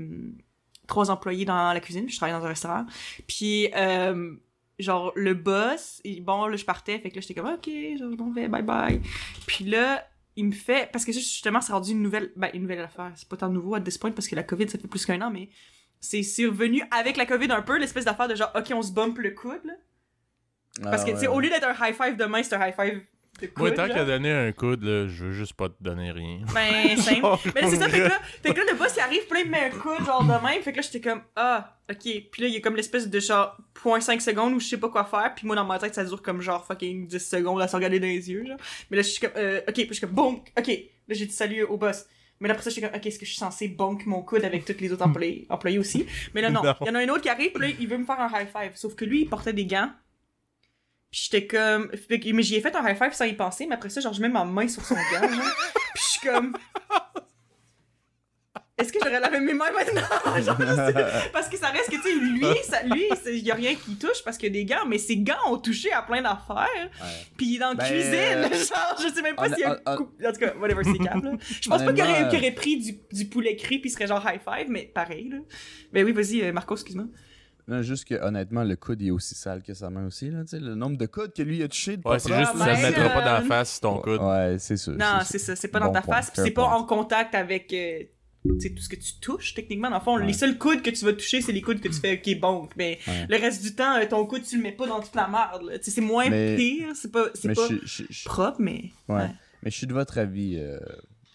trois 0.88 1.12
employés 1.12 1.46
dans 1.46 1.74
la 1.74 1.80
cuisine, 1.80 2.10
je 2.10 2.18
travaillais 2.18 2.40
dans 2.40 2.46
un 2.46 2.50
restaurant. 2.50 2.86
Puis, 3.28 3.70
euh, 3.76 4.34
genre, 4.80 5.12
le 5.16 5.34
boss, 5.34 6.02
bon, 6.22 6.48
là, 6.48 6.56
je 6.56 6.66
partais, 6.66 7.00
fait 7.00 7.10
que 7.10 7.16
là, 7.16 7.22
j'étais 7.22 7.36
comme, 7.36 7.54
OK, 7.54 7.68
je 7.68 8.16
m'en 8.16 8.32
vais, 8.32 8.48
bye 8.48 8.64
bye. 8.64 9.02
Puis 9.46 9.66
là, 9.66 10.04
il 10.36 10.46
me 10.46 10.52
fait, 10.54 10.90
parce 10.92 11.06
que 11.06 11.12
justement, 11.12 11.62
c'est 11.62 11.74
rendu 11.74 11.92
une 11.92 12.02
nouvelle, 12.02 12.32
ben, 12.36 12.50
une 12.54 12.62
nouvelle 12.62 12.80
affaire. 12.80 13.12
C'est 13.16 13.28
pas 13.28 13.38
tant 13.38 13.50
nouveau 13.50 13.76
à 13.76 13.82
this 13.82 13.98
point, 13.98 14.12
parce 14.12 14.28
que 14.28 14.36
la 14.36 14.44
COVID, 14.44 14.70
ça 14.70 14.78
fait 14.78 14.88
plus 14.88 15.06
qu'un 15.06 15.22
an, 15.22 15.30
mais 15.30 15.50
c'est 16.00 16.24
survenu 16.24 16.82
avec 16.92 17.18
la 17.18 17.26
COVID 17.26 17.52
un 17.52 17.62
peu, 17.62 17.78
l'espèce 17.78 18.06
d'affaire 18.06 18.28
de 18.28 18.36
genre, 18.36 18.52
OK, 18.56 18.72
on 18.74 18.82
se 18.82 18.94
bump 18.94 19.18
le 19.18 19.32
coude, 19.32 19.62
là. 19.66 19.74
Parce 20.84 21.04
Ah, 21.04 21.06
que, 21.06 21.12
tu 21.12 21.18
sais, 21.18 21.28
ouais. 21.28 21.34
au 21.36 21.40
lieu 21.40 21.50
d'être 21.50 21.68
un 21.68 21.74
high 21.88 21.96
five 21.96 22.16
de 22.16 22.26
main, 22.26 22.42
c'est 22.44 22.56
un 22.56 22.68
high 22.68 22.76
five 22.76 23.02
de 23.42 23.48
coude. 23.48 23.58
Moi, 23.60 23.72
tant 23.72 23.86
là. 23.88 23.94
qu'à 23.96 24.06
donner 24.06 24.32
un 24.32 24.52
coude, 24.52 24.84
là, 24.84 25.08
je 25.08 25.26
veux 25.26 25.32
juste 25.32 25.54
pas 25.54 25.70
te 25.70 25.76
donner 25.82 26.12
rien. 26.12 26.40
Ben, 26.54 26.98
simple. 26.98 27.22
Genre, 27.22 27.42
Mais 27.56 27.62
là, 27.62 27.68
c'est 27.70 27.76
ça, 27.78 27.88
fait 27.90 27.98
que 28.00 28.04
là, 28.04 28.20
fait 28.44 28.54
que 28.54 28.60
là, 28.60 28.66
le 28.72 28.78
boss, 28.78 28.94
il 28.98 29.00
arrive, 29.00 29.22
puis 29.30 29.34
là, 29.34 29.40
il 29.40 29.46
me 29.46 29.52
met 29.52 29.64
un 29.66 29.70
coude, 29.70 30.06
genre, 30.06 30.24
de 30.24 30.46
même. 30.46 30.62
Fait 30.62 30.72
que 30.72 30.78
là, 30.78 30.82
j'étais 30.82 31.02
comme, 31.10 31.22
ah, 31.38 31.78
ok. 31.90 32.02
Puis 32.02 32.42
là, 32.42 32.48
il 32.48 32.54
y 32.54 32.58
a 32.58 32.60
comme 32.62 32.76
l'espèce 32.76 33.10
de 33.10 33.20
genre, 33.20 33.58
0.5 33.82 34.20
secondes 34.20 34.54
où 34.54 34.60
je 34.60 34.68
sais 34.68 34.78
pas 34.78 34.90
quoi 34.90 35.06
faire. 35.06 35.34
Puis 35.36 35.48
moi, 35.48 35.56
dans 35.56 35.64
ma 35.66 35.80
tête, 35.80 35.96
ça 35.96 36.04
dure 36.04 36.22
comme 36.22 36.42
genre 36.42 36.66
fucking 36.66 37.08
10 37.08 37.20
secondes 37.30 37.62
à 37.62 37.68
se 37.70 37.76
regarder 37.76 38.00
dans 38.02 38.08
les 38.08 38.30
yeux, 38.30 38.46
genre. 38.46 38.58
Mais 38.92 38.98
là, 38.98 39.04
je 39.04 39.08
suis 39.10 39.22
comme, 39.22 39.32
euh, 39.38 39.62
ok. 39.68 39.74
Puis 39.74 39.88
je 39.88 39.94
suis 39.94 40.02
comme, 40.02 40.12
boom, 40.16 40.36
ok. 40.58 40.68
Là, 40.68 41.16
j'ai 41.16 41.26
dit 41.26 41.34
salut 41.34 41.64
au 41.64 41.78
boss. 41.78 42.06
Mais 42.42 42.48
là, 42.48 42.54
après 42.54 42.64
ça, 42.64 42.70
j'étais 42.70 42.88
comme, 42.88 42.98
ok, 42.98 43.06
est-ce 43.06 43.20
que 43.20 43.26
je 43.26 43.32
suis 43.32 43.40
censé 43.40 43.68
bonk 43.70 44.06
mon 44.06 44.22
coude 44.22 44.44
avec 44.46 44.64
tous 44.66 44.80
les 44.82 44.92
autres 44.94 45.06
employés, 45.06 45.46
employés 45.50 45.78
aussi? 45.80 46.06
Mais 46.34 46.42
là, 46.42 46.50
non. 46.50 46.62
Non. 46.64 46.74
Il 46.82 46.88
y 46.88 46.90
en 46.90 46.96
a 46.96 47.00
un 47.00 47.08
autre 47.10 47.22
qui 47.22 47.30
arrive, 47.30 47.52
puis 47.54 47.68
là, 47.70 47.74
il 47.80 47.88
veut 47.88 47.98
me 47.98 48.06
faire 48.06 48.20
un 48.20 48.28
high 48.28 48.48
five. 48.48 48.72
Sauf 48.76 48.96
que 48.96 49.06
lui, 49.06 49.22
il 49.22 49.30
portait 49.30 49.54
des 49.54 49.66
gants. 49.66 49.90
Puis 51.12 51.28
j'étais 51.32 51.48
comme. 51.48 51.90
que- 51.90 52.34
Mais 52.34 52.44
j'y 52.44 52.56
ai 52.56 52.62
fait 52.62 52.76
un 52.76 52.88
high 52.88 52.98
five 52.98 53.14
sans 53.14 53.26
y 53.26 53.34
penser, 53.34 53.66
mais 53.68 53.76
après 53.76 53.90
ça, 53.90 54.00
genre, 54.02 54.14
je 54.14 54.22
mets 54.22 54.30
ma 54.30 54.46
main 54.46 54.68
sur 54.68 54.84
son 54.86 54.96
gant, 54.96 55.02
genre. 55.22 55.30
Puis 55.96 56.04
je 56.04 56.10
suis 56.10 56.28
comme. 56.30 56.56
Est-ce 58.78 58.94
que 58.94 59.00
j'aurais 59.04 59.20
lavé 59.20 59.42
mes 59.42 59.54
mains 59.54 59.72
maintenant? 59.74 60.02
Genre, 60.42 60.58
parce 61.34 61.50
que 61.50 61.58
ça 61.58 61.68
reste 61.68 61.90
que, 61.90 61.98
tu 61.98 62.02
sais, 62.02 62.14
lui, 62.16 62.46
ça, 62.64 62.82
lui, 62.84 63.10
il 63.26 63.46
y 63.46 63.52
a 63.52 63.56
rien 63.56 63.76
qui 63.76 63.98
touche 63.98 64.24
parce 64.24 64.38
qu'il 64.38 64.48
y 64.48 64.52
a 64.52 64.54
des 64.54 64.64
gants, 64.64 64.86
mais 64.88 64.98
ses 64.98 65.18
gants 65.18 65.36
ont 65.50 65.58
touché 65.58 65.92
à 65.92 66.02
plein 66.02 66.22
d'affaires. 66.22 66.90
Puis 67.36 67.46
il 67.48 67.56
est 67.58 67.60
dans 67.60 67.70
la 67.72 67.76
Ben, 67.76 67.84
cuisine, 67.86 68.14
euh, 68.14 68.50
genre, 68.54 68.96
je 69.04 69.14
sais 69.14 69.22
même 69.22 69.36
pas 69.36 69.50
s'il 69.50 69.60
y 69.60 69.64
a 69.66 69.76
coup... 69.98 70.10
En 70.26 70.32
tout 70.32 70.40
cas, 70.40 70.54
whatever, 70.56 70.84
c'est 70.86 70.98
cap, 70.98 71.22
là. 71.22 71.32
Je 71.62 71.68
pense 71.70 71.84
pas 71.84 71.92
qu'il 71.92 72.04
aurait, 72.04 72.30
qu'il 72.30 72.40
aurait 72.40 72.52
pris 72.54 72.78
du, 72.78 72.98
du 73.12 73.26
poulet 73.26 73.58
cri 73.58 73.80
puis 73.80 73.90
serait 73.90 74.08
genre 74.08 74.26
high 74.26 74.40
five, 74.40 74.70
mais 74.70 74.84
pareil, 74.86 75.28
là. 75.28 75.40
Ben 75.92 76.06
oui, 76.06 76.14
vas-y, 76.14 76.42
euh, 76.44 76.54
Marco, 76.54 76.74
excuse-moi. 76.76 77.08
Non, 77.70 77.82
juste 77.84 78.06
que 78.06 78.16
honnêtement, 78.16 78.64
le 78.64 78.76
coude 78.76 79.02
il 79.02 79.08
est 79.10 79.12
aussi 79.12 79.36
sale 79.36 79.62
que 79.62 79.74
sa 79.74 79.90
main 79.90 80.08
aussi. 80.08 80.30
Là, 80.32 80.42
le 80.52 80.76
nombre 80.76 80.98
de 80.98 81.06
coudes 81.06 81.34
que 81.34 81.44
lui 81.44 81.62
a 81.64 81.68
touché. 81.68 81.98
de 81.98 82.08
Ouais, 82.08 82.18
c'est 82.20 82.36
juste 82.38 82.52
que 82.54 82.58
ça 82.58 82.66
ben, 82.66 82.82
mettra 82.82 83.10
pas 83.10 83.22
dans 83.26 83.34
la 83.34 83.42
face 83.44 83.80
ton 83.80 84.00
coude. 84.02 84.20
Ouais, 84.22 84.58
c'est 84.60 84.76
sûr. 84.78 84.94
Non, 84.94 85.20
c'est 85.24 85.38
c'est 85.38 85.40
ça, 85.40 85.56
c'est 85.56 85.68
pas 85.68 85.80
dans 85.80 85.88
Bon 85.88 85.94
ta 85.94 86.02
point, 86.02 86.16
face, 86.16 86.32
puis 86.32 86.42
c'est 86.44 86.52
pas 86.52 86.66
point. 86.66 86.76
en 86.78 86.84
contact 86.84 87.36
avec 87.36 87.72
euh, 87.74 88.04
tout 88.44 88.58
ce 88.82 88.90
que 88.90 88.96
tu 88.96 89.20
touches, 89.22 89.54
techniquement. 89.54 89.90
Dans 89.90 89.98
le 89.98 90.02
fond, 90.04 90.18
Ouais. 90.18 90.26
les 90.26 90.34
seuls 90.34 90.58
coudes 90.58 90.82
que 90.82 90.90
tu 90.90 91.06
vas 91.06 91.14
toucher, 91.14 91.42
c'est 91.42 91.52
les 91.52 91.62
coudes 91.62 91.80
que 91.80 91.90
tu 91.90 92.00
fais, 92.00 92.14
ok, 92.26 92.40
bon. 92.40 92.68
Mais 92.76 92.98
Ouais. 93.08 93.28
le 93.30 93.36
reste 93.38 93.62
du 93.62 93.76
temps, 93.76 93.96
euh, 93.98 94.06
ton 94.10 94.26
coude, 94.26 94.42
tu 94.44 94.58
le 94.58 94.64
mets 94.64 94.72
pas 94.72 94.88
dans 94.88 95.00
toute 95.02 95.16
la 95.16 95.28
merde, 95.28 95.80
c'est 95.82 96.02
moins 96.02 96.30
Mais- 96.30 96.56
pire, 96.56 96.88
c'est 96.96 97.12
pas, 97.12 97.26
c'est 97.36 97.54
je 97.54 98.04
je- 98.10 98.26
propre, 98.26 98.58
mais. 98.60 98.86
Ouais. 99.08 99.16
Ouais. 99.18 99.30
Mais 99.62 99.70
je 99.72 99.76
suis 99.78 99.88
de 99.88 99.94
votre 99.94 100.18
avis. 100.18 100.58
euh, 100.58 100.80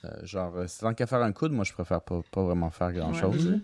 euh, 0.05 0.09
genre, 0.25 0.55
euh, 0.57 0.67
tant 0.81 0.93
qu'à 0.95 1.07
faire 1.07 1.23
un 1.23 1.33
coude, 1.33 1.53
moi, 1.53 1.65
je 1.65 1.73
préfère 1.73 2.01
pas, 2.03 2.21
pas 2.31 2.43
vraiment 2.43 2.71
faire 2.71 2.93
grand-chose. 2.93 3.51
là. 3.51 3.57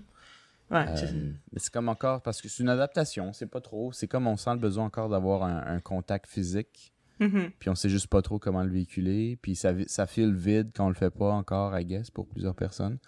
Ouais, 0.70 0.86
Euh, 0.88 0.96
c'est- 0.96 1.12
mais 1.12 1.58
c'est 1.58 1.72
comme 1.72 1.88
encore, 1.88 2.22
parce 2.22 2.40
que 2.40 2.48
c'est 2.48 2.62
une 2.62 2.68
adaptation, 2.68 3.32
c'est 3.32 3.46
pas 3.50 3.60
trop. 3.60 3.92
C'est 3.92 4.06
comme 4.06 4.26
on 4.26 4.36
sent 4.36 4.52
le 4.52 4.58
besoin 4.60 4.84
encore 4.84 5.08
d'avoir 5.08 5.42
un, 5.42 5.64
un 5.66 5.80
contact 5.80 6.26
physique, 6.28 6.92
Mhm. 7.18 7.50
puis 7.58 7.68
on 7.70 7.74
sait 7.74 7.88
juste 7.88 8.06
pas 8.06 8.22
trop 8.22 8.38
comment 8.38 8.62
le 8.62 8.70
véhiculer, 8.70 9.36
puis 9.42 9.56
ça, 9.56 9.72
ça 9.86 10.06
file 10.06 10.34
vide 10.34 10.70
quand 10.74 10.86
on 10.86 10.88
le 10.88 10.94
fait 10.94 11.10
pas 11.10 11.32
encore, 11.32 11.76
I 11.78 11.84
guess, 11.84 12.10
pour 12.10 12.28
plusieurs 12.28 12.54
personnes. 12.54 12.98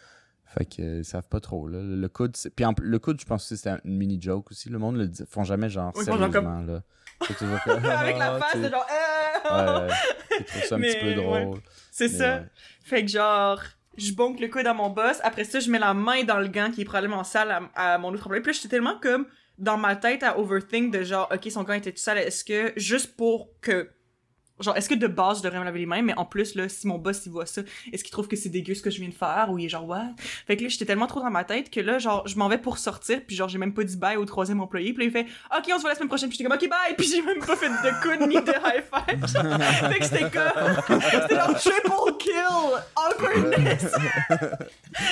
Fait 0.44 0.66
que 0.66 0.82
euh, 0.82 0.98
ils 0.98 1.04
savent 1.04 1.28
pas 1.28 1.40
trop. 1.40 1.66
Là. 1.66 1.78
Le, 1.80 1.96
le 1.96 2.08
coude, 2.10 2.36
c'est- 2.36 2.50
puis 2.50 2.64
en 2.66 2.74
le 2.78 2.98
coude, 2.98 3.18
je 3.20 3.24
pense 3.24 3.48
que 3.48 3.56
c'est 3.56 3.70
une 3.84 3.96
mini 3.96 4.20
joke 4.20 4.50
aussi. 4.50 4.68
Le 4.68 4.78
monde 4.78 4.96
le 4.96 5.06
dit, 5.08 5.22
font 5.26 5.44
jamais 5.44 5.70
genre 5.70 5.92
Oui, 5.96 6.04
sérieusement 6.04 6.60
là. 6.60 6.82
C'est 7.26 7.34
toujours 7.38 7.58
comme, 7.62 7.82
Avec 7.84 8.18
la 8.18 8.34
Ah, 8.34 8.38
face 8.40 8.60
de 8.60 8.68
genre. 8.68 8.86
euh, 9.50 9.86
Ouais, 9.86 9.88
ouais. 9.88 10.44
Ça 10.68 10.74
un 10.76 10.80
petit 10.80 10.98
peu 11.00 11.06
ouais. 11.06 11.14
drôle. 11.44 11.60
C'est 11.90 12.08
ça. 12.08 12.42
Fait 12.84 13.02
que 13.04 13.10
genre, 13.10 13.60
je 13.96 14.12
bonque 14.12 14.40
le 14.40 14.48
coude 14.48 14.66
à 14.66 14.74
mon 14.74 14.90
boss. 14.90 15.18
Après 15.22 15.44
ça, 15.44 15.60
je 15.60 15.70
mets 15.70 15.78
la 15.78 15.94
main 15.94 16.24
dans 16.24 16.38
le 16.38 16.48
gant 16.48 16.70
qui 16.70 16.82
est 16.82 16.84
probablement 16.84 17.24
sale 17.24 17.68
à, 17.74 17.98
mon 17.98 18.12
autre 18.12 18.24
employé. 18.24 18.42
Puis 18.42 18.52
là, 18.52 18.56
j'étais 18.56 18.68
tellement 18.68 18.98
comme 19.00 19.26
dans 19.58 19.76
ma 19.76 19.96
tête 19.96 20.22
à 20.22 20.38
overthink 20.38 20.92
de 20.92 21.02
genre, 21.02 21.28
ok, 21.32 21.50
son 21.50 21.62
gant 21.62 21.74
était 21.74 21.92
tout 21.92 21.98
sale. 21.98 22.18
Est-ce 22.18 22.44
que 22.44 22.72
juste 22.76 23.16
pour 23.16 23.48
que. 23.60 23.90
Genre, 24.62 24.76
est-ce 24.76 24.88
que 24.88 24.94
de 24.94 25.06
base, 25.06 25.38
je 25.38 25.42
devrais 25.42 25.58
me 25.58 25.64
laver 25.64 25.80
les 25.80 25.86
mains, 25.86 26.02
mais 26.02 26.14
en 26.16 26.24
plus, 26.24 26.54
là, 26.54 26.68
si 26.68 26.86
mon 26.86 26.98
boss, 26.98 27.26
il 27.26 27.32
voit 27.32 27.46
ça, 27.46 27.62
est-ce 27.92 28.04
qu'il 28.04 28.12
trouve 28.12 28.28
que 28.28 28.36
c'est 28.36 28.48
dégueu 28.48 28.74
ce 28.74 28.82
que 28.82 28.90
je 28.90 28.98
viens 29.00 29.08
de 29.08 29.14
faire, 29.14 29.48
ou 29.50 29.58
il 29.58 29.66
est 29.66 29.68
genre, 29.68 29.86
what? 29.88 30.14
Fait 30.46 30.56
que 30.56 30.62
là, 30.62 30.68
j'étais 30.68 30.84
tellement 30.84 31.06
trop 31.06 31.20
dans 31.20 31.30
ma 31.30 31.44
tête 31.44 31.70
que 31.70 31.80
là, 31.80 31.98
genre, 31.98 32.26
je 32.26 32.36
m'en 32.36 32.48
vais 32.48 32.58
pour 32.58 32.78
sortir, 32.78 33.20
puis 33.26 33.36
genre, 33.36 33.48
j'ai 33.48 33.58
même 33.58 33.74
pas 33.74 33.84
dit 33.84 33.96
bye 33.96 34.16
au 34.16 34.24
troisième 34.24 34.60
employé, 34.60 34.92
puis 34.92 35.04
là, 35.04 35.10
il 35.10 35.12
fait, 35.12 35.30
ok, 35.56 35.64
on 35.72 35.76
se 35.76 35.80
voit 35.80 35.90
la 35.90 35.96
semaine 35.96 36.08
prochaine, 36.08 36.28
puis 36.28 36.38
j'étais 36.38 36.48
comme, 36.48 36.58
ok, 36.58 36.68
bye, 36.68 36.96
puis 36.96 37.06
j'ai 37.06 37.22
même 37.22 37.40
pas 37.40 37.56
fait 37.56 37.68
de 37.68 38.02
coude 38.02 38.28
ni 38.28 38.36
de 38.36 38.50
high 38.50 38.82
five. 38.82 39.90
fait 39.90 39.98
que 39.98 40.04
c'était 40.04 40.30
comme, 40.30 41.00
c'était 41.00 41.34
genre 41.34 41.54
triple 41.54 42.16
kill, 42.18 42.80
awkwardness. 42.96 43.82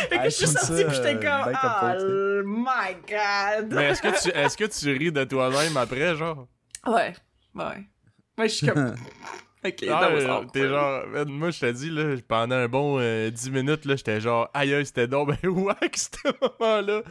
fait 0.08 0.18
que 0.18 0.24
je 0.24 0.30
suis 0.30 0.46
sortie, 0.46 0.84
puis 0.84 0.96
j'étais 0.96 1.14
comme, 1.14 1.52
ben 1.52 1.96
oh 1.98 2.42
my 2.46 2.94
god. 3.08 3.72
Mais 3.72 3.90
est-ce 3.90 4.02
que 4.02 4.22
tu 4.22 4.30
est-ce 4.36 4.56
que 4.56 4.64
tu 4.64 4.96
ris 4.96 5.12
de 5.12 5.24
toi-même 5.24 5.76
après, 5.76 6.16
genre? 6.16 6.46
Ouais, 6.86 7.14
ouais. 7.54 7.86
Ouais, 8.40 8.48
je 8.48 8.54
suis 8.54 8.66
comme, 8.66 8.94
ok, 9.64 9.84
Ah, 9.90 10.08
euh, 10.10 10.44
t'es 10.50 10.66
genre, 10.66 11.02
moi 11.26 11.50
je 11.50 11.60
te 11.60 11.70
dis, 11.72 11.90
là, 11.90 12.16
pendant 12.26 12.56
un 12.56 12.68
bon 12.68 12.98
euh, 12.98 13.30
10 13.30 13.50
minutes, 13.50 13.84
là, 13.84 13.96
j'étais 13.96 14.20
genre, 14.20 14.48
aïe, 14.54 14.74
c'était 14.86 15.06
donc 15.06 15.28
ben 15.28 15.36
wack, 15.50 15.96
ce 15.96 16.08
moment-là. 16.40 17.02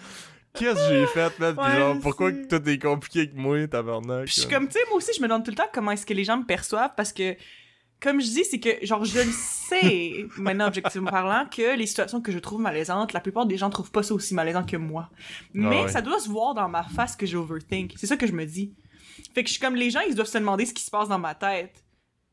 Qu'est-ce 0.54 0.90
que 0.90 0.96
j'ai 0.96 1.06
fait, 1.06 1.40
man? 1.40 1.56
Pis 1.56 1.62
Ouais, 1.62 1.78
genre, 1.78 2.00
pourquoi 2.02 2.32
que 2.32 2.48
tout 2.48 2.68
est 2.68 2.80
compliqué 2.80 3.30
que 3.30 3.36
moi, 3.36 3.68
tabarnak? 3.68 4.26
Puis 4.26 4.34
je 4.36 4.42
suis 4.42 4.50
comme, 4.50 4.68
tu 4.68 4.74
sais, 4.74 4.80
moi 4.88 4.98
aussi, 4.98 5.12
je 5.16 5.22
me 5.22 5.28
demande 5.28 5.46
tout 5.46 5.52
le 5.52 5.56
temps 5.56 5.70
comment 5.72 5.92
est-ce 5.92 6.08
que 6.08 6.14
les 6.16 6.24
gens 6.24 6.38
me 6.38 6.46
perçoivent 6.46 6.94
parce 6.98 7.14
que, 7.14 7.36
comme 8.02 8.20
je 8.20 8.28
dis, 8.28 8.44
c'est 8.44 8.60
que, 8.60 8.84
genre, 8.84 9.06
je 9.06 9.20
le 9.20 9.32
sais, 9.32 10.26
maintenant, 10.38 10.68
objectivement 10.68 11.12
parlant, 11.12 11.46
que 11.46 11.78
les 11.78 11.86
situations 11.86 12.20
que 12.20 12.32
je 12.32 12.40
trouve 12.40 12.62
malaisantes, 12.62 13.14
la 13.14 13.20
plupart 13.20 13.46
des 13.46 13.58
gens 13.58 13.70
trouvent 13.70 13.92
pas 13.92 14.02
ça 14.02 14.16
aussi 14.16 14.34
malaisant 14.34 14.64
que 14.64 14.78
moi. 14.78 15.12
Mais 15.54 15.84
ouais. 15.84 15.88
ça 15.88 16.02
doit 16.02 16.20
se 16.20 16.28
voir 16.28 16.56
dans 16.56 16.68
ma 16.68 16.82
face 16.82 17.16
que 17.16 17.28
j'overthink. 17.28 17.94
C'est 17.98 18.08
ça 18.08 18.18
que 18.18 18.26
je 18.26 18.34
me 18.34 18.46
dis. 18.46 18.74
Fait 19.34 19.44
que 19.44 19.48
je 19.48 19.54
suis 19.54 19.62
comme, 19.62 19.76
les 19.76 19.90
gens, 19.90 20.02
ils 20.02 20.16
doivent 20.16 20.28
se 20.28 20.38
demander 20.38 20.66
ce 20.66 20.74
qui 20.74 20.84
se 20.84 20.92
passe 20.92 21.08
dans 21.10 21.20
ma 21.20 21.36
tête. 21.36 21.84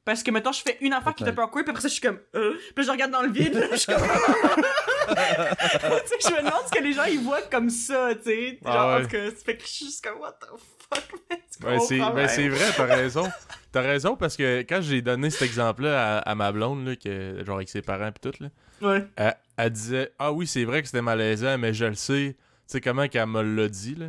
Parce 0.05 0.23
que, 0.23 0.31
mettons, 0.31 0.53
je 0.53 0.63
fais 0.63 0.79
une 0.83 0.93
affaire 0.93 1.15
qui 1.17 1.25
est 1.25 1.29
un 1.29 1.33
peu 1.33 1.43
awkward, 1.43 1.65
puis 1.65 1.71
après 1.71 1.83
ça, 1.83 1.89
je 1.89 1.95
suis 1.95 2.01
comme, 2.03 2.21
euh, 2.37 2.55
puis 2.77 2.85
je 2.85 2.91
regarde 2.93 3.11
dans 3.11 3.23
le 3.23 3.31
vide, 3.31 3.55
là, 3.55 3.67
je 3.73 3.77
suis 3.77 3.93
comme... 3.93 4.03
tu 5.09 5.15
sais, 5.15 6.29
je 6.29 6.33
me 6.33 6.39
demande 6.39 6.63
ce 6.67 6.79
que 6.79 6.83
les 6.83 6.93
gens, 6.93 7.05
ils 7.05 7.19
voient 7.19 7.43
comme 7.43 7.71
ça, 7.71 8.11
tu 8.15 8.23
sais. 8.25 8.59
Ah 8.65 8.73
Genre, 8.73 8.85
en 8.87 8.95
ouais. 8.97 9.03
tout 9.03 9.09
cas, 9.09 9.31
ça 9.31 9.45
fait 9.45 9.57
que 9.57 9.63
je 9.65 9.69
suis 9.69 9.87
juste 9.87 10.05
comme, 10.05 10.19
what 10.21 10.39
the 10.41 10.47
fuck, 10.95 11.05
man, 11.29 11.39
c'est 11.81 11.99
ben, 11.99 12.29
c'est 12.29 12.49
vrai, 12.49 12.65
t'as 12.77 12.85
raison. 12.97 13.29
T'as 13.73 13.81
raison 13.81 14.17
parce 14.17 14.37
que 14.37 14.61
quand 14.61 14.81
j'ai 14.81 15.03
donné 15.03 15.29
cet 15.31 15.43
exemple-là 15.43 16.19
à, 16.19 16.31
à 16.31 16.35
ma 16.37 16.53
blonde, 16.53 16.87
là, 16.87 16.95
que, 16.97 17.43
genre 17.45 17.57
avec 17.57 17.69
ses 17.69 17.83
parents 17.83 18.11
pis 18.13 18.21
tout, 18.31 18.33
là, 18.43 18.49
Ouais. 18.83 19.05
elle, 19.17 19.37
elle 19.57 19.71
disait 19.71 20.13
Ah 20.19 20.33
oui, 20.33 20.47
c'est 20.47 20.65
vrai 20.65 20.83
que 20.83 20.87
c'était 20.89 21.03
malaisant, 21.03 21.57
mais 21.59 21.73
je 21.75 21.87
le 21.87 21.95
sais. 21.95 22.37
Tu 22.39 22.45
sais 22.67 22.81
comment 22.81 23.09
qu'elle 23.09 23.27
me 23.27 23.43
l'a 23.43 23.69
dit, 23.69 23.95
là? 23.95 24.07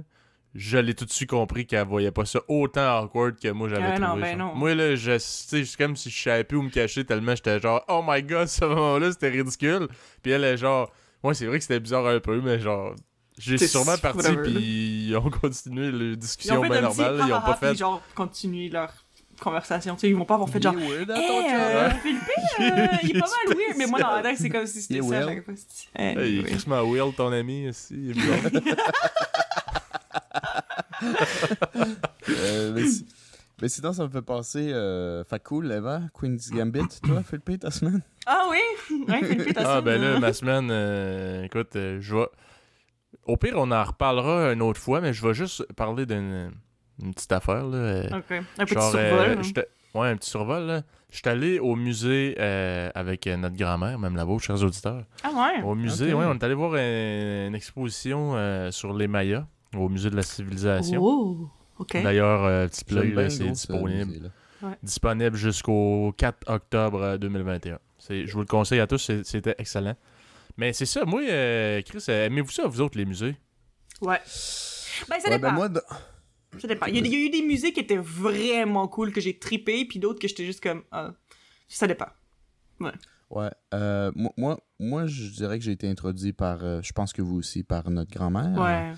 Je 0.59 0.79
l'ai 0.79 0.95
tout 0.95 1.05
de 1.05 1.11
suite 1.11 1.29
compris 1.29 1.67
qu'elle 1.67 1.85
voyait 1.85 2.09
pas 2.09 2.25
ça 2.25 2.39
autant 2.47 2.97
awkward 3.03 3.39
que 3.39 3.49
moi 3.49 3.69
j'avais 3.69 3.83
Ah, 3.83 3.99
non, 3.99 4.07
trouvé. 4.07 4.21
ben 4.23 4.37
genre. 4.39 4.47
non. 4.53 4.55
Moi, 4.55 4.73
là, 4.73 4.95
je, 4.95 5.11
tu 5.11 5.19
sais, 5.19 5.63
c'est 5.65 5.77
comme 5.77 5.95
si 5.95 6.09
je 6.09 6.19
savais 6.19 6.43
plus 6.43 6.57
où 6.57 6.63
me 6.63 6.71
cacher 6.71 7.05
tellement 7.05 7.35
j'étais 7.35 7.59
genre 7.59 7.85
Oh 7.87 8.03
my 8.05 8.23
god, 8.23 8.47
ce 8.47 8.65
moment-là, 8.65 9.11
c'était 9.11 9.29
ridicule. 9.29 9.87
Puis 10.23 10.31
elle 10.31 10.43
est 10.43 10.57
genre 10.57 10.91
Ouais, 11.23 11.35
c'est 11.35 11.45
vrai 11.45 11.57
que 11.59 11.63
c'était 11.63 11.79
bizarre 11.79 12.07
un 12.07 12.19
peu, 12.19 12.41
mais 12.41 12.59
genre. 12.59 12.95
J'ai 13.37 13.59
sûrement 13.59 13.97
parti, 13.99 14.17
whatever, 14.17 14.35
là. 14.37 14.43
puis 14.45 15.07
ils 15.09 15.15
ont 15.15 15.29
continué 15.29 15.91
la 15.91 16.03
Ils 16.05 16.17
discussion 16.17 16.59
ont 16.59 16.63
fait 16.63 16.69
bien 16.69 16.85
un 16.85 16.89
petit 16.89 16.97
normale. 17.01 17.17
là, 17.17 17.25
Ils 17.27 17.33
ont 17.33 17.35
ah, 17.35 17.41
pas 17.41 17.51
ah, 17.51 17.57
fait. 17.57 17.69
puis 17.69 17.77
genre 17.77 18.01
continuer 18.15 18.69
leur 18.69 18.91
conversation. 19.39 19.93
Tu 19.93 19.99
sais, 20.01 20.09
ils 20.09 20.15
vont 20.15 20.25
pas 20.25 20.33
avoir 20.33 20.49
fait 20.49 20.59
genre. 20.63 20.73
Il 20.75 20.83
est 20.83 20.87
weird, 20.87 21.07
ton 21.07 21.41
chum? 21.43 21.51
euh, 21.53 21.89
Philippe, 22.01 22.21
euh, 22.59 22.87
il 23.03 23.15
est 23.15 23.19
pas 23.19 23.27
mal 23.27 23.55
weird, 23.57 23.77
mais 23.77 23.85
moi 23.85 23.99
dans 23.99 24.15
la 24.15 24.21
tête 24.23 24.37
c'est 24.39 24.49
comme 24.49 24.65
si 24.65 24.81
c'était 24.81 25.01
ça 25.01 25.05
à 25.05 25.09
weird. 25.19 25.29
chaque 25.29 25.45
fois. 25.45 25.53
Hey, 25.95 26.33
il 26.33 26.47
est 26.47 26.67
Will, 26.81 27.13
ton 27.15 27.31
ami, 27.31 27.69
aussi. 27.69 27.93
il 27.93 28.09
est 28.09 28.13
bizarre. 28.13 28.37
Euh, 32.29 32.71
mais, 32.73 32.85
si- 32.85 33.05
mais 33.61 33.69
sinon, 33.69 33.93
ça 33.93 34.03
me 34.03 34.09
fait 34.09 34.21
penser. 34.21 34.71
Euh, 34.71 35.23
fait 35.23 35.41
cool, 35.43 35.71
Eva, 35.71 36.01
Queen's 36.13 36.49
Gambit. 36.51 36.81
Toi, 37.03 37.23
Philippe, 37.23 37.59
ta 37.61 37.71
semaine? 37.71 38.01
Ah 38.25 38.47
oui, 38.49 38.57
ouais, 39.07 39.23
Philippe, 39.23 39.53
t'as 39.53 39.77
Ah, 39.77 39.81
ben 39.81 40.01
là, 40.01 40.19
ma 40.19 40.33
semaine, 40.33 40.69
euh, 40.71 41.43
écoute, 41.43 41.75
euh, 41.75 41.99
je 42.01 42.15
vais. 42.15 42.27
Au 43.25 43.37
pire, 43.37 43.53
on 43.57 43.71
en 43.71 43.83
reparlera 43.83 44.51
une 44.53 44.61
autre 44.61 44.79
fois, 44.79 45.01
mais 45.01 45.13
je 45.13 45.25
vais 45.25 45.33
juste 45.33 45.65
parler 45.73 46.05
d'une 46.05 46.51
une 47.01 47.13
petite 47.13 47.31
affaire. 47.31 47.65
Là. 47.65 47.77
euh, 47.77 48.03
Ok, 48.17 48.31
un 48.57 48.65
petit 48.65 48.73
genre, 48.73 48.91
survol. 48.91 49.19
euh, 49.19 49.35
hein. 49.37 49.61
ouais, 49.99 50.07
un 50.09 50.15
petit 50.17 50.29
survol. 50.29 50.63
là. 50.63 50.81
J'étais 51.09 51.29
allé 51.29 51.59
au 51.59 51.75
musée 51.75 52.35
euh, 52.39 52.89
avec 52.95 53.27
notre 53.27 53.55
grand-mère, 53.55 53.97
même 53.99 54.15
là-bas, 54.15 54.37
chers 54.39 54.61
auditeurs. 54.61 55.03
Ah 55.23 55.29
ouais? 55.33 55.63
Au 55.63 55.73
musée, 55.75 56.11
Ok. 56.13 56.19
ouais, 56.19 56.25
on 56.27 56.33
est 56.33 56.43
allé 56.43 56.53
voir 56.53 56.73
un- 56.73 57.47
une 57.47 57.55
exposition 57.55 58.33
euh, 58.35 58.71
sur 58.71 58.93
les 58.93 59.07
Mayas, 59.07 59.45
au 59.75 59.89
musée 59.89 60.09
de 60.09 60.15
la 60.15 60.23
civilisation. 60.23 61.01
Oh. 61.03 61.49
D'ailleurs, 61.93 62.43
euh, 62.45 62.67
petit 62.67 62.83
plug, 62.85 63.29
c'est 63.29 63.49
disponible. 63.49 64.31
disponible 64.81 65.35
jusqu'au 65.37 66.11
4 66.17 66.49
octobre 66.49 67.01
euh, 67.01 67.17
2021. 67.17 67.79
C'est- 67.99 68.25
Je 68.25 68.33
vous 68.33 68.39
le 68.39 68.45
conseille 68.45 68.79
à 68.79 68.87
tous, 68.87 69.11
c'était 69.23 69.55
excellent. 69.57 69.95
Mais 70.57 70.73
c'est 70.73 70.85
ça, 70.87 71.05
moi, 71.05 71.21
euh, 71.21 71.81
Chris, 71.83 72.03
euh, 72.09 72.25
aimez-vous 72.25 72.49
ça, 72.51 72.65
vous 72.67 72.81
autres, 72.81 72.97
les 72.97 73.05
musées? 73.05 73.35
Ouais. 74.01 74.19
Ben 75.09 75.19
ça 75.19 75.29
Ouais, 75.29 75.35
dépend. 75.37 75.49
ben 75.49 75.51
moi, 75.53 75.69
de- 75.69 75.81
Ça 76.59 76.67
dépend. 76.67 76.87
Il 76.87 76.95
y, 76.95 76.97
a, 76.99 77.01
il 77.05 77.11
y 77.13 77.15
a 77.15 77.19
eu 77.27 77.29
des 77.29 77.41
musées 77.43 77.73
qui 77.73 77.79
étaient 77.81 77.97
vraiment 77.97 78.87
cool 78.87 79.11
que 79.11 79.21
j'ai 79.21 79.37
trippé, 79.37 79.85
puis 79.85 79.99
d'autres 79.99 80.19
que 80.19 80.27
j'étais 80.27 80.45
juste 80.45 80.63
comme. 80.63 80.81
ah, 80.91 81.13
ça 81.67 81.85
dépend. 81.85 82.07
Ouais. 82.79 83.49
euh, 83.73 84.11
moi, 84.15 84.31
moi, 84.37 84.59
moi, 84.79 85.05
je 85.05 85.29
dirais 85.31 85.59
que 85.59 85.65
j'ai 85.65 85.73
été 85.73 85.87
introduit 85.89 86.33
par, 86.33 86.63
euh, 86.63 86.79
je 86.81 86.91
pense 86.93 87.11
que 87.13 87.21
vous 87.21 87.35
aussi, 87.37 87.63
par 87.63 87.89
notre 87.91 88.09
grand-mère. 88.11 88.57
Ouais. 88.59 88.93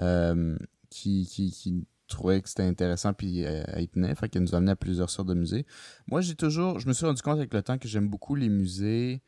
Euh, 0.00 0.56
qui, 0.90 1.26
qui, 1.26 1.86
trouvait 2.06 2.42
que 2.42 2.48
c'était 2.50 2.64
intéressant 2.64 3.14
puis 3.14 3.44
euh, 3.44 3.64
elle 3.66 3.84
y 3.84 3.88
tenait, 3.88 4.14
fait 4.14 4.28
qu'elle 4.28 4.42
nous 4.42 4.54
amenait 4.54 4.72
à 4.72 4.76
plusieurs 4.76 5.08
sortes 5.08 5.28
de 5.28 5.34
musées. 5.34 5.66
Moi, 6.06 6.20
j'ai 6.20 6.34
toujours, 6.34 6.78
je 6.78 6.86
me 6.86 6.92
suis 6.92 7.06
rendu 7.06 7.22
compte 7.22 7.38
avec 7.38 7.52
le 7.54 7.62
temps 7.62 7.78
que 7.78 7.88
j'aime 7.88 8.08
beaucoup 8.08 8.34
les 8.34 8.50
musées 8.50 9.22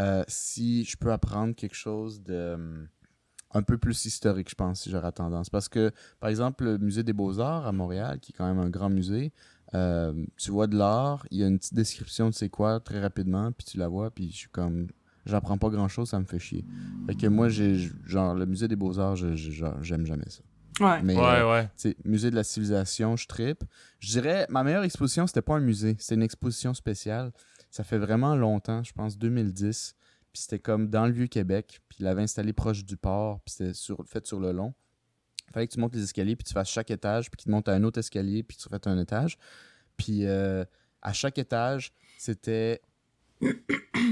euh, 0.00 0.24
si 0.28 0.84
je 0.84 0.96
peux 0.96 1.12
apprendre 1.12 1.54
quelque 1.54 1.74
chose 1.74 2.22
de 2.22 2.88
un 3.54 3.62
peu 3.62 3.76
plus 3.76 4.06
historique, 4.06 4.48
je 4.48 4.54
pense, 4.54 4.80
si 4.80 4.90
j'aurais 4.90 5.12
tendance. 5.12 5.50
Parce 5.50 5.68
que, 5.68 5.92
par 6.20 6.30
exemple, 6.30 6.64
le 6.64 6.78
musée 6.78 7.02
des 7.02 7.12
Beaux-Arts 7.12 7.66
à 7.66 7.72
Montréal, 7.72 8.18
qui 8.18 8.32
est 8.32 8.34
quand 8.34 8.46
même 8.46 8.58
un 8.58 8.70
grand 8.70 8.88
musée, 8.88 9.30
tu 10.38 10.50
vois 10.50 10.66
de 10.66 10.76
l'art, 10.76 11.26
il 11.30 11.38
y 11.38 11.44
a 11.44 11.48
une 11.48 11.58
petite 11.58 11.74
description 11.74 12.30
de 12.30 12.34
c'est 12.34 12.48
quoi 12.48 12.80
très 12.80 12.98
rapidement, 12.98 13.52
puis 13.52 13.66
tu 13.66 13.76
la 13.76 13.88
vois, 13.88 14.10
puis 14.10 14.30
je 14.32 14.36
suis 14.36 14.48
comme, 14.48 14.88
j'apprends 15.26 15.58
pas 15.58 15.68
grand-chose, 15.68 16.08
ça 16.08 16.18
me 16.18 16.24
fait 16.24 16.38
chier. 16.38 16.64
Fait 17.06 17.14
que 17.14 17.26
moi, 17.26 17.48
j'ai, 17.48 17.90
genre, 18.04 18.34
le 18.34 18.46
musée 18.46 18.68
des 18.68 18.76
Beaux-Arts, 18.76 19.16
j'aime 19.16 20.06
jamais 20.06 20.28
ça. 20.28 20.42
Ouais. 20.80 21.02
Mais, 21.02 21.16
ouais, 21.16 21.22
euh, 21.22 21.52
ouais. 21.52 21.68
tu 21.76 21.94
musée 22.04 22.30
de 22.30 22.36
la 22.36 22.44
civilisation, 22.44 23.16
je 23.16 23.26
trippe. 23.26 23.62
Je 24.00 24.08
dirais, 24.08 24.46
ma 24.48 24.64
meilleure 24.64 24.84
exposition, 24.84 25.26
c'était 25.26 25.42
pas 25.42 25.54
un 25.54 25.60
musée, 25.60 25.96
c'était 25.98 26.14
une 26.14 26.22
exposition 26.22 26.74
spéciale. 26.74 27.32
Ça 27.70 27.84
fait 27.84 27.98
vraiment 27.98 28.34
longtemps, 28.36 28.82
je 28.82 28.92
pense 28.92 29.18
2010. 29.18 29.94
Puis 30.32 30.42
c'était 30.42 30.58
comme 30.58 30.88
dans 30.88 31.06
le 31.06 31.12
Vieux-Québec, 31.12 31.80
puis 31.88 31.98
il 32.00 32.04
l'avait 32.04 32.22
installé 32.22 32.54
proche 32.54 32.84
du 32.84 32.96
port, 32.96 33.40
puis 33.40 33.54
c'était 33.54 33.74
sur, 33.74 34.02
fait 34.06 34.26
sur 34.26 34.40
le 34.40 34.52
long. 34.52 34.72
Fallait 35.52 35.66
que 35.68 35.74
tu 35.74 35.80
montes 35.80 35.94
les 35.94 36.02
escaliers, 36.02 36.36
puis 36.36 36.44
tu 36.44 36.54
fasses 36.54 36.70
chaque 36.70 36.90
étage, 36.90 37.30
puis 37.30 37.36
qu'il 37.36 37.46
te 37.46 37.50
monte 37.50 37.68
à 37.68 37.74
un 37.74 37.84
autre 37.84 37.98
escalier, 37.98 38.42
puis 38.42 38.56
tu 38.56 38.66
refais 38.66 38.88
un 38.88 38.98
étage. 38.98 39.36
Puis 39.98 40.24
euh, 40.24 40.64
à 41.02 41.12
chaque 41.12 41.36
étage, 41.36 41.92
c'était 42.16 42.80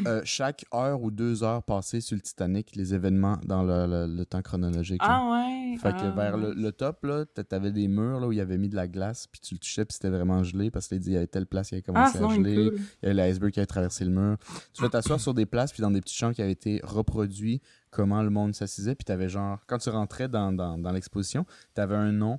Euh, 0.07 0.21
chaque 0.25 0.65
heure 0.75 1.03
ou 1.03 1.11
deux 1.11 1.43
heures 1.45 1.63
passées 1.63 2.01
sur 2.01 2.15
le 2.17 2.21
Titanic, 2.23 2.75
les 2.75 2.95
événements 2.95 3.39
dans 3.45 3.63
le, 3.63 3.87
le- 3.87 4.07
le 4.15 4.25
temps 4.27 4.43
chronologique. 4.43 5.03
là. 5.07 5.21
Ah 5.23 5.31
ouais? 5.33 5.77
Fait 5.79 5.93
que 5.93 6.07
ah, 6.07 6.11
vers 6.11 6.37
le, 6.37 6.53
le 6.55 6.73
top, 6.73 7.05
là, 7.05 7.25
t'a- 7.27 7.45
t'avais 7.45 7.71
des 7.71 7.87
murs 7.89 8.19
là, 8.21 8.27
où 8.27 8.33
il 8.33 8.39
y 8.39 8.41
avait 8.41 8.59
mis 8.59 8.69
de 8.69 8.77
la 8.77 8.89
glace, 8.89 9.27
puis 9.27 9.41
tu 9.41 9.55
le 9.55 9.59
touchais, 9.61 9.85
puis 9.85 9.95
c'était 9.95 10.09
vraiment 10.11 10.43
gelé, 10.43 10.71
parce 10.71 10.89
qu'il 10.89 10.99
dit 10.99 11.11
il 11.11 11.15
y 11.15 11.17
avait 11.17 11.27
telle 11.27 11.47
place 11.47 11.69
qui 11.69 11.75
avait 11.75 11.83
Ah, 11.87 11.93
commencé 11.93 12.19
sinon, 12.19 12.31
à 12.31 12.35
geler. 12.35 12.55
cool. 12.71 12.75
Il 13.03 13.07
y 13.09 13.11
avait 13.11 13.15
l'iceberg 13.15 13.53
qui 13.53 13.61
avait 13.61 13.67
traversé 13.67 14.05
le 14.05 14.11
mur. 14.11 14.37
Tu 14.73 14.83
vas 14.83 14.89
t'asseoir 14.89 15.21
sur 15.21 15.35
des 15.35 15.47
places, 15.47 15.73
puis 15.73 15.83
dans 15.83 15.91
des 15.91 16.01
petits 16.01 16.15
champs 16.17 16.33
qui 16.33 16.43
avaient 16.43 16.53
été 16.53 16.81
reproduits, 16.83 17.61
comment 17.91 18.23
le 18.23 18.31
monde 18.31 18.55
s'assisait, 18.55 18.95
puis 18.95 19.05
t'avais 19.05 19.29
genre, 19.29 19.59
quand 19.67 19.79
tu 19.79 19.91
rentrais 19.91 20.29
dans, 20.29 20.53
dans, 20.53 20.79
dans 20.79 20.93
l'exposition, 20.93 21.45
t'avais 21.75 21.97
un 21.97 22.13
nom, 22.13 22.39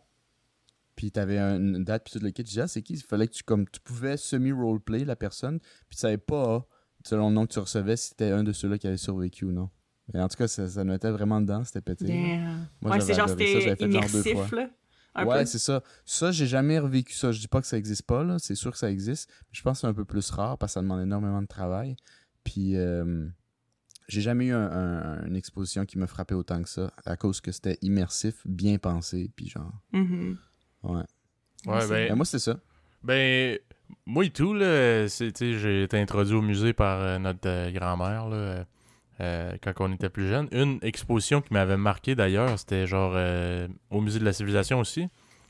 puis 0.95 1.11
t'avais 1.11 1.37
un- 1.37 1.57
une 1.57 1.83
date, 1.83 2.03
puis 2.05 2.13
tout 2.19 2.23
le 2.23 2.31
kit. 2.31 2.43
Tu 2.43 2.49
disais, 2.49 2.61
ah, 2.61 2.67
c'est 2.67 2.81
qui? 2.81 2.93
Il 2.93 3.01
fallait 3.01 3.27
que 3.27 3.33
tu, 3.33 3.43
comme, 3.43 3.65
tu 3.69 3.79
pouvais 3.79 4.17
semi-roleplay 4.17 5.05
la 5.05 5.15
personne, 5.15 5.59
puis 5.59 5.95
tu 5.95 5.97
savais 5.97 6.17
pas, 6.17 6.65
selon 7.05 7.29
le 7.29 7.35
nom 7.35 7.45
que 7.45 7.53
tu 7.53 7.59
recevais, 7.59 7.95
si 7.97 8.09
c'était 8.09 8.31
un 8.31 8.43
de 8.43 8.51
ceux-là 8.51 8.77
qui 8.77 8.87
avait 8.87 8.97
survécu 8.97 9.45
ou 9.45 9.51
non? 9.51 9.69
Mais 10.13 10.21
en 10.21 10.27
tout 10.27 10.37
cas, 10.37 10.47
ça, 10.47 10.67
ça 10.67 10.83
nous 10.83 10.93
était 10.93 11.11
vraiment 11.11 11.39
dedans, 11.41 11.63
c'était 11.63 11.81
pété. 11.81 12.05
Moi, 12.81 12.91
ouais, 12.91 13.01
c'est 13.01 13.13
genre, 13.13 13.29
c'était 13.29 13.75
fait 13.75 13.91
genre 13.91 14.01
deux 14.03 14.21
immersif, 14.21 14.33
fois. 14.33 14.47
là. 14.59 14.69
Un 15.13 15.25
ouais, 15.25 15.45
c'est 15.45 15.59
ça. 15.59 15.83
Ça, 16.05 16.31
j'ai 16.31 16.47
jamais 16.47 16.79
revécu 16.79 17.13
ça. 17.13 17.31
Je 17.33 17.39
dis 17.39 17.47
pas 17.47 17.59
que 17.61 17.67
ça 17.67 17.77
existe 17.77 18.03
pas, 18.03 18.23
là. 18.23 18.37
C'est 18.39 18.55
sûr 18.55 18.71
que 18.71 18.77
ça 18.77 18.89
existe. 18.89 19.29
Mais 19.41 19.49
je 19.51 19.61
pense 19.61 19.77
que 19.77 19.81
c'est 19.81 19.87
un 19.87 19.93
peu 19.93 20.05
plus 20.05 20.29
rare 20.31 20.57
parce 20.57 20.71
que 20.71 20.73
ça 20.75 20.81
demande 20.81 21.01
énormément 21.01 21.41
de 21.41 21.47
travail. 21.47 21.95
Puis, 22.45 22.77
euh, 22.77 23.27
j'ai 24.07 24.21
jamais 24.21 24.47
eu 24.47 24.53
un- 24.53 24.71
un- 24.71 25.25
une 25.27 25.35
exposition 25.35 25.85
qui 25.85 25.97
me 25.97 26.05
frappait 26.07 26.33
autant 26.35 26.61
que 26.63 26.69
ça 26.69 26.93
à 27.05 27.17
cause 27.17 27.41
que 27.41 27.51
c'était 27.51 27.77
immersif, 27.81 28.35
bien 28.45 28.77
pensé. 28.77 29.29
Puis, 29.35 29.49
genre, 29.49 29.71
Mhm. 29.93 30.37
ouais. 30.83 31.03
Ben, 31.65 31.87
Mais 31.89 32.15
moi, 32.15 32.25
c'est 32.25 32.39
ça. 32.39 32.59
Ben, 33.03 33.59
moi 34.05 34.25
et 34.25 34.29
tout, 34.29 34.57
j'ai 34.57 35.83
été 35.83 35.97
introduit 35.97 36.35
au 36.35 36.41
musée 36.41 36.73
par 36.73 36.99
euh, 37.01 37.19
notre 37.19 37.47
euh, 37.47 37.71
grand-mère, 37.71 38.27
là, 38.27 38.65
euh, 39.21 39.51
quand 39.61 39.73
on 39.79 39.93
était 39.93 40.09
plus 40.09 40.27
jeune. 40.27 40.47
Une 40.51 40.79
exposition 40.81 41.41
qui 41.41 41.53
m'avait 41.53 41.77
marqué, 41.77 42.15
d'ailleurs, 42.15 42.57
c'était 42.57 42.87
genre 42.87 43.13
euh, 43.15 43.67
au 43.89 44.01
musée 44.01 44.19
de 44.19 44.25
la 44.25 44.33
civilisation 44.33 44.79
aussi. 44.79 45.07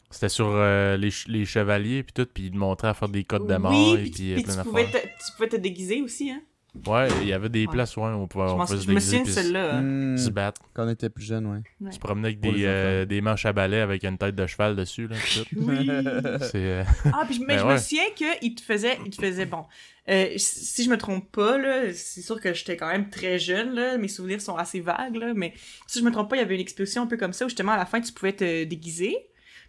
C'était 0.10 0.28
sur 0.30 0.48
euh, 0.50 0.98
les, 0.98 1.10
ch- 1.12 1.28
les 1.30 1.46
chevaliers, 1.46 2.04
puis 2.04 2.12
tout, 2.14 2.28
puis 2.34 2.46
ils 2.48 2.52
te 2.52 2.58
montraient 2.58 2.90
à 2.90 2.94
faire 2.94 3.08
des 3.08 3.24
codes 3.24 3.48
de 3.48 3.56
mort, 3.56 3.94
Oui, 3.94 4.00
et 4.00 4.04
puis, 4.04 4.12
puis 4.12 4.34
puis 4.34 4.44
plein 4.44 4.58
tu, 4.58 4.64
pouvais 4.64 4.84
d'affaires. 4.84 5.02
te, 5.02 5.08
tu 5.08 5.32
pouvais 5.38 5.48
te 5.50 5.56
déguiser 5.56 6.02
aussi, 6.02 6.32
hein? 6.32 6.42
Ouais, 6.88 7.10
il 7.22 7.28
y 7.28 7.34
avait 7.34 7.50
des 7.50 7.66
Ouais. 7.66 7.72
places, 7.74 7.98
ouais, 7.98 8.04
on 8.06 8.28
pouvait, 8.28 8.48
Je, 8.48 8.54
on 8.54 8.58
m'en- 8.58 8.66
pouvait 8.66 8.78
se 8.78 8.84
je 8.84 8.88
me 8.88 8.94
déguiser, 8.96 9.08
souviens 9.18 9.20
de 9.20 9.26
puis 9.26 9.34
celle-là. 9.34 9.76
hein. 9.76 9.82
Hmm, 9.82 10.18
se 10.18 10.30
battre. 10.30 10.62
quand 10.74 10.86
on 10.86 10.90
était 10.90 11.10
plus 11.10 11.26
jeune, 11.26 11.46
ouais. 11.48 11.60
Ouais. 11.82 11.92
Se 11.92 12.00
promener 12.00 12.30
avec 12.30 12.40
des, 12.40 12.64
euh, 12.64 13.06
des 13.06 13.20
manches 13.20 13.46
à 13.46 13.52
balai 13.52 13.82
avec 13.82 14.06
une 14.06 14.18
tête 14.18 14.36
de 14.36 14.48
cheval 14.48 14.78
dessus, 14.78 15.08
là, 15.08 15.18
tout. 15.34 15.44
Oui. 15.58 15.86
Euh, 15.90 16.84
Ah, 17.14 17.24
puis 17.26 17.36
je- 17.36 17.40
mais 17.42 17.46
Ben 17.56 17.60
je 17.60 17.66
ouais. 17.66 17.74
me 17.74 17.78
souviens 17.78 18.10
qu'il 18.16 18.56
te 18.56 18.62
faisait, 18.62 18.98
il 19.06 19.10
te 19.12 19.22
faisait 19.22 19.46
bon. 19.46 19.66
Euh, 20.10 20.28
si 20.38 20.84
je 20.86 20.90
me 20.90 20.98
trompe 20.98 21.30
pas, 21.32 21.58
là, 21.58 21.94
c'est 21.94 22.22
sûr 22.22 22.40
que 22.40 22.54
j'étais 22.54 22.78
quand 22.78 22.88
même 22.88 23.10
très 23.10 23.38
jeune, 23.38 23.74
là, 23.76 23.98
mes 23.98 24.08
souvenirs 24.08 24.42
sont 24.42 24.56
assez 24.56 24.80
vagues, 24.80 25.18
là, 25.18 25.34
mais 25.36 25.54
si 25.88 26.00
je 26.00 26.06
me 26.06 26.12
trompe 26.12 26.30
pas, 26.30 26.38
il 26.38 26.40
y 26.40 26.42
avait 26.44 26.56
une 26.56 26.62
exposition 26.62 27.04
un 27.04 27.08
peu 27.08 27.18
comme 27.18 27.34
ça 27.34 27.46
où 27.46 27.50
justement 27.50 27.74
à 27.74 27.78
la 27.78 27.86
fin 27.86 28.00
tu 28.02 28.12
pouvais 28.14 28.34
te 28.34 28.64
déguiser, 28.64 29.16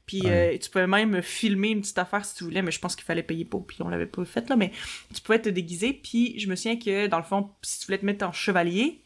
puis 0.07 0.23
Ouais. 0.23 0.55
euh, 0.55 0.59
tu 0.59 0.69
pouvais 0.70 0.87
même 0.87 1.23
filmer 1.23 1.70
une 1.70 1.81
petite 1.81 1.99
affaire 1.99 2.24
si 2.24 2.35
tu 2.35 2.45
voulais, 2.45 2.62
mais 2.62 2.70
je 2.73 2.79
pense 2.81 2.97
qu'il 2.97 3.05
fallait 3.05 3.23
payer 3.23 3.45
pour, 3.45 3.66
puis 3.66 3.79
on 3.81 3.89
l'avait 3.89 4.07
pas 4.07 4.24
fait 4.24 4.49
là, 4.49 4.57
mais 4.57 4.70
tu 5.15 5.20
pouvais 5.20 5.41
te 5.41 5.49
déguiser, 5.49 5.93
puis 5.93 6.39
je 6.39 6.49
me 6.49 6.57
souviens 6.57 6.79
que 6.79 7.07
dans 7.07 7.19
le 7.19 7.24
fond, 7.24 7.51
si 7.62 7.81
tu 7.81 7.87
voulais 7.87 7.99
te 7.99 8.07
mettre 8.07 8.24
en 8.27 8.33
chevalier, 8.33 9.01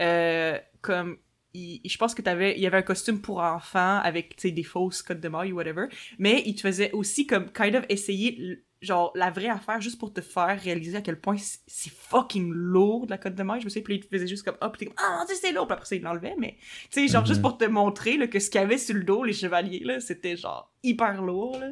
euh, 0.00 0.58
comme 0.80 1.18
il- 1.52 1.80
je 1.84 1.96
pense 1.98 2.14
que 2.14 2.22
t'avais 2.22 2.54
il 2.56 2.60
y 2.62 2.66
avait 2.66 2.78
un 2.78 2.82
costume 2.82 3.20
pour 3.20 3.40
enfants 3.40 3.98
avec 4.02 4.40
des 4.44 4.62
fausses 4.62 5.02
codes 5.02 5.20
de 5.20 5.28
maille 5.28 5.52
ou 5.52 5.56
whatever 5.56 5.86
mais 6.16 6.44
il 6.46 6.54
te 6.54 6.60
faisait 6.60 6.92
aussi 6.92 7.26
comme 7.26 7.50
kind 7.52 7.74
of 7.74 7.84
essayer 7.88 8.62
genre 8.82 9.12
la 9.14 9.30
vraie 9.30 9.48
affaire 9.48 9.80
juste 9.80 9.98
pour 9.98 10.12
te 10.12 10.20
faire 10.20 10.58
réaliser 10.60 10.96
à 10.96 11.02
quel 11.02 11.20
point 11.20 11.36
c'est 11.66 11.92
fucking 11.92 12.50
lourd 12.52 13.06
de 13.06 13.10
la 13.10 13.18
cote 13.18 13.34
de 13.34 13.42
maille 13.42 13.60
je 13.60 13.66
me 13.66 13.70
sais 13.70 13.82
puis 13.82 13.96
il 13.96 14.02
faisait 14.02 14.26
juste 14.26 14.42
comme 14.44 14.56
hop 14.60 14.76
t'es 14.78 14.86
comme 14.86 14.94
ah 14.98 15.24
c'est 15.28 15.52
lourd 15.52 15.66
puis 15.66 15.74
après 15.74 15.86
ça 15.86 15.96
il 15.96 16.02
l'enlevait 16.02 16.34
mais 16.38 16.56
tu 16.90 17.00
sais 17.00 17.08
genre 17.08 17.22
Mhm. 17.22 17.28
juste 17.28 17.42
pour 17.42 17.58
te 17.58 17.64
montrer 17.66 18.16
là, 18.16 18.26
que 18.26 18.40
ce 18.40 18.48
qu'il 18.50 18.60
y 18.60 18.64
avait 18.64 18.78
sur 18.78 18.94
le 18.94 19.04
dos 19.04 19.22
les 19.24 19.34
chevaliers 19.34 19.82
là 19.84 20.00
c'était 20.00 20.36
genre 20.36 20.72
hyper 20.82 21.20
lourd 21.22 21.58
là 21.58 21.68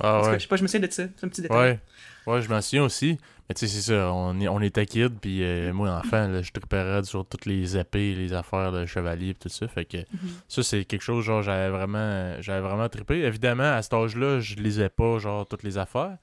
Ah 0.00 0.20
je 0.34 0.38
sais 0.38 0.46
pas 0.46 0.56
je 0.56 0.62
me 0.62 0.68
souviens 0.68 0.86
de 0.86 0.92
ça 0.92 1.04
c'est 1.16 1.24
un 1.26 1.28
petit 1.28 1.42
détail 1.42 1.80
Ouais, 2.26 2.32
ouais, 2.34 2.40
je 2.42 2.48
m'en 2.48 2.60
souviens 2.60 2.84
aussi. 2.84 3.18
Mais 3.48 3.54
tu 3.54 3.66
sais, 3.66 3.74
c'est 3.74 3.92
ça, 3.92 4.10
on, 4.10 4.40
est- 4.40 4.48
on 4.48 4.58
était 4.62 4.86
kids, 4.86 5.10
puis 5.20 5.44
euh, 5.44 5.70
moi, 5.74 5.90
enfant, 5.90 6.28
là, 6.28 6.40
je 6.40 6.50
tripérais 6.50 7.04
sur 7.04 7.26
toutes 7.28 7.44
les 7.44 7.76
épées, 7.76 8.14
les 8.14 8.32
affaires 8.32 8.72
de 8.72 8.86
chevalier, 8.86 9.34
puis 9.34 9.40
tout 9.42 9.48
ça. 9.50 9.68
Fait 9.68 9.84
que 9.84 9.98
Mhm. 9.98 10.30
ça, 10.48 10.62
c'est 10.62 10.86
quelque 10.86 11.02
chose, 11.02 11.22
genre, 11.26 11.42
j'avais 11.42 11.68
vraiment, 11.68 12.40
j'avais 12.40 12.62
vraiment 12.66 12.88
trippé. 12.88 13.16
Évidemment, 13.22 13.74
à 13.74 13.82
cet 13.82 13.92
âge-là, 13.92 14.40
je 14.40 14.54
lisais 14.54 14.88
pas, 14.88 15.18
genre, 15.18 15.46
toutes 15.46 15.62
les 15.62 15.76
affaires. 15.76 16.16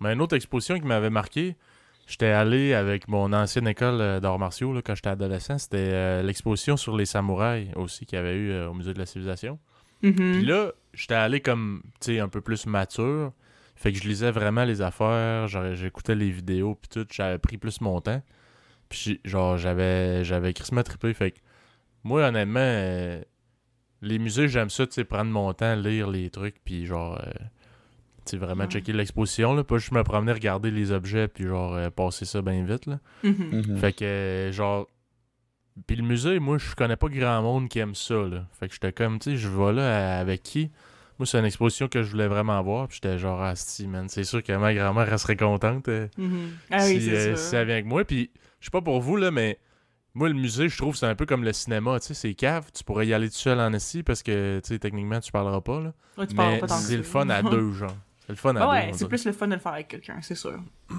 Mais 0.00 0.12
une 0.12 0.20
autre 0.20 0.36
exposition 0.36 0.78
qui 0.78 0.86
m'avait 0.86 1.10
marqué, 1.10 1.56
j'étais 2.06 2.26
allé 2.26 2.74
avec 2.74 3.08
mon 3.08 3.32
ancienne 3.32 3.68
école 3.68 4.00
euh, 4.00 4.20
d'arts 4.20 4.38
martiaux, 4.38 4.72
là, 4.72 4.82
quand 4.82 4.94
j'étais 4.94 5.10
adolescent, 5.10 5.58
c'était 5.58 5.90
euh, 5.92 6.22
l'exposition 6.22 6.76
sur 6.76 6.96
les 6.96 7.06
samouraïs 7.06 7.68
aussi 7.76 8.06
qu'il 8.06 8.16
y 8.16 8.20
avait 8.20 8.36
eu 8.36 8.50
euh, 8.50 8.68
au 8.68 8.74
Musée 8.74 8.94
de 8.94 8.98
la 8.98 9.06
Civilisation. 9.06 9.58
Mhm. 10.02 10.14
Puis 10.14 10.44
là, 10.44 10.72
j'étais 10.94 11.14
allé 11.14 11.40
comme, 11.40 11.82
tu 12.00 12.12
sais, 12.12 12.20
un 12.20 12.28
peu 12.28 12.40
plus 12.40 12.66
mature. 12.66 13.32
Fait 13.76 13.92
que 13.92 13.98
je 13.98 14.08
lisais 14.08 14.30
vraiment 14.30 14.64
les 14.64 14.82
affaires, 14.82 15.46
genre, 15.46 15.74
j'écoutais 15.74 16.14
les 16.14 16.30
vidéos, 16.30 16.74
puis 16.74 16.88
tout, 16.88 17.06
j'avais 17.12 17.38
pris 17.38 17.58
plus 17.58 17.80
mon 17.80 18.00
temps. 18.00 18.22
Puis 18.88 19.20
genre, 19.24 19.56
j'avais 19.58 20.24
j'avais 20.24 20.52
crissement 20.52 20.82
trippé. 20.82 21.12
Fait 21.14 21.32
que 21.32 21.38
moi, 22.04 22.26
honnêtement, 22.26 22.60
euh, 22.60 23.22
les 24.02 24.18
musées, 24.18 24.48
j'aime 24.48 24.70
ça, 24.70 24.86
tu 24.86 24.94
sais, 24.94 25.04
prendre 25.04 25.30
mon 25.30 25.52
temps, 25.52 25.74
lire 25.74 26.08
les 26.08 26.30
trucs, 26.30 26.56
puis 26.64 26.86
genre, 26.86 27.20
euh, 27.20 27.30
vraiment 28.36 28.64
Ouais. 28.64 28.70
checker 28.70 28.92
l'exposition, 28.92 29.54
là. 29.54 29.64
Pas 29.64 29.78
juste 29.78 29.92
me 29.92 30.02
promener, 30.02 30.32
regarder 30.32 30.70
les 30.70 30.92
objets, 30.92 31.28
puis 31.28 31.44
genre, 31.46 31.74
euh, 31.74 31.90
passer 31.90 32.24
ça 32.24 32.42
bien 32.42 32.64
vite, 32.64 32.86
là. 32.86 32.98
Mhm. 33.24 33.62
Mhm. 33.68 33.76
Fait 33.78 33.92
que, 33.92 34.04
euh, 34.04 34.52
genre. 34.52 34.86
Puis 35.86 35.96
le 35.96 36.02
musée, 36.02 36.40
moi, 36.40 36.58
je 36.58 36.74
connais 36.74 36.96
pas 36.96 37.08
grand 37.08 37.40
monde 37.42 37.68
qui 37.68 37.78
aime 37.78 37.94
ça, 37.94 38.14
là. 38.14 38.44
Fait 38.58 38.66
que 38.68 38.74
j'étais 38.74 38.92
comme, 38.92 39.18
tu 39.20 39.30
sais, 39.30 39.36
je 39.36 39.48
vais 39.48 39.72
là 39.72 40.18
avec 40.18 40.42
qui? 40.42 40.70
Moi, 41.20 41.26
c'est 41.26 41.38
une 41.38 41.44
exposition 41.44 41.88
que 41.88 42.02
je 42.02 42.10
voulais 42.10 42.28
vraiment 42.28 42.60
voir. 42.62 42.88
Puis 42.88 43.00
j'étais 43.02 43.18
genre, 43.18 43.40
ah, 43.42 43.54
si, 43.56 43.86
man. 43.86 44.08
C'est 44.08 44.24
sûr 44.24 44.42
que 44.42 44.52
ma 44.52 44.74
grand-mère, 44.74 45.12
elle 45.12 45.18
serait 45.18 45.36
contente 45.36 45.88
euh, 45.88 46.06
Mhm. 46.16 46.50
ah 46.70 46.78
oui 46.84 47.00
si, 47.00 47.06
c'est 47.06 47.10
euh, 47.30 47.36
si 47.36 47.54
elle 47.56 47.66
vient 47.66 47.74
avec 47.76 47.86
moi. 47.86 48.04
Puis 48.04 48.30
je 48.60 48.66
sais 48.66 48.70
pas 48.70 48.82
pour 48.82 49.00
vous, 49.00 49.16
là, 49.16 49.30
mais. 49.30 49.58
Moi, 50.14 50.28
le 50.30 50.34
musée, 50.34 50.68
je 50.68 50.76
trouve 50.76 50.96
c'est 50.96 51.06
un 51.06 51.14
peu 51.14 51.26
comme 51.26 51.44
le 51.44 51.52
cinéma, 51.52 52.00
tu 52.00 52.06
sais, 52.06 52.14
c'est 52.14 52.34
cave. 52.34 52.70
Tu 52.74 52.82
pourrais 52.82 53.06
y 53.06 53.14
aller 53.14 53.28
tout 53.28 53.36
seul 53.36 53.60
en 53.60 53.72
esti 53.72 54.02
parce 54.02 54.24
que, 54.24 54.58
tu 54.64 54.68
sais, 54.72 54.78
techniquement, 54.80 55.20
tu 55.20 55.30
parleras 55.30 55.60
pas, 55.60 55.80
là. 55.80 55.92
Ouais, 56.16 56.26
tu 56.26 56.34
parles 56.34 56.58
Mais 56.60 56.66
c'est 56.68 56.96
le 56.96 57.02
fun 57.04 57.28
à 57.30 57.40
deux, 57.42 57.70
genre. 57.72 57.94
C'est 58.28 58.32
le 58.32 58.36
fun 58.36 58.54
à 58.56 58.68
ouais, 58.68 58.90
c'est 58.92 59.08
plus 59.08 59.24
le 59.24 59.32
fun 59.32 59.48
de 59.48 59.54
le 59.54 59.58
faire 59.58 59.72
avec 59.72 59.88
quelqu'un, 59.88 60.18
c'est 60.20 60.34
sûr. 60.34 60.60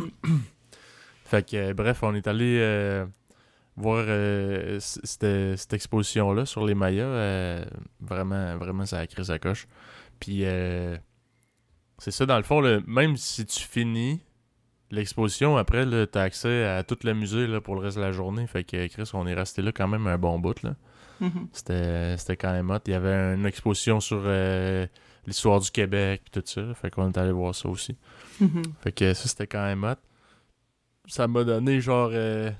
Fait 1.25 1.47
que, 1.47 1.55
euh, 1.57 1.73
bref, 1.75 2.01
on 2.01 2.15
est 2.15 2.25
allé 2.25 2.57
euh, 2.59 3.05
voir 3.75 4.03
euh, 4.07 4.79
cette, 4.79 5.57
cette 5.59 5.73
exposition-là 5.73 6.47
sur 6.47 6.65
les 6.65 6.73
Mayas. 6.73 7.03
euh, 7.03 7.63
vraiment, 7.99 8.57
vraiment, 8.57 8.87
ça 8.87 8.97
a 8.97 9.05
créé 9.05 9.23
sa 9.23 9.37
coche. 9.37 9.67
Puis, 10.19 10.43
c'est 11.99 12.09
ça, 12.09 12.25
dans 12.25 12.37
le 12.37 12.43
fond, 12.43 12.61
là, 12.61 12.79
même 12.87 13.15
si 13.15 13.45
tu 13.45 13.59
finis 13.59 14.21
l'exposition, 14.89 15.55
après, 15.55 15.85
là, 15.85 16.07
t'as 16.07 16.23
accès 16.23 16.65
à 16.65 16.81
tout 16.83 16.97
le 17.03 17.13
musée 17.13 17.45
là, 17.45 17.61
pour 17.61 17.75
le 17.75 17.81
reste 17.81 17.97
de 17.97 18.01
la 18.01 18.11
journée. 18.11 18.47
Fait 18.47 18.63
que, 18.63 18.87
Chris, 18.87 19.11
on 19.13 19.27
est 19.27 19.35
resté 19.35 19.61
là 19.61 19.71
quand 19.71 19.87
même 19.87 20.07
un 20.07 20.17
bon 20.17 20.39
bout, 20.39 20.63
là. 20.63 20.73
Mhm. 21.19 21.49
C'était 21.51 22.17
c'était 22.17 22.37
quand 22.37 22.53
même 22.53 22.71
hot. 22.71 22.79
Il 22.87 22.93
y 22.93 22.95
avait 22.95 23.35
une 23.35 23.45
exposition 23.45 23.99
sur 23.99 24.23
l'histoire 25.29 25.59
du 25.61 25.71
Québec 25.71 26.21
et 26.27 26.29
tout 26.39 26.43
ça. 26.45 26.73
Fait 26.73 26.89
qu'on 26.91 27.09
est 27.09 27.17
allé 27.17 27.31
voir 27.31 27.55
ça 27.55 27.69
aussi. 27.69 27.95
Mhm. 28.41 28.63
Fait 28.81 28.91
que 28.91 29.13
ça, 29.13 29.27
c'était 29.29 29.47
quand 29.47 29.63
même 29.63 29.83
hot. 29.83 29.95
Ça 31.07 31.27
m'a 31.27 31.43
donné, 31.43 31.79
genre, 31.81 32.11
euh, 32.13 32.51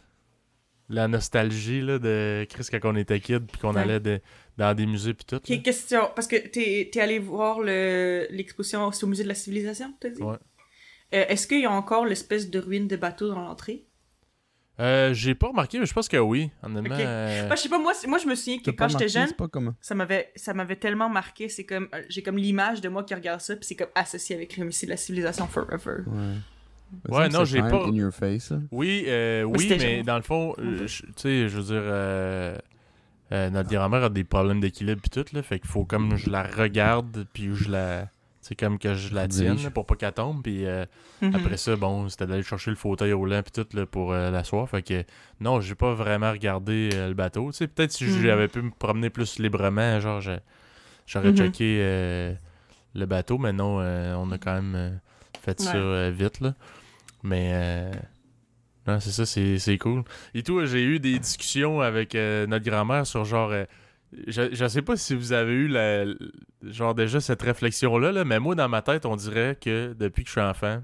la 0.89 1.07
nostalgie, 1.07 1.81
là, 1.81 1.99
de 1.99 2.47
Chris 2.49 2.67
quand 2.71 2.79
on 2.91 2.95
était 2.95 3.19
kid, 3.19 3.45
puis 3.45 3.59
qu'on 3.61 3.75
Ouais. 3.75 3.81
allait 3.81 3.99
de- 3.99 4.19
dans 4.57 4.73
des 4.73 4.85
musées, 4.87 5.13
puis 5.13 5.25
tout. 5.25 5.35
Ok, 5.35 5.61
question. 5.61 6.09
Parce 6.15 6.27
que 6.27 6.35
t'es 6.47 6.89
es 6.93 6.99
allé 6.99 7.19
voir 7.19 7.59
le- 7.59 8.25
l'exposition 8.31 8.85
aussi 8.87 9.03
au 9.03 9.07
musée 9.07 9.23
de 9.23 9.27
la 9.27 9.35
civilisation, 9.35 9.93
t'as 9.99 10.09
dit? 10.09 10.21
Ouais. 10.21 10.37
Euh, 11.13 11.25
Est-ce 11.27 11.45
qu'il 11.47 11.61
y 11.61 11.65
a 11.65 11.71
encore 11.71 12.05
l'espèce 12.05 12.49
de 12.49 12.59
ruine 12.59 12.87
de 12.87 12.95
bateau 12.95 13.29
dans 13.29 13.39
l'entrée? 13.41 13.85
Euh, 14.79 15.13
J'ai 15.13 15.35
pas 15.35 15.47
remarqué, 15.49 15.77
mais 15.79 15.85
je 15.85 15.93
pense 15.93 16.07
que 16.07 16.17
oui, 16.17 16.49
honnêtement. 16.63 16.95
Ok. 16.95 17.01
euh, 17.01 17.49
je 17.51 17.55
sais 17.55 17.69
pas, 17.69 17.79
moi, 17.79 17.91
moi 18.07 18.17
je 18.17 18.27
me 18.27 18.35
souviens 18.35 18.59
que 18.59 18.71
quand 18.71 18.87
j'étais 18.87 19.09
jeune, 19.09 19.33
pas 19.33 19.47
ça 19.81 19.93
m'avait 19.95 20.31
ça 20.35 20.53
m'avait 20.53 20.77
tellement 20.77 21.09
marqué. 21.09 21.49
C'est 21.49 21.65
comme. 21.65 21.87
euh, 21.93 22.01
J'ai 22.09 22.21
comme 22.23 22.37
l'image 22.37 22.79
de 22.81 22.87
moi 22.89 23.03
qui 23.03 23.13
regarde 23.13 23.41
ça, 23.41 23.55
puis 23.55 23.65
c'est 23.65 23.75
comme 23.75 23.89
associé 23.95 24.35
avec 24.35 24.55
le 24.57 24.65
de 24.69 24.89
la 24.89 24.97
civilisation 24.97 25.47
forever. 25.47 26.03
Ouais. 27.09 27.29
Non, 27.29 27.45
j'ai 27.45 27.59
pas- 27.59 27.69
même 27.85 27.89
In 27.89 27.93
your 27.95 28.13
face, 28.13 28.51
là. 28.51 28.57
Oui, 28.71 29.03
euh, 29.07 29.45
Mais 29.51 29.57
oui, 29.57 29.67
mais 29.69 29.95
genre- 29.97 30.05
dans 30.05 30.15
le 30.15 30.21
fond, 30.23 30.55
euh, 30.59 30.87
je- 30.87 31.03
tu 31.03 31.11
sais, 31.17 31.47
je 31.49 31.57
veux 31.57 31.63
dire, 31.63 31.81
euh, 31.83 32.57
euh, 33.31 33.49
notre 33.51 33.69
grand-mère 33.69 34.05
a 34.05 34.09
des 34.09 34.23
problèmes 34.23 34.59
d'équilibre 34.59 35.01
puis 35.01 35.09
tout, 35.11 35.25
là, 35.35 35.43
fait 35.43 35.59
qu'il 35.59 35.69
faut 35.69 35.85
comme 35.85 36.15
je 36.15 36.29
la 36.29 36.41
regarde, 36.43 37.27
puis 37.33 37.53
je 37.53 37.69
la... 37.69 38.07
C'est 38.49 38.55
comme 38.55 38.79
que 38.79 38.95
je 38.95 39.13
la 39.13 39.27
tienne 39.27 39.61
là, 39.61 39.69
pour 39.69 39.85
pas 39.85 39.95
qu'elle 39.95 40.11
tombe, 40.11 40.41
puis 40.41 40.65
euh, 40.65 40.83
Mhm. 41.21 41.35
après 41.35 41.55
ça, 41.57 41.75
bon, 41.75 42.09
c'était 42.09 42.25
d'aller 42.25 42.41
chercher 42.41 42.71
le 42.71 42.77
fauteuil 42.77 43.13
au 43.13 43.23
lent 43.23 43.43
puis 43.43 43.51
tout 43.63 43.77
là, 43.77 43.85
pour 43.85 44.11
euh, 44.11 44.31
l'asseoir, 44.31 44.67
fait 44.67 44.81
que 44.81 45.03
non, 45.39 45.61
j'ai 45.61 45.75
pas 45.75 45.93
vraiment 45.93 46.31
regardé 46.31 46.89
euh, 46.93 47.09
le 47.09 47.13
bateau, 47.13 47.51
tu 47.51 47.57
sais, 47.57 47.67
peut-être 47.67 47.91
si 47.91 48.05
Mhm. 48.07 48.21
j'avais 48.23 48.47
pu 48.47 48.63
me 48.63 48.71
promener 48.71 49.11
plus 49.11 49.37
librement, 49.37 49.99
genre, 49.99 50.19
j'aurais 50.19 51.29
Mhm. 51.29 51.35
checké 51.37 51.77
euh, 51.79 52.33
le 52.95 53.05
bateau, 53.05 53.37
mais 53.37 53.53
non, 53.53 53.81
euh, 53.81 54.15
on 54.15 54.31
a 54.31 54.39
quand 54.39 54.55
même 54.55 54.73
euh, 54.75 54.89
fait 55.39 55.59
ça 55.59 55.77
Ouais. 55.77 55.83
euh, 55.83 56.11
vite, 56.11 56.39
là. 56.41 56.55
Mais, 57.21 57.51
euh, 57.53 57.91
Non, 58.87 58.99
c'est 58.99 59.11
ça, 59.11 59.27
c'est 59.27 59.59
c'est 59.59 59.77
cool. 59.77 60.03
Et 60.33 60.41
tout, 60.41 60.65
j'ai 60.65 60.83
eu 60.83 60.99
des 60.99 61.19
discussions 61.19 61.81
avec 61.81 62.15
euh, 62.15 62.47
notre 62.47 62.65
grand-mère 62.65 63.05
sur 63.05 63.25
genre. 63.25 63.51
Je, 64.27 64.53
je 64.53 64.67
sais 64.67 64.81
pas 64.81 64.97
si 64.97 65.15
vous 65.15 65.33
avez 65.33 65.53
eu 65.53 65.67
la, 65.67 66.05
genre 66.63 66.95
déjà 66.95 67.19
cette 67.21 67.41
réflexion-là, 67.41 68.11
là, 68.11 68.25
mais 68.25 68.39
moi, 68.39 68.55
dans 68.55 68.69
ma 68.69 68.81
tête, 68.81 69.05
on 69.05 69.15
dirait 69.15 69.57
que 69.59 69.93
depuis 69.97 70.23
que 70.23 70.29
je 70.29 70.33
suis 70.33 70.41
enfant, 70.41 70.81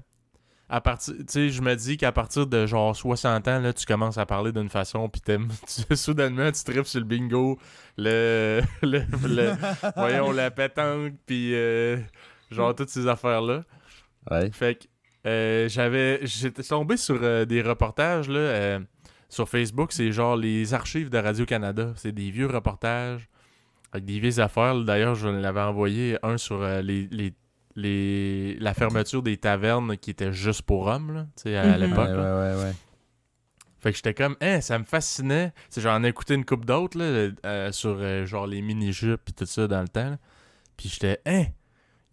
à 0.68 0.80
partir, 0.80 1.14
tu 1.18 1.24
sais, 1.28 1.48
je 1.50 1.62
me 1.62 1.74
dis 1.76 1.96
qu'à 1.96 2.10
partir 2.10 2.46
de 2.46 2.66
genre 2.66 2.94
60 2.94 3.46
ans, 3.48 3.60
là, 3.60 3.72
tu 3.72 3.86
commences 3.86 4.18
à 4.18 4.26
parler 4.26 4.50
d'une 4.52 4.68
façon, 4.68 5.08
puis 5.08 5.20
t'aimes, 5.20 5.48
soudainement, 5.94 6.50
tu 6.50 6.64
tripes 6.64 6.86
sur 6.86 7.00
le 7.00 7.06
bingo, 7.06 7.58
le, 7.96 8.62
le, 8.82 9.02
le- 9.28 9.52
voyons, 9.96 10.32
la 10.32 10.50
pétanque, 10.50 11.14
puis 11.24 11.54
euh, 11.54 11.98
genre 12.50 12.74
toutes 12.74 12.90
ces 12.90 13.06
affaires-là. 13.06 13.62
Ouais. 14.30 14.50
Fait 14.50 14.74
que 14.76 14.84
euh, 15.28 15.68
j'avais. 15.68 16.20
J'étais 16.22 16.62
tombé 16.62 16.96
sur 16.96 17.18
euh, 17.22 17.44
des 17.44 17.62
reportages 17.62 18.28
là, 18.28 18.80
sur 19.28 19.48
Facebook, 19.48 19.92
c'est 19.92 20.12
genre 20.12 20.36
les 20.36 20.72
archives 20.74 21.10
de 21.10 21.18
Radio-Canada. 21.18 21.92
C'est 21.96 22.12
des 22.12 22.30
vieux 22.30 22.46
reportages 22.46 23.28
avec 23.92 24.04
des 24.04 24.18
vieilles 24.20 24.40
affaires. 24.40 24.74
D'ailleurs, 24.84 25.14
je 25.14 25.28
l'avais 25.28 25.60
envoyé 25.60 26.18
un 26.22 26.36
sur 26.38 26.62
euh, 26.62 26.80
les, 26.82 27.08
les, 27.10 27.32
les- 27.74 28.56
la 28.60 28.74
fermeture 28.74 29.22
des 29.22 29.36
tavernes 29.36 29.96
qui 29.96 30.10
était 30.10 30.32
juste 30.32 30.62
pour 30.62 30.86
hommes, 30.86 31.12
là, 31.14 31.26
tu 31.36 31.44
sais, 31.44 31.56
à 31.56 31.76
Mhm. 31.76 31.84
L'époque. 31.84 32.08
ouais, 32.08 32.14
ouais, 32.14 32.64
ouais. 32.64 32.72
Fait 33.78 33.90
que 33.92 33.96
j'étais 33.96 34.14
comme, 34.14 34.36
hein, 34.40 34.60
ça 34.60 34.78
me 34.78 34.84
fascinait. 34.84 35.52
Sais, 35.68 35.80
J'en 35.80 36.02
ai 36.02 36.08
écouté 36.08 36.34
une 36.34 36.44
coupe 36.44 36.64
d'autres 36.64 36.98
là, 36.98 37.30
euh, 37.44 37.72
sur 37.72 37.96
euh, 38.00 38.24
genre 38.24 38.46
les 38.46 38.62
mini-jupes 38.62 39.28
et 39.28 39.32
tout 39.32 39.46
ça 39.46 39.68
dans 39.68 39.82
le 39.82 39.88
temps. 39.88 40.10
là. 40.10 40.18
Puis 40.76 40.88
j'étais, 40.88 41.20
hein, 41.26 41.44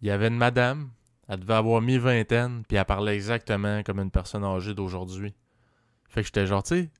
il 0.02 0.08
y 0.08 0.10
avait 0.10 0.28
une 0.28 0.36
madame, 0.36 0.90
elle 1.28 1.40
devait 1.40 1.54
avoir 1.54 1.80
mi-vingtaine, 1.80 2.62
puis 2.68 2.76
elle 2.76 2.84
parlait 2.84 3.14
exactement 3.14 3.82
comme 3.82 3.98
une 3.98 4.10
personne 4.10 4.44
âgée 4.44 4.74
d'aujourd'hui. 4.74 5.34
Fait 6.08 6.20
que 6.20 6.26
j'étais 6.26 6.46
genre, 6.46 6.62
tu 6.62 6.76
sais, 6.82 6.90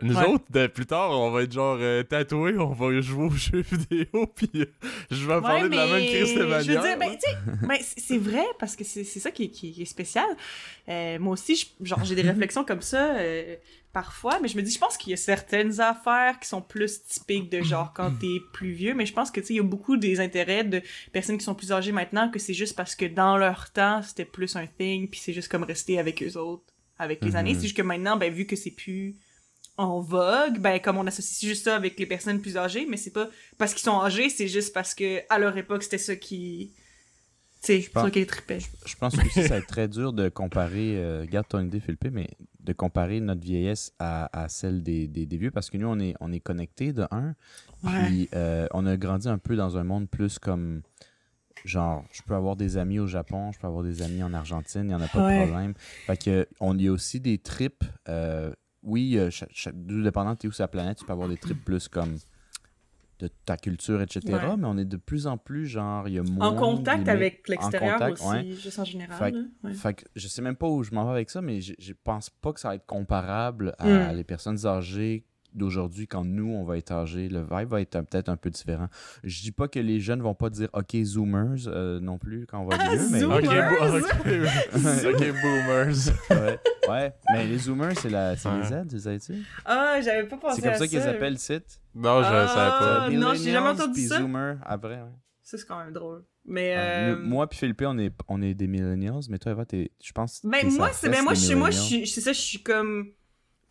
nous 0.00 0.16
Ouais. 0.16 0.26
autres, 0.26 0.44
de, 0.50 0.66
plus 0.66 0.86
tard, 0.86 1.10
on 1.12 1.30
va 1.30 1.42
être 1.42 1.52
genre 1.52 1.76
euh, 1.80 2.02
tatoués, 2.02 2.56
on 2.58 2.72
va 2.72 3.00
jouer 3.00 3.24
aux 3.26 3.30
jeux 3.30 3.60
vidéo, 3.70 4.26
puis 4.34 4.50
euh, 4.56 4.64
je 5.10 5.26
vais 5.28 5.40
parler 5.40 5.64
Ouais, 5.64 5.68
de 5.68 5.76
la 5.76 5.86
même 5.86 6.00
mais 6.00 6.06
crise 6.06 6.34
de 6.34 6.40
Je 6.40 6.44
veux 6.44 6.48
manière. 6.48 6.82
dire, 6.82 6.98
ben, 6.98 7.10
tu 7.10 7.18
sais, 7.20 7.36
ben, 7.68 7.78
c'est 7.96 8.18
vrai, 8.18 8.44
parce 8.58 8.74
que 8.74 8.82
c'est 8.84 9.04
ça 9.04 9.30
qui, 9.30 9.44
est- 9.44 9.50
qui 9.50 9.80
est 9.80 9.84
spécial. 9.84 10.26
Euh, 10.88 11.18
moi 11.20 11.34
aussi, 11.34 11.72
j'ai 12.02 12.14
des 12.14 12.22
réflexions 12.22 12.64
comme 12.64 12.82
ça 12.82 13.14
euh, 13.16 13.54
parfois, 13.92 14.40
mais 14.40 14.48
je 14.48 14.56
me 14.56 14.62
dis, 14.62 14.72
je 14.72 14.78
pense 14.80 14.96
qu'il 14.96 15.10
y 15.10 15.14
a 15.14 15.18
certaines 15.18 15.80
affaires 15.80 16.40
qui 16.40 16.48
sont 16.48 16.62
plus 16.62 17.04
typiques 17.04 17.50
de 17.50 17.62
genre 17.62 17.92
quand 17.94 18.10
t'es 18.18 18.38
plus 18.54 18.72
vieux, 18.72 18.94
mais 18.94 19.06
je 19.06 19.12
pense 19.12 19.30
que, 19.30 19.38
tu 19.40 19.46
sais, 19.48 19.52
il 19.54 19.56
y 19.58 19.60
a 19.60 19.64
beaucoup 19.64 19.96
des 19.96 20.18
intérêts 20.18 20.64
de 20.64 20.82
personnes 21.12 21.38
qui 21.38 21.44
sont 21.44 21.54
plus 21.54 21.70
âgées 21.72 21.92
maintenant 21.92 22.28
que 22.30 22.38
c'est 22.40 22.54
juste 22.54 22.74
parce 22.74 22.96
que 22.96 23.04
dans 23.04 23.36
leur 23.36 23.70
temps, 23.70 24.02
c'était 24.02 24.24
plus 24.24 24.56
un 24.56 24.66
thing, 24.66 25.08
puis 25.08 25.20
c'est 25.20 25.32
juste 25.34 25.48
comme 25.48 25.62
rester 25.62 25.98
avec 26.00 26.22
eux 26.24 26.36
autres 26.38 26.64
avec 26.98 27.22
les 27.24 27.30
Mhm. 27.32 27.36
années. 27.36 27.54
C'est 27.54 27.62
juste 27.62 27.76
que 27.76 27.82
maintenant, 27.82 28.16
ben, 28.16 28.32
vu 28.32 28.46
que 28.46 28.54
c'est 28.56 28.70
plus 28.70 29.16
en 29.78 30.00
vogue, 30.00 30.58
ben 30.58 30.78
comme 30.80 30.98
on 30.98 31.06
associe 31.06 31.48
juste 31.48 31.64
ça 31.64 31.76
avec 31.76 31.98
les 31.98 32.06
personnes 32.06 32.40
plus 32.40 32.56
âgées, 32.56 32.86
mais 32.88 32.96
c'est 32.96 33.10
pas 33.12 33.28
parce 33.58 33.72
qu'ils 33.72 33.82
sont 33.82 34.00
âgés, 34.02 34.28
c'est 34.28 34.48
juste 34.48 34.72
parce 34.74 34.94
que 34.94 35.20
à 35.30 35.38
leur 35.38 35.56
époque 35.56 35.82
c'était 35.82 35.98
ça 35.98 36.14
qui, 36.14 36.72
tu 37.62 37.82
sais, 37.82 37.90
pense- 37.92 38.04
ça 38.04 38.10
qui 38.10 38.18
les 38.20 38.26
tripait. 38.26 38.58
Je 38.86 38.94
pense 38.96 39.16
que 39.16 39.28
ça 39.30 39.48
va 39.48 39.56
être 39.56 39.66
très 39.66 39.88
dur 39.88 40.12
de 40.12 40.28
comparer, 40.28 40.96
euh, 40.98 41.24
garde 41.26 41.48
ton 41.48 41.60
idée, 41.64 41.80
Philippe, 41.80 42.06
mais 42.12 42.28
de 42.60 42.72
comparer 42.74 43.20
notre 43.20 43.40
vieillesse 43.40 43.92
à, 43.98 44.28
à 44.38 44.48
celle 44.48 44.82
des, 44.82 45.08
des, 45.08 45.24
des 45.26 45.36
vieux, 45.38 45.50
parce 45.50 45.70
que 45.70 45.78
nous, 45.78 45.88
on 45.88 45.98
est, 45.98 46.14
on 46.20 46.32
est 46.32 46.40
connectés 46.40 46.92
de 46.92 47.06
un, 47.10 47.34
Ouais. 47.82 47.90
puis 48.04 48.28
euh, 48.34 48.68
on 48.72 48.86
a 48.86 48.96
grandi 48.96 49.28
un 49.28 49.38
peu 49.38 49.56
dans 49.56 49.76
un 49.78 49.82
monde 49.84 50.08
plus 50.08 50.38
comme, 50.38 50.82
genre, 51.64 52.04
je 52.12 52.22
peux 52.22 52.34
avoir 52.34 52.54
des 52.56 52.76
amis 52.76 52.98
au 53.00 53.06
Japon, 53.08 53.50
je 53.52 53.58
peux 53.58 53.66
avoir 53.66 53.82
des 53.82 54.02
amis 54.02 54.22
en 54.22 54.32
Argentine, 54.34 54.82
il 54.82 54.86
n'y 54.88 54.94
en 54.94 55.00
a 55.00 55.08
pas 55.08 55.24
Ouais. 55.26 55.40
de 55.40 55.46
problème. 55.50 55.74
Fait 56.06 56.16
que, 56.16 56.46
on 56.60 56.78
y 56.78 56.86
a 56.88 56.92
aussi 56.92 57.18
des 57.20 57.38
trips, 57.38 57.82
euh, 58.08 58.52
oui, 58.82 59.16
euh, 59.18 59.30
cha- 59.30 59.46
cha- 59.50 59.72
tout 59.72 60.02
dépendant 60.02 60.32
de 60.32 60.38
t'es 60.38 60.48
où 60.48 60.52
sur 60.52 60.64
la 60.64 60.68
planète, 60.68 60.98
tu 60.98 61.04
peux 61.04 61.12
avoir 61.12 61.28
des 61.28 61.36
trips 61.36 61.64
plus 61.64 61.88
comme 61.88 62.16
de 63.18 63.28
ta 63.44 63.56
culture, 63.56 64.02
etc., 64.02 64.20
Ouais. 64.32 64.56
mais 64.56 64.66
on 64.66 64.76
est 64.76 64.84
de 64.84 64.96
plus 64.96 65.28
en 65.28 65.38
plus, 65.38 65.66
genre, 65.66 66.08
il 66.08 66.14
y 66.14 66.18
a 66.18 66.24
moins... 66.24 66.48
En 66.48 66.56
contact 66.56 67.06
avec 67.08 67.48
l'extérieur 67.48 68.02
aussi, 68.10 68.26
ouais. 68.26 68.50
juste 68.50 68.80
en 68.80 68.84
général. 68.84 69.16
Fait- 69.16 69.30
là, 69.30 69.42
ouais. 69.62 69.74
fait 69.74 69.94
que 69.94 70.04
je 70.16 70.26
sais 70.26 70.42
même 70.42 70.56
pas 70.56 70.68
où 70.68 70.82
je 70.82 70.92
m'en 70.92 71.04
vais 71.04 71.12
avec 71.12 71.30
ça, 71.30 71.40
mais 71.40 71.60
je, 71.60 71.92
pense 72.02 72.30
pas 72.30 72.52
que 72.52 72.58
ça 72.58 72.68
va 72.70 72.74
être 72.74 72.86
comparable 72.86 73.74
à 73.78 74.12
Mm. 74.12 74.16
les 74.16 74.24
personnes 74.24 74.66
âgées 74.66 75.24
d'aujourd'hui 75.54 76.06
quand 76.06 76.24
nous, 76.24 76.48
on 76.50 76.64
va 76.64 76.78
être 76.78 76.92
âgés. 76.92 77.28
Le 77.28 77.40
vibe 77.40 77.68
va 77.68 77.80
être 77.80 78.00
peut-être 78.02 78.28
un 78.28 78.36
peu 78.36 78.50
différent. 78.50 78.88
Je 79.24 79.42
dis 79.42 79.52
pas 79.52 79.68
que 79.68 79.78
les 79.78 80.00
jeunes 80.00 80.22
vont 80.22 80.34
pas 80.34 80.50
dire 80.50 80.68
«OK, 80.72 80.96
zoomers 81.04 81.66
euh, 81.68 82.00
non 82.00 82.18
plus 82.18 82.46
quand 82.46 82.60
on 82.60 82.66
va 82.66 82.76
Ah, 82.80 82.90
vieux, 82.94 83.08
mais... 83.10 83.20
zoomers! 83.20 83.36
Ok, 83.38 83.44
bo- 83.44 83.98
ok, 83.98 85.14
ok, 85.14 85.32
boomers. 85.42 85.96
ouais, 86.30 86.60
ouais, 86.88 87.12
mais 87.32 87.46
les 87.46 87.58
zoomers, 87.58 87.98
c'est 87.98 88.10
la, 88.10 88.36
c'est 88.36 88.48
les. 88.50 88.62
Z, 88.64 88.74
vous 88.92 88.98
savez-tu? 88.98 89.34
Ah, 89.64 90.00
j'avais 90.02 90.24
pas 90.26 90.36
pensé 90.36 90.56
C'est 90.56 90.62
comme 90.62 90.70
à 90.72 90.78
ça 90.78 90.86
qu'ils 90.86 91.00
ça. 91.00 91.10
appellent 91.10 91.32
le 91.34 91.38
site? 91.38 91.80
Non, 91.94 92.22
je 92.22 92.28
Ah, 92.28 92.46
savais 92.48 92.70
pas. 92.70 93.02
Ah, 93.04 93.10
non, 93.10 93.34
j'ai 93.34 93.52
jamais 93.52 93.68
entendu 93.68 93.92
puis 93.92 94.02
ça. 94.06 94.18
zoomers 94.18 94.56
après, 94.64 94.96
ouais. 95.02 95.10
Ça, 95.42 95.58
c'est 95.58 95.66
quand 95.66 95.78
même 95.84 95.92
drôle. 95.92 96.24
Mais, 96.44 96.74
euh... 96.76 97.16
moi 97.18 97.48
puis 97.48 97.58
Philippe, 97.58 97.82
on 97.86 97.98
est, 97.98 98.12
on 98.28 98.42
est 98.42 98.54
des 98.54 98.66
millennials, 98.66 99.20
mais 99.28 99.38
toi, 99.38 99.52
Eva, 99.52 99.64
t'es, 99.64 99.92
je 100.02 100.10
pense 100.12 100.40
que 100.40 100.48
Ben 100.48 100.68
moi, 100.72 100.90
c'est 100.92 101.08
ben 101.08 101.22
moi, 101.22 101.34
chez 101.34 101.54
moi, 101.54 101.70
je 101.70 101.76
millennials. 101.78 102.06
suis, 102.06 102.06
c'est 102.08 102.20
ça, 102.20 102.32
je 102.32 102.40
suis 102.40 102.62
comme 102.62 103.10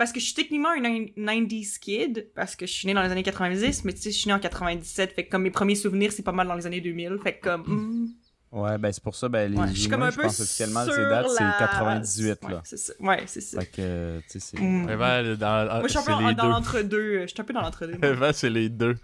parce 0.01 0.11
que 0.11 0.19
je 0.19 0.25
suis 0.25 0.33
techniquement 0.33 0.69
un 0.69 0.79
nin- 0.81 1.05
90s 1.15 1.77
kid 1.79 2.31
parce 2.33 2.55
que 2.55 2.65
je 2.65 2.71
suis 2.73 2.87
née 2.87 2.93
dans 2.95 3.03
les 3.03 3.11
années 3.11 3.21
90, 3.21 3.85
mais 3.85 3.93
tu 3.93 4.01
sais, 4.01 4.11
je 4.11 4.17
suis 4.17 4.27
née 4.27 4.33
en 4.33 4.39
97, 4.39 5.13
fait 5.13 5.25
que 5.25 5.29
comme 5.29 5.43
mes 5.43 5.51
premiers 5.51 5.75
souvenirs, 5.75 6.11
c'est 6.11 6.23
pas 6.23 6.31
mal 6.31 6.47
dans 6.47 6.55
les 6.55 6.65
années 6.65 6.81
2000, 6.81 7.19
fait 7.23 7.37
que 7.37 7.43
comme 7.49 7.61
hmm, 7.61 8.07
Ouais, 8.51 8.77
ben 8.79 8.91
c'est 8.91 9.03
pour 9.03 9.15
ça, 9.15 9.29
ben 9.29 9.49
les 9.51 9.57
ouais, 9.57 9.67
je 9.67 9.79
suis 9.81 9.89
comme 9.89 10.01
un 10.01 10.09
je 10.09 10.15
peu 10.17 10.23
pense 10.23 10.39
officiellement, 10.41 10.83
ces 10.85 10.91
dates, 10.91 11.29
c'est 11.37 11.43
la- 11.43 11.51
98, 11.59 12.27
Ouais, 12.43 12.51
là. 12.51 12.61
c'est 12.65 12.77
ça. 12.77 12.93
Ouais, 12.99 13.23
c'est 13.27 13.41
ça. 13.41 13.59
Fait 13.61 13.67
que, 13.67 14.19
tu 14.29 14.39
sais, 14.39 14.39
c'est... 14.39 14.57
Evan, 14.57 15.35
dans, 15.35 15.65
Moi, 15.79 15.83
je 15.83 15.87
suis 15.89 15.97
un 15.99 16.01
c'est 16.01 16.11
peu 16.17 16.21
dans 16.21 16.43
deux. 16.43 16.49
l'entre-deux. 16.49 17.21
Je 17.21 17.27
suis 17.27 17.39
un 17.39 17.43
peu 17.45 17.53
dans 17.53 17.61
l'entre-deux. 17.61 17.97
Evan, 18.05 18.33
c'est 18.33 18.49
les 18.49 18.67
deux. 18.69 18.95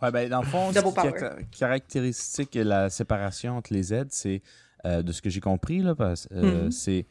Ouais, 0.00 0.10
ben, 0.10 0.28
dans 0.30 0.40
le 0.40 0.46
fond, 0.46 0.72
ce 0.72 0.78
qui 1.50 1.58
caractéristique 1.58 2.54
de 2.54 2.62
la 2.62 2.88
séparation 2.88 3.56
entre 3.58 3.74
les 3.74 3.82
Z, 3.82 4.04
c'est, 4.10 4.40
euh, 4.86 5.02
de 5.02 5.12
ce 5.12 5.20
que 5.20 5.28
j'ai 5.28 5.40
compris, 5.40 5.80
là, 5.82 5.94
parce, 5.94 6.26
euh, 6.32 6.64
Mhm. 6.64 6.70
c'est. 6.70 7.06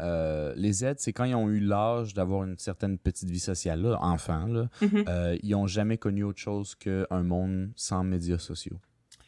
Euh, 0.00 0.52
les 0.56 0.72
Z, 0.72 0.94
c'est 0.98 1.12
quand 1.12 1.24
ils 1.24 1.34
ont 1.34 1.48
eu 1.50 1.60
l'âge 1.60 2.14
d'avoir 2.14 2.44
une 2.44 2.56
certaine 2.58 2.98
petite 2.98 3.28
vie 3.28 3.38
sociale, 3.40 3.82
là, 3.82 3.98
enfant, 4.00 4.46
là, 4.46 4.68
Mhm. 4.80 5.04
euh, 5.08 5.36
ils 5.42 5.54
ont 5.54 5.66
jamais 5.66 5.98
connu 5.98 6.24
autre 6.24 6.40
chose 6.40 6.74
qu'un 6.74 7.22
monde 7.22 7.70
sans 7.76 8.02
médias 8.04 8.38
sociaux. 8.38 8.78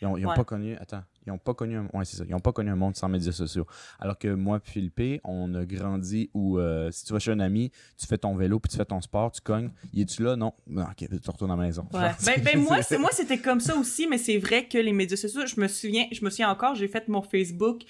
Ils 0.02 0.06
ont, 0.06 0.16
ils 0.16 0.26
ont 0.26 0.30
Ouais. 0.30 0.34
pas 0.34 0.44
connu. 0.44 0.76
Attends, 0.76 1.02
ils 1.24 1.30
ont 1.32 1.38
pas 1.38 1.54
connu 1.54 1.76
un, 1.76 1.86
ouais, 1.94 2.04
c'est 2.04 2.16
ça. 2.16 2.24
Ils 2.28 2.34
ont 2.34 2.40
pas 2.40 2.52
connu 2.52 2.68
un 2.68 2.76
monde 2.76 2.96
sans 2.96 3.08
médias 3.08 3.32
sociaux. 3.32 3.64
Alors 4.00 4.18
que 4.18 4.28
moi 4.28 4.60
Philippe, 4.62 5.20
on 5.24 5.54
a 5.54 5.64
grandi 5.64 6.30
où 6.34 6.58
euh, 6.58 6.90
si 6.90 7.04
tu 7.06 7.12
vas 7.12 7.20
chez 7.20 7.30
un 7.30 7.40
ami, 7.40 7.70
tu 7.96 8.06
fais 8.06 8.18
ton 8.18 8.34
vélo 8.34 8.58
puis 8.58 8.70
tu 8.70 8.76
fais 8.76 8.84
ton 8.84 9.00
sport, 9.00 9.30
tu 9.32 9.40
cognes. 9.40 9.70
Y 9.94 10.02
es-tu 10.02 10.22
là? 10.24 10.36
Non. 10.36 10.52
Non, 10.66 10.82
ok, 10.82 11.08
tu 11.08 11.30
retournes 11.30 11.52
à 11.52 11.56
la 11.56 11.62
maison. 11.62 11.86
Ouais. 11.94 12.10
Ben, 12.26 12.42
ben 12.42 12.58
moi, 12.60 12.78
moi, 12.98 13.10
c'était 13.12 13.38
comme 13.38 13.60
ça 13.60 13.76
aussi, 13.76 14.06
mais 14.08 14.18
c'est 14.18 14.36
vrai 14.38 14.66
que 14.66 14.76
les 14.78 14.92
médias 14.92 15.16
sociaux, 15.16 15.46
je 15.46 15.58
me 15.60 15.68
souviens, 15.68 16.06
je 16.12 16.22
me 16.24 16.28
souviens 16.28 16.50
encore, 16.50 16.74
j'ai 16.74 16.88
fait 16.88 17.06
mon 17.08 17.22
Facebook. 17.22 17.82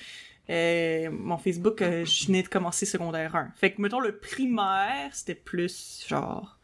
Euh, 0.51 1.11
mon 1.11 1.39
Facebook, 1.39 1.81
euh, 1.83 2.05
je 2.05 2.27
venais 2.27 2.43
de 2.43 2.49
commencer 2.49 2.87
secondaire 2.87 3.35
1. 3.35 3.53
Fait 3.57 3.73
que, 3.73 3.81
mettons, 3.81 4.01
le 4.01 4.19
primaire, 4.19 5.11
c'était 5.15 5.35
plus 5.35 6.05
genre 6.09 6.59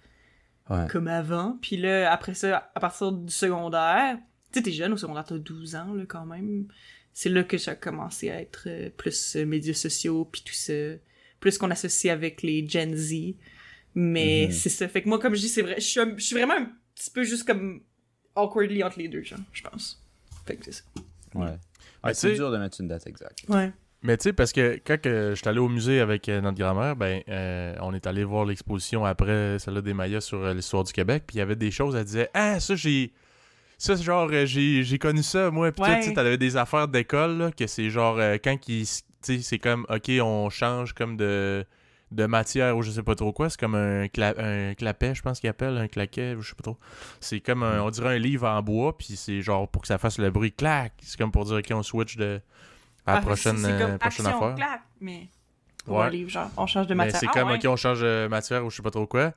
Ouais. 0.69 0.86
comme 0.89 1.09
avant. 1.09 1.59
Puis 1.61 1.77
là, 1.77 2.12
après 2.12 2.35
ça, 2.35 2.70
à 2.74 2.81
partir 2.81 3.11
du 3.12 3.32
secondaire, 3.32 4.19
tu 4.52 4.59
sais, 4.59 4.62
t'es 4.62 4.73
jeune 4.73 4.93
au 4.93 4.97
secondaire, 4.97 5.24
t'as 5.24 5.39
12 5.39 5.74
ans, 5.74 5.93
là, 5.94 6.05
quand 6.07 6.27
même. 6.27 6.69
C'est 7.12 7.28
là 7.28 7.43
que 7.43 7.59
ça 7.59 7.73
a 7.73 7.74
commencé 7.74 8.31
à 8.31 8.40
être 8.40 8.65
euh, 8.69 8.89
plus 8.97 9.35
médias 9.36 9.74
sociaux, 9.74 10.24
puis 10.31 10.43
tout 10.44 10.55
ça. 10.55 10.73
Plus 11.40 11.59
qu'on 11.59 11.70
associe 11.70 12.12
avec 12.12 12.43
les 12.43 12.69
Gen 12.69 12.94
Z. 12.94 13.35
Mais 13.97 14.47
Mhm. 14.47 14.52
c'est 14.52 14.69
ça. 14.69 14.86
Fait 14.86 15.02
que 15.02 15.09
moi, 15.09 15.19
comme 15.19 15.35
je 15.35 15.40
dis, 15.40 15.48
c'est 15.48 15.62
vrai, 15.62 15.74
je 15.78 15.85
suis, 15.86 15.98
un- 16.01 16.16
je 16.16 16.23
suis 16.24 16.36
vraiment 16.36 16.55
un 16.55 16.70
petit 16.94 17.11
peu 17.11 17.24
juste 17.24 17.44
comme 17.44 17.81
awkwardly 18.36 18.85
entre 18.85 18.98
les 19.01 19.09
deux, 19.09 19.23
genre, 19.23 19.40
je 19.52 19.62
pense. 19.62 20.01
Fait 20.47 20.55
que 20.57 20.66
c'est 20.66 20.73
ça. 20.73 20.82
Ouais. 21.35 21.57
Ouais, 22.05 22.12
tu 22.12 22.18
c'est 22.20 22.35
dur 22.35 22.51
de 22.51 22.59
mettre 22.59 22.81
une 22.81 22.89
date 22.89 23.06
exacte. 23.06 23.44
Ouais. 23.48 23.72
Mais 24.02 24.16
tu 24.16 24.24
sais, 24.24 24.32
parce 24.32 24.52
que 24.52 24.81
quand 24.86 24.98
que 24.98 25.35
j'étais 25.36 25.48
allé 25.48 25.59
au 25.59 25.68
musée 25.68 26.01
avec 26.01 26.27
euh, 26.31 26.40
notre 26.40 26.56
grand-mère, 26.59 26.97
ben, 26.97 27.20
euh, 27.28 27.74
on 27.82 27.93
est 27.93 28.06
allé 28.06 28.24
voir 28.24 28.47
l'exposition 28.47 29.05
après 29.05 29.59
celle-là 29.59 29.82
des 29.82 29.93
Mayas 29.93 30.22
sur 30.22 30.39
euh, 30.43 30.55
l'histoire 30.55 30.85
du 30.85 30.93
Québec, 30.93 31.24
puis 31.27 31.36
il 31.36 31.39
y 31.40 31.43
avait 31.43 31.56
des 31.56 31.70
choses, 31.70 31.94
elle 31.94 32.05
disait 32.05 32.31
Ah, 32.32 32.59
ça, 32.60 32.74
j'ai. 32.77 33.12
Ça, 33.77 33.97
c'est 33.97 34.02
genre, 34.02 34.28
euh, 34.32 34.47
j'ai 34.47 34.82
j'ai 34.85 34.98
connu 34.98 35.22
ça, 35.22 35.51
moi. 35.51 35.70
Puis 35.72 35.82
Ouais. 35.82 36.01
tu 36.01 36.09
sais, 36.09 36.14
t'avais 36.14 36.39
des 36.39 36.56
affaires 36.56 36.89
d'école, 36.89 37.36
là, 37.39 37.51
que 37.52 37.66
c'est 37.66 37.90
genre, 37.90 38.18
euh, 38.18 38.36
quand 38.43 38.56
qui. 38.59 38.89
Tu 39.22 39.36
sais, 39.36 39.43
c'est 39.43 39.59
comme, 39.59 39.85
OK, 39.90 40.10
on 40.22 40.48
change 40.48 40.94
comme 40.94 41.18
de 41.18 41.64
de 42.11 42.27
matière 42.27 42.77
ou 42.77 42.82
je 42.82 42.91
sais 42.91 43.03
pas 43.03 43.15
trop 43.15 43.32
quoi. 43.32 43.49
C'est 43.51 43.59
comme 43.61 43.74
un, 43.77 44.07
cla- 44.07 44.35
un 44.39 44.74
clapet, 44.74 45.15
je 45.15 45.23
pense 45.23 45.39
qu'il 45.41 45.49
appelle, 45.49 45.77
un 45.78 45.87
claquet, 45.89 46.35
je 46.41 46.49
sais 46.49 46.55
pas 46.55 46.62
trop. 46.65 46.77
C'est 47.20 47.41
comme, 47.41 47.62
un- 47.62 47.81
on 47.82 47.91
dirait 47.91 48.16
un 48.16 48.19
livre 48.19 48.49
en 48.49 48.61
bois, 48.62 48.97
puis 48.99 49.16
c'est 49.16 49.43
genre 49.43 49.69
pour 49.69 49.82
que 49.82 49.89
ça 49.89 49.99
fasse 49.99 50.19
le 50.19 50.31
bruit 50.31 50.53
clac. 50.53 50.93
C'est 51.03 51.16
comme 51.19 51.31
pour 51.31 51.45
dire, 51.45 51.57
OK, 51.57 51.66
on 51.73 51.82
switch 51.82 52.16
de 52.16 52.41
à 53.07 53.12
la 53.15 53.19
Ah, 53.19 53.23
prochaine, 53.23 53.57
c'est- 53.57 53.62
c'est 53.66 53.78
comme 53.78 53.91
euh, 53.93 53.99
prochaine 53.99 54.27
action, 54.27 54.43
affaire. 54.45 54.55
clac, 54.57 54.82
mais 55.01 55.28
pour 55.85 55.97
Ouais. 55.99 56.05
un 56.07 56.11
livre, 56.11 56.31
genre, 56.31 56.51
on 56.57 56.66
change 56.66 56.87
de 56.87 56.95
Mais 56.95 57.05
matière. 57.05 57.20
c'est 57.20 57.27
Ah, 57.28 57.32
comme, 57.32 57.49
ouais. 57.51 57.57
OK, 57.57 57.65
on 57.66 57.77
change 57.77 58.01
de 58.01 58.27
matière 58.28 58.65
ou 58.65 58.70
je 58.70 58.77
sais 58.77 58.82
pas 58.82 58.91
trop 58.91 59.07
quoi. 59.07 59.32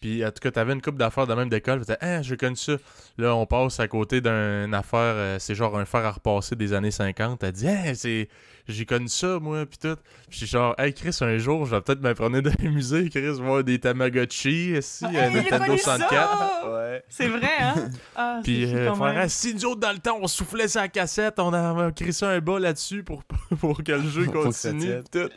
Puis 0.00 0.24
en 0.24 0.28
tout 0.30 0.40
cas, 0.40 0.50
t'avais 0.50 0.72
une 0.72 0.82
coupe 0.82 0.98
d'affaires 0.98 1.26
de 1.26 1.34
même 1.34 1.48
d'école. 1.48 1.78
Puis 1.78 1.86
t'as, 1.86 1.96
ah, 2.00 2.22
j'ai 2.22 2.36
connu 2.36 2.56
ça. 2.56 2.76
Là, 3.18 3.34
on 3.34 3.46
passe 3.46 3.80
à 3.80 3.88
côté 3.88 4.20
d'une 4.20 4.74
affaire, 4.74 5.14
euh, 5.16 5.36
c'est 5.38 5.54
genre 5.54 5.78
un 5.78 5.84
fer 5.84 6.04
à 6.04 6.12
repasser 6.12 6.54
des 6.54 6.72
années 6.72 6.90
50. 6.90 7.40
T'as 7.40 7.50
dit, 7.50 7.66
ah, 7.68 7.94
c'est. 7.94 8.28
J'ai 8.68 8.84
connu 8.84 9.06
ça, 9.06 9.38
moi, 9.38 9.64
puis 9.64 9.78
tout. 9.78 9.96
Puis 10.28 10.40
j'étais 10.40 10.50
genre, 10.50 10.74
hey, 10.76 10.92
Chris, 10.92 11.16
un 11.20 11.38
jour, 11.38 11.66
je 11.66 11.76
vais 11.76 11.80
peut-être 11.82 12.14
promener 12.14 12.42
dans 12.42 12.52
les 12.58 12.68
musées, 12.68 13.08
Chris, 13.10 13.30
voir 13.40 13.62
des 13.62 13.78
Tamagotchi, 13.78 14.76
ici, 14.76 15.04
un 15.04 15.10
Hey, 15.10 15.30
j'ai 15.32 15.36
Nintendo 15.42 15.66
connu 15.66 15.78
64. 15.78 16.10
ça! 16.10 16.72
Ouais. 16.72 17.04
C'est 17.08 17.28
vrai, 17.28 17.48
hein? 17.60 17.74
Ah, 18.16 18.40
Puis 18.44 18.64
euh, 18.64 18.90
même. 18.90 19.16
Ah, 19.16 19.28
si 19.28 19.54
nous 19.54 19.66
autres, 19.66 19.80
dans 19.80 19.92
le 19.92 19.98
temps, 19.98 20.18
on 20.20 20.26
soufflait 20.26 20.66
sa 20.66 20.88
cassette, 20.88 21.38
on 21.38 21.52
a 21.52 21.92
crissé 21.92 22.26
un 22.26 22.40
bas 22.40 22.58
là-dessus 22.58 23.04
pour, 23.04 23.22
pour 23.60 23.84
que 23.84 23.92
le 23.92 24.08
jeu 24.08 24.24
ça 24.26 24.32
continue, 24.32 24.94
tout. 25.12 25.30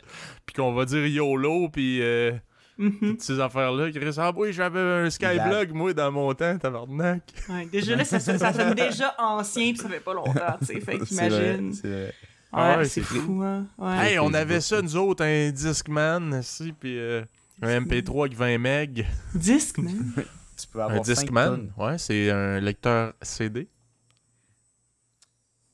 Puis 0.44 0.54
qu'on 0.56 0.72
va 0.72 0.84
dire 0.84 1.06
YOLO, 1.06 1.68
puis 1.68 2.02
euh, 2.02 2.32
Mhm. 2.80 2.98
toutes 3.10 3.22
ces 3.22 3.38
affaires-là. 3.38 3.90
Chris, 3.92 4.14
ah 4.16 4.32
oui, 4.34 4.52
j'avais 4.52 4.80
un 4.80 5.10
Skyblog, 5.10 5.72
moi, 5.72 5.92
dans 5.92 6.10
mon 6.10 6.32
temps, 6.34 6.56
tabarnak. 6.58 7.22
Ouais, 7.48 7.66
déjà 7.70 7.94
là, 7.94 8.04
ça, 8.04 8.18
ça, 8.18 8.38
ça 8.38 8.52
sonne 8.52 8.74
déjà 8.74 9.14
ancien, 9.18 9.72
puis 9.72 9.78
ça 9.82 9.88
fait 9.88 10.00
pas 10.00 10.14
longtemps, 10.14 10.56
tu 10.60 10.66
sais. 10.66 10.80
Fait 10.80 10.98
qu'imagine. 10.98 11.72
c'est 11.74 11.88
vrai. 11.88 12.14
Ah 12.52 12.70
Ouais, 12.72 12.76
ouais, 12.78 12.84
c'est 12.86 13.02
c'est 13.02 13.18
fou, 13.20 13.42
hein. 13.44 13.66
Ouais. 13.78 14.12
Hey, 14.12 14.18
on 14.18 14.32
avait 14.34 14.60
ça, 14.60 14.80
nous 14.82 14.96
autres, 14.96 15.24
un 15.24 15.50
Discman, 15.50 16.40
ici, 16.40 16.72
puis 16.72 16.98
euh, 16.98 17.22
un 17.62 17.80
MP3 17.80 18.20
avec 18.26 18.36
20 18.36 18.58
MB. 18.58 19.04
Disque, 19.34 19.78
man. 19.78 20.12
Tu 20.60 20.66
peux 20.72 20.80
Un 20.80 20.86
avoir 20.86 21.04
cinq 21.04 21.14
Discman, 21.14 21.70
ouais, 21.76 21.98
c'est 21.98 22.30
un 22.30 22.58
lecteur 22.60 23.12
CD. 23.22 23.68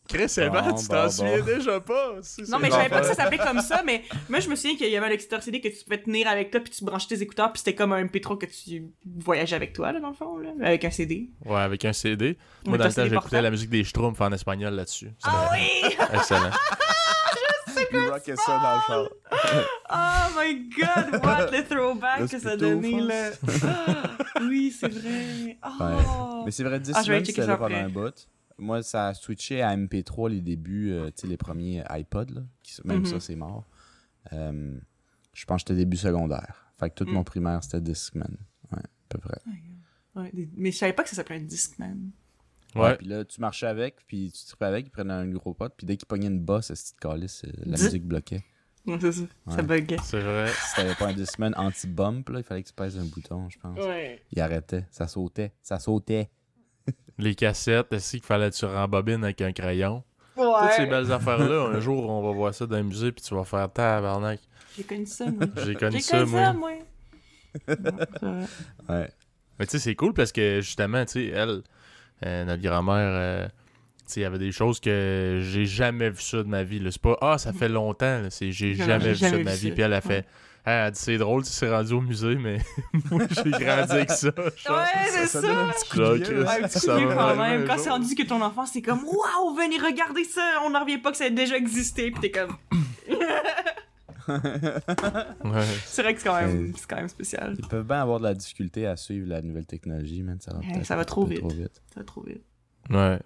Chris, 0.09 0.33
Bon, 0.37 0.43
Evan, 0.43 0.75
tu 0.75 0.89
t'en 0.89 1.05
bon, 1.05 1.11
souviens 1.11 1.39
bon. 1.39 1.45
déjà 1.45 1.81
pas? 1.81 2.15
Non, 2.49 2.59
mais 2.59 2.69
je 2.69 2.73
savais 2.73 2.89
pas 2.89 3.01
que 3.01 3.07
ça 3.07 3.15
s'appelait 3.15 3.39
comme 3.39 3.61
ça, 3.61 3.83
mais 3.85 4.03
moi, 4.29 4.41
je 4.41 4.49
me 4.49 4.55
souviens 4.57 4.77
qu'il 4.77 4.89
y 4.89 4.97
avait 4.97 5.07
un 5.07 5.11
lecteur 5.11 5.43
CD 5.43 5.61
que 5.61 5.69
tu 5.69 5.85
pouvais 5.85 6.01
tenir 6.03 6.29
avec 6.29 6.51
toi, 6.51 6.61
puis 6.61 6.73
tu 6.73 6.85
branchais 6.85 7.09
tes 7.09 7.23
écouteurs, 7.23 7.53
puis 7.53 7.59
c'était 7.59 7.75
comme 7.75 7.93
un 7.93 8.05
MP3 8.05 8.39
que 8.39 8.47
tu 8.47 8.85
voyageais 9.05 9.57
avec 9.57 9.73
toi, 9.73 9.93
là, 9.93 10.01
dans 10.01 10.09
le 10.09 10.15
fond, 10.15 10.39
là, 10.39 10.51
avec 10.63 10.85
un 10.85 10.91
CD. 10.91 11.31
Ouais, 11.45 11.61
avec 11.61 11.85
un 11.85 11.93
CD. 11.93 12.37
Moi, 12.67 12.79
dans 12.79 12.85
le 12.87 12.93
temps, 12.93 13.07
j'écoutais 13.07 13.43
la 13.43 13.51
musique 13.51 13.71
des 13.71 13.85
Schtroumpfs 13.85 14.21
en 14.21 14.33
espagnol 14.33 14.75
là-dessus. 14.75 15.11
Ah 15.25 15.51
oui! 15.53 15.95
excellent. 16.15 16.51
Il 17.93 17.99
rockait 18.11 18.37
ça 18.37 18.59
dans 18.59 18.75
le 18.77 18.81
char. 18.87 19.09
Oh 19.91 20.41
my 20.41 20.69
god, 20.77 21.25
what 21.25 21.51
le 21.53 21.63
throwback 21.65 22.29
que 22.29 22.39
ça 22.39 22.57
donné, 22.57 23.01
là. 23.01 23.31
Ah, 23.65 24.11
oui, 24.43 24.75
c'est 24.79 24.89
vrai. 24.89 25.57
Oh. 25.65 26.43
Mais 26.45 26.51
c'est 26.51 26.65
vrai, 26.65 26.81
Ah, 26.95 27.03
je 27.03 27.13
vais 27.13 27.21
Discman, 27.21 27.25
checker 27.25 27.43
c'était 27.43 27.57
pendant 27.57 27.77
un 27.77 27.89
bout. 27.89 28.15
Moi, 28.59 28.83
ça 28.83 29.09
a 29.09 29.15
switché 29.15 29.61
à 29.63 29.77
MP3 29.77 30.31
les 30.31 30.41
débuts, 30.41 30.91
euh, 30.93 31.07
tu 31.07 31.13
sais, 31.23 31.27
les 31.27 31.37
premiers 31.37 31.83
iPods, 31.91 32.33
là. 32.35 32.43
qui 32.63 32.75
même 32.87 33.01
Mhm. 33.01 33.07
ça, 33.07 33.21
c'est 33.21 33.37
mort. 33.37 33.65
Euh, 34.33 34.79
je 35.33 35.45
pense 35.45 35.63
que 35.63 35.69
j'étais 35.69 35.79
début 35.79 35.97
secondaire. 35.97 36.73
Fait 36.79 36.91
que 36.91 36.95
tout 36.95 37.05
Mm. 37.05 37.13
mon 37.13 37.25
primaire, 37.25 37.63
c'était 37.63 37.81
Discman. 37.81 38.37
Ouais, 38.73 38.79
à 38.79 38.83
peu 39.09 39.19
près. 39.19 39.39
Ouais, 40.15 40.31
des- 40.33 40.49
mais 40.57 40.73
je 40.73 40.79
savais 40.79 40.93
pas 40.95 41.03
que 41.03 41.11
ça 41.11 41.17
s'appelait 41.17 41.37
un 41.37 41.41
Discman. 41.45 42.11
Ouais. 42.75 42.97
Puis 42.97 43.07
là, 43.07 43.25
tu 43.25 43.41
marchais 43.41 43.67
avec, 43.67 43.97
puis 44.07 44.33
tu 44.33 44.45
tripais 44.47 44.65
avec, 44.67 44.87
il 44.87 44.91
prenait 44.91 45.13
un 45.15 45.29
gros 45.29 45.55
pot, 45.55 45.73
puis 45.77 45.87
dès 45.87 45.97
qu'il 45.97 46.07
pognait 46.07 46.27
une 46.29 46.41
bosse, 46.41 46.67
cette 46.67 46.79
petite 46.79 47.01
calice, 47.01 47.45
euh, 47.45 47.53
la 47.65 47.77
Dis- 47.77 47.85
musique 47.85 48.05
bloquait. 48.05 48.45
Ouais, 48.87 48.99
c'est 49.01 49.13
ça. 49.13 49.23
Ça 49.49 49.57
Ouais. 49.57 49.63
buguait. 49.63 49.97
C'est 50.03 50.21
vrai. 50.21 50.49
Si 50.49 50.77
t'avais 50.77 50.95
pas 50.95 51.09
un 51.09 51.13
Discman 51.15 51.53
anti-bump, 51.57 52.29
là, 52.31 52.39
il 52.41 52.45
fallait 52.45 52.63
que 52.63 52.69
tu 52.69 52.75
pèses 52.75 52.97
un 52.99 53.05
bouton, 53.05 53.49
je 53.49 53.59
pense. 53.59 53.79
Ouais. 53.79 54.23
Il 54.33 54.41
arrêtait, 54.41 54.87
ça 54.91 55.09
sautait, 55.09 55.53
ça 55.63 55.79
sautait. 55.79 56.31
Les 57.19 57.35
cassettes, 57.35 57.93
aussi, 57.93 58.19
qu'il 58.19 58.27
fallait 58.27 58.51
que 58.51 58.57
tu 58.57 58.65
rembobines 58.67 59.25
avec 59.25 59.41
un 59.41 59.53
crayon? 59.53 60.03
Toutes 60.37 60.73
ces 60.77 60.85
belles 60.87 61.11
affaires-là, 61.11 61.71
un 61.75 61.81
jour, 61.81 62.11
on 62.11 62.23
va 62.23 62.33
voir 62.35 62.53
ça 62.55 62.67
dans 62.67 62.77
un 62.77 62.83
musée, 62.83 63.11
puis 63.13 63.25
tu 63.25 63.35
vas 63.35 63.45
faire 63.45 63.73
tabarnak. 63.73 64.39
J'ai 64.77 64.83
connu 64.85 65.07
ça, 65.07 65.25
moi. 65.31 65.47
J'ai 65.65 65.75
connu 65.75 65.93
J'ai 65.97 66.03
ça, 66.03 66.19
connu 66.19 66.31
moi. 66.31 66.41
ça, 66.45 66.53
moi. 66.53 66.71
Ouais. 68.89 69.09
Mais 69.59 69.65
tu 69.67 69.71
sais, 69.73 69.79
c'est 69.79 69.95
cool 69.95 70.13
parce 70.13 70.33
que 70.33 70.61
justement, 70.61 71.05
tu 71.07 71.13
sais, 71.13 71.27
elle, 71.29 71.63
euh, 72.27 72.45
notre 72.45 72.63
grand-mère, 72.63 72.97
euh, 72.99 73.47
tu 73.47 73.53
sais, 74.07 74.21
il 74.21 74.23
y 74.25 74.27
avait 74.27 74.39
des 74.39 74.53
choses 74.53 74.79
que 74.81 75.41
j'ai 75.43 75.65
jamais 75.65 76.11
vu 76.11 76.21
ça 76.21 76.39
de 76.39 76.49
ma 76.49 76.63
vie. 76.63 76.79
là. 76.79 76.91
C'est 76.91 77.01
pas 77.01 77.17
Ah, 77.23 77.39
ça 77.39 77.55
fait 77.55 77.71
longtemps, 77.71 78.23
c'est 78.31 78.53
j'ai 78.53 78.75
jamais 78.75 79.13
vu 79.13 79.17
ça 79.17 79.31
de 79.31 79.43
ma 79.43 79.55
vie. 79.55 79.69
ça. 79.69 79.75
Puis 79.75 79.83
elle 79.83 79.95
a 79.95 80.01
fait 80.03 80.27
Ah, 80.69 80.91
c'est 80.93 81.17
drôle, 81.17 81.45
tu 81.45 81.51
s'es 81.51 81.71
rendu 81.71 81.93
au 81.93 82.01
musée, 82.01 82.35
mais 82.35 82.59
moi 83.11 83.23
j'ai 83.31 83.51
grandi 83.53 83.93
avec 83.93 84.11
ça. 84.11 84.29
Ouais, 84.37 84.85
c'est 85.11 85.27
ça. 85.29 85.41
donne 85.41 85.51
un 85.57 85.69
petit 85.69 85.89
coup 85.89 85.97
de 85.99 86.05
Genre, 86.05 86.15
vieux, 86.15 86.25
Chris. 86.25 86.35
Un 86.65 86.69
petit 86.69 86.79
ça 86.81 86.81
coup 86.81 86.87
de 86.87 86.93
va 86.93 86.99
vieux 86.99 87.09
quand 87.17 87.37
même. 87.37 87.67
Quand 87.69 87.79
c'est 87.79 87.91
rendu 87.91 88.15
que 88.17 88.23
ton 88.25 88.43
enfant, 88.43 88.67
c'est 88.67 88.83
comme 88.83 89.05
Waouh, 89.05 89.55
venez 89.55 89.79
regarder 89.79 90.25
ça, 90.25 90.43
on 90.65 90.71
n'en 90.71 90.81
revient 90.81 90.99
pas 90.99 91.13
que 91.13 91.17
ça 91.19 91.27
ait 91.27 91.31
déjà 91.31 91.57
existé. 91.57 92.11
Puis 92.11 92.21
t'es 92.21 92.31
comme. 92.33 92.57
Ouais. 94.29 95.63
C'est 95.85 96.03
vrai 96.03 96.15
que 96.15 96.21
c'est 96.21 96.29
quand, 96.29 96.41
même... 96.41 96.73
C'est 96.77 96.89
quand 96.89 96.97
même 96.97 97.09
spécial. 97.09 97.55
Ils 97.59 97.69
peuvent 97.69 97.87
bien 97.87 98.03
avoir 98.03 98.19
de 98.19 98.25
la 98.25 98.35
difficulté 98.35 98.85
à 98.87 98.97
suivre 98.97 99.29
la 99.29 99.41
nouvelle 99.41 99.67
technologie, 99.67 100.25
man. 100.25 100.39
Ça 100.41 100.53
va, 100.53 100.59
Ouais, 100.59 100.83
ça 100.83 100.97
va 100.97 101.05
trop 101.05 101.25
vite. 101.25 101.45
Ça 101.95 102.01
va 102.01 102.05
trop 102.05 102.23
vite. 102.23 102.43
Ouais. 102.91 103.21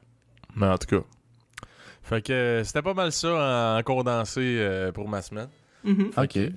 Mais 0.57 0.67
en 0.67 0.77
tout 0.77 0.87
cas. 0.89 1.03
Fait 2.03 2.21
que 2.23 2.33
euh, 2.33 2.65
c'était 2.65 2.83
pas 2.83 2.93
mal 2.93 3.13
ça 3.13 3.77
en 3.79 3.83
condensé 3.83 4.41
euh, 4.59 4.93
pour 4.93 5.09
ma 5.09 5.23
semaine. 5.23 5.49
Mhm. 5.85 6.13
Fait 6.13 6.21
Ok. 6.21 6.33
que, 6.33 6.53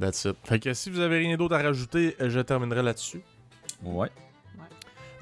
That's 0.00 0.24
it. 0.24 0.36
Fait 0.44 0.58
que 0.58 0.74
si 0.74 0.90
vous 0.90 1.00
avez 1.00 1.18
rien 1.18 1.36
d'autre 1.36 1.54
à 1.54 1.62
rajouter, 1.62 2.16
euh, 2.20 2.28
je 2.28 2.40
terminerai 2.40 2.82
là-dessus. 2.82 3.22
Ouais. 3.82 4.10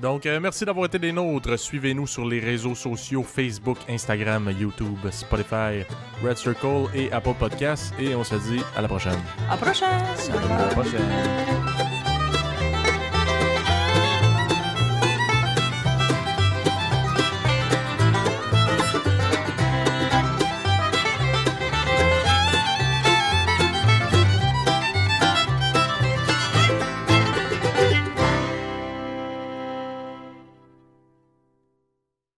Donc, 0.01 0.27
euh, 0.27 0.41
merci 0.41 0.65
d'avoir 0.65 0.87
été 0.87 0.99
des 0.99 1.13
nôtres. 1.13 1.57
Suivez-nous 1.57 2.09
sur 2.09 2.27
les 2.27 2.41
réseaux 2.41 2.75
sociaux 2.75 3.23
Facebook, 3.23 3.79
Instagram, 3.89 4.53
YouTube, 4.59 4.99
Spotify, 5.11 5.85
Red 6.25 6.37
Circle 6.37 6.87
et 6.93 7.13
Apple 7.13 7.35
Podcasts. 7.39 7.95
Et 8.01 8.15
on 8.15 8.25
se 8.25 8.35
dit 8.35 8.63
à 8.75 8.83
la 8.83 8.89
prochaine. 8.89 9.21
À 9.49 9.53
la 9.53 9.57
prochaine! 9.59 9.89
À 9.89 10.59
la 10.59 10.75
prochaine. 10.75 12.02